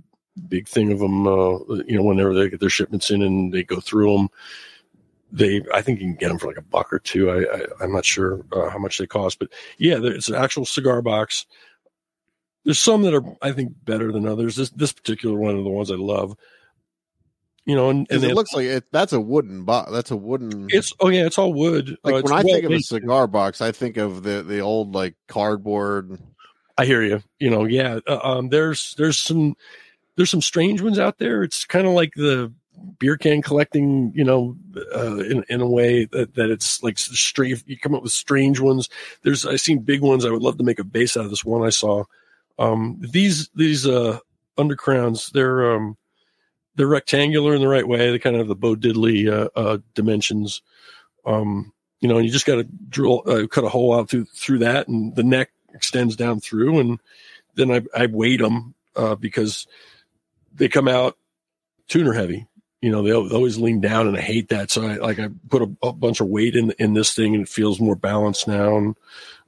big 0.48 0.66
thing 0.66 0.90
of 0.92 0.98
them. 0.98 1.26
Uh, 1.26 1.58
you 1.86 1.96
know, 1.96 2.02
whenever 2.02 2.32
they 2.32 2.48
get 2.48 2.60
their 2.60 2.70
shipments 2.70 3.10
in 3.10 3.20
and 3.22 3.52
they 3.52 3.62
go 3.62 3.80
through 3.80 4.16
them, 4.16 4.28
they 5.30 5.62
I 5.74 5.82
think 5.82 6.00
you 6.00 6.06
can 6.06 6.16
get 6.16 6.28
them 6.28 6.38
for 6.38 6.46
like 6.46 6.56
a 6.56 6.62
buck 6.62 6.90
or 6.92 6.98
two. 7.00 7.28
I, 7.30 7.40
I 7.42 7.66
I'm 7.82 7.92
not 7.92 8.04
sure 8.06 8.44
uh, 8.52 8.70
how 8.70 8.78
much 8.78 8.96
they 8.98 9.06
cost, 9.06 9.38
but 9.38 9.48
yeah, 9.76 9.96
there- 9.96 10.14
it's 10.14 10.28
an 10.30 10.36
actual 10.36 10.64
cigar 10.64 11.02
box. 11.02 11.44
There's 12.64 12.78
some 12.78 13.02
that 13.02 13.12
are 13.14 13.24
I 13.42 13.52
think 13.52 13.74
better 13.84 14.10
than 14.10 14.26
others. 14.26 14.56
This 14.56 14.70
this 14.70 14.92
particular 14.92 15.36
one 15.36 15.56
of 15.58 15.64
the 15.64 15.70
ones 15.70 15.90
I 15.90 15.96
love. 15.96 16.34
You 17.66 17.74
know, 17.74 17.88
and, 17.88 18.06
and 18.10 18.22
it 18.22 18.34
looks 18.34 18.52
like 18.52 18.66
it. 18.66 18.84
That's 18.92 19.14
a 19.14 19.20
wooden 19.20 19.64
box. 19.64 19.90
That's 19.90 20.10
a 20.10 20.16
wooden. 20.16 20.68
it's 20.70 20.92
oh 21.00 21.08
yeah, 21.08 21.24
it's 21.24 21.38
all 21.38 21.54
wood. 21.54 21.96
like 22.04 22.16
Uh, 22.16 22.20
when 22.22 22.32
I 22.32 22.42
well 22.42 22.54
think 22.54 22.64
of 22.64 22.72
a 22.72 22.80
cigar 22.80 23.26
box, 23.26 23.62
I 23.62 23.72
think 23.72 23.96
of 23.96 24.22
the 24.22 24.42
the 24.42 24.60
old 24.60 24.94
like 24.94 25.14
cardboard. 25.28 26.18
I 26.76 26.84
hear 26.84 27.02
you. 27.02 27.22
You 27.38 27.48
know, 27.48 27.64
yeah. 27.64 28.00
Uh, 28.06 28.18
um, 28.22 28.48
there's 28.50 28.94
there's 28.96 29.16
some 29.16 29.56
there's 30.16 30.30
some 30.30 30.42
strange 30.42 30.82
ones 30.82 30.98
out 30.98 31.16
there. 31.16 31.42
It's 31.42 31.64
kind 31.64 31.86
of 31.86 31.94
like 31.94 32.12
the 32.14 32.52
beer 32.98 33.16
can 33.16 33.40
collecting. 33.40 34.12
You 34.14 34.24
know, 34.24 34.56
uh, 34.94 35.16
in 35.20 35.44
in 35.48 35.62
a 35.62 35.68
way 35.68 36.04
that, 36.04 36.34
that 36.34 36.50
it's 36.50 36.82
like 36.82 36.98
strange. 36.98 37.64
You 37.66 37.78
come 37.78 37.94
up 37.94 38.02
with 38.02 38.12
strange 38.12 38.60
ones. 38.60 38.90
There's 39.22 39.46
I've 39.46 39.62
seen 39.62 39.78
big 39.78 40.02
ones. 40.02 40.26
I 40.26 40.30
would 40.30 40.42
love 40.42 40.58
to 40.58 40.64
make 40.64 40.80
a 40.80 40.84
base 40.84 41.16
out 41.16 41.24
of 41.24 41.30
this 41.30 41.46
one 41.46 41.66
I 41.66 41.70
saw. 41.70 42.04
Um, 42.58 42.98
these 43.00 43.48
these 43.54 43.86
uh 43.86 44.18
undercrowns 44.58 45.32
they're 45.32 45.74
um 45.74 45.96
they're 46.76 46.86
rectangular 46.86 47.54
in 47.54 47.60
the 47.60 47.68
right 47.68 47.86
way. 47.86 48.10
They 48.10 48.18
kind 48.18 48.36
of 48.36 48.40
have 48.40 48.48
the 48.48 48.54
Bo 48.54 48.74
Diddley 48.74 49.30
uh, 49.30 49.48
uh, 49.56 49.78
dimensions. 49.94 50.62
Um, 51.24 51.72
you 52.00 52.08
know, 52.08 52.16
and 52.16 52.26
you 52.26 52.32
just 52.32 52.46
got 52.46 52.56
to 52.56 52.64
drill, 52.64 53.22
uh, 53.26 53.46
cut 53.46 53.64
a 53.64 53.68
hole 53.68 53.94
out 53.94 54.10
through 54.10 54.26
through 54.26 54.58
that, 54.58 54.88
and 54.88 55.14
the 55.16 55.22
neck 55.22 55.50
extends 55.72 56.16
down 56.16 56.40
through, 56.40 56.78
and 56.78 57.00
then 57.54 57.70
I 57.70 57.82
I 57.96 58.06
weight 58.06 58.40
them 58.40 58.74
uh, 58.96 59.14
because 59.14 59.66
they 60.54 60.68
come 60.68 60.88
out 60.88 61.16
tuner 61.88 62.12
heavy. 62.12 62.46
You 62.84 62.90
know, 62.90 63.02
they 63.02 63.14
always 63.14 63.56
lean 63.56 63.80
down, 63.80 64.06
and 64.06 64.14
I 64.14 64.20
hate 64.20 64.50
that. 64.50 64.70
So 64.70 64.86
I 64.86 64.96
like 64.96 65.18
I 65.18 65.30
put 65.48 65.62
a, 65.62 65.74
a 65.82 65.90
bunch 65.90 66.20
of 66.20 66.26
weight 66.26 66.54
in 66.54 66.70
in 66.72 66.92
this 66.92 67.14
thing, 67.14 67.34
and 67.34 67.44
it 67.44 67.48
feels 67.48 67.80
more 67.80 67.96
balanced 67.96 68.46
now. 68.46 68.76
And 68.76 68.94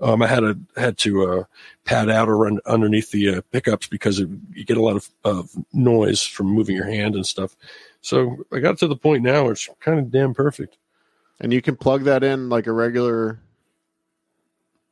um, 0.01 0.23
I 0.23 0.27
had 0.27 0.41
to 0.41 0.59
had 0.75 0.97
to 1.01 1.31
uh, 1.31 1.45
pad 1.85 2.09
out 2.09 2.31
or 2.31 2.39
run 2.39 2.61
underneath 2.65 3.11
the 3.11 3.37
uh, 3.37 3.41
pickups 3.53 3.89
because 3.89 4.21
it, 4.21 4.31
you 4.55 4.65
get 4.65 4.79
a 4.79 4.83
lot 4.83 4.97
of, 4.97 5.11
of 5.23 5.51
noise 5.75 6.23
from 6.23 6.47
moving 6.47 6.77
your 6.77 6.87
hand 6.87 7.15
and 7.15 7.27
stuff. 7.27 7.55
So 8.01 8.39
I 8.51 8.61
got 8.61 8.79
to 8.79 8.87
the 8.87 8.97
point 8.97 9.23
now 9.23 9.43
where 9.43 9.53
it's 9.53 9.69
kind 9.81 9.99
of 9.99 10.11
damn 10.11 10.33
perfect. 10.33 10.79
And 11.39 11.53
you 11.53 11.61
can 11.61 11.77
plug 11.77 12.05
that 12.05 12.25
in 12.25 12.49
like 12.49 12.67
a 12.67 12.73
regular 12.73 13.39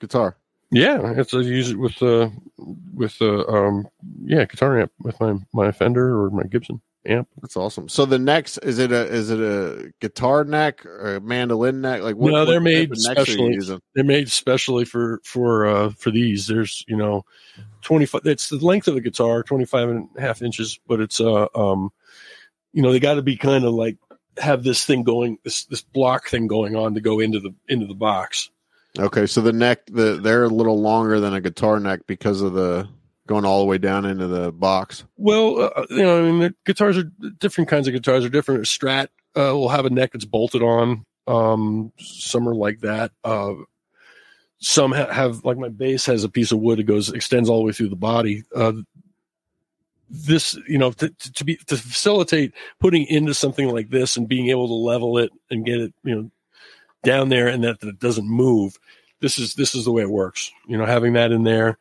guitar. 0.01 0.37
Yeah, 0.71 1.15
it's 1.17 1.33
I 1.33 1.39
use 1.39 1.71
it 1.71 1.79
with 1.79 2.03
uh 2.03 2.29
with 2.93 3.17
uh 3.23 3.47
um 3.47 3.89
yeah 4.23 4.45
guitar 4.45 4.79
amp 4.81 4.93
with 5.01 5.19
my 5.19 5.37
my 5.55 5.73
Fender 5.73 6.21
or 6.21 6.29
my 6.29 6.43
Gibson 6.43 6.83
amp. 7.07 7.29
That's 7.41 7.57
awesome. 7.57 7.89
So 7.89 8.05
the 8.05 8.19
necks 8.19 8.59
is 8.59 8.79
it 8.79 8.93
a 8.93 9.07
is 9.07 9.31
it 9.31 9.41
a 9.41 9.93
guitar 10.01 10.45
neck 10.45 10.85
or 10.87 11.17
a 11.17 11.21
mandolin 11.21 11.81
neck? 11.81 12.03
Like 12.03 12.17
what, 12.17 12.33
No, 12.33 12.45
they're 12.45 12.61
type 12.61 12.63
made 12.63 12.93
of 12.93 12.99
necks 12.99 13.29
are 13.29 13.33
you 13.33 13.61
specially. 13.63 13.81
They're 13.95 14.05
made 14.05 14.31
specially 14.31 14.85
for 14.85 15.21
for 15.25 15.67
uh 15.67 15.91
for 15.91 16.11
these. 16.11 16.47
There's 16.47 16.85
you 16.89 16.97
know 16.97 17.25
twenty 17.83 18.07
five. 18.07 18.23
It's 18.25 18.49
the 18.49 18.57
length 18.57 18.89
of 18.89 18.95
the 18.95 19.01
guitar, 19.01 19.43
25 19.43 19.89
and 19.89 20.09
a 20.17 20.21
half 20.21 20.43
inches, 20.43 20.79
but 20.87 21.01
it's 21.01 21.21
uh 21.21 21.47
um 21.55 21.91
you 22.73 22.83
know 22.83 22.93
they 22.93 23.01
got 23.01 23.15
to 23.15 23.23
be 23.23 23.37
kind 23.37 23.65
of 23.65 23.75
like 23.75 23.97
have 24.39 24.65
this 24.65 24.85
thing 24.85 25.03
going 25.03 25.39
this 25.45 25.65
this 25.67 25.83
block 25.83 26.29
thing 26.29 26.47
going 26.47 26.77
on 26.77 26.95
to 26.95 27.01
go 27.01 27.21
into 27.21 27.41
the 27.41 27.55
into 27.69 27.87
the 27.87 27.95
box. 27.95 28.51
Okay, 28.99 29.27
so 29.27 29.41
the 29.41 29.53
neck 29.53 29.87
the 29.87 30.21
they're 30.23 30.45
a 30.45 30.49
little 30.49 30.81
longer 30.81 31.21
than 31.21 31.35
a 31.35 31.41
guitar 31.41 31.81
neck 31.81 32.01
because 32.07 32.41
of 32.41 32.53
the 32.53 32.89
going 33.27 33.45
all 33.45 33.61
the 33.61 33.67
way 33.67 33.79
down 33.79 34.05
into 34.05 34.27
the 34.27 34.53
box. 34.53 35.05
Well, 35.17 35.63
uh, 35.63 35.87
you 35.91 36.03
know, 36.03 36.19
I 36.19 36.23
mean, 36.23 36.41
the 36.41 36.55
guitars 36.65 36.99
are 36.99 37.11
different 37.39 37.69
kinds 37.69 37.89
of 37.89 37.95
guitars 37.95 38.25
are 38.25 38.29
different. 38.29 38.65
Strat 38.65 39.09
uh, 39.37 39.55
will 39.55 39.69
have 39.69 39.87
a 39.87 39.91
neck 39.91 40.13
that's 40.13 40.25
bolted 40.25 40.63
on. 40.63 41.05
Um, 41.27 41.93
some 41.99 42.49
are 42.49 42.55
like 42.55 42.81
that. 42.81 43.13
Uh, 43.23 43.55
some 44.59 44.93
ha- 44.93 45.13
have 45.13 45.45
like 45.45 45.59
my 45.59 45.69
bass 45.69 46.07
has 46.07 46.25
a 46.25 46.29
piece 46.29 46.53
of 46.53 46.59
wood 46.61 46.79
that 46.79 46.85
goes 46.85 47.11
extends 47.11 47.49
all 47.49 47.59
the 47.59 47.65
way 47.65 47.73
through 47.73 47.89
the 47.89 47.97
body. 47.97 48.45
Uh, 48.55 48.73
this, 50.11 50.57
you 50.69 50.79
know, 50.79 50.93
to, 50.93 51.09
to 51.09 51.33
to 51.33 51.45
be 51.45 51.57
to 51.67 51.77
facilitate 51.77 52.53
putting 52.79 53.07
into 53.07 53.35
something 53.35 53.69
like 53.69 53.89
this 53.89 54.17
and 54.17 54.29
being 54.29 54.49
able 54.49 54.69
to 54.69 54.75
level 54.75 55.19
it 55.19 55.31
and 55.51 55.65
get 55.65 55.81
it, 55.81 55.95
you 56.03 56.15
know, 56.15 56.31
down 57.03 57.31
there 57.31 57.49
and 57.49 57.65
that, 57.65 57.81
that 57.81 57.89
it 57.89 57.99
doesn't 57.99 58.29
move. 58.29 58.79
This 59.21 59.39
is 59.39 59.55
this 59.55 59.75
is 59.75 59.87
the 59.87 59.93
way 59.93 60.03
it 60.03 60.11
works. 60.11 60.53
You 60.67 60.77
know, 60.77 60.85
having 60.85 61.15
that 61.15 61.33
in 61.33 61.43
there 61.43 61.79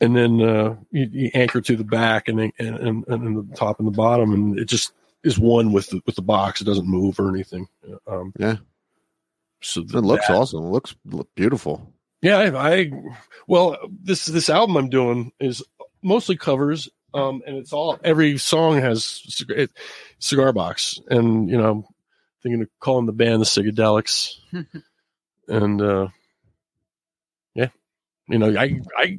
and 0.00 0.16
then 0.16 0.40
uh, 0.42 0.76
you, 0.90 1.08
you 1.12 1.30
anchor 1.34 1.60
to 1.60 1.76
the 1.76 1.84
back 1.84 2.28
and, 2.28 2.38
then- 2.38 2.52
and 2.58 2.76
and 2.78 3.04
and 3.08 3.50
the 3.50 3.56
top 3.56 3.78
and 3.78 3.86
the 3.88 3.92
bottom, 3.96 4.32
and 4.34 4.58
it 4.58 4.66
just 4.66 4.92
is 5.24 5.38
one 5.38 5.72
with 5.72 5.88
the, 5.90 6.00
with 6.06 6.14
the 6.16 6.22
box. 6.22 6.60
It 6.60 6.64
doesn't 6.64 6.86
move 6.86 7.18
or 7.18 7.28
anything. 7.30 7.66
Um, 8.06 8.32
Yeah. 8.38 8.56
So 9.62 9.80
It 9.80 9.90
looks 9.92 10.28
that- 10.28 10.36
awesome. 10.36 10.64
It 10.64 10.68
looks 10.70 10.94
look 11.04 11.28
beautiful. 11.34 11.92
Yeah, 12.22 12.38
I, 12.38 12.72
I 12.80 12.90
well, 13.46 13.76
this 14.02 14.26
this 14.26 14.48
album 14.50 14.76
I'm 14.76 14.88
doing 14.88 15.32
is 15.40 15.62
mostly 16.02 16.36
covers, 16.36 16.88
um, 17.14 17.42
and 17.46 17.56
it's 17.56 17.72
all 17.72 17.98
every 18.02 18.38
song 18.38 18.80
has 18.80 19.04
cig- 19.04 19.50
it, 19.50 19.70
cigar 20.18 20.52
box, 20.52 20.98
and 21.08 21.48
you 21.50 21.56
know, 21.58 21.70
I'm 21.70 21.84
thinking 22.42 22.62
of 22.62 22.68
calling 22.80 23.06
the 23.06 23.12
band 23.12 23.40
the 23.42 23.44
Psychedelics, 23.46 24.34
and 25.48 25.80
uh, 25.82 26.08
yeah, 27.54 27.68
you 28.28 28.38
know, 28.38 28.56
I 28.58 28.80
I 28.96 29.18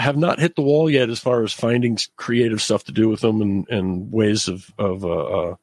have 0.00 0.16
not 0.16 0.40
hit 0.40 0.56
the 0.56 0.62
wall 0.62 0.90
yet 0.90 1.10
as 1.10 1.18
far 1.18 1.42
as 1.42 1.52
finding 1.52 1.98
creative 2.16 2.60
stuff 2.60 2.84
to 2.84 2.92
do 2.92 3.08
with 3.08 3.20
them 3.20 3.40
and 3.40 3.68
and 3.68 4.12
ways 4.12 4.48
of 4.48 4.72
of 4.78 5.04
uh, 5.04 5.08
uh 5.08 5.56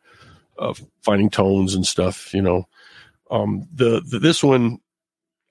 of 0.57 0.81
finding 1.01 1.29
tones 1.29 1.75
and 1.75 1.85
stuff. 1.85 2.33
You 2.33 2.41
know, 2.41 2.67
um, 3.29 3.67
the, 3.73 4.01
the 4.01 4.19
this 4.19 4.43
one 4.43 4.79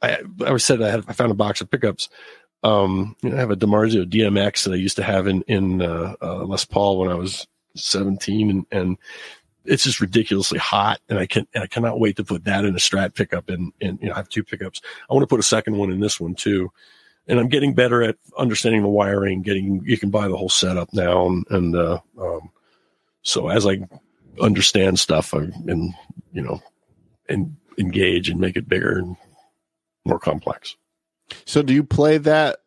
I 0.02 0.18
I 0.44 0.56
said 0.56 0.82
I 0.82 0.90
had 0.90 1.04
I 1.08 1.12
found 1.12 1.32
a 1.32 1.36
box 1.36 1.60
of 1.60 1.70
pickups. 1.70 2.08
Um, 2.62 3.16
you 3.22 3.30
know, 3.30 3.36
I 3.36 3.40
have 3.40 3.50
a 3.50 3.56
DiMarzio 3.56 4.04
DMX 4.04 4.64
that 4.64 4.72
I 4.72 4.76
used 4.76 4.96
to 4.96 5.02
have 5.02 5.26
in 5.26 5.42
in 5.42 5.82
uh, 5.82 6.14
uh, 6.20 6.44
Les 6.44 6.64
Paul 6.64 6.98
when 6.98 7.10
I 7.10 7.14
was 7.14 7.46
seventeen, 7.74 8.50
and, 8.50 8.66
and 8.70 8.98
it's 9.64 9.84
just 9.84 10.00
ridiculously 10.00 10.58
hot, 10.58 11.00
and 11.08 11.18
I 11.18 11.26
can 11.26 11.46
I 11.54 11.66
cannot 11.66 12.00
wait 12.00 12.16
to 12.16 12.24
put 12.24 12.44
that 12.44 12.64
in 12.64 12.74
a 12.74 12.78
Strat 12.78 13.14
pickup. 13.14 13.48
And 13.48 13.72
and 13.80 14.00
you 14.00 14.08
know, 14.08 14.14
I 14.14 14.16
have 14.16 14.28
two 14.28 14.44
pickups. 14.44 14.80
I 15.08 15.14
want 15.14 15.22
to 15.22 15.28
put 15.28 15.40
a 15.40 15.44
second 15.44 15.76
one 15.76 15.90
in 15.90 16.00
this 16.00 16.20
one 16.20 16.34
too. 16.34 16.70
And 17.28 17.40
I'm 17.40 17.48
getting 17.48 17.74
better 17.74 18.02
at 18.02 18.16
understanding 18.38 18.82
the 18.82 18.88
wiring. 18.88 19.42
Getting 19.42 19.82
you 19.84 19.98
can 19.98 20.10
buy 20.10 20.28
the 20.28 20.36
whole 20.36 20.48
setup 20.48 20.92
now, 20.92 21.26
and, 21.26 21.44
and 21.50 21.76
uh, 21.76 21.98
um, 22.20 22.50
so 23.22 23.48
as 23.48 23.66
I 23.66 23.80
understand 24.40 24.98
stuff, 24.98 25.34
I 25.34 25.38
and 25.66 25.92
you 26.32 26.42
know, 26.42 26.62
and 27.28 27.56
engage 27.78 28.28
and 28.28 28.40
make 28.40 28.56
it 28.56 28.68
bigger 28.68 28.98
and 28.98 29.16
more 30.04 30.18
complex. 30.18 30.76
So 31.44 31.62
do 31.62 31.74
you 31.74 31.82
play 31.82 32.18
that? 32.18 32.60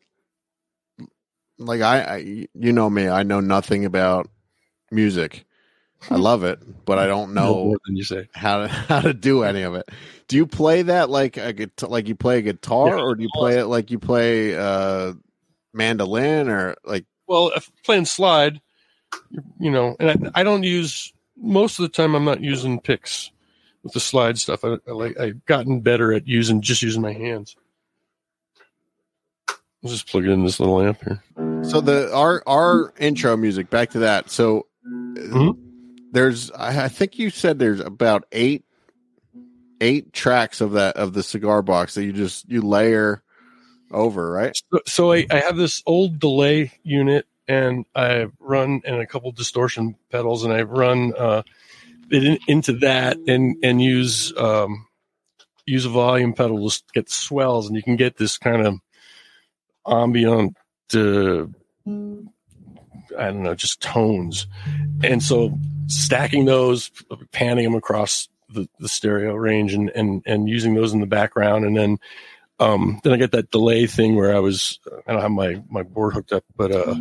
Like 1.57 1.82
I, 1.82 2.01
I, 2.01 2.47
you 2.53 2.74
know 2.74 2.89
me, 2.89 3.07
I 3.07 3.24
know 3.24 3.39
nothing 3.39 3.86
about 3.86 4.30
music. 4.91 5.45
I 6.10 6.16
love 6.16 6.43
it, 6.43 6.60
but 6.86 6.97
I 6.97 7.08
don't 7.08 7.34
know 7.34 7.66
more 7.66 7.78
you 7.88 8.04
say. 8.04 8.30
how 8.34 8.60
to 8.60 8.68
how 8.70 9.02
to 9.02 9.14
do 9.14 9.43
any 9.43 9.64
of 9.64 9.76
it. 9.76 9.89
Do 10.28 10.38
you 10.38 10.45
play 10.47 10.84
that 10.84 11.10
like 11.10 11.38
a 11.38 11.52
guitar, 11.54 11.89
like 11.89 12.08
you 12.08 12.16
play 12.16 12.39
a 12.39 12.41
guitar, 12.41 12.97
Yeah. 12.97 13.04
or 13.04 13.16
do 13.16 13.24
you 13.24 13.30
play 13.34 13.60
it 13.60 13.66
like 13.66 13.91
you 13.91 14.00
play 14.00 14.56
uh 14.56 15.14
mandolin, 15.74 16.50
or 16.50 16.76
like 16.86 17.06
Well, 17.28 17.52
if 17.56 17.70
playing 17.84 18.06
slide, 18.06 18.62
you- 19.60 19.72
know, 19.72 19.95
and 20.00 20.32
I, 20.36 20.39
I 20.41 20.43
don't 20.43 20.64
use 20.64 21.12
most 21.36 21.80
of 21.80 21.84
the 21.84 21.89
time. 21.89 22.16
I'm 22.16 22.26
not 22.26 22.41
using 22.41 22.80
picks 22.80 23.32
with 23.84 23.93
the 23.93 24.00
slide 24.00 24.38
stuff. 24.38 24.64
I, 24.64 24.78
I 24.88 24.91
like 24.91 25.20
I've 25.20 25.45
gotten 25.45 25.82
better 25.82 26.14
at 26.14 26.28
using 26.28 26.62
just 26.62 26.82
using 26.82 27.02
my 27.02 27.14
hands. 27.14 27.56
I'll 29.84 29.89
just 29.89 30.08
plug 30.10 30.26
it 30.26 30.32
in 30.32 30.43
this 30.43 30.60
little 30.60 30.82
amp 30.82 31.02
here. 31.04 31.24
So 31.64 31.82
the 31.82 32.14
our 32.14 32.41
our 32.47 32.93
intro 33.00 33.36
music. 33.38 33.70
Back 33.70 33.91
to 33.91 34.00
that. 34.00 34.30
So 34.30 34.66
Mhm. 34.86 35.58
There's 36.12 36.51
I, 36.51 36.88
think 36.88 37.20
you 37.20 37.30
said 37.30 37.60
there's 37.60 37.80
about 37.80 38.26
eight 38.32 38.66
eight 39.82 40.14
tracks 40.14 40.62
of 40.62 40.74
that 40.74 40.97
of 40.97 41.14
the 41.14 41.24
cigar 41.24 41.62
box 41.62 41.95
that 41.95 42.03
you 42.03 42.14
just 42.14 42.49
you 42.49 42.62
layer 42.62 43.24
over, 43.91 44.32
right? 44.32 44.55
So, 44.72 44.80
so 44.86 45.12
I, 45.14 45.26
I 45.32 45.39
have 45.39 45.57
this 45.57 45.82
old 45.86 46.20
delay 46.20 46.72
unit, 46.84 47.26
and 47.47 47.86
I 47.95 48.28
run 48.39 48.82
and 48.86 48.97
a 48.97 49.07
couple 49.07 49.32
distortion 49.32 49.95
pedals, 50.12 50.43
and 50.43 50.53
I 50.53 50.64
run 50.64 51.14
uh, 51.18 51.43
it 52.12 52.24
in, 52.24 52.39
into 52.47 52.74
that, 52.80 53.18
and 53.28 53.57
and 53.64 53.82
use 53.82 54.34
um, 54.38 54.88
use 55.66 55.86
a 55.86 55.89
volume 55.89 56.34
pedal 56.34 56.70
to 56.70 56.82
get 56.93 57.10
swells, 57.10 57.68
and 57.68 57.76
you 57.76 57.84
can 57.84 57.95
get 57.95 58.18
this 58.18 58.38
kind 58.38 58.66
of 58.66 58.76
ambient. 59.88 60.55
Uh, 60.93 61.45
I 63.18 63.26
don't 63.26 63.43
know, 63.43 63.55
just 63.55 63.82
tones, 63.82 64.47
and 65.03 65.22
so 65.22 65.57
stacking 65.88 66.45
those, 66.45 66.91
panning 67.32 67.66
them 67.66 67.76
across 67.76 68.30
the, 68.49 68.68
the 68.80 68.89
stereo 68.89 69.36
range, 69.36 69.74
and 69.74 69.89
and 69.95 70.24
and 70.26 70.49
using 70.49 70.74
those 70.74 70.93
in 70.93 70.99
the 70.99 71.05
background, 71.05 71.66
and 71.66 71.76
then 71.76 71.99
um, 72.60 72.99
then 73.03 73.14
I 73.14 73.18
get 73.18 73.32
that 73.32 73.51
delay 73.51 73.88
thing 73.88 74.16
where 74.16 74.36
I 74.36 74.39
was 74.39 74.80
I 75.07 75.14
don't 75.14 75.22
have 75.22 75.32
my 75.32 75.62
my 75.70 75.84
board 75.84 76.14
hooked 76.14 76.34
up, 76.34 76.43
but 76.55 76.72
uh, 76.72 76.93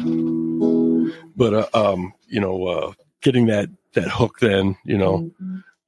but 1.36 1.54
uh, 1.54 1.66
um, 1.74 2.12
you 2.28 2.40
know, 2.40 2.66
uh, 2.66 2.92
getting 3.20 3.46
that 3.46 3.68
that 3.94 4.08
hook, 4.08 4.38
then 4.40 4.76
you 4.84 4.98
know, 4.98 5.30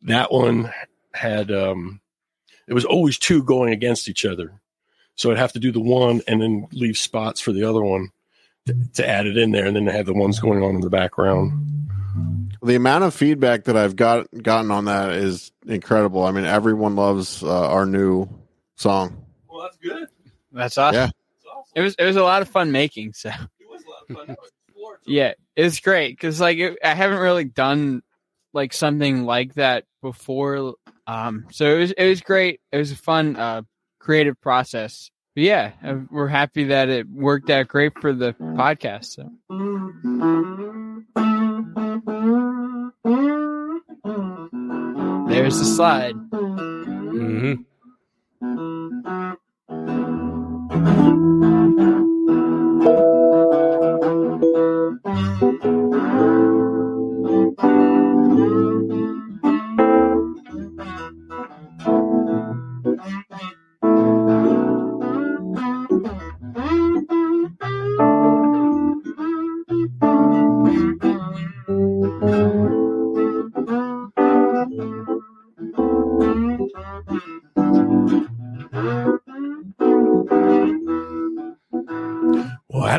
that 0.03 0.33
one 0.33 0.73
had 1.15 1.51
um, 1.53 2.01
it 2.67 2.75
was 2.75 2.85
always 2.85 3.19
two 3.19 3.43
going 3.43 3.73
against 3.73 4.09
each 4.09 4.25
other, 4.25 4.61
so 5.15 5.31
I'd 5.31 5.39
have 5.39 5.53
to 5.53 5.61
do 5.61 5.71
the 5.71 5.81
one 5.81 6.21
and 6.27 6.43
then 6.43 6.67
leave 6.73 6.97
spots 6.97 7.41
for 7.41 7.53
the 7.53 7.65
other 7.65 7.83
one 7.83 8.11
to, 8.67 8.75
to 8.95 9.09
add 9.09 9.27
it 9.27 9.37
in 9.37 9.51
there, 9.53 9.67
and 9.67 9.77
then 9.77 9.87
have 9.87 10.07
the 10.07 10.15
ones 10.15 10.39
going 10.41 10.63
on 10.63 10.75
in 10.77 10.81
the 10.81 10.91
background. 10.91 11.67
The 12.63 12.75
amount 12.75 13.05
of 13.05 13.15
feedback 13.15 13.65
that 13.65 13.77
I've 13.77 13.97
got 13.97 14.27
gotten 14.43 14.71
on 14.71 14.85
that 14.87 15.13
is 15.13 15.51
incredible. 15.67 16.25
I 16.25 16.31
mean, 16.31 16.45
everyone 16.45 16.95
loves 16.95 17.43
uh, 17.43 17.69
our 17.71 17.87
new 17.87 18.29
song. 18.77 19.25
Well, 19.49 19.63
that's 19.63 19.77
good. 19.79 20.09
That's 20.53 20.77
awesome. 20.77 20.95
Yeah. 21.01 21.11
It 21.75 21.81
was 21.81 21.95
it 21.99 22.05
was 22.05 22.17
a 22.17 22.23
lot 22.23 22.43
of 22.43 22.49
fun 22.49 22.73
making. 22.73 23.13
So 23.15 23.31
It 23.31 23.69
was 23.71 23.83
a 23.85 23.89
lot 24.13 24.21
of 24.21 24.27
fun. 24.27 24.37
yeah, 25.07 25.35
it's 25.57 25.81
great 25.81 26.17
because 26.17 26.41
like 26.41 26.59
it, 26.59 26.79
I 26.85 26.95
haven't 26.95 27.21
really 27.21 27.45
done 27.45 28.03
like 28.53 28.73
something 28.73 29.25
like 29.25 29.55
that 29.55 29.85
before. 30.03 30.75
Um, 31.07 31.47
so 31.53 31.65
it 31.75 31.79
was 31.79 31.93
it 31.93 32.09
was 32.09 32.21
great. 32.21 32.61
It 32.73 32.77
was 32.79 32.91
a 32.93 32.97
fun 32.97 33.37
uh, 33.37 33.63
creative 34.01 34.41
process. 34.41 35.11
But 35.35 35.45
yeah, 35.45 35.73
uh, 35.85 35.97
we're 36.11 36.27
happy 36.29 36.65
that 36.65 36.89
it 36.89 37.09
worked 37.09 37.51
out 37.51 37.69
great 37.69 37.93
for 38.01 38.13
the 38.13 38.35
podcast. 38.57 39.07
So 39.17 39.31
there's 45.29 45.59
the 45.59 45.65
slide. 45.65 46.15
hmm 47.13 47.55
Well, 55.53 55.61
I 55.63 55.90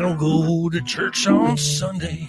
don't 0.02 0.18
go 0.18 0.68
to 0.68 0.80
church 0.82 1.28
on 1.28 1.56
Sunday. 1.56 2.26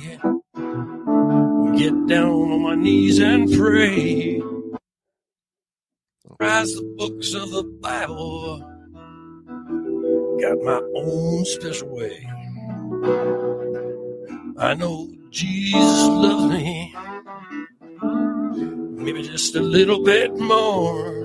Get 1.76 2.08
down 2.08 2.52
on 2.52 2.62
my 2.62 2.76
knees 2.76 3.18
and 3.20 3.52
pray. 3.52 4.40
Rise 6.40 6.76
the 6.76 6.84
books 6.98 7.34
of 7.34 7.50
the 7.50 7.64
Bible. 7.64 8.60
Got 10.40 10.62
my 10.62 10.82
own 10.96 11.46
special 11.46 11.96
way. 11.96 12.28
I 14.60 14.76
know 14.76 15.12
Jesus 15.32 16.08
loves 16.08 16.54
me. 16.54 16.96
Maybe 19.04 19.24
just 19.24 19.56
a 19.56 19.62
little 19.62 20.04
bit 20.04 20.38
more. 20.38 21.24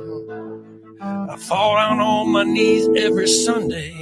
I 1.02 1.36
fall 1.36 1.76
down 1.76 2.00
on 2.00 2.30
my 2.30 2.44
knees 2.44 2.88
every 2.96 3.28
Sunday 3.28 3.97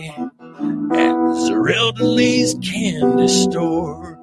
Zerelda's 1.36 2.54
candy 2.62 3.28
store. 3.28 4.18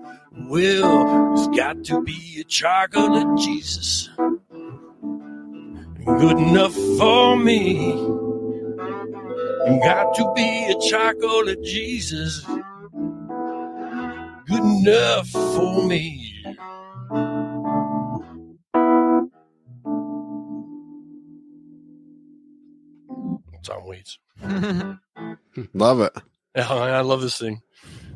Well, 0.49 1.35
there's 1.35 1.47
got 1.55 1.83
to 1.85 2.01
be 2.03 2.39
a 2.41 2.43
chocolate 2.43 3.39
Jesus. 3.39 4.09
Good 6.05 6.37
enough 6.37 6.73
for 6.97 7.37
me. 7.37 7.95
Got 9.83 10.15
to 10.15 10.33
be 10.35 10.65
a 10.71 10.79
chocolate 10.89 11.63
Jesus. 11.63 12.45
Good 14.47 14.63
enough 14.63 15.29
for 15.29 15.87
me. 15.87 16.33
Tom 23.63 23.85
Waits. 23.85 24.19
Love 25.73 26.01
it. 26.01 26.13
Yeah, 26.55 26.67
I 26.69 27.01
love 27.01 27.21
this 27.21 27.37
thing. 27.37 27.61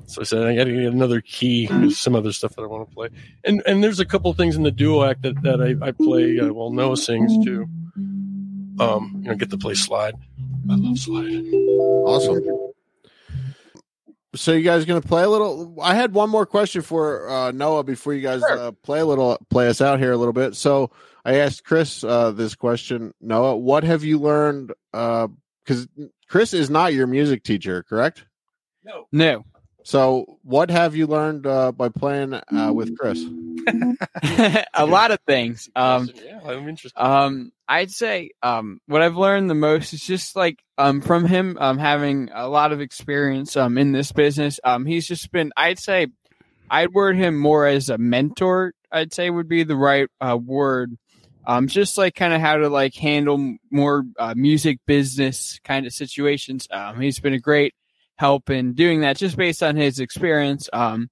So 0.07 0.21
I 0.21 0.23
said 0.23 0.43
I 0.43 0.55
got 0.55 0.63
to 0.65 0.73
get 0.73 0.93
another 0.93 1.19
key. 1.19 1.67
There's 1.67 1.97
some 1.97 2.15
other 2.15 2.31
stuff 2.31 2.55
that 2.55 2.61
I 2.61 2.65
want 2.65 2.89
to 2.89 2.95
play, 2.95 3.09
and 3.43 3.61
and 3.67 3.83
there's 3.83 3.99
a 3.99 4.05
couple 4.05 4.31
things 4.33 4.55
in 4.55 4.63
the 4.63 4.71
duo 4.71 5.03
act 5.03 5.23
that 5.23 5.41
that 5.43 5.61
I, 5.61 5.85
I 5.85 5.91
play. 5.91 6.39
Uh, 6.39 6.53
well, 6.53 6.71
Noah 6.71 6.95
sings 6.95 7.43
too. 7.45 7.67
Um, 8.79 9.19
you 9.21 9.29
know, 9.29 9.35
get 9.35 9.49
to 9.49 9.57
play 9.57 9.73
slide. 9.73 10.13
I 10.69 10.75
love 10.75 10.97
slide. 10.97 11.43
Awesome. 12.05 12.41
So 14.35 14.53
you 14.53 14.61
guys 14.61 14.85
going 14.85 15.01
to 15.01 15.07
play 15.07 15.23
a 15.23 15.29
little? 15.29 15.77
I 15.81 15.95
had 15.95 16.13
one 16.13 16.29
more 16.29 16.45
question 16.45 16.83
for 16.83 17.27
uh, 17.29 17.51
Noah 17.51 17.83
before 17.83 18.13
you 18.13 18.21
guys 18.21 18.43
uh, 18.43 18.71
play 18.83 18.99
a 18.99 19.05
little, 19.05 19.37
play 19.49 19.67
us 19.67 19.81
out 19.81 19.99
here 19.99 20.11
a 20.11 20.17
little 20.17 20.33
bit. 20.33 20.55
So 20.55 20.91
I 21.25 21.37
asked 21.37 21.63
Chris 21.65 22.03
uh, 22.03 22.31
this 22.31 22.55
question. 22.55 23.13
Noah, 23.19 23.57
what 23.57 23.83
have 23.83 24.03
you 24.03 24.19
learned? 24.19 24.73
Because 24.91 25.87
Chris 26.27 26.53
is 26.53 26.69
not 26.69 26.93
your 26.93 27.07
music 27.07 27.43
teacher, 27.43 27.83
correct? 27.83 28.25
No, 28.83 29.07
No. 29.11 29.45
So 29.87 30.37
what 30.43 30.69
have 30.69 30.97
you 30.97 31.07
learned 31.07 31.47
uh, 31.47 31.71
by 31.71 31.87
playing 31.87 32.33
uh, 32.33 32.73
with 32.73 32.97
Chris? 32.97 33.23
a 34.73 34.85
lot 34.85 35.11
of 35.11 35.19
things. 35.25 35.69
Um, 35.77 36.09
yeah, 36.13 36.41
I'm 36.43 36.67
interested. 36.67 37.01
Um, 37.01 37.53
I'd 37.69 37.91
say 37.91 38.31
um, 38.43 38.81
what 38.87 39.01
I've 39.01 39.15
learned 39.15 39.49
the 39.49 39.55
most 39.55 39.93
is 39.93 40.01
just 40.01 40.35
like 40.35 40.61
um, 40.77 40.99
from 40.99 41.23
him 41.23 41.57
um, 41.57 41.77
having 41.77 42.29
a 42.33 42.49
lot 42.49 42.73
of 42.73 42.81
experience 42.81 43.55
um, 43.55 43.77
in 43.77 43.93
this 43.93 44.11
business. 44.11 44.59
Um, 44.61 44.85
he's 44.85 45.07
just 45.07 45.31
been. 45.31 45.53
I'd 45.55 45.79
say 45.79 46.07
I'd 46.69 46.93
word 46.93 47.15
him 47.15 47.37
more 47.37 47.65
as 47.65 47.89
a 47.89 47.97
mentor. 47.97 48.73
I'd 48.91 49.13
say 49.13 49.29
would 49.29 49.47
be 49.47 49.63
the 49.63 49.77
right 49.77 50.09
uh, 50.19 50.37
word. 50.37 50.97
Um, 51.49 51.67
just 51.67 51.97
like 51.97 52.13
kind 52.13 52.33
of 52.33 52.41
how 52.41 52.57
to 52.57 52.67
like 52.67 52.93
handle 52.93 53.55
more 53.71 54.03
uh, 54.19 54.33
music 54.35 54.79
business 54.85 55.59
kind 55.63 55.85
of 55.87 55.93
situations. 55.93 56.67
Um, 56.69 56.99
he's 56.99 57.19
been 57.21 57.33
a 57.33 57.39
great 57.39 57.73
help 58.17 58.49
in 58.49 58.73
doing 58.73 59.01
that, 59.01 59.15
just 59.15 59.37
based 59.37 59.63
on 59.63 59.77
his 59.77 59.99
experience. 60.01 60.69
Um, 60.73 61.09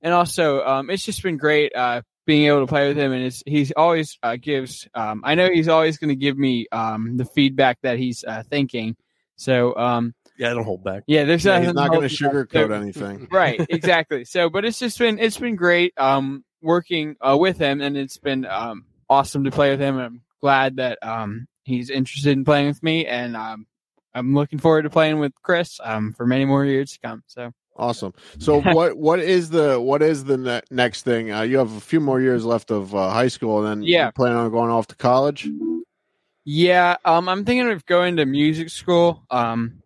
and 0.00 0.14
also, 0.14 0.64
um, 0.64 0.88
it's 0.88 1.04
just 1.04 1.20
been 1.22 1.36
great 1.36 1.74
uh, 1.74 2.02
being 2.26 2.46
able 2.46 2.60
to 2.60 2.66
play 2.68 2.86
with 2.86 2.96
him. 2.96 3.10
And 3.12 3.24
it's, 3.24 3.42
he's 3.44 3.72
always 3.72 4.18
uh, 4.22 4.36
gives. 4.40 4.86
Um, 4.94 5.22
I 5.24 5.34
know 5.34 5.48
he's 5.52 5.66
always 5.68 5.98
going 5.98 6.10
to 6.10 6.16
give 6.16 6.38
me 6.38 6.68
um, 6.70 7.16
the 7.16 7.24
feedback 7.24 7.78
that 7.82 7.98
he's 7.98 8.22
uh, 8.22 8.44
thinking. 8.48 8.94
So 9.34 9.74
um, 9.76 10.14
Yeah, 10.38 10.52
I 10.52 10.54
don't 10.54 10.62
hold 10.64 10.84
back. 10.84 11.02
yeah, 11.08 11.24
there's 11.24 11.44
Yeah, 11.44 11.58
he's 11.58 11.74
not 11.74 11.90
going 11.90 12.08
to 12.08 12.16
holding 12.24 12.46
back. 12.46 12.48
sugarcoat 12.48 12.68
So- 12.68 12.72
anything. 12.74 13.28
right 13.32 13.66
exactly 13.68 14.24
so 14.24 14.48
but 14.48 14.64
it's 14.64 14.78
just 14.78 14.96
been 15.00 15.18
it's 15.18 15.38
been 15.38 15.56
great 15.56 15.92
um 15.98 16.44
working 16.60 17.16
uh, 17.20 17.36
with 17.36 17.58
him 17.58 17.80
and 17.80 17.96
it's 17.96 18.18
been 18.18 18.44
um 18.46 18.84
awesome 19.12 19.44
to 19.44 19.50
play 19.50 19.70
with 19.70 19.80
him 19.80 19.98
i'm 19.98 20.22
glad 20.40 20.76
that 20.76 20.98
um 21.02 21.46
he's 21.64 21.90
interested 21.90 22.32
in 22.32 22.44
playing 22.44 22.66
with 22.68 22.82
me 22.82 23.06
and 23.06 23.36
um 23.36 23.66
i'm 24.14 24.34
looking 24.34 24.58
forward 24.58 24.82
to 24.82 24.90
playing 24.90 25.18
with 25.18 25.32
chris 25.42 25.78
um 25.84 26.12
for 26.12 26.26
many 26.26 26.44
more 26.44 26.64
years 26.64 26.92
to 26.92 26.98
come 27.06 27.22
so 27.26 27.50
Awesome. 27.74 28.12
So 28.38 28.60
what 28.76 28.98
what 28.98 29.18
is 29.18 29.48
the 29.48 29.80
what 29.80 30.02
is 30.02 30.24
the 30.24 30.36
ne- 30.36 30.60
next 30.70 31.04
thing? 31.04 31.32
Uh, 31.32 31.40
you 31.40 31.56
have 31.56 31.72
a 31.74 31.80
few 31.80 32.00
more 32.00 32.20
years 32.20 32.44
left 32.44 32.70
of 32.70 32.94
uh, 32.94 33.08
high 33.08 33.28
school, 33.28 33.64
and 33.64 33.66
then 33.66 33.88
Yeah. 33.88 34.06
you 34.06 34.12
plan 34.12 34.32
on 34.36 34.50
going 34.50 34.70
off 34.70 34.88
to 34.88 34.94
college. 34.94 35.48
yeah 36.44 36.96
um 37.06 37.28
i'm 37.30 37.44
thinking 37.46 37.70
of 37.72 37.86
going 37.86 38.16
to 38.16 38.26
music 38.26 38.68
school 38.68 39.24
um 39.30 39.80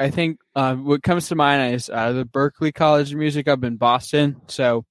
I 0.00 0.10
think 0.10 0.38
uh, 0.54 0.74
what 0.76 1.02
comes 1.02 1.26
to 1.28 1.34
mind 1.34 1.74
is 1.74 1.90
uh, 1.90 2.12
the 2.12 2.24
Berkeley 2.24 2.70
College 2.70 3.10
of 3.12 3.18
Music 3.18 3.48
up 3.48 3.64
in 3.64 3.76
Boston. 3.78 4.40
So, 4.46 4.84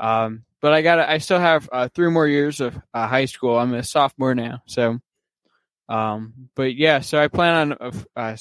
um, 0.00 0.42
but 0.60 0.72
I 0.72 0.82
got 0.82 0.98
I 0.98 1.18
still 1.18 1.38
have 1.38 1.68
uh, 1.72 1.88
three 1.94 2.10
more 2.10 2.26
years 2.26 2.60
of 2.60 2.78
uh, 2.94 3.06
high 3.06 3.26
school. 3.26 3.58
I'm 3.58 3.74
a 3.74 3.82
sophomore 3.82 4.34
now. 4.34 4.62
So, 4.66 4.98
um, 5.88 6.34
but 6.54 6.74
yeah, 6.74 7.00
so 7.00 7.20
I 7.20 7.28
plan 7.28 7.76
on 7.80 7.94
uh, 8.16 8.36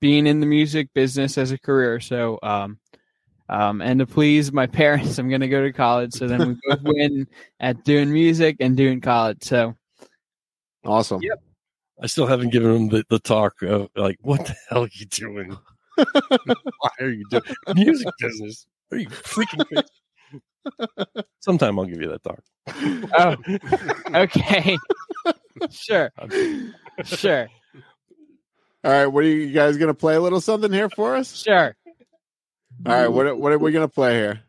being 0.00 0.26
in 0.26 0.40
the 0.40 0.46
music 0.46 0.88
business 0.94 1.38
as 1.38 1.52
a 1.52 1.58
career. 1.58 2.00
So, 2.00 2.38
um, 2.42 2.78
um, 3.48 3.80
and 3.80 4.00
to 4.00 4.06
please 4.06 4.52
my 4.52 4.66
parents, 4.82 5.18
I'm 5.18 5.28
going 5.28 5.40
to 5.40 5.48
go 5.48 5.62
to 5.62 5.72
college. 5.72 6.14
So 6.14 6.26
then 6.26 6.48
we 6.48 6.56
both 6.68 6.82
win 6.82 7.26
at 7.60 7.84
doing 7.84 8.12
music 8.12 8.56
and 8.60 8.76
doing 8.76 9.00
college. 9.00 9.42
So 9.42 9.74
awesome. 10.84 11.22
Yep. 11.22 11.42
I 12.02 12.06
still 12.08 12.26
haven't 12.26 12.50
given 12.50 12.72
them 12.72 12.88
the, 12.88 13.04
the 13.08 13.18
talk 13.18 13.62
of 13.62 13.88
like, 13.96 14.18
what 14.20 14.44
the 14.44 14.54
hell 14.68 14.84
are 14.84 14.88
you 14.92 15.06
doing? 15.06 15.56
Why 15.96 16.90
are 17.00 17.08
you 17.08 17.24
doing 17.30 17.42
music 17.74 18.08
business? 18.18 18.66
Are 18.92 18.98
you 18.98 19.08
freaking 19.08 19.66
crazy? 19.66 19.88
Sometime 21.40 21.78
I'll 21.78 21.84
give 21.84 22.00
you 22.00 22.08
that 22.08 22.22
talk. 22.22 22.42
oh, 23.18 23.36
okay. 24.14 24.78
sure. 25.70 26.10
Sure. 27.04 27.48
All 28.84 28.90
right. 28.90 29.06
What 29.06 29.24
are 29.24 29.28
you 29.28 29.52
guys 29.52 29.76
going 29.76 29.88
to 29.88 29.94
play 29.94 30.14
a 30.16 30.20
little 30.20 30.40
something 30.40 30.72
here 30.72 30.88
for 30.90 31.16
us? 31.16 31.34
Sure. 31.36 31.76
All 32.84 32.92
right. 32.92 33.08
What, 33.08 33.38
what 33.38 33.52
are 33.52 33.58
we 33.58 33.72
going 33.72 33.86
to 33.86 33.92
play 33.92 34.14
here? 34.14 34.42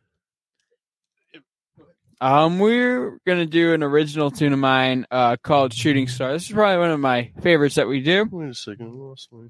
Um, 2.20 2.58
we're 2.58 3.20
gonna 3.28 3.46
do 3.46 3.76
an 3.76 3.84
original 3.84 4.32
tune 4.32 4.52
of 4.52 4.58
mine 4.58 5.06
uh, 5.12 5.38
called 5.38 5.72
"Shooting 5.72 6.08
Star." 6.08 6.34
This 6.34 6.48
is 6.48 6.52
probably 6.52 6.80
one 6.80 6.90
of 6.90 7.00
my 7.00 7.32
favorites 7.44 7.76
that 7.76 7.88
we 7.88 8.02
do. 8.02 8.28
Wait 8.32 8.50
a 8.50 8.56
second, 8.56 8.96
lost 8.96 9.30
my. 9.32 9.48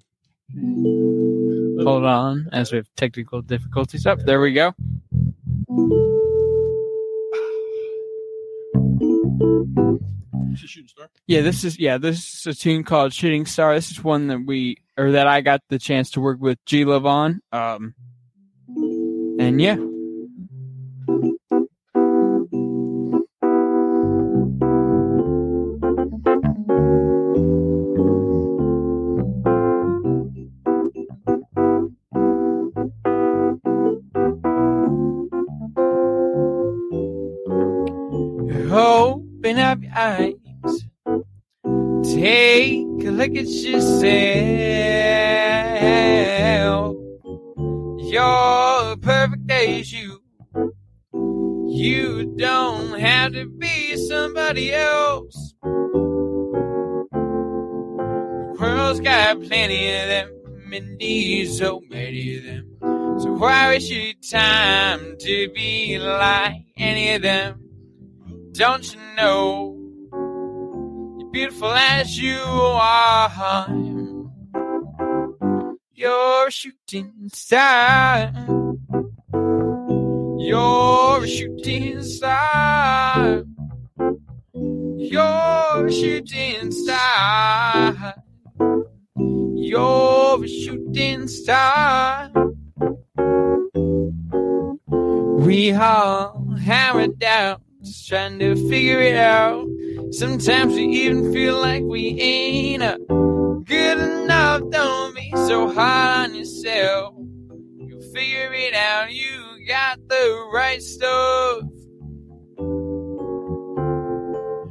Hold 1.82 2.04
on, 2.04 2.50
as 2.52 2.74
we 2.74 2.78
have 2.78 2.88
technical 2.98 3.42
difficulties. 3.42 4.06
Up 4.06 4.20
there, 4.20 4.42
we 4.42 4.52
go. 4.52 4.74
Shooting 10.56 10.88
Star. 10.88 11.10
Yeah, 11.28 11.42
this 11.42 11.64
is 11.64 11.80
yeah, 11.80 11.98
this 11.98 12.46
is 12.46 12.48
a 12.48 12.54
tune 12.54 12.84
called 12.84 13.14
"Shooting 13.14 13.46
Star." 13.46 13.76
This 13.76 13.92
is 13.92 14.04
one 14.04 14.28
that 14.28 14.46
we 14.46 14.78
or 14.98 15.12
that 15.12 15.28
I 15.28 15.42
got 15.42 15.62
the 15.70 15.80
chance 15.80 16.12
to 16.12 16.22
work 16.22 16.40
with 16.40 16.64
G 16.66 16.86
Love 16.86 17.06
on. 17.06 17.42
Um, 17.52 17.96
and 19.40 19.62
yeah. 19.62 19.78
Open 39.48 39.60
up 39.60 39.82
your 39.82 39.94
eyes. 39.96 40.34
Take 42.04 42.84
a 42.84 43.12
look 43.12 43.30
at 43.30 43.48
yourself. 43.48 44.12
You're 48.12 48.98
perfect 48.98 49.50
as 49.50 49.94
you. 49.94 50.22
You 51.66 52.34
don't 52.36 53.00
have 53.00 53.32
to 53.36 53.46
be 53.48 53.96
somebody 54.10 54.74
else. 54.74 55.54
The 55.64 55.78
world's 58.60 59.00
got 59.00 59.42
plenty 59.44 59.96
of 59.96 60.08
them, 60.10 60.30
indeed 60.74 61.54
so 61.54 61.82
many 61.90 62.36
of 62.36 62.44
them. 62.44 62.78
So 63.22 63.32
why 63.32 63.70
waste 63.70 63.92
your 63.92 64.14
time 64.30 65.16
to 65.20 65.50
be 65.56 65.98
like 66.00 66.66
any 66.76 67.14
of 67.14 67.22
them? 67.22 67.67
Don't 68.58 68.92
you 68.92 69.00
know 69.16 69.78
you're 71.20 71.30
beautiful 71.30 71.72
as 71.72 72.20
you 72.20 72.40
are? 72.40 73.68
You're 75.94 76.48
a 76.48 76.52
shooting 76.52 77.30
star. 77.32 78.34
You're 80.40 81.24
a 81.24 81.28
shooting 81.28 82.02
star. 82.02 83.44
You're 84.56 85.86
a 85.86 85.92
shooting 85.92 86.72
star. 86.72 88.16
You're 89.56 90.44
a 90.44 90.48
shooting 90.48 91.28
star. 91.28 92.32
We 95.46 95.74
all 95.74 96.58
our 96.68 97.08
doubts, 97.08 97.67
trying 98.08 98.40
to 98.40 98.56
figure 98.70 99.02
it 99.02 99.18
out. 99.18 99.68
Sometimes 100.12 100.74
we 100.74 100.86
even 100.86 101.34
feel 101.34 101.60
like 101.60 101.84
we 101.84 102.18
ain't 102.22 102.82
good 103.66 103.98
enough. 103.98 104.62
Don't 104.70 105.14
be 105.14 105.30
so 105.36 105.74
hard 105.74 106.30
on 106.30 106.36
yourself. 106.36 107.16
You'll 107.76 108.02
figure 108.14 108.54
it 108.54 108.74
out. 108.74 109.12
You 109.12 109.66
got 109.68 110.00
the 110.08 110.50
right 110.54 110.82
stuff. 110.82 111.64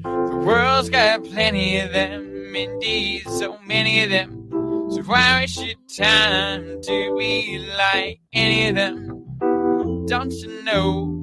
The 0.04 0.42
world's 0.46 0.88
got 0.88 1.22
plenty 1.24 1.78
of 1.80 1.92
them, 1.92 2.56
indeed, 2.56 3.28
so 3.28 3.58
many 3.66 4.02
of 4.02 4.08
them. 4.08 4.48
So 4.92 5.02
why 5.02 5.40
waste 5.40 5.62
your 5.62 5.74
time 5.94 6.80
to 6.80 7.16
be 7.18 7.58
like 7.76 8.18
any 8.32 8.68
of 8.68 8.76
them? 8.76 10.06
Don't 10.06 10.32
you 10.32 10.62
know 10.62 11.15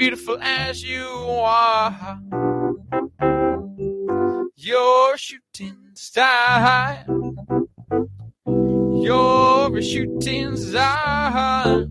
beautiful 0.00 0.38
as 0.40 0.82
you 0.82 1.04
are? 1.04 2.18
You're 4.56 5.14
a 5.14 5.18
shooting 5.18 5.76
star. 5.92 7.04
You're 8.46 9.76
a 9.76 9.82
shooting 9.82 10.56
star. 10.56 11.86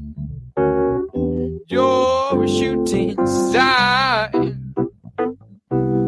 You're 1.68 2.44
a 2.44 2.48
shooting 2.48 3.28
star. 3.28 4.32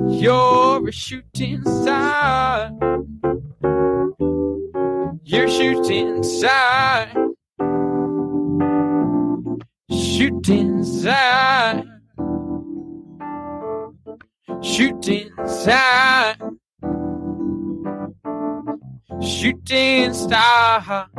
You're 0.09 0.87
a 0.87 0.91
shooting 0.91 1.63
star. 1.65 2.71
You're 5.23 5.47
shooting 5.47 6.23
star. 6.23 7.07
Shooting 9.91 10.83
star. 10.83 11.90
Shooting 14.63 15.31
star. 15.47 16.35
Shooting 19.19 20.13
star. 20.13 21.09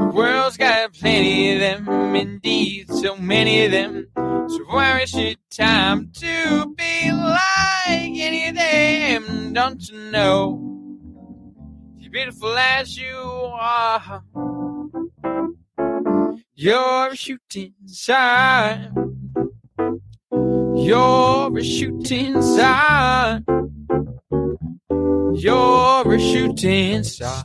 The 0.00 0.10
world's 0.14 0.58
got 0.58 0.92
plenty 0.92 1.54
of 1.54 1.60
them, 1.60 2.14
indeed, 2.14 2.90
so 2.90 3.16
many 3.16 3.64
of 3.64 3.72
them. 3.72 4.06
So 4.14 4.64
why 4.68 4.96
waste 4.98 5.16
your 5.16 5.34
time 5.50 6.10
to 6.12 6.74
be 6.76 7.10
like 7.10 8.12
any 8.18 8.48
of 8.48 8.54
them? 8.56 9.54
Don't 9.54 9.88
you 9.88 9.98
know? 10.10 10.60
You're 11.98 12.12
beautiful 12.12 12.54
as 12.56 12.98
you 12.98 13.16
are. 13.16 14.22
You're 16.54 17.08
a 17.08 17.16
shooting 17.16 17.72
star. 17.86 19.03
You're 20.76 21.58
a 21.58 21.64
shooting 21.64 22.42
star. 22.42 23.42
You're 25.34 26.14
a 26.14 26.18
shooting 26.18 27.04
star. 27.04 27.44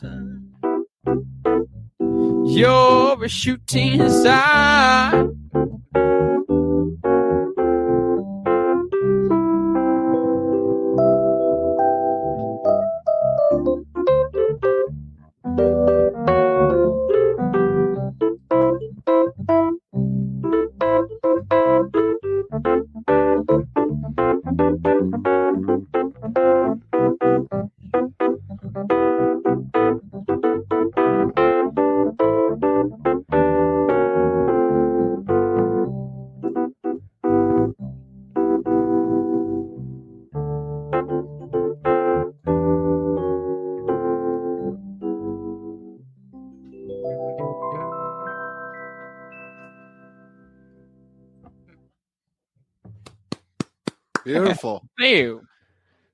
You're 2.45 3.23
a 3.23 3.27
shooting 3.29 4.09
star. 4.09 5.38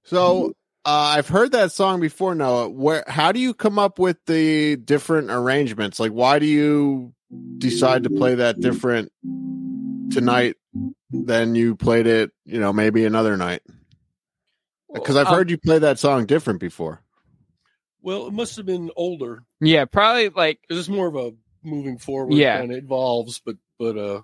So 0.06 0.54
uh, 0.86 1.14
I've 1.18 1.28
heard 1.28 1.52
that 1.54 1.72
song 1.72 2.00
before. 2.00 2.36
Noah, 2.36 2.70
where 2.70 3.04
how 3.08 3.32
do 3.32 3.40
you 3.40 3.54
come 3.54 3.80
up 3.80 4.00
with 4.00 4.18
the 4.28 4.76
different 4.78 5.32
arrangements? 5.32 6.00
Like, 6.00 6.12
why 6.12 6.40
do 6.40 6.46
you 6.46 7.14
decide 7.58 8.04
to 8.04 8.10
play 8.10 8.36
that 8.36 8.60
different 8.62 9.12
tonight 10.12 10.56
than 11.12 11.56
you 11.56 11.76
played 11.76 12.06
it? 12.08 12.32
You 12.46 12.60
know, 12.60 12.72
maybe 12.72 13.06
another 13.06 13.36
night. 13.36 13.62
Because 14.94 15.16
I've 15.18 15.28
Um, 15.28 15.34
heard 15.34 15.50
you 15.50 15.58
play 15.58 15.80
that 15.80 16.00
song 16.00 16.26
different 16.26 16.60
before. 16.60 17.02
Well, 18.02 18.28
it 18.28 18.34
must 18.34 18.56
have 18.58 18.68
been 18.68 18.92
older 18.96 19.44
Yeah, 19.60 19.86
probably 19.86 20.30
like 20.30 20.60
because 20.62 20.80
it's 20.80 20.90
more 20.96 21.08
of 21.08 21.16
a 21.16 21.32
moving 21.64 21.98
forward 21.98 22.38
Yeah. 22.38 22.60
kind 22.60 22.72
of 22.72 22.78
evolves, 22.78 23.42
but 23.44 23.56
but 23.80 23.98
uh, 23.98 24.22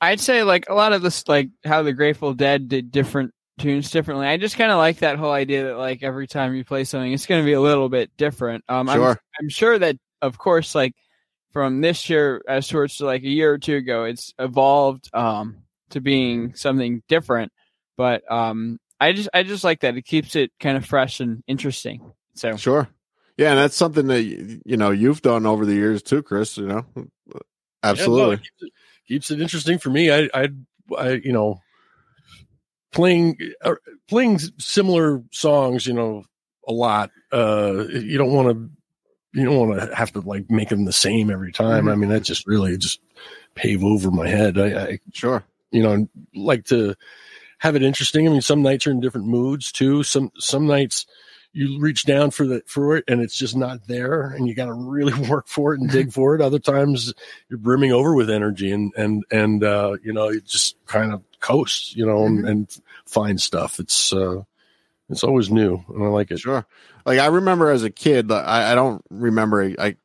I'd 0.00 0.20
say 0.20 0.42
like 0.42 0.70
a 0.70 0.74
lot 0.74 0.94
of 0.94 1.02
this, 1.02 1.28
like 1.28 1.50
how 1.64 1.82
the 1.82 1.92
Grateful 1.92 2.32
Dead 2.32 2.68
did 2.68 2.90
different 2.90 3.34
tunes 3.58 3.90
differently. 3.90 4.26
I 4.26 4.36
just 4.36 4.56
kind 4.56 4.72
of 4.72 4.78
like 4.78 4.98
that 4.98 5.18
whole 5.18 5.32
idea 5.32 5.64
that 5.64 5.78
like 5.78 6.02
every 6.02 6.26
time 6.26 6.54
you 6.54 6.64
play 6.64 6.84
something, 6.84 7.12
it's 7.12 7.26
going 7.26 7.42
to 7.42 7.46
be 7.46 7.52
a 7.52 7.60
little 7.60 7.88
bit 7.88 8.10
different. 8.16 8.64
Um, 8.68 8.88
I'm, 8.88 8.98
Sure. 8.98 9.20
I'm 9.40 9.48
sure 9.48 9.78
that 9.78 9.96
of 10.22 10.38
course, 10.38 10.74
like 10.74 10.94
from 11.52 11.80
this 11.80 12.08
year 12.08 12.42
as 12.48 12.66
towards 12.66 12.96
to 12.96 13.06
like 13.06 13.22
a 13.22 13.28
year 13.28 13.52
or 13.52 13.58
two 13.58 13.76
ago, 13.76 14.04
it's 14.04 14.34
evolved 14.38 15.10
um 15.14 15.58
to 15.90 16.00
being 16.00 16.54
something 16.54 17.02
different. 17.08 17.52
But 17.96 18.30
um, 18.30 18.78
I 19.00 19.12
just 19.12 19.28
I 19.32 19.42
just 19.42 19.64
like 19.64 19.80
that 19.80 19.96
it 19.96 20.04
keeps 20.04 20.34
it 20.36 20.50
kind 20.58 20.76
of 20.76 20.84
fresh 20.84 21.20
and 21.20 21.42
interesting. 21.46 22.12
So 22.34 22.56
Sure. 22.56 22.88
Yeah, 23.36 23.50
and 23.50 23.58
that's 23.58 23.76
something 23.76 24.06
that 24.08 24.22
you 24.22 24.76
know 24.76 24.90
you've 24.90 25.22
done 25.22 25.46
over 25.46 25.66
the 25.66 25.74
years 25.74 26.02
too, 26.02 26.22
Chris. 26.22 26.56
You 26.56 26.66
know, 26.66 26.86
yeah, 26.96 27.02
no, 27.34 27.40
absolutely. 27.82 28.34
it 28.34 28.40
keeps, 28.40 28.62
it, 28.62 28.72
keeps 29.08 29.30
it 29.30 29.40
interesting 29.40 29.78
for 29.78 29.90
me. 29.90 30.10
I 30.10 30.28
I, 30.32 30.48
I 30.96 31.10
you 31.12 31.32
know 31.32 31.60
playing 32.94 33.36
uh, 33.62 33.74
playing 34.08 34.38
similar 34.58 35.22
songs, 35.30 35.86
you 35.86 35.92
know, 35.92 36.24
a 36.66 36.72
lot. 36.72 37.10
Uh, 37.32 37.84
you 37.90 38.16
don't 38.16 38.32
want 38.32 38.48
to 38.48 38.70
you 39.38 39.44
don't 39.44 39.68
want 39.68 39.80
to 39.80 39.94
have 39.94 40.12
to 40.12 40.20
like 40.20 40.48
make 40.50 40.68
them 40.68 40.84
the 40.84 40.92
same 40.92 41.30
every 41.30 41.52
time. 41.52 41.88
I 41.88 41.96
mean, 41.96 42.10
that 42.10 42.22
just 42.22 42.46
really 42.46 42.76
just 42.78 43.00
pave 43.54 43.84
over 43.84 44.10
my 44.10 44.28
head. 44.28 44.58
I, 44.58 44.82
I 44.84 44.98
Sure. 45.12 45.44
you 45.70 45.82
know 45.82 46.08
like 46.34 46.64
to 46.66 46.94
have 47.58 47.76
it 47.76 47.82
interesting 47.82 48.28
i 48.28 48.30
mean 48.30 48.42
some 48.42 48.62
nights 48.62 48.86
are 48.86 48.90
in 48.90 49.00
different 49.00 49.26
moods 49.26 49.72
too 49.72 50.02
some 50.02 50.30
some 50.38 50.66
nights 50.66 51.06
you 51.54 51.78
reach 51.78 52.04
down 52.04 52.32
for 52.32 52.46
the 52.46 52.62
for 52.66 52.96
it 52.96 53.04
and 53.06 53.22
it's 53.22 53.36
just 53.36 53.56
not 53.56 53.86
there 53.86 54.30
and 54.30 54.48
you 54.48 54.54
got 54.54 54.66
to 54.66 54.72
really 54.72 55.14
work 55.30 55.46
for 55.46 55.72
it 55.72 55.80
and 55.80 55.88
dig 55.90 56.12
for 56.12 56.34
it. 56.34 56.40
Other 56.40 56.58
times 56.58 57.14
you're 57.48 57.58
brimming 57.58 57.92
over 57.92 58.14
with 58.14 58.28
energy 58.28 58.70
and 58.72 58.92
and 58.96 59.24
and 59.30 59.64
uh 59.64 59.96
you 60.02 60.12
know 60.12 60.28
you 60.28 60.40
just 60.40 60.76
kind 60.86 61.12
of 61.12 61.22
coast 61.40 61.96
you 61.96 62.04
know 62.04 62.26
and, 62.26 62.46
and 62.46 62.78
find 63.06 63.40
stuff. 63.40 63.78
It's 63.78 64.12
uh 64.12 64.42
it's 65.08 65.24
always 65.24 65.50
new 65.50 65.82
and 65.88 66.02
i 66.02 66.08
like 66.08 66.30
it. 66.30 66.40
Sure. 66.40 66.66
Like 67.06 67.18
I 67.18 67.26
remember 67.26 67.70
as 67.70 67.84
a 67.84 67.90
kid, 67.90 68.30
like, 68.30 68.44
I, 68.44 68.72
I 68.72 68.74
don't 68.74 69.04
remember 69.10 69.70
like 69.70 69.98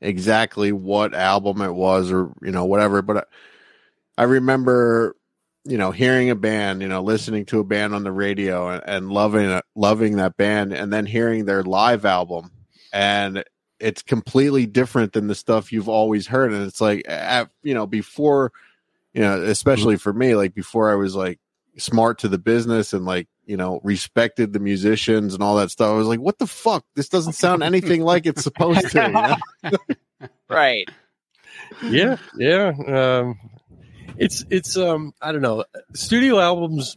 exactly 0.00 0.72
what 0.72 1.14
album 1.14 1.62
it 1.62 1.72
was 1.72 2.12
or 2.12 2.32
you 2.42 2.52
know 2.52 2.66
whatever, 2.66 3.00
but 3.00 3.16
I, 3.16 4.22
I 4.22 4.24
remember 4.24 5.16
you 5.64 5.76
know 5.76 5.90
hearing 5.90 6.30
a 6.30 6.34
band, 6.34 6.82
you 6.82 6.88
know, 6.88 7.02
listening 7.02 7.44
to 7.46 7.60
a 7.60 7.64
band 7.64 7.94
on 7.94 8.04
the 8.04 8.12
radio 8.12 8.68
and, 8.70 8.82
and 8.86 9.12
loving 9.12 9.50
it, 9.50 9.64
loving 9.74 10.16
that 10.16 10.36
band, 10.36 10.72
and 10.72 10.92
then 10.92 11.06
hearing 11.06 11.44
their 11.44 11.62
live 11.62 12.04
album, 12.04 12.50
and 12.92 13.44
it's 13.78 14.02
completely 14.02 14.66
different 14.66 15.12
than 15.12 15.26
the 15.26 15.34
stuff 15.34 15.72
you've 15.72 15.88
always 15.88 16.26
heard, 16.26 16.52
and 16.52 16.66
it's 16.66 16.80
like 16.80 17.04
at, 17.08 17.50
you 17.62 17.74
know 17.74 17.86
before, 17.86 18.52
you 19.12 19.20
know, 19.20 19.42
especially 19.44 19.96
for 19.96 20.12
me, 20.12 20.34
like 20.34 20.54
before 20.54 20.90
I 20.90 20.94
was 20.94 21.14
like 21.14 21.38
smart 21.76 22.18
to 22.18 22.28
the 22.28 22.38
business 22.38 22.92
and 22.92 23.04
like 23.04 23.28
you 23.46 23.56
know 23.56 23.80
respected 23.84 24.52
the 24.52 24.60
musicians 24.60 25.34
and 25.34 25.42
all 25.42 25.56
that 25.56 25.70
stuff. 25.70 25.90
I 25.90 25.94
was 25.94 26.06
like, 26.06 26.20
what 26.20 26.38
the 26.38 26.46
fuck? 26.46 26.84
This 26.94 27.08
doesn't 27.08 27.34
sound 27.34 27.62
anything 27.62 28.02
like 28.02 28.26
it's 28.26 28.42
supposed 28.42 28.90
to. 28.90 29.38
you 29.62 29.70
know? 29.70 29.78
right, 30.48 30.88
yeah 31.82 32.16
yeah 32.36 32.72
um 32.86 33.38
it's 34.16 34.44
it's 34.50 34.76
um 34.76 35.12
i 35.20 35.32
don't 35.32 35.42
know. 35.42 35.64
Studio 35.94 36.38
albums 36.38 36.96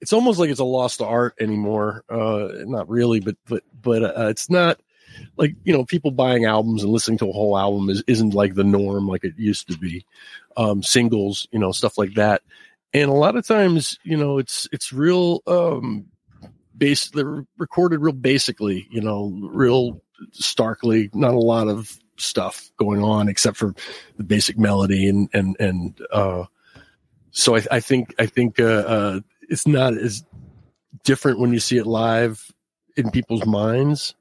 it's 0.00 0.12
almost 0.12 0.38
like 0.38 0.50
it's 0.50 0.60
a 0.60 0.64
lost 0.64 1.02
art 1.02 1.34
anymore. 1.40 2.04
Uh 2.08 2.48
not 2.66 2.88
really 2.88 3.20
but 3.20 3.36
but 3.46 3.62
but 3.80 4.02
uh, 4.02 4.28
it's 4.28 4.48
not 4.50 4.80
like 5.36 5.54
you 5.64 5.72
know 5.72 5.84
people 5.84 6.10
buying 6.10 6.44
albums 6.44 6.82
and 6.82 6.92
listening 6.92 7.18
to 7.18 7.28
a 7.28 7.32
whole 7.32 7.58
album 7.58 7.90
is 7.90 8.02
isn't 8.06 8.34
like 8.34 8.54
the 8.54 8.64
norm 8.64 9.08
like 9.08 9.24
it 9.24 9.34
used 9.36 9.68
to 9.70 9.78
be. 9.78 10.04
Um 10.56 10.82
singles 10.82 11.48
you 11.50 11.58
know 11.58 11.72
stuff 11.72 11.98
like 11.98 12.14
that. 12.14 12.42
And 12.94 13.10
a 13.10 13.14
lot 13.14 13.36
of 13.36 13.46
times 13.46 13.98
you 14.04 14.16
know 14.16 14.38
it's 14.38 14.68
it's 14.72 14.92
real 14.92 15.42
um 15.46 16.06
base 16.76 17.10
they're 17.10 17.44
recorded 17.58 18.00
real 18.00 18.12
basically 18.12 18.86
you 18.90 19.00
know 19.00 19.36
real 19.50 20.00
starkly 20.32 21.10
not 21.12 21.34
a 21.34 21.38
lot 21.38 21.68
of 21.68 21.98
stuff 22.18 22.70
going 22.76 23.02
on 23.02 23.28
except 23.28 23.56
for 23.56 23.74
the 24.16 24.24
basic 24.24 24.58
melody 24.58 25.08
and 25.08 25.28
and 25.32 25.56
and 25.60 26.00
uh 26.12 26.44
so 27.30 27.56
i, 27.56 27.62
I 27.70 27.80
think 27.80 28.14
i 28.18 28.26
think 28.26 28.58
uh, 28.60 28.64
uh 28.64 29.20
it's 29.48 29.66
not 29.66 29.94
as 29.94 30.24
different 31.04 31.38
when 31.38 31.52
you 31.52 31.60
see 31.60 31.76
it 31.78 31.86
live 31.86 32.50
in 32.96 33.10
people's 33.10 33.46
minds 33.46 34.14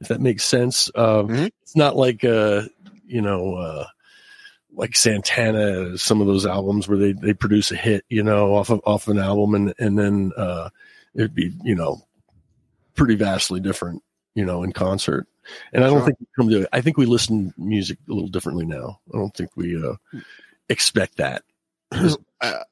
if 0.00 0.08
that 0.08 0.20
makes 0.20 0.44
sense 0.44 0.90
uh 0.94 1.22
Mhm. 1.22 1.50
it's 1.62 1.76
not 1.76 1.96
like 1.96 2.24
uh 2.24 2.62
you 3.06 3.20
know 3.20 3.54
uh 3.54 3.86
like 4.78 4.94
Santana, 4.94 5.96
some 5.96 6.20
of 6.20 6.26
those 6.26 6.44
albums 6.44 6.86
where 6.86 6.98
they, 6.98 7.12
they 7.12 7.32
produce 7.32 7.72
a 7.72 7.76
hit, 7.76 8.04
you 8.10 8.22
know, 8.22 8.54
off 8.54 8.68
of 8.68 8.82
off 8.84 9.08
an 9.08 9.18
album, 9.18 9.54
and 9.54 9.72
and 9.78 9.98
then 9.98 10.32
uh, 10.36 10.68
it'd 11.14 11.34
be 11.34 11.50
you 11.64 11.74
know 11.74 12.02
pretty 12.94 13.14
vastly 13.14 13.58
different, 13.58 14.02
you 14.34 14.44
know, 14.44 14.62
in 14.62 14.72
concert. 14.72 15.26
And 15.72 15.84
I 15.84 15.88
don't 15.88 15.98
Sure. 15.98 16.06
think 16.06 16.20
we 16.20 16.26
come 16.36 16.48
to 16.50 16.62
it. 16.62 16.68
I 16.72 16.80
think 16.80 16.96
we 16.96 17.06
listen 17.06 17.52
to 17.52 17.60
music 17.60 17.98
a 18.08 18.12
little 18.12 18.28
differently 18.28 18.66
now. 18.66 19.00
I 19.12 19.18
don't 19.18 19.34
think 19.34 19.50
we 19.56 19.76
uh, 19.82 19.94
expect 20.68 21.16
that. 21.18 21.42
Uh, 22.40 22.62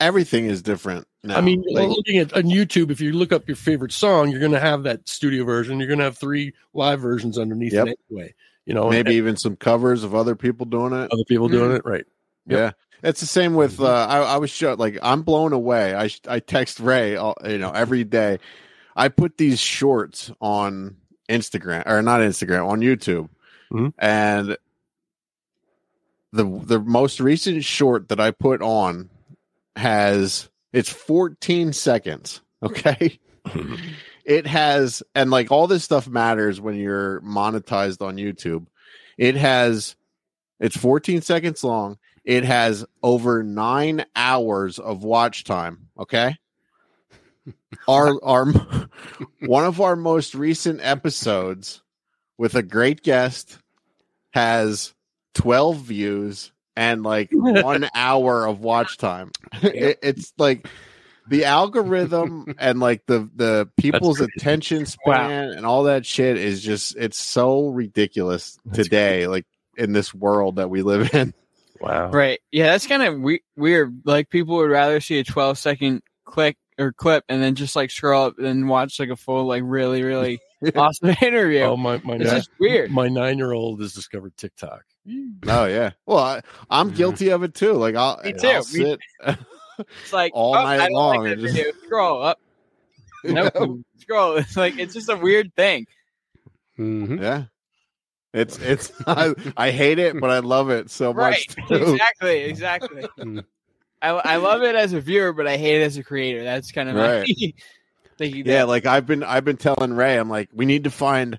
everything 0.00 0.46
is 0.46 0.62
different. 0.62 1.06
Now. 1.24 1.36
I 1.36 1.40
mean, 1.40 1.62
Like, 1.70 1.88
looking 1.88 2.18
at 2.18 2.32
on 2.32 2.44
YouTube, 2.44 2.90
if 2.90 3.00
you 3.00 3.12
look 3.12 3.32
up 3.32 3.46
your 3.48 3.56
favorite 3.56 3.92
song, 3.92 4.30
you're 4.30 4.40
going 4.40 4.52
to 4.52 4.60
have 4.60 4.82
that 4.84 5.08
studio 5.08 5.44
version. 5.44 5.78
You're 5.78 5.88
going 5.88 5.98
to 5.98 6.04
have 6.04 6.18
three 6.18 6.52
live 6.74 7.00
versions 7.00 7.38
underneath 7.38 7.72
Yep. 7.72 7.86
it 7.88 7.98
anyway. 8.10 8.34
You 8.66 8.74
know, 8.74 8.88
maybe 8.90 9.10
and 9.10 9.16
even 9.16 9.36
some 9.36 9.56
covers 9.56 10.04
of 10.04 10.14
other 10.14 10.36
people 10.36 10.66
doing 10.66 10.92
it. 10.92 11.10
other 11.12 11.24
people 11.28 11.48
doing 11.48 11.72
it, 11.72 11.84
right? 11.84 12.04
Yeah. 12.46 12.72
It's 13.02 13.18
the 13.20 13.26
same 13.26 13.54
with 13.54 13.80
uh 13.80 14.06
I, 14.08 14.18
I 14.18 14.36
was 14.36 14.50
shut 14.50 14.78
like 14.78 14.96
I'm 15.02 15.22
blown 15.22 15.52
away. 15.52 15.94
I 15.96 16.08
I 16.28 16.38
text 16.38 16.78
Ray 16.78 17.16
all, 17.16 17.36
you 17.44 17.58
know 17.58 17.72
every 17.72 18.04
day. 18.04 18.38
I 18.94 19.08
put 19.08 19.36
these 19.38 19.58
shorts 19.58 20.30
on 20.40 20.96
Instagram 21.32 21.86
or 21.86 22.02
not 22.02 22.20
Instagram 22.20 22.68
on 22.68 22.80
YouTube. 22.80 23.28
Mhm. 23.72 23.92
And 23.98 24.56
the 26.32 26.44
the 26.64 26.80
most 26.80 27.20
recent 27.20 27.64
short 27.64 28.08
that 28.08 28.20
I 28.20 28.30
put 28.30 28.62
on 28.62 29.10
has 29.76 30.48
it's 30.72 30.90
14 30.90 31.72
seconds, 31.72 32.40
okay? 32.62 33.18
it 34.24 34.46
has 34.46 35.02
and 35.14 35.30
like 35.30 35.50
all 35.50 35.66
this 35.66 35.84
stuff 35.84 36.08
matters 36.08 36.60
when 36.60 36.76
you're 36.76 37.20
monetized 37.22 38.06
on 38.06 38.16
YouTube. 38.16 38.66
It 39.18 39.36
has 39.36 39.96
it's 40.60 40.76
14 40.76 41.22
seconds 41.22 41.64
long. 41.64 41.98
It 42.24 42.44
has 42.44 42.84
over 43.02 43.42
9 43.42 44.04
hours 44.14 44.78
of 44.78 45.02
watch 45.02 45.42
time, 45.42 45.88
okay? 45.98 46.36
Our 47.88 48.22
our 48.24 48.46
one 49.40 49.64
of 49.64 49.80
our 49.80 49.96
most 49.96 50.34
recent 50.34 50.80
episodes 50.82 51.82
with 52.38 52.54
a 52.54 52.62
great 52.62 53.02
guest 53.02 53.58
has 54.32 54.94
12 55.34 55.78
views 55.78 56.52
and 56.76 57.02
like 57.02 57.30
1 57.32 57.88
hour 57.94 58.46
of 58.46 58.60
watch 58.60 58.98
time. 58.98 59.30
It, 59.62 59.98
it's 60.02 60.32
like 60.38 60.68
the 61.28 61.44
algorithm 61.44 62.54
and 62.58 62.80
like 62.80 63.06
the 63.06 63.28
the 63.34 63.68
people's 63.76 64.20
attention 64.20 64.86
span 64.86 65.50
and 65.50 65.64
all 65.66 65.84
that 65.84 66.04
shit 66.04 66.36
is 66.36 66.62
just 66.62 66.96
it's 66.96 67.18
so 67.18 67.68
ridiculous 67.68 68.58
That's 68.64 68.84
today 68.84 69.26
like 69.28 69.46
in 69.76 69.92
this 69.92 70.12
world 70.12 70.56
that 70.56 70.68
we 70.68 70.82
live 70.82 71.14
in 71.14 71.32
Wow. 71.80 72.10
right. 72.10 72.38
Yeah, 72.52 72.66
that's 72.66 72.86
kind 72.86 73.02
of 73.02 73.18
we- 73.20 73.42
weird. 73.56 74.02
Like 74.04 74.30
people 74.30 74.56
would 74.58 74.70
rather 74.70 75.00
see 75.00 75.18
a 75.18 75.24
12 75.24 75.58
second 75.58 76.02
click 76.24 76.56
or 76.78 76.92
clip 76.92 77.24
and 77.28 77.42
then 77.42 77.54
just 77.54 77.76
like 77.76 77.90
scroll 77.90 78.24
up 78.26 78.38
and 78.38 78.68
watch 78.68 78.98
like 78.98 79.10
a 79.10 79.16
full 79.16 79.44
like 79.46 79.62
really 79.64 80.02
really 80.02 80.40
awesome 80.74 81.14
interview. 81.22 81.60
Oh 81.60 81.76
my 81.76 82.00
my 82.04 82.14
it's 82.14 82.24
nine, 82.24 82.34
just 82.36 82.50
weird. 82.58 82.90
my 82.90 83.08
nine 83.08 83.38
year 83.38 83.52
old 83.52 83.80
has 83.80 83.92
discovered 83.92 84.36
TikTok. 84.36 84.82
oh 85.48 85.64
yeah 85.66 85.90
well 86.06 86.18
I, 86.18 86.42
i'm 86.70 86.90
guilty 86.92 87.30
of 87.30 87.42
it 87.42 87.54
too 87.54 87.72
like 87.72 87.96
i'll, 87.96 88.20
Me 88.24 88.32
too. 88.34 88.48
I'll 88.48 88.62
sit 88.62 89.00
It's 89.78 90.12
like 90.12 90.30
all 90.34 90.54
oh, 90.56 90.62
night 90.62 90.80
I 90.80 90.84
don't 90.88 90.92
long 90.92 91.24
Like 91.24 91.38
just- 91.38 91.56
video. 91.56 91.72
Scroll 91.84 92.22
up. 92.22 92.38
No, 93.24 93.82
scroll. 93.98 94.36
It's 94.36 94.56
like 94.56 94.78
it's 94.78 94.94
just 94.94 95.08
a 95.08 95.16
weird 95.16 95.54
thing. 95.56 95.86
Mhm. 96.78 97.20
yeah 97.20 97.44
it's 98.32 98.58
it's 98.58 98.92
I, 99.06 99.34
I 99.56 99.70
hate 99.70 99.98
it 99.98 100.18
but 100.20 100.30
i 100.30 100.38
love 100.38 100.70
it 100.70 100.90
so 100.90 101.12
Right. 101.12 101.44
much 101.58 101.68
too. 101.68 101.74
Exactly. 101.92 102.40
Exactly. 102.44 103.04
I, 104.02 104.10
I 104.10 104.36
love 104.36 104.62
it 104.62 104.74
as 104.74 104.92
a 104.92 105.00
viewer, 105.00 105.32
but 105.32 105.46
I 105.46 105.56
hate 105.56 105.80
it 105.80 105.84
as 105.84 105.96
a 105.96 106.02
creator. 106.02 106.42
That's 106.44 106.72
kind 106.72 106.88
of 106.88 106.96
my 106.96 107.18
Right. 107.20 107.26
thinking. 108.18 108.46
Yeah, 108.46 108.64
like 108.64 108.84
I've 108.86 109.06
been 109.06 109.22
I've 109.22 109.44
been 109.44 109.56
telling 109.56 109.94
Ray, 109.94 110.16
I'm 110.18 110.28
like, 110.28 110.50
we 110.52 110.66
need 110.66 110.84
to 110.84 110.90
find, 110.90 111.38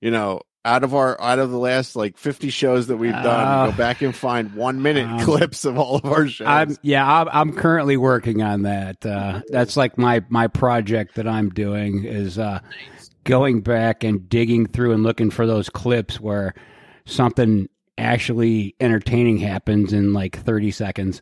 you 0.00 0.10
know, 0.10 0.40
out 0.64 0.82
of 0.82 0.94
our 0.94 1.20
out 1.20 1.38
of 1.38 1.50
the 1.50 1.58
last 1.58 1.94
like 1.94 2.16
50 2.16 2.48
shows 2.48 2.86
that 2.86 2.96
we've 2.96 3.12
done, 3.12 3.24
Uh, 3.26 3.66
go 3.70 3.76
back 3.76 4.00
and 4.00 4.14
find 4.16 4.54
one 4.54 4.80
minute 4.80 5.06
um, 5.06 5.20
clips 5.20 5.64
of 5.66 5.76
all 5.78 5.96
of 5.96 6.06
our 6.06 6.26
shows. 6.26 6.46
I'm 6.48 6.76
yeah, 6.82 7.06
I'm, 7.06 7.28
I'm 7.30 7.52
currently 7.52 7.96
working 7.98 8.40
on 8.42 8.62
that. 8.62 9.04
Uh, 9.04 9.42
that's 9.48 9.76
like 9.76 9.98
my 9.98 10.24
my 10.30 10.46
project 10.46 11.16
that 11.16 11.28
I'm 11.28 11.50
doing 11.50 12.04
is 12.04 12.38
uh, 12.38 12.60
going 13.24 13.60
back 13.60 14.04
and 14.04 14.26
digging 14.28 14.66
through 14.66 14.92
and 14.92 15.02
looking 15.02 15.30
for 15.30 15.46
those 15.46 15.68
clips 15.68 16.18
where 16.18 16.54
something 17.04 17.68
actually 17.98 18.74
entertaining 18.80 19.38
happens 19.38 19.92
in 19.92 20.12
like 20.14 20.38
30 20.38 20.70
seconds. 20.70 21.20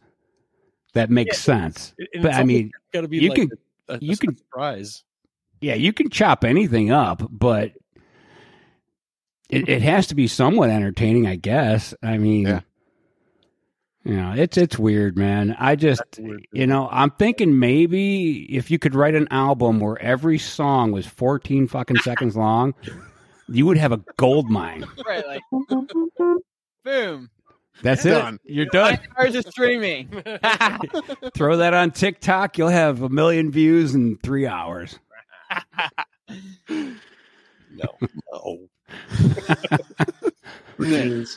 That 0.95 1.11
makes 1.11 1.39
sense. 1.39 1.95
And 2.15 2.23
But 2.23 2.35
I 2.35 2.45
mean, 2.45 2.71
got 2.93 3.03
to 3.03 3.09
be 3.09 3.19
you 3.19 3.29
like 3.31 3.39
can- 3.39 3.51
a, 3.89 3.95
a, 3.95 3.99
you 4.01 4.13
a 4.13 4.17
can- 4.17 4.37
surprise. 4.37 5.05
yeah, 5.61 5.75
you 5.75 5.93
can 5.93 6.11
chop 6.11 6.45
anything 6.45 6.91
up, 6.91 7.23
but 7.31 7.73
it, 9.49 9.69
it 9.69 9.83
has 9.83 10.07
to 10.09 10.15
be 10.15 10.27
somewhat 10.29 10.71
entertaining, 10.71 11.27
I 11.27 11.37
guess. 11.37 11.95
I 12.03 12.19
mean, 12.19 12.47
Yeah. 12.47 12.61
you 14.05 14.17
know, 14.17 14.33
it's 14.37 14.57
it's 14.57 14.79
weird, 14.79 15.17
man. 15.17 15.55
I 15.59 15.77
just, 15.77 16.03
weird, 16.19 16.47
you 16.53 16.67
know, 16.67 16.89
I'm 16.91 17.11
thinking 17.11 17.59
maybe 17.59 18.55
if 18.55 18.71
you 18.71 18.79
could 18.79 18.95
write 18.95 19.15
an 19.15 19.29
album 19.31 19.81
where 19.81 20.01
every 20.01 20.39
song 20.39 20.93
was 20.93 21.07
14 21.07 21.69
fucking 21.69 21.99
seconds 21.99 22.37
long, 22.37 22.75
you 23.49 23.67
would 23.67 23.77
have 23.79 23.93
a 23.93 24.01
gold 24.17 24.49
mine. 24.51 24.85
right, 25.07 25.27
like 25.27 25.43
boom. 26.85 27.31
That's 27.83 28.05
it. 28.05 28.11
Done. 28.11 28.39
You're 28.45 28.67
done. 28.67 28.95
Nine 28.95 29.09
hours 29.19 29.35
of 29.35 29.47
streaming. 29.47 30.09
Throw 31.35 31.57
that 31.57 31.75
on 31.75 31.91
TikTok, 31.91 32.59
you'll 32.59 32.69
have 32.69 33.03
a 33.03 33.09
million 33.09 33.51
views 33.51 33.95
in 33.95 34.19
three 34.19 34.47
hours. 34.47 34.99
No, 37.75 37.99
no. 38.33 38.69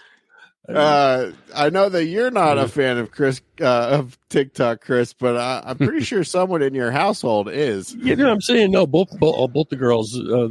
Uh, 0.68 1.32
I 1.56 1.70
know 1.70 1.90
that 1.90 2.06
you're 2.06 2.32
not 2.32 2.58
a 2.58 2.68
fan 2.68 2.98
of 2.98 3.12
Chris 3.12 3.40
uh, 3.62 4.00
of 4.00 4.18
TikTok, 4.30 4.82
Chris, 4.82 5.14
but 5.14 5.38
I, 5.38 5.62
I'm 5.64 5.78
pretty 5.78 6.04
sure 6.04 6.24
someone 6.24 6.64
in 6.64 6.74
your 6.74 6.90
household 6.90 7.50
is. 7.52 7.94
You 7.94 8.16
know 8.16 8.24
what 8.24 8.34
I'm 8.34 8.42
saying? 8.42 8.72
No, 8.72 8.88
both 8.88 9.12
both, 9.20 9.54
both 9.54 9.70
the 9.70 9.76
girls, 9.76 10.20
uh, 10.20 10.48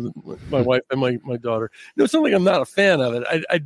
my 0.51 0.61
wife 0.61 0.83
and 0.93 1.01
my, 1.01 1.19
my 1.25 1.37
daughter. 1.37 1.69
No, 1.97 2.05
it's 2.05 2.15
not 2.15 2.23
like 2.23 2.33
I'm 2.33 2.45
not 2.45 2.63
a 2.63 2.65
fan 2.65 3.01
of 3.01 3.15
it. 3.15 3.25
I, 3.29 3.43
I 3.51 3.61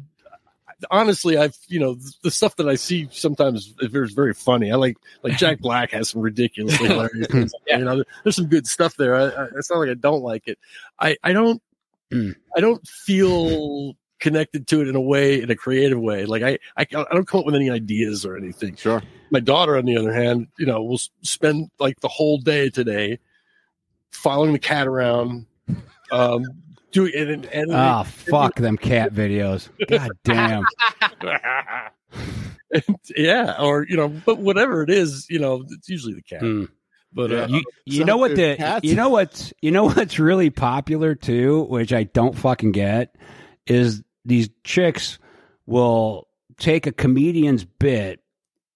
honestly, 0.91 1.37
I've 1.37 1.57
you 1.69 1.81
know 1.81 1.97
the 2.23 2.31
stuff 2.31 2.57
that 2.57 2.69
I 2.69 2.75
see 2.77 3.09
sometimes 3.11 3.75
is 3.81 4.13
very 4.13 4.35
funny. 4.35 4.71
I 4.73 4.77
like 4.77 4.97
like 5.23 5.37
Jack 5.39 5.61
Black 5.61 5.91
has 5.93 6.11
some 6.11 6.21
ridiculously 6.21 6.89
hilarious. 6.89 7.27
things. 7.29 7.53
You 7.67 7.79
know, 7.85 8.05
there's 8.25 8.37
some 8.37 8.47
good 8.47 8.67
stuff 8.67 8.97
there. 8.97 9.15
I, 9.15 9.25
I, 9.27 9.47
it's 9.57 9.71
not 9.71 9.79
like 9.81 9.91
I 9.91 9.95
don't 9.95 10.23
like 10.23 10.47
it. 10.49 10.59
I 10.99 11.17
I 11.23 11.33
don't 11.33 11.63
Mm. 12.11 12.35
I 12.57 12.61
don't 12.61 12.87
feel 12.89 13.93
connected 14.19 14.67
to 14.69 14.81
it 14.81 14.89
in 14.89 14.97
a 14.97 15.01
way 15.01 15.43
in 15.43 15.51
a 15.51 15.55
creative 15.55 16.01
way. 16.01 16.25
Like 16.25 16.43
I 16.43 16.59
I, 16.75 16.87
I 16.91 17.15
don't 17.15 17.29
come 17.29 17.41
up 17.41 17.47
with 17.47 17.55
any 17.55 17.69
ideas 17.69 18.25
or 18.25 18.35
anything 18.35 18.77
Sure. 18.77 19.03
my 19.31 19.41
daughter 19.41 19.77
on 19.77 19.85
the 19.85 19.95
other 19.99 20.11
hand 20.15 20.47
you 20.59 20.65
know 20.65 20.83
will 20.83 20.97
spend 21.21 21.71
like 21.79 22.01
the 22.01 22.09
whole 22.09 22.39
day 22.39 22.71
today 22.71 23.19
following 24.11 24.55
the 24.55 24.59
cat 24.59 24.87
around 24.87 25.45
um 26.11 26.45
doing 26.93 27.13
and, 27.15 27.31
and, 27.31 27.47
and 27.47 27.73
Oh, 27.73 28.05
fuck 28.05 28.57
them 28.57 28.77
cat 28.77 29.13
videos. 29.13 29.69
God 29.89 30.11
damn. 30.25 30.65
yeah 33.17 33.57
or 33.59 33.87
you 33.89 33.97
know 33.97 34.09
but 34.09 34.39
whatever 34.39 34.83
it 34.83 34.91
is 34.91 35.27
you 35.31 35.39
know 35.39 35.65
it's 35.71 35.89
usually 35.89 36.15
the 36.15 36.23
cat 36.23 36.43
Mm. 36.43 36.69
but 37.13 37.31
Yeah. 37.31 37.37
uh, 37.45 37.49
You, 37.49 37.63
you 37.87 37.99
So 38.01 38.05
know 38.05 38.17
what 38.19 38.35
the 38.37 38.57
cats- 38.57 38.85
you 38.85 38.95
know 38.95 39.09
what's 39.09 39.53
you 39.63 39.71
know 39.71 39.85
what's 39.85 40.19
really 40.19 40.51
popular 40.51 41.15
too, 41.15 41.63
which 41.65 41.93
I 41.93 42.05
don't 42.05 42.37
fucking 42.37 42.73
get, 42.73 43.17
is 43.67 44.03
these 44.25 44.51
chicks 44.65 45.19
will 45.67 46.29
take 46.59 46.87
a 46.87 46.93
comedian's 46.93 47.65
bit 47.65 48.21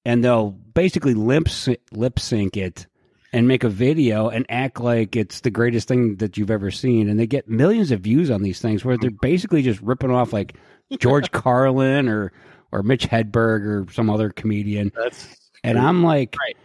and 0.07 0.25
they'll 0.25 0.51
basically 0.51 1.13
lip 1.15 1.49
sy- 1.49 1.77
lip 1.93 2.19
sync 2.19 2.57
it 2.57 2.87
and 3.33 3.49
make 3.49 3.65
a 3.65 3.69
video 3.69 4.29
and 4.29 4.45
act 4.49 4.81
like 4.81 5.17
it's 5.17 5.41
the 5.41 5.51
greatest 5.51 5.89
thing 5.89 6.17
that 6.17 6.37
you've 6.37 6.51
ever 6.51 6.71
seen, 6.71 7.09
and 7.09 7.19
they 7.19 7.27
get 7.27 7.49
millions 7.49 7.91
of 7.91 8.01
views 8.01 8.31
on 8.31 8.43
these 8.43 8.61
things 8.61 8.85
where 8.85 8.97
they're 8.99 9.11
basically 9.11 9.63
just 9.63 9.81
ripping 9.81 10.11
off 10.11 10.33
like 10.33 10.55
George 10.99 11.31
Carlin 11.33 12.09
or 12.09 12.33
or 12.73 12.83
Mitch 12.83 13.07
Hedberg 13.07 13.65
or 13.67 13.93
some 13.93 14.09
other 14.11 14.31
comedian. 14.31 14.93
that's 14.95 15.37
And 15.65 15.79
I'm 15.79 16.03
like, 16.03 16.37
Right. 16.41 16.57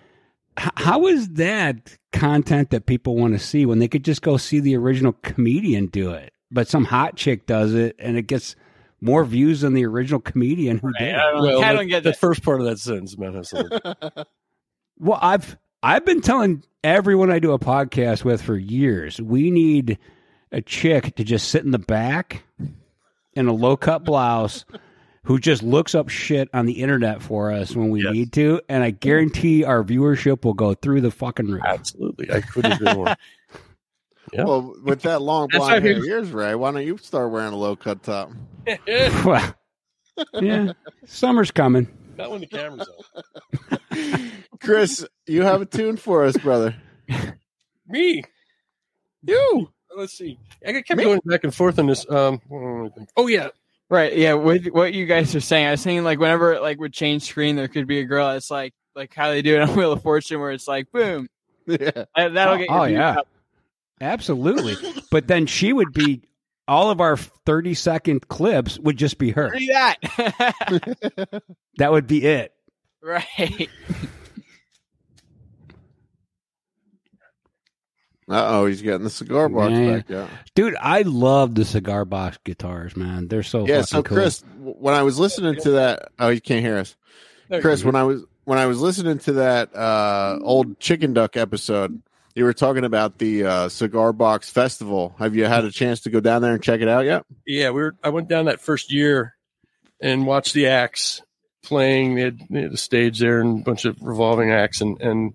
how 0.57 1.07
is 1.07 1.27
that 1.33 1.97
content 2.13 2.69
that 2.71 2.85
people 2.85 3.15
want 3.15 3.33
to 3.33 3.39
see 3.39 3.65
when 3.65 3.79
they 3.79 3.87
could 3.87 4.03
just 4.05 4.21
go 4.21 4.37
see 4.37 4.59
the 4.59 4.75
original 4.77 5.13
comedian 5.21 5.87
do 5.87 6.11
it? 6.11 6.31
But 6.49 6.67
some 6.69 6.85
hot 6.85 7.15
chick 7.17 7.45
does 7.45 7.73
it 7.73 7.95
and 7.99 8.17
it 8.17 8.23
gets 8.23 8.55
more 9.01 9.23
views 9.25 9.61
than 9.61 9.73
the 9.73 9.85
original 9.85 10.19
comedian 10.21 10.77
who 10.79 10.91
did 10.93 11.13
I 11.13 11.29
it. 11.29 11.31
don't, 11.33 11.41
well 11.43 11.63
I 11.63 11.73
don't 11.73 11.87
get 11.87 12.03
the 12.03 12.11
that. 12.11 12.19
first 12.19 12.41
part 12.41 12.61
of 12.61 12.65
that 12.67 12.79
sentence 12.79 13.17
man. 13.17 13.43
Well, 14.97 15.19
I've 15.21 15.57
I've 15.83 16.05
been 16.05 16.21
telling 16.21 16.63
everyone 16.83 17.31
I 17.31 17.39
do 17.39 17.51
a 17.53 17.59
podcast 17.59 18.23
with 18.23 18.41
for 18.41 18.57
years, 18.57 19.21
we 19.21 19.51
need 19.51 19.99
a 20.51 20.61
chick 20.61 21.15
to 21.15 21.23
just 21.23 21.49
sit 21.49 21.63
in 21.63 21.71
the 21.71 21.79
back 21.79 22.43
in 23.33 23.47
a 23.47 23.53
low 23.53 23.77
cut 23.77 24.03
blouse 24.03 24.65
who 25.23 25.37
just 25.39 25.61
looks 25.61 25.93
up 25.93 26.09
shit 26.09 26.49
on 26.53 26.65
the 26.65 26.81
internet 26.81 27.21
for 27.21 27.51
us 27.51 27.75
when 27.75 27.89
we 27.89 28.01
Yes. 28.03 28.13
need 28.13 28.33
to, 28.33 28.61
and 28.69 28.81
I 28.83 28.91
guarantee 28.91 29.63
our 29.65 29.83
viewership 29.83 30.45
will 30.45 30.53
go 30.53 30.73
through 30.73 31.01
the 31.01 31.11
fucking 31.11 31.47
roof. 31.47 31.61
absolutely 31.65 32.31
i 32.31 32.39
couldn't 32.41 32.71
agree 32.73 32.93
more 32.93 33.15
Yeah. 34.33 34.43
Well, 34.43 34.75
with 34.83 35.03
that 35.03 35.21
long 35.21 35.47
That's 35.49 35.63
blonde 35.65 35.83
hair 35.85 35.93
people- 35.93 36.03
of 36.03 36.07
yours, 36.09 36.31
Ray, 36.31 36.53
why 36.55 36.71
don't 36.71 36.85
you 36.85 36.97
start 36.97 37.31
wearing 37.31 37.53
a 37.53 37.57
low 37.57 37.77
cut 37.77 38.03
top? 38.03 38.31
Well, 39.25 39.55
yeah, 40.41 40.73
summer's 41.05 41.51
coming. 41.51 41.87
Not 42.17 42.31
when 42.31 42.41
the 42.41 42.47
camera's 42.47 42.87
on 43.91 44.31
Chris, 44.61 45.05
you 45.25 45.43
have 45.43 45.61
a 45.61 45.65
tune 45.65 45.97
for 45.97 46.23
us, 46.25 46.35
brother. 46.37 46.75
me 47.87 48.23
You. 49.23 49.69
let's 49.95 50.13
see 50.17 50.37
i 50.65 50.73
kept 50.73 50.99
going 50.99 51.21
back 51.25 51.43
and 51.45 51.55
forth 51.55 51.79
on 51.79 51.87
this 51.87 52.09
um 52.11 52.41
oh 53.15 53.27
yeah 53.27 53.49
Right, 53.89 54.17
yeah. 54.17 54.33
With 54.33 54.67
what 54.73 54.93
you 54.93 55.05
guys 55.05 55.33
are 55.33 55.39
saying, 55.39 55.65
I 55.65 55.71
was 55.71 55.79
saying 55.79 56.03
like 56.03 56.19
whenever 56.19 56.51
it, 56.51 56.61
like 56.61 56.77
would 56.77 56.91
change 56.91 57.23
screen, 57.23 57.55
there 57.55 57.69
could 57.69 57.87
be 57.87 57.99
a 58.01 58.03
girl 58.03 58.33
that's 58.33 58.51
like 58.51 58.73
like 58.95 59.13
how 59.13 59.29
they 59.29 59.41
do 59.41 59.55
it 59.55 59.61
on 59.61 59.73
Wheel 59.77 59.93
of 59.93 60.01
Fortune, 60.03 60.41
where 60.41 60.51
it's 60.51 60.67
like 60.67 60.91
boom, 60.91 61.29
Yeah. 61.65 61.77
that, 62.17 62.33
that'll 62.33 62.57
get. 62.57 62.67
your 62.67 62.77
Oh, 62.79 62.83
yeah. 62.83 63.11
up. 63.19 63.27
Absolutely. 64.01 64.75
But 65.09 65.27
then 65.29 65.45
she 65.45 65.71
would 65.71 65.93
be 65.93 66.21
all 66.67 66.89
of 66.89 66.99
our 67.01 67.15
30 67.17 67.73
second 67.73 68.27
clips 68.27 68.77
would 68.79 68.97
just 68.97 69.17
be 69.17 69.31
her. 69.31 69.49
do 69.57 69.65
that. 69.67 71.43
That 71.77 71.91
would 71.91 72.07
be 72.07 72.25
it. 72.25 72.53
right. 73.01 73.69
Uh 78.29 78.45
oh, 78.49 78.65
he's 78.65 78.81
getting 78.81 79.03
the 79.05 79.09
cigar 79.09 79.47
box 79.47 79.71
Yeah. 79.71 79.95
back 79.97 80.11
out. 80.11 80.29
Dude, 80.53 80.75
I 80.81 81.03
love 81.03 81.55
the 81.55 81.63
cigar 81.63 82.03
box 82.03 82.37
guitars, 82.43 82.97
man. 82.97 83.29
They're 83.29 83.41
so 83.43 83.59
yeah, 83.65 83.75
fucking 83.75 83.83
so 83.85 84.03
cool. 84.03 84.17
Chris, 84.17 84.39
w- 84.41 84.75
when 84.77 84.93
I 84.93 85.03
was 85.03 85.17
listening 85.17 85.55
to 85.61 85.71
that, 85.71 86.09
oh, 86.19 86.27
you 86.27 86.41
can't 86.41 86.59
hear 86.65 86.77
us. 86.77 86.97
Chris, 87.61 87.85
when 87.85 87.95
I 87.95 88.03
was 88.03 88.25
when 88.43 88.59
I 88.59 88.65
was 88.65 88.81
listening 88.81 89.19
to 89.19 89.33
that 89.33 89.73
uh, 89.73 90.39
old 90.41 90.77
chicken 90.79 91.13
duck 91.13 91.37
episode, 91.37 92.01
you 92.37 92.43
were 92.43 92.53
talking 92.53 92.83
about 92.83 93.17
the 93.17 93.43
uh, 93.43 93.69
cigar 93.69 94.13
box 94.13 94.47
festival. 94.47 95.15
Have 95.17 95.35
you 95.35 95.45
had 95.45 95.65
a 95.65 95.71
chance 95.71 96.01
to 96.01 96.11
go 96.11 96.19
down 96.19 96.43
there 96.43 96.53
and 96.53 96.61
check 96.61 96.81
it 96.81 96.87
out 96.87 97.05
yet? 97.05 97.25
yeah, 97.47 97.71
we 97.71 97.81
were. 97.81 97.95
I 98.03 98.09
went 98.09 98.27
down 98.27 98.45
that 98.45 98.61
first 98.61 98.93
year 98.93 99.33
and 99.99 100.27
watched 100.27 100.53
the 100.53 100.67
acts 100.67 101.23
playing. 101.63 102.13
They 102.13 102.21
had, 102.21 102.39
they 102.51 102.61
had 102.61 102.73
a 102.73 102.77
stage 102.77 103.17
there 103.17 103.41
and 103.41 103.61
a 103.61 103.63
bunch 103.63 103.85
of 103.85 103.97
revolving 104.01 104.51
acts, 104.51 104.81
and 104.81 105.01
and 105.01 105.33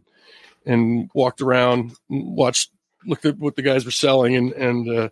and 0.64 1.10
walked 1.12 1.40
around, 1.40 1.92
and 2.08 2.36
watched, 2.36 2.70
looked 3.04 3.26
at 3.26 3.36
what 3.36 3.56
the 3.56 3.62
guys 3.62 3.84
were 3.84 3.90
selling, 3.90 4.36
and 4.36 4.52
and 4.52 4.88
uh, 4.88 5.08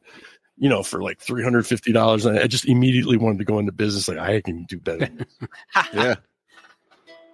you 0.57 0.69
know 0.69 0.85
for 0.85 1.03
like 1.03 1.19
three 1.19 1.43
hundred 1.43 1.67
fifty 1.67 1.91
dollars. 1.91 2.25
I 2.25 2.47
just 2.47 2.67
immediately 2.67 3.17
wanted 3.17 3.39
to 3.39 3.45
go 3.45 3.59
into 3.59 3.73
business. 3.73 4.07
Like 4.07 4.19
I 4.19 4.41
can 4.43 4.65
do 4.65 4.79
better. 4.79 5.09
Yeah. 5.93 6.15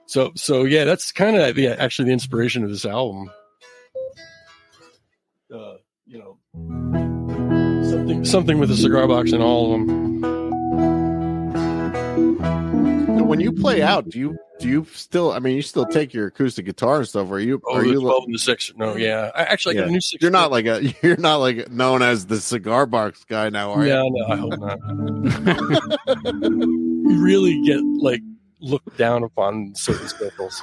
so 0.07 0.33
so 0.35 0.65
yeah, 0.65 0.85
that's 0.85 1.13
kind 1.13 1.37
of 1.37 1.59
yeah, 1.59 1.77
actually 1.79 2.07
the 2.07 2.13
inspiration 2.13 2.65
of 2.65 2.71
this 2.71 2.87
album. 2.87 3.31
Uh, 5.53 5.77
you 6.07 6.19
know, 6.19 6.39
something 7.89 8.25
something 8.25 8.59
with 8.59 8.71
a 8.71 8.77
cigar 8.77 9.07
box 9.07 9.33
in 9.33 9.41
all 9.41 9.73
of 9.75 9.81
them. 9.87 10.17
When 13.29 13.41
you 13.41 13.53
play 13.53 13.83
out, 13.83 14.09
do 14.09 14.19
you 14.19 14.37
do 14.59 14.69
you 14.69 14.87
still? 14.93 15.33
I 15.33 15.39
mean, 15.41 15.57
you 15.57 15.63
still 15.63 15.85
take 15.87 16.15
your 16.15 16.29
acoustic 16.29 16.65
guitar 16.65 16.99
and 16.99 17.09
stuff. 17.09 17.31
Are 17.31 17.39
you? 17.41 17.61
Oh, 17.67 17.77
are 17.77 17.85
you? 17.85 18.01
12 18.01 18.25
and 18.27 18.35
the 18.35 18.39
six. 18.39 18.73
No, 18.77 18.97
yeah. 18.97 19.31
I 19.35 19.43
actually 19.43 19.77
I 19.77 19.81
got 19.81 19.85
Yeah. 19.87 19.89
a 19.89 19.93
new 19.93 20.01
six. 20.01 20.23
You're 20.23 20.31
not 20.31 20.51
like 20.51 20.67
a. 20.67 20.95
You're 21.03 21.17
not 21.17 21.37
like 21.37 21.71
known 21.71 22.03
as 22.03 22.27
the 22.27 22.41
cigar 22.41 22.87
box 22.87 23.25
guy 23.25 23.51
now, 23.51 23.73
are 23.73 23.85
you? 23.85 23.93
No, 23.93 24.09
no, 24.09 24.27
I 24.29 24.37
hope 24.37 24.59
not. 24.59 24.79
you 26.43 27.23
really 27.23 27.61
get 27.65 27.81
like 28.03 28.23
look 28.67 28.97
down 28.97 29.23
upon 29.25 29.75
certain 29.75 30.09
circles. 30.09 30.63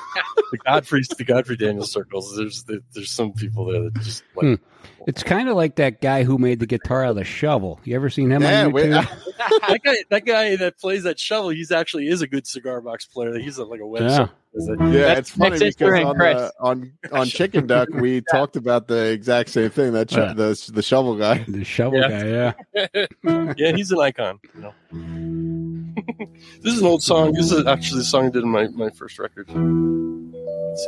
the 0.51 0.57
Godfrey, 0.59 1.01
the 1.17 1.23
Godfrey 1.23 1.57
Daniel 1.57 1.85
circles. 1.85 2.35
There's 2.37 2.63
there's 2.93 3.11
some 3.11 3.33
people 3.33 3.65
there 3.65 3.83
that 3.83 3.93
just 4.01 4.23
like. 4.35 4.45
Hmm. 4.59 4.63
It's 5.07 5.23
kind 5.23 5.49
of 5.49 5.55
like 5.55 5.75
that 5.75 6.01
guy 6.01 6.23
who 6.23 6.37
made 6.37 6.59
the 6.59 6.65
guitar 6.65 7.03
out 7.05 7.11
of 7.11 7.15
the 7.17 7.23
shovel. 7.25 7.79
You 7.83 7.95
ever 7.95 8.09
seen 8.09 8.31
him 8.31 8.41
Yeah, 8.41 8.65
on 8.65 8.71
we- 8.71 8.83
YouTube? 8.83 9.35
that 9.67 9.79
guy, 9.83 9.95
that 10.09 10.25
guy 10.25 10.55
that 10.57 10.77
plays 10.79 11.03
that 11.03 11.19
shovel, 11.19 11.49
he's 11.49 11.71
actually 11.71 12.07
is 12.07 12.21
a 12.21 12.27
good 12.27 12.45
cigar 12.47 12.79
box 12.81 13.05
player. 13.05 13.37
He's 13.37 13.57
a, 13.57 13.65
like 13.65 13.81
a 13.81 13.85
Yeah. 13.99 14.27
Website. 14.53 14.57
Is 14.57 14.67
it? 14.69 14.79
Yeah, 14.79 14.87
That's 15.15 15.19
it's 15.19 15.29
funny 15.31 15.59
because 15.59 16.03
on, 16.05 16.17
the, 16.17 16.53
on 16.59 16.93
on 17.11 17.27
Chicken 17.27 17.67
Duck 17.67 17.89
we 17.89 18.21
talked 18.31 18.55
about 18.55 18.87
the 18.87 19.11
exact 19.11 19.49
same 19.49 19.69
thing. 19.69 19.93
That 19.93 20.11
sh- 20.11 20.15
Yeah. 20.17 20.33
the 20.33 20.71
the 20.73 20.81
shovel 20.81 21.15
guy. 21.17 21.43
The 21.47 21.63
shovel 21.63 21.99
Yeah. 21.99 22.09
guy, 22.09 22.27
yeah. 22.27 23.53
yeah, 23.57 23.75
he's 23.75 23.91
an 23.91 23.99
icon. 23.99 24.39
You 24.55 24.61
know. 24.61 24.73
this 26.61 26.73
is 26.73 26.79
an 26.81 26.87
old 26.87 27.03
song. 27.03 27.33
This 27.33 27.51
is 27.51 27.65
actually 27.65 27.99
the 27.99 28.05
song 28.05 28.27
I 28.27 28.29
did 28.29 28.43
in 28.43 28.49
my, 28.49 28.67
my 28.67 28.89
first 28.89 29.19
record. 29.19 29.49
Let's 29.49 30.85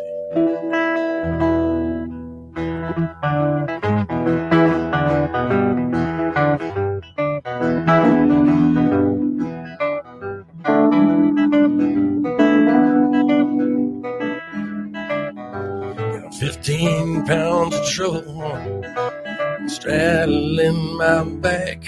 see. 3.69 3.74
15 16.65 17.25
pounds 17.27 17.75
of 17.75 17.85
trouble 17.85 18.81
straddling 19.67 20.97
my 20.97 21.23
back. 21.23 21.83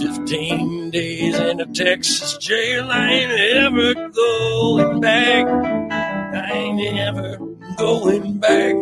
15 0.00 0.90
days 0.90 1.38
in 1.38 1.60
a 1.60 1.66
Texas 1.66 2.36
jail. 2.38 2.90
I 2.90 3.12
ain't 3.12 3.30
ever 3.30 3.94
going 4.08 5.00
back. 5.00 5.46
I 5.46 6.50
ain't 6.50 6.98
ever 6.98 7.38
going 7.76 8.38
back. 8.38 8.74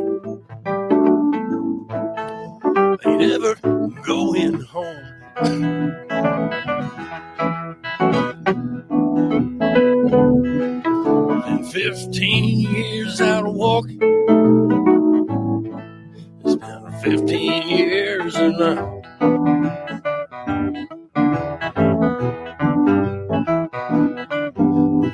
I 2.79 2.97
ain't 3.05 3.23
ever 3.31 3.57
going 4.07 4.63
home. 4.63 5.17
Been 11.73 11.95
15 11.95 12.61
years 12.61 13.21
out 13.21 13.47
of 13.47 13.55
walking. 13.55 13.99
It's 16.45 16.57
been 16.57 17.01
15 17.03 17.69
years 17.69 18.37
and 18.37 18.63
I 18.63 18.93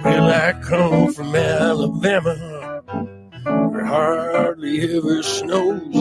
Well, 0.04 0.30
I 0.30 0.52
come 0.62 1.12
from 1.14 1.34
Alabama, 1.34 2.82
where 3.70 3.84
hardly 3.86 4.96
ever 4.96 5.22
snows. 5.22 5.94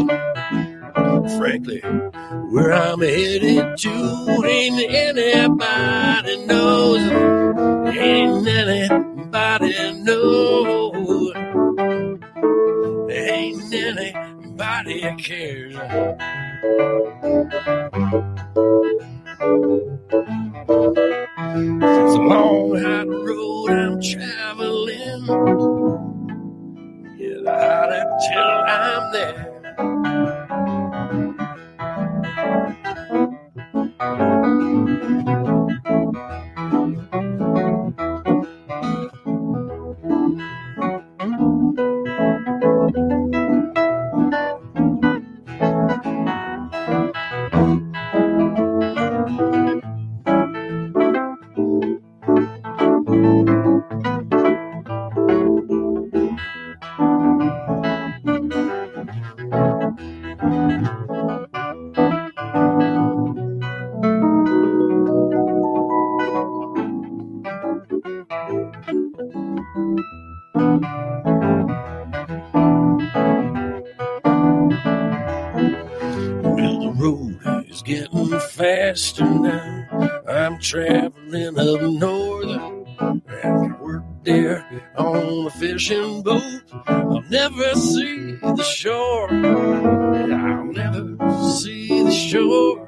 Frankly, 0.94 1.82
where 2.52 2.74
I'm 2.74 3.02
headed 3.02 3.78
to 3.78 4.44
ain't 4.46 4.82
anybody 4.92 6.46
knows. 6.46 7.02
Ain't 7.96 8.48
anybody 8.48 9.94
knows. 10.04 11.36
Ain't 13.12 13.74
anybody 13.74 15.02
cares. 15.18 15.76
It's 21.80 22.16
a 22.16 22.22
long 22.22 22.76
hot 22.82 23.08
road 23.08 23.72
I'm 23.72 24.02
traveling. 24.02 25.26
Get 27.18 27.48
out 27.48 28.20
till 28.30 28.42
I'm 28.42 29.14
there. 29.14 29.51
Well, 34.02 34.18
now. 78.94 79.88
I'm 80.28 80.60
traveling 80.60 81.58
up 81.58 81.82
north. 81.82 82.60
After 83.00 83.78
work 83.82 84.04
there 84.24 84.84
on 84.98 85.48
a 85.48 85.50
fishing 85.50 86.22
boat, 86.24 86.62
I'll 86.88 87.22
never 87.30 87.74
see 87.76 88.34
the 88.36 88.64
shore. 88.64 89.30
I'll 89.32 90.66
never 90.66 91.16
see 91.58 92.04
the 92.04 92.12
shore. 92.12 92.88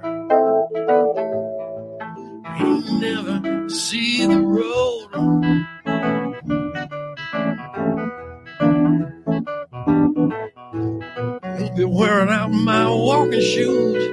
You'll 2.60 3.00
never 3.00 3.70
see 3.70 4.26
the 4.26 4.42
road. 4.42 5.10
Won't 11.60 11.76
be 11.78 11.86
wearing 11.86 12.30
out 12.30 12.52
my 12.52 12.90
walking 12.90 13.40
shoes. 13.40 14.13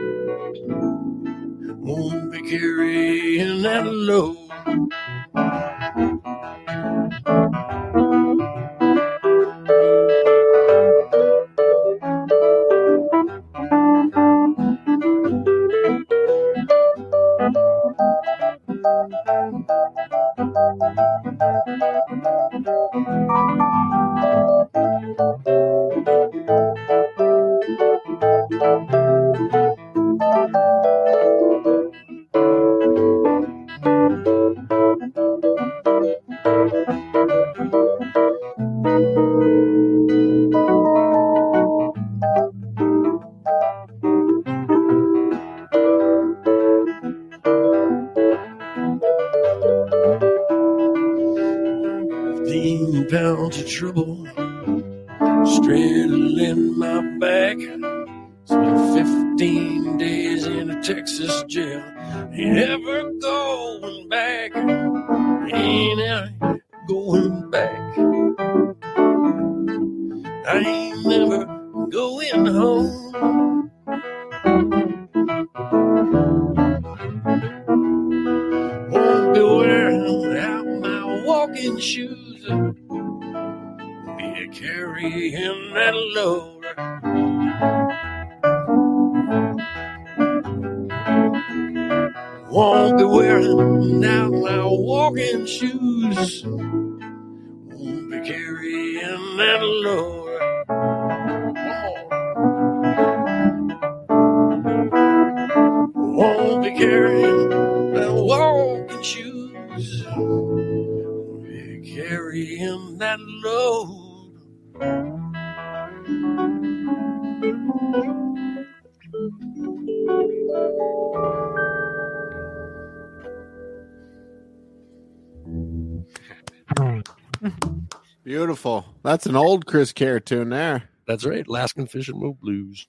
That's 129.20 129.26
an 129.26 129.36
old 129.36 129.66
Kris 129.66 129.92
Kehr 129.92 130.24
tune 130.24 130.48
there. 130.48 130.88
That's 131.06 131.26
right, 131.26 131.46
Alaskan 131.46 131.86
Fishing 131.86 132.18
Boat 132.18 132.40
Blues. 132.40 132.88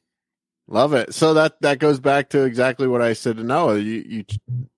Love 0.65 0.93
it. 0.93 1.13
So 1.13 1.33
that 1.33 1.59
that 1.59 1.79
goes 1.79 1.99
back 1.99 2.29
to 2.29 2.45
exactly 2.45 2.87
what 2.87 3.01
I 3.01 3.11
said 3.11 3.35
to 3.35 3.43
Noah. 3.43 3.79
You, 3.79 4.05
you 4.07 4.25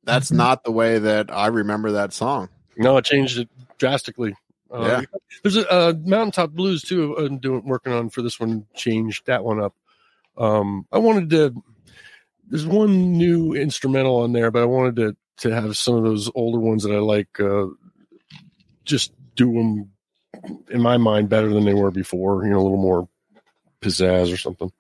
that's 0.04 0.32
not 0.32 0.64
the 0.64 0.72
way 0.72 0.98
that 0.98 1.32
I 1.32 1.46
remember 1.48 1.92
that 1.92 2.12
song. 2.12 2.50
No, 2.76 2.98
it 2.98 3.06
changed 3.06 3.38
it 3.38 3.50
drastically. 3.78 4.34
Uh, 4.72 4.82
Yeah. 4.82 5.02
There's 5.44 5.58
a 5.58 5.72
uh, 5.72 5.94
Mountaintop 6.04 6.50
Blues 6.54 6.82
too. 6.82 7.16
I'm 7.18 7.38
doing 7.38 7.64
working 7.68 7.94
on 7.94 8.10
for 8.10 8.24
this 8.24 8.40
one. 8.40 8.66
Changed 8.74 9.28
that 9.28 9.44
one 9.44 9.62
up. 9.62 9.76
Um, 10.36 10.88
I 10.92 10.98
wanted 10.98 11.30
to. 11.30 11.64
There's 12.48 12.66
one 12.66 13.12
new 13.12 13.54
instrumental 13.54 14.22
on 14.22 14.34
there, 14.34 14.50
but 14.50 14.64
I 14.64 14.66
wanted 14.66 14.96
to 14.96 15.16
to 15.48 15.54
have 15.54 15.78
some 15.78 15.94
of 15.94 16.04
those 16.04 16.32
older 16.34 16.58
ones 16.58 16.82
that 16.82 16.96
I 16.96 17.00
like. 17.00 17.40
Uh, 17.40 17.68
just 18.86 19.14
do 19.36 19.54
them 19.54 19.92
in 20.70 20.82
my 20.82 20.98
mind 20.98 21.30
better 21.30 21.50
than 21.50 21.66
they 21.66 21.74
were 21.74 21.92
before. 21.92 22.44
You 22.46 22.52
know, 22.52 22.60
a 22.60 22.64
little 22.64 22.78
more 22.78 23.08
pizzazz 23.82 24.34
or 24.34 24.38
something. 24.38 24.72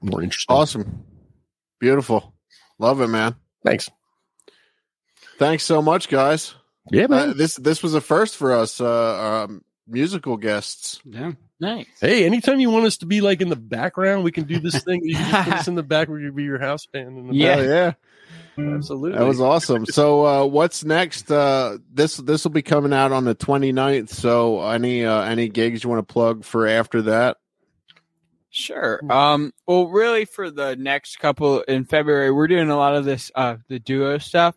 More 0.00 0.22
interesting. 0.22 0.54
Awesome. 0.54 1.04
Beautiful. 1.78 2.34
Love 2.78 3.00
it, 3.00 3.08
man. 3.08 3.36
Thanks. 3.64 3.90
Thanks 5.38 5.64
so 5.64 5.82
much, 5.82 6.08
guys. 6.08 6.54
Yeah, 6.90 7.06
man. 7.06 7.30
Uh, 7.30 7.32
this 7.34 7.56
this 7.56 7.82
was 7.82 7.94
a 7.94 8.00
first 8.00 8.36
for 8.36 8.52
us, 8.52 8.80
uh, 8.80 9.44
um, 9.46 9.62
musical 9.86 10.36
guests. 10.36 11.00
Yeah. 11.04 11.32
Nice. 11.60 11.86
Hey, 12.00 12.24
anytime 12.26 12.58
you 12.58 12.70
want 12.70 12.86
us 12.86 12.96
to 12.98 13.06
be 13.06 13.20
like 13.20 13.40
in 13.40 13.48
the 13.48 13.54
background, 13.56 14.24
we 14.24 14.32
can 14.32 14.44
do 14.44 14.58
this 14.58 14.82
thing. 14.82 15.00
You 15.04 15.14
can 15.14 15.44
put 15.44 15.52
us 15.54 15.68
in 15.68 15.76
the 15.76 15.84
back. 15.84 16.08
We 16.08 16.20
can 16.22 16.34
be 16.34 16.42
your 16.42 16.58
house 16.58 16.86
band. 16.86 17.16
In 17.16 17.28
the 17.28 17.34
Yeah. 17.34 17.54
Hell 17.56 17.64
yeah. 17.64 17.92
Back. 18.56 18.74
absolutely. 18.74 19.18
That 19.18 19.26
was 19.26 19.40
awesome. 19.40 19.86
So 19.86 20.26
uh, 20.26 20.44
what's 20.46 20.84
next? 20.84 21.30
Uh, 21.30 21.78
this 21.92 22.16
this 22.18 22.44
will 22.44 22.50
be 22.50 22.62
coming 22.62 22.92
out 22.92 23.12
on 23.12 23.24
the 23.24 23.34
29th. 23.34 24.10
So 24.10 24.62
any 24.62 25.04
uh, 25.04 25.22
any 25.22 25.48
gigs 25.48 25.84
you 25.84 25.90
want 25.90 26.06
to 26.06 26.12
plug 26.12 26.44
for 26.44 26.66
after 26.66 27.02
that? 27.02 27.38
Sure. 28.50 29.00
Um. 29.10 29.52
Well, 29.66 29.88
really, 29.88 30.26
for 30.26 30.50
the 30.50 30.76
next 30.76 31.16
couple 31.18 31.62
in 31.62 31.84
February, 31.84 32.30
we're 32.30 32.48
doing 32.48 32.68
a 32.68 32.76
lot 32.76 32.94
of 32.94 33.06
this, 33.06 33.30
uh, 33.34 33.56
the 33.68 33.78
duo 33.78 34.18
stuff, 34.18 34.54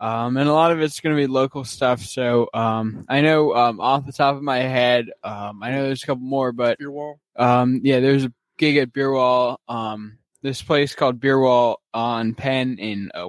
um, 0.00 0.38
and 0.38 0.48
a 0.48 0.52
lot 0.54 0.72
of 0.72 0.80
it's 0.80 1.00
going 1.00 1.14
to 1.14 1.20
be 1.20 1.26
local 1.26 1.62
stuff. 1.62 2.00
So, 2.00 2.48
um, 2.54 3.04
I 3.10 3.20
know, 3.20 3.54
um, 3.54 3.78
off 3.78 4.06
the 4.06 4.12
top 4.12 4.36
of 4.36 4.42
my 4.42 4.60
head, 4.60 5.10
um, 5.22 5.62
I 5.62 5.70
know 5.70 5.82
there's 5.82 6.02
a 6.02 6.06
couple 6.06 6.24
more, 6.24 6.52
but 6.52 6.78
Beer 6.78 6.90
wall. 6.90 7.20
um, 7.36 7.82
yeah, 7.84 8.00
there's 8.00 8.24
a 8.24 8.32
gig 8.56 8.78
at 8.78 8.92
Beer 8.92 9.12
Wall. 9.12 9.60
Um, 9.68 10.18
this 10.42 10.62
place 10.62 10.94
called 10.94 11.20
Beer 11.20 11.38
Wall 11.38 11.80
on 11.92 12.34
Penn 12.34 12.78
in 12.78 13.10
uh, 13.14 13.28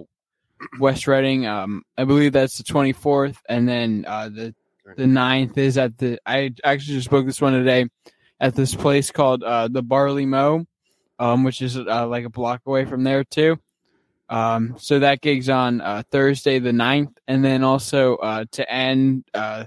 West 0.79 1.07
Reading. 1.07 1.45
Um, 1.45 1.83
I 1.97 2.03
believe 2.03 2.33
that's 2.33 2.57
the 2.57 2.63
24th, 2.63 3.37
and 3.47 3.67
then 3.67 4.05
uh, 4.07 4.29
the 4.29 4.55
the 4.95 5.03
9th 5.03 5.57
is 5.57 5.77
at 5.77 5.97
the. 5.97 6.19
I 6.25 6.53
actually 6.63 6.95
just 6.95 7.09
booked 7.09 7.27
this 7.27 7.41
one 7.41 7.53
today 7.53 7.87
at 8.39 8.55
this 8.55 8.73
place 8.73 9.11
called 9.11 9.43
uh, 9.43 9.67
the 9.67 9.83
Barley 9.83 10.25
Mow, 10.25 10.65
um, 11.19 11.43
which 11.43 11.61
is 11.61 11.77
uh, 11.77 12.07
like 12.07 12.25
a 12.25 12.29
block 12.29 12.61
away 12.65 12.85
from 12.85 13.03
there 13.03 13.23
too. 13.23 13.59
Um, 14.29 14.75
so 14.77 14.99
that 14.99 15.21
gig's 15.21 15.49
on 15.49 15.81
uh, 15.81 16.03
Thursday 16.11 16.59
the 16.59 16.71
9th, 16.71 17.15
and 17.27 17.43
then 17.43 17.63
also 17.63 18.15
uh, 18.17 18.45
to 18.51 18.69
end 18.69 19.23
uh, 19.33 19.65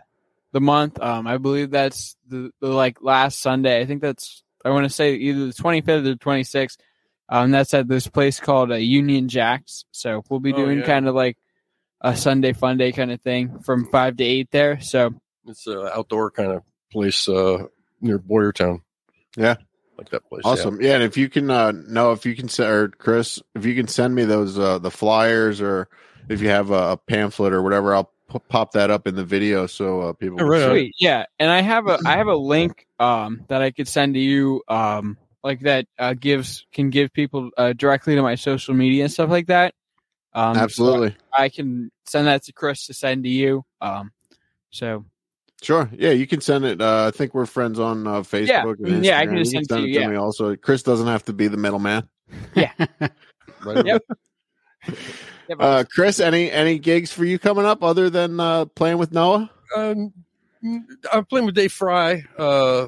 the 0.53 0.61
month, 0.61 1.01
um, 1.01 1.27
I 1.27 1.39
believe 1.39 1.71
that's 1.71 2.17
the, 2.29 2.51
the 2.61 2.69
like 2.69 2.99
last 3.03 3.41
Sunday. 3.41 3.81
I 3.81 3.87
think 3.87 4.03
that's 4.03 4.43
I 4.65 4.71
want 4.71 4.85
to 4.85 4.91
say 4.91 5.15
either 5.15 5.47
the 5.47 5.53
25th 5.53 5.89
or 5.89 6.01
the 6.03 6.15
26th. 6.17 6.77
Um, 7.31 7.53
that's 7.53 7.73
at 7.75 7.87
this 7.89 8.09
place 8.09 8.41
called 8.41 8.73
uh, 8.73 8.75
Union 8.75 9.29
Jacks. 9.29 9.85
So 9.93 10.23
we'll 10.29 10.41
be 10.41 10.53
Oh, 10.53 10.57
doing 10.57 10.81
yeah. 10.81 10.87
kind 10.87 11.07
of 11.09 11.15
like 11.15 11.39
a 12.01 12.17
Sunday 12.17 12.53
fun 12.53 12.77
day 12.77 12.91
kind 12.93 13.13
of 13.13 13.21
thing 13.21 13.61
from 13.61 13.87
five 13.91 14.17
to 14.17 14.25
eight 14.25 14.51
there. 14.51 14.81
So 14.81 15.15
It's 15.47 15.67
an 15.69 15.89
outdoor 15.95 16.31
kind 16.33 16.51
of 16.53 16.63
place 16.91 17.29
uh, 17.29 17.67
near 18.01 18.19
Boyertown. 18.19 18.81
Yeah. 19.37 19.57
like 19.97 20.09
that 20.11 20.29
place. 20.29 20.43
Awesome. 20.45 20.81
Yeah, 20.83 20.95
and 20.95 21.03
if 21.05 21.17
you 21.17 21.29
can 21.29 21.51
uh 21.51 21.73
know 21.73 22.13
if 22.13 22.27
you 22.27 22.35
can 22.35 22.49
send 22.49 22.69
or 22.71 22.89
Kris, 22.89 23.41
if 23.55 23.65
you 23.65 23.75
can 23.77 23.87
send 23.87 24.15
me 24.15 24.25
those 24.25 24.59
uh 24.59 24.79
the 24.79 24.91
flyers 24.91 25.61
or 25.61 25.89
if 26.29 26.41
you 26.41 26.49
have 26.49 26.71
a, 26.71 26.93
a 26.93 26.97
pamphlet 26.97 27.53
or 27.53 27.63
whatever, 27.63 27.95
I'll 27.95 28.11
p- 28.33 28.39
pop 28.49 28.73
that 28.73 28.91
up 28.91 29.07
in 29.07 29.15
the 29.15 29.25
video 29.25 29.67
so 29.67 30.01
uh, 30.01 30.13
people 30.15 30.39
Yeah, 30.39 30.43
can 30.45 30.49
right 30.49 30.61
see. 30.63 30.69
Sweet. 30.71 30.95
Yeah. 30.99 31.27
And 31.39 31.51
I 31.51 31.61
have 31.61 31.87
a 31.87 31.99
I 32.05 32.17
have 32.17 32.27
a 32.29 32.35
link 32.35 32.87
um 32.99 33.45
that 33.49 33.61
I 33.63 33.71
could 33.71 33.87
send 33.89 34.15
to 34.15 34.21
you 34.21 34.63
um 34.69 35.17
like 35.43 35.61
that 35.61 35.87
uh 35.99 36.15
gives 36.15 36.67
can 36.73 36.91
give 36.91 37.13
people 37.13 37.51
uh, 37.57 37.73
directly 37.73 38.15
to 38.15 38.23
my 38.23 38.35
social 38.35 38.75
media 38.75 39.05
and 39.05 39.13
stuff 39.13 39.31
like 39.31 39.47
that. 39.47 39.75
Um 40.35 40.55
so 40.55 40.61
Absolutely. 40.63 41.17
I 41.37 41.49
can 41.49 41.91
send 42.07 42.27
that 42.27 42.45
to 42.45 42.53
Kris 42.53 42.87
to 42.87 42.95
send 42.95 43.25
to 43.25 43.31
you. 43.31 43.65
Um 43.81 44.13
so 44.71 45.05
Sure. 45.63 45.91
Yeah, 45.93 46.13
you 46.13 46.27
can 46.27 46.41
send 46.41 46.65
it. 46.65 46.81
Uh, 46.81 47.09
I 47.09 47.11
think 47.15 47.35
we're 47.35 47.45
friends 47.45 47.79
on 47.79 48.07
uh, 48.07 48.21
Facebook. 48.23 48.49
Yeah. 48.49 48.63
and 48.95 49.03
Mm, 49.03 49.05
yeah, 49.05 49.19
I 49.19 49.27
can 49.27 49.35
Instagram. 49.35 49.39
just 49.41 49.53
You 49.53 49.59
send 49.59 49.69
to 49.69 49.81
you, 49.89 50.01
yeah. 50.01 50.09
me 50.09 50.17
also. 50.17 50.57
Kris 50.57 50.83
doesn't 50.83 51.07
have 51.07 51.23
to 51.27 51.35
be 51.35 51.49
the 51.49 51.59
middleman. 51.59 52.09
Right. 52.55 53.85
Yep. 53.85 54.03
yeah, 54.89 55.55
Uh, 55.59 55.85
Kris, 55.85 56.19
any 56.19 56.51
any 56.51 56.79
gigs 56.79 57.13
for 57.13 57.27
you 57.27 57.39
coming 57.39 57.67
up 57.67 57.83
other 57.83 58.09
than 58.09 58.41
uh, 58.41 58.65
playing 58.65 58.97
with 58.97 59.13
Noah? 59.13 59.51
Um, 59.77 60.15
I'm 61.13 61.27
playing 61.27 61.45
with 61.45 61.55
Dave 61.57 61.73
Fry 61.73 62.25
uh, 62.39 62.87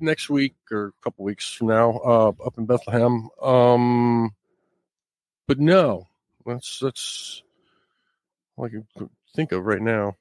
next 0.00 0.28
week 0.30 0.54
or 0.70 0.86
a 0.88 0.92
couple 1.02 1.24
weeks 1.24 1.52
from 1.52 1.68
now 1.68 1.98
uh, 2.04 2.32
up 2.44 2.58
in 2.58 2.66
Bethlehem. 2.66 3.28
Um, 3.42 4.30
but 5.46 5.58
no, 5.58 6.06
that's 6.46 6.78
that's 6.80 7.42
all 8.56 8.66
I 8.66 8.68
can 8.68 8.86
think 9.34 9.52
of 9.52 9.64
right 9.64 9.82
now. 9.82 10.16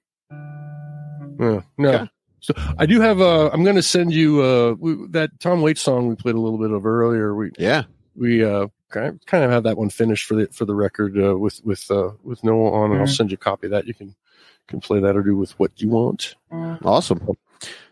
Yeah, 1.40 1.62
no. 1.78 1.90
Okay. 1.90 2.10
So 2.42 2.54
I 2.78 2.86
do 2.86 3.02
have. 3.02 3.20
Uh, 3.22 3.50
I'm 3.52 3.64
going 3.64 3.76
to 3.76 3.84
send 3.84 4.14
you 4.14 4.42
uh, 4.42 4.74
we, 4.80 4.96
that 5.10 5.40
Tom 5.40 5.62
Waits 5.62 5.82
song 5.82 6.08
we 6.08 6.16
played 6.16 6.36
a 6.36 6.40
little 6.40 6.58
bit 6.60 6.72
of 6.72 6.86
earlier. 6.86 7.36
We 7.36 7.52
Yeah. 7.58 7.84
we 8.16 8.44
uh, 8.44 8.68
kind 8.90 9.08
of, 9.08 9.26
kind 9.26 9.44
of 9.44 9.52
have 9.52 9.64
that 9.64 9.78
one 9.78 9.90
finished 9.90 10.26
for 10.26 10.36
the 10.36 10.48
for 10.48 10.66
the 10.66 10.76
record 10.76 11.18
uh, 11.22 11.38
with 11.38 11.62
with 11.66 11.90
uh, 11.92 12.12
with 12.24 12.44
Noah 12.44 12.72
on, 12.72 12.92
and 12.92 13.02
I'll 13.02 13.08
Mhm. 13.08 13.16
send 13.18 13.32
you 13.32 13.36
a 13.36 13.38
copy 13.38 13.68
of 13.68 13.72
that. 13.72 13.88
You 13.88 13.94
can 13.94 14.16
can 14.68 14.80
play 14.80 15.00
that 15.02 15.18
or 15.18 15.22
do 15.24 15.36
with 15.36 15.52
what 15.60 15.82
you 15.82 15.90
want. 15.90 16.36
Awesome. 16.52 17.28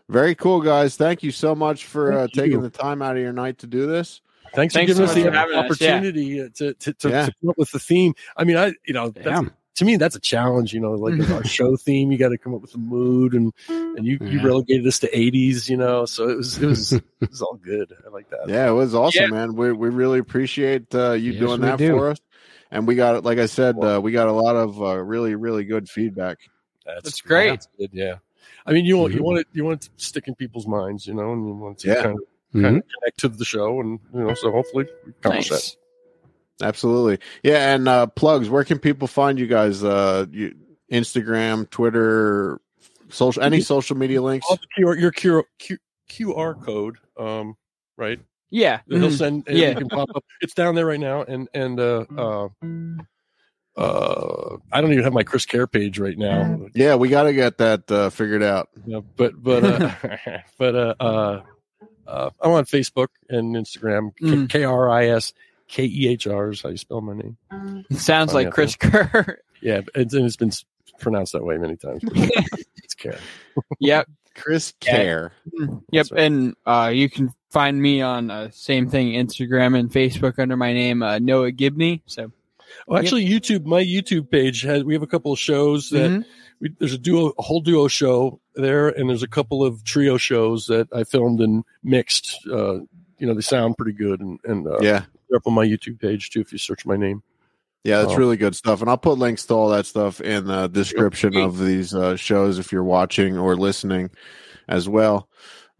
Very 0.08 0.34
cool, 0.34 0.60
guys. 0.60 0.96
Thank 0.96 1.22
you 1.22 1.30
so 1.30 1.54
much 1.54 1.84
for 1.86 2.12
uh, 2.12 2.28
taking 2.32 2.62
the 2.62 2.70
time 2.70 3.02
out 3.02 3.16
of 3.16 3.22
your 3.22 3.32
night 3.32 3.58
to 3.58 3.66
do 3.66 3.86
this. 3.86 4.20
Thanks, 4.54 4.72
Thanks 4.74 4.92
for 4.92 4.96
giving 5.00 5.06
so 5.06 5.10
us 5.12 5.14
the 5.14 5.24
for 5.24 5.36
having 5.36 5.56
us, 5.56 5.80
yeah. 5.80 5.94
opportunity 5.96 6.40
uh, 6.40 6.48
to 6.54 6.74
to, 6.74 6.92
to, 6.94 7.08
Yeah. 7.10 7.26
to 7.26 7.32
come 7.40 7.50
up 7.50 7.58
with 7.58 7.70
the 7.70 7.78
theme. 7.78 8.14
I 8.36 8.44
mean, 8.44 8.56
I 8.56 8.72
you 8.86 8.94
know 8.94 9.10
that's, 9.10 9.50
to 9.74 9.84
me 9.84 9.96
that's 9.98 10.16
a 10.16 10.20
challenge. 10.20 10.72
You 10.72 10.80
know, 10.80 10.92
like 10.92 11.28
our 11.30 11.44
show 11.58 11.76
theme, 11.76 12.10
you 12.10 12.16
got 12.16 12.30
to 12.30 12.38
come 12.38 12.54
up 12.54 12.62
with 12.62 12.74
a 12.74 12.78
mood, 12.78 13.34
and 13.34 13.52
and 13.68 14.06
you, 14.06 14.16
you 14.22 14.42
relegated 14.42 14.86
us 14.86 14.98
to 15.00 15.10
'80s. 15.10 15.68
You 15.68 15.76
know, 15.76 16.06
so 16.06 16.30
it 16.30 16.36
was 16.38 16.56
it 16.62 16.66
was 16.66 16.92
it 17.20 17.30
was 17.30 17.42
all 17.42 17.56
good. 17.62 17.92
I 18.06 18.08
like 18.08 18.30
that. 18.30 18.48
Yeah, 18.48 18.70
it 18.70 18.72
was 18.72 18.94
awesome, 18.94 19.24
Yeah. 19.24 19.28
man. 19.30 19.54
We 19.54 19.72
we 19.72 19.90
really 19.90 20.18
appreciate 20.18 20.94
uh, 20.94 21.12
you 21.12 21.32
Yes, 21.32 21.40
doing 21.40 21.60
that 21.60 21.76
do. 21.78 21.90
for 21.98 22.10
us. 22.12 22.18
And 22.70 22.86
we 22.86 22.96
got, 22.96 23.24
like 23.24 23.38
I 23.38 23.46
said, 23.46 23.82
uh, 23.82 23.98
we 24.02 24.12
got 24.12 24.28
a 24.28 24.32
lot 24.32 24.54
of 24.54 24.82
uh, 24.82 24.96
really, 24.96 25.34
really 25.34 25.64
good 25.64 25.88
feedback. 25.88 26.36
That's 26.84 27.22
great. 27.22 27.48
That's 27.50 27.68
good. 27.78 27.90
Yeah. 27.94 28.16
I 28.66 28.72
mean, 28.72 28.84
you 28.84 28.98
want 28.98 29.12
you 29.14 29.20
Mhm. 29.20 29.24
want 29.24 29.38
it 29.40 29.46
you 29.52 29.64
want 29.64 29.84
it 29.86 29.90
to 29.96 30.04
stick 30.04 30.28
in 30.28 30.34
people's 30.34 30.66
minds, 30.66 31.06
you 31.06 31.14
know, 31.14 31.32
and 31.32 31.46
you 31.46 31.54
want 31.54 31.78
to 31.80 31.88
Yeah. 31.88 32.02
kind 32.02 32.16
of 32.18 32.24
Mhm. 32.54 32.62
kind 32.62 32.76
of 32.78 32.82
connect 33.00 33.20
to 33.20 33.28
the 33.28 33.44
show, 33.44 33.80
and 33.80 33.98
you 34.14 34.20
know, 34.20 34.34
so 34.34 34.50
hopefully 34.52 34.86
we 35.04 35.10
accomplish 35.10 35.48
that. 35.50 35.76
Absolutely. 36.60 37.18
Yeah, 37.42 37.74
and 37.74 37.86
uh, 37.88 38.06
plugs. 38.08 38.48
Where 38.50 38.64
can 38.64 38.78
people 38.78 39.06
find 39.06 39.38
you 39.38 39.46
guys? 39.46 39.84
Uh, 39.84 40.26
you, 40.30 40.54
Instagram, 40.90 41.68
Twitter, 41.70 42.60
social, 43.10 43.42
any 43.42 43.60
social 43.60 43.96
media 43.96 44.20
links? 44.22 44.46
All 44.50 44.56
the 44.56 44.82
QR, 44.82 44.98
your 44.98 45.12
QR, 45.12 45.44
Q, 45.58 45.78
QR 46.10 46.54
code, 46.64 46.96
um, 47.16 47.54
right? 47.96 48.18
Yeah. 48.50 48.80
that 48.88 48.98
He'll 48.98 49.08
Mhm. 49.10 49.18
send. 49.18 49.44
and 49.48 49.56
Yeah. 49.58 49.68
you 49.70 49.74
can 49.76 49.88
pop 49.88 50.08
up. 50.16 50.24
It's 50.40 50.54
down 50.54 50.74
there 50.74 50.86
right 50.86 50.98
now, 50.98 51.22
and 51.22 51.48
and 51.54 51.78
uh, 51.78 52.06
uh, 52.16 52.48
uh, 53.78 54.56
I 54.72 54.80
don't 54.80 54.92
even 54.92 55.04
have 55.04 55.12
my 55.12 55.22
Kris 55.22 55.46
Kehr 55.46 55.70
page 55.70 55.98
right 56.00 56.18
now. 56.18 56.66
Yeah, 56.74 56.96
we 56.96 57.08
got 57.08 57.22
to 57.24 57.32
get 57.32 57.58
that 57.58 57.90
uh, 57.90 58.10
figured 58.10 58.42
out. 58.42 58.68
Yeah, 58.84 59.00
but 59.16 59.40
but 59.40 59.64
uh, 59.64 59.94
but 60.58 60.74
uh, 60.74 60.94
uh, 60.98 61.42
uh, 62.06 62.30
I'm 62.40 62.50
on 62.50 62.64
Facebook 62.64 63.08
and 63.28 63.54
Instagram. 63.54 64.12
Mm. 64.20 64.48
K 64.50 64.64
R 64.64 64.90
I 64.90 65.06
S 65.06 65.32
K 65.68 65.84
E 65.84 66.08
H 66.08 66.26
R 66.26 66.50
is 66.50 66.60
how 66.62 66.70
you 66.70 66.76
spell 66.76 67.00
my 67.00 67.14
name. 67.14 67.36
It 67.88 67.98
sounds 67.98 68.34
like. 68.34 68.50
Chris 68.50 68.76
Kerr. 68.76 69.38
Yeah, 69.60 69.80
it's, 69.96 70.14
and 70.14 70.24
it's 70.24 70.36
been 70.36 70.52
pronounced 71.00 71.32
that 71.32 71.42
way 71.44 71.58
many 71.58 71.74
times. 71.74 72.00
it's 72.84 72.94
Care. 72.94 73.18
yep. 73.80 74.06
Chris 74.36 74.72
Yeah. 74.84 74.92
Care. 74.92 75.32
Yep, 75.90 76.06
and 76.14 76.54
uh, 76.64 76.92
you 76.94 77.10
can 77.10 77.34
find 77.50 77.82
me 77.82 78.00
on 78.00 78.30
uh, 78.30 78.50
same 78.52 78.88
thing, 78.88 79.14
Instagram 79.14 79.76
and 79.76 79.90
Facebook 79.90 80.38
under 80.38 80.56
my 80.56 80.72
name 80.72 81.02
uh, 81.02 81.18
Noah 81.18 81.50
Gibney. 81.50 82.02
So 82.06 82.30
Oh, 82.88 82.96
actually, 82.96 83.26
YouTube. 83.26 83.64
My 83.66 83.82
YouTube 83.82 84.30
page 84.30 84.62
has. 84.62 84.84
We 84.84 84.94
have 84.94 85.02
a 85.02 85.06
couple 85.06 85.32
of 85.32 85.38
shows 85.38 85.90
that 85.90 86.10
Mhm. 86.10 86.24
we, 86.60 86.70
there's 86.78 86.94
a 86.94 86.98
duo, 86.98 87.32
a 87.38 87.42
whole 87.42 87.60
duo 87.60 87.88
show 87.88 88.40
there, 88.54 88.88
and 88.88 89.08
there's 89.08 89.22
a 89.22 89.28
couple 89.28 89.64
of 89.64 89.84
trio 89.84 90.16
shows 90.16 90.66
that 90.66 90.88
I 90.92 91.04
filmed 91.04 91.40
and 91.40 91.64
mixed. 91.82 92.38
Uh, 92.50 92.80
you 93.18 93.26
know, 93.26 93.34
they 93.34 93.40
sound 93.40 93.76
pretty 93.76 93.92
good, 93.96 94.20
and 94.20 94.38
and 94.44 94.66
uh, 94.66 94.78
Yeah. 94.80 95.04
they're 95.28 95.36
up 95.38 95.46
on 95.46 95.54
my 95.54 95.66
YouTube 95.66 96.00
page 96.00 96.30
too 96.30 96.40
if 96.40 96.52
you 96.52 96.58
search 96.58 96.86
my 96.86 96.96
name. 96.96 97.22
Yeah, 97.84 98.00
that's 98.02 98.12
Oh. 98.14 98.16
really 98.16 98.36
good 98.36 98.54
stuff. 98.56 98.80
And 98.80 98.90
I'll 98.90 98.98
put 98.98 99.18
links 99.18 99.46
to 99.46 99.54
all 99.54 99.68
that 99.70 99.86
stuff 99.86 100.20
in 100.20 100.46
the 100.46 100.66
description 100.66 101.32
Sweet. 101.32 101.42
of 101.42 101.58
these 101.58 101.94
uh, 101.94 102.16
shows 102.16 102.58
if 102.58 102.72
you're 102.72 102.84
watching 102.84 103.38
or 103.38 103.56
listening 103.56 104.10
as 104.68 104.88
well. 104.88 105.28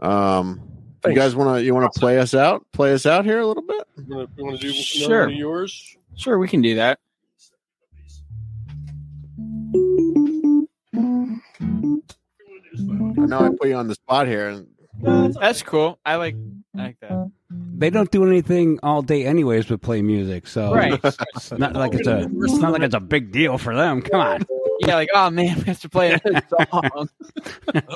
Um, 0.00 0.60
you 1.06 1.14
guys 1.14 1.34
want 1.34 1.58
to 1.58 1.64
you 1.64 1.74
want 1.74 1.92
to 1.92 1.98
play 2.00 2.18
us 2.18 2.34
out? 2.34 2.64
Play 2.72 2.92
us 2.92 3.04
out 3.06 3.24
here 3.24 3.40
a 3.40 3.46
little 3.46 3.62
bit. 3.64 3.82
You 3.96 4.16
want 4.16 4.30
to, 4.30 4.34
you 4.38 4.44
want 4.44 4.60
to 4.60 4.66
do 4.68 4.72
Sure. 4.72 5.28
yours? 5.28 5.96
Sure, 6.18 6.38
we 6.38 6.48
can 6.48 6.60
do 6.60 6.74
that. 6.76 6.98
I 11.94 13.26
know 13.26 13.40
I 13.40 13.50
put 13.58 13.68
you 13.68 13.76
on 13.76 13.88
the 13.88 13.94
spot 13.94 14.26
here, 14.26 14.48
and 14.48 14.66
That's 15.40 15.62
cool. 15.62 15.98
I 16.04 16.16
like 16.16 16.36
I 16.76 16.82
like 16.82 17.00
that. 17.00 17.30
They 17.50 17.90
don't 17.90 18.10
do 18.10 18.26
anything 18.26 18.78
all 18.82 19.02
day, 19.02 19.24
anyways, 19.24 19.66
but 19.66 19.80
play 19.80 20.02
music. 20.02 20.46
So 20.46 20.74
Right. 20.74 21.00
it's 21.02 21.50
not 21.52 21.74
like 21.74 21.94
it's 21.94 22.06
a 22.08 22.28
it's 22.40 22.58
not 22.58 22.72
like 22.72 22.82
it's 22.82 22.94
a 22.94 23.00
big 23.00 23.32
deal 23.32 23.58
for 23.58 23.74
them. 23.74 24.02
Come 24.02 24.20
on. 24.20 24.46
yeah, 24.80 24.94
like 24.96 25.08
oh 25.14 25.30
man, 25.30 25.56
we 25.58 25.64
have 25.64 25.80
to 25.80 25.88
play 25.88 26.12
another 26.12 26.42
song. 26.70 27.08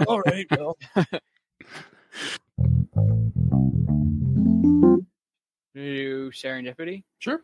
All 0.06 0.20
right. 0.22 0.46
Well, 0.50 0.76
do 5.74 6.30
Serendipity? 6.30 7.04
sure. 7.18 7.42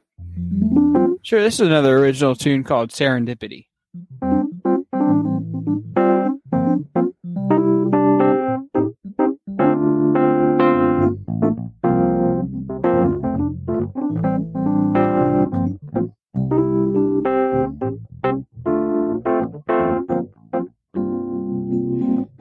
Sure, 1.22 1.42
this 1.42 1.54
is 1.54 1.66
another 1.66 1.98
original 1.98 2.34
tune 2.34 2.64
called 2.64 2.90
Serendipity. 2.90 3.66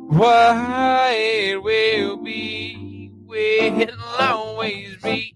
what 0.08 1.14
it 1.14 1.62
will 1.62 2.18
be, 2.18 2.83
will 3.34 3.92
always 4.20 4.98
be. 4.98 5.36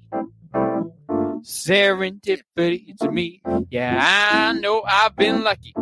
Serendipity 1.42 2.96
to 2.98 3.10
me. 3.12 3.42
Yeah, 3.70 4.00
I 4.02 4.54
know 4.54 4.84
I've 4.88 5.16
been 5.16 5.44
lucky. 5.44 5.76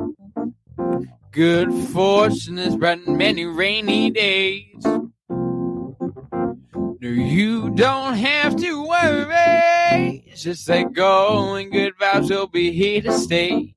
Good 1.31 1.73
fortune 1.89 2.57
has 2.57 2.75
brought 2.77 3.07
many 3.07 3.45
rainy 3.45 4.11
days. 4.11 4.85
No, 4.85 5.11
you 7.01 7.69
don't 7.71 8.13
have 8.15 8.55
to 8.55 8.87
worry. 8.87 10.23
Just 10.35 10.69
let 10.69 10.93
go 10.93 11.55
and 11.55 11.71
good 11.71 11.93
vibes 11.99 12.29
will 12.29 12.45
be 12.47 12.71
here 12.71 13.01
to 13.01 13.11
stay. 13.11 13.75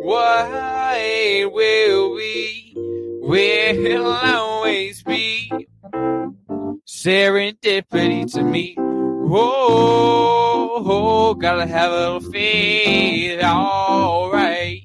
Why 0.10 1.46
will 1.54 2.16
we? 2.16 2.74
Will 3.22 4.08
always 4.08 5.04
be. 5.04 5.52
Serendipity 6.88 8.34
to 8.34 8.42
me. 8.42 8.76
Oh, 8.80 10.84
oh, 10.84 11.36
gotta 11.36 11.68
have 11.68 11.92
a 11.92 11.96
little 11.96 12.32
faith. 12.32 13.44
All 13.44 14.32
right, 14.32 14.82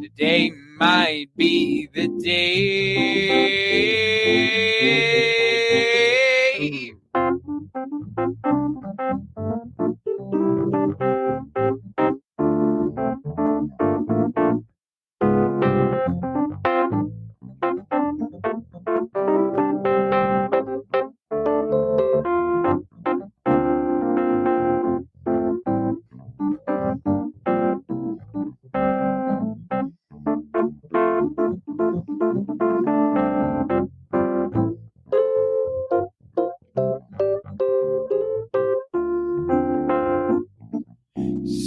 today 0.00 0.52
might 0.78 1.30
be 1.36 1.88
the 1.92 2.06
day. 2.22 3.64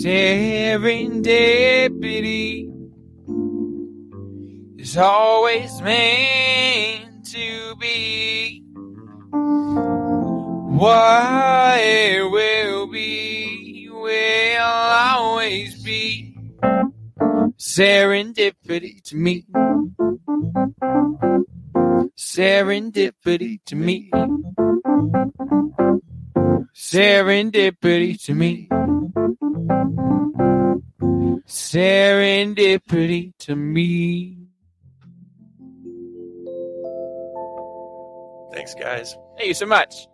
Serendipity 0.07 2.71
is 4.79 4.95
always 4.95 5.81
meant 5.81 7.25
to 7.25 7.75
be 7.75 8.63
what 10.79 11.79
it 11.81 12.31
will 12.31 12.87
be, 12.87 13.89
will 13.91 14.61
always 14.61 15.83
be. 15.83 16.33
Serendipity 17.57 19.03
to 19.03 19.17
me. 19.17 19.45
Serendipity 22.15 23.59
to 23.65 23.75
me. 23.75 24.09
Serendipity 26.77 28.23
to 28.25 28.35
me. 28.35 28.69
Serendipity 31.47 33.33
to 33.39 33.55
me. 33.55 34.37
Thanks, 38.53 38.75
guys. 38.75 39.17
Thank 39.37 39.47
you 39.47 39.53
so 39.55 39.65
much. 39.65 40.07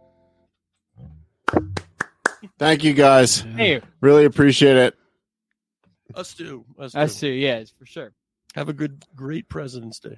thank 2.58 2.86
you 2.86 2.94
guys. 2.94 3.42
Thank 3.42 3.60
you. 3.60 3.82
Really 4.00 4.24
appreciate 4.24 4.78
it. 4.78 4.96
Us 6.16 6.34
too. 6.34 6.64
Us, 6.80 6.96
Us 6.96 7.20
too. 7.20 7.28
too, 7.28 7.34
yes, 7.34 7.74
for 7.78 7.86
sure. 7.86 8.14
Have 8.56 8.70
a 8.70 8.74
good, 8.74 9.04
great 9.16 9.50
President's 9.50 10.00
Day. 10.00 10.18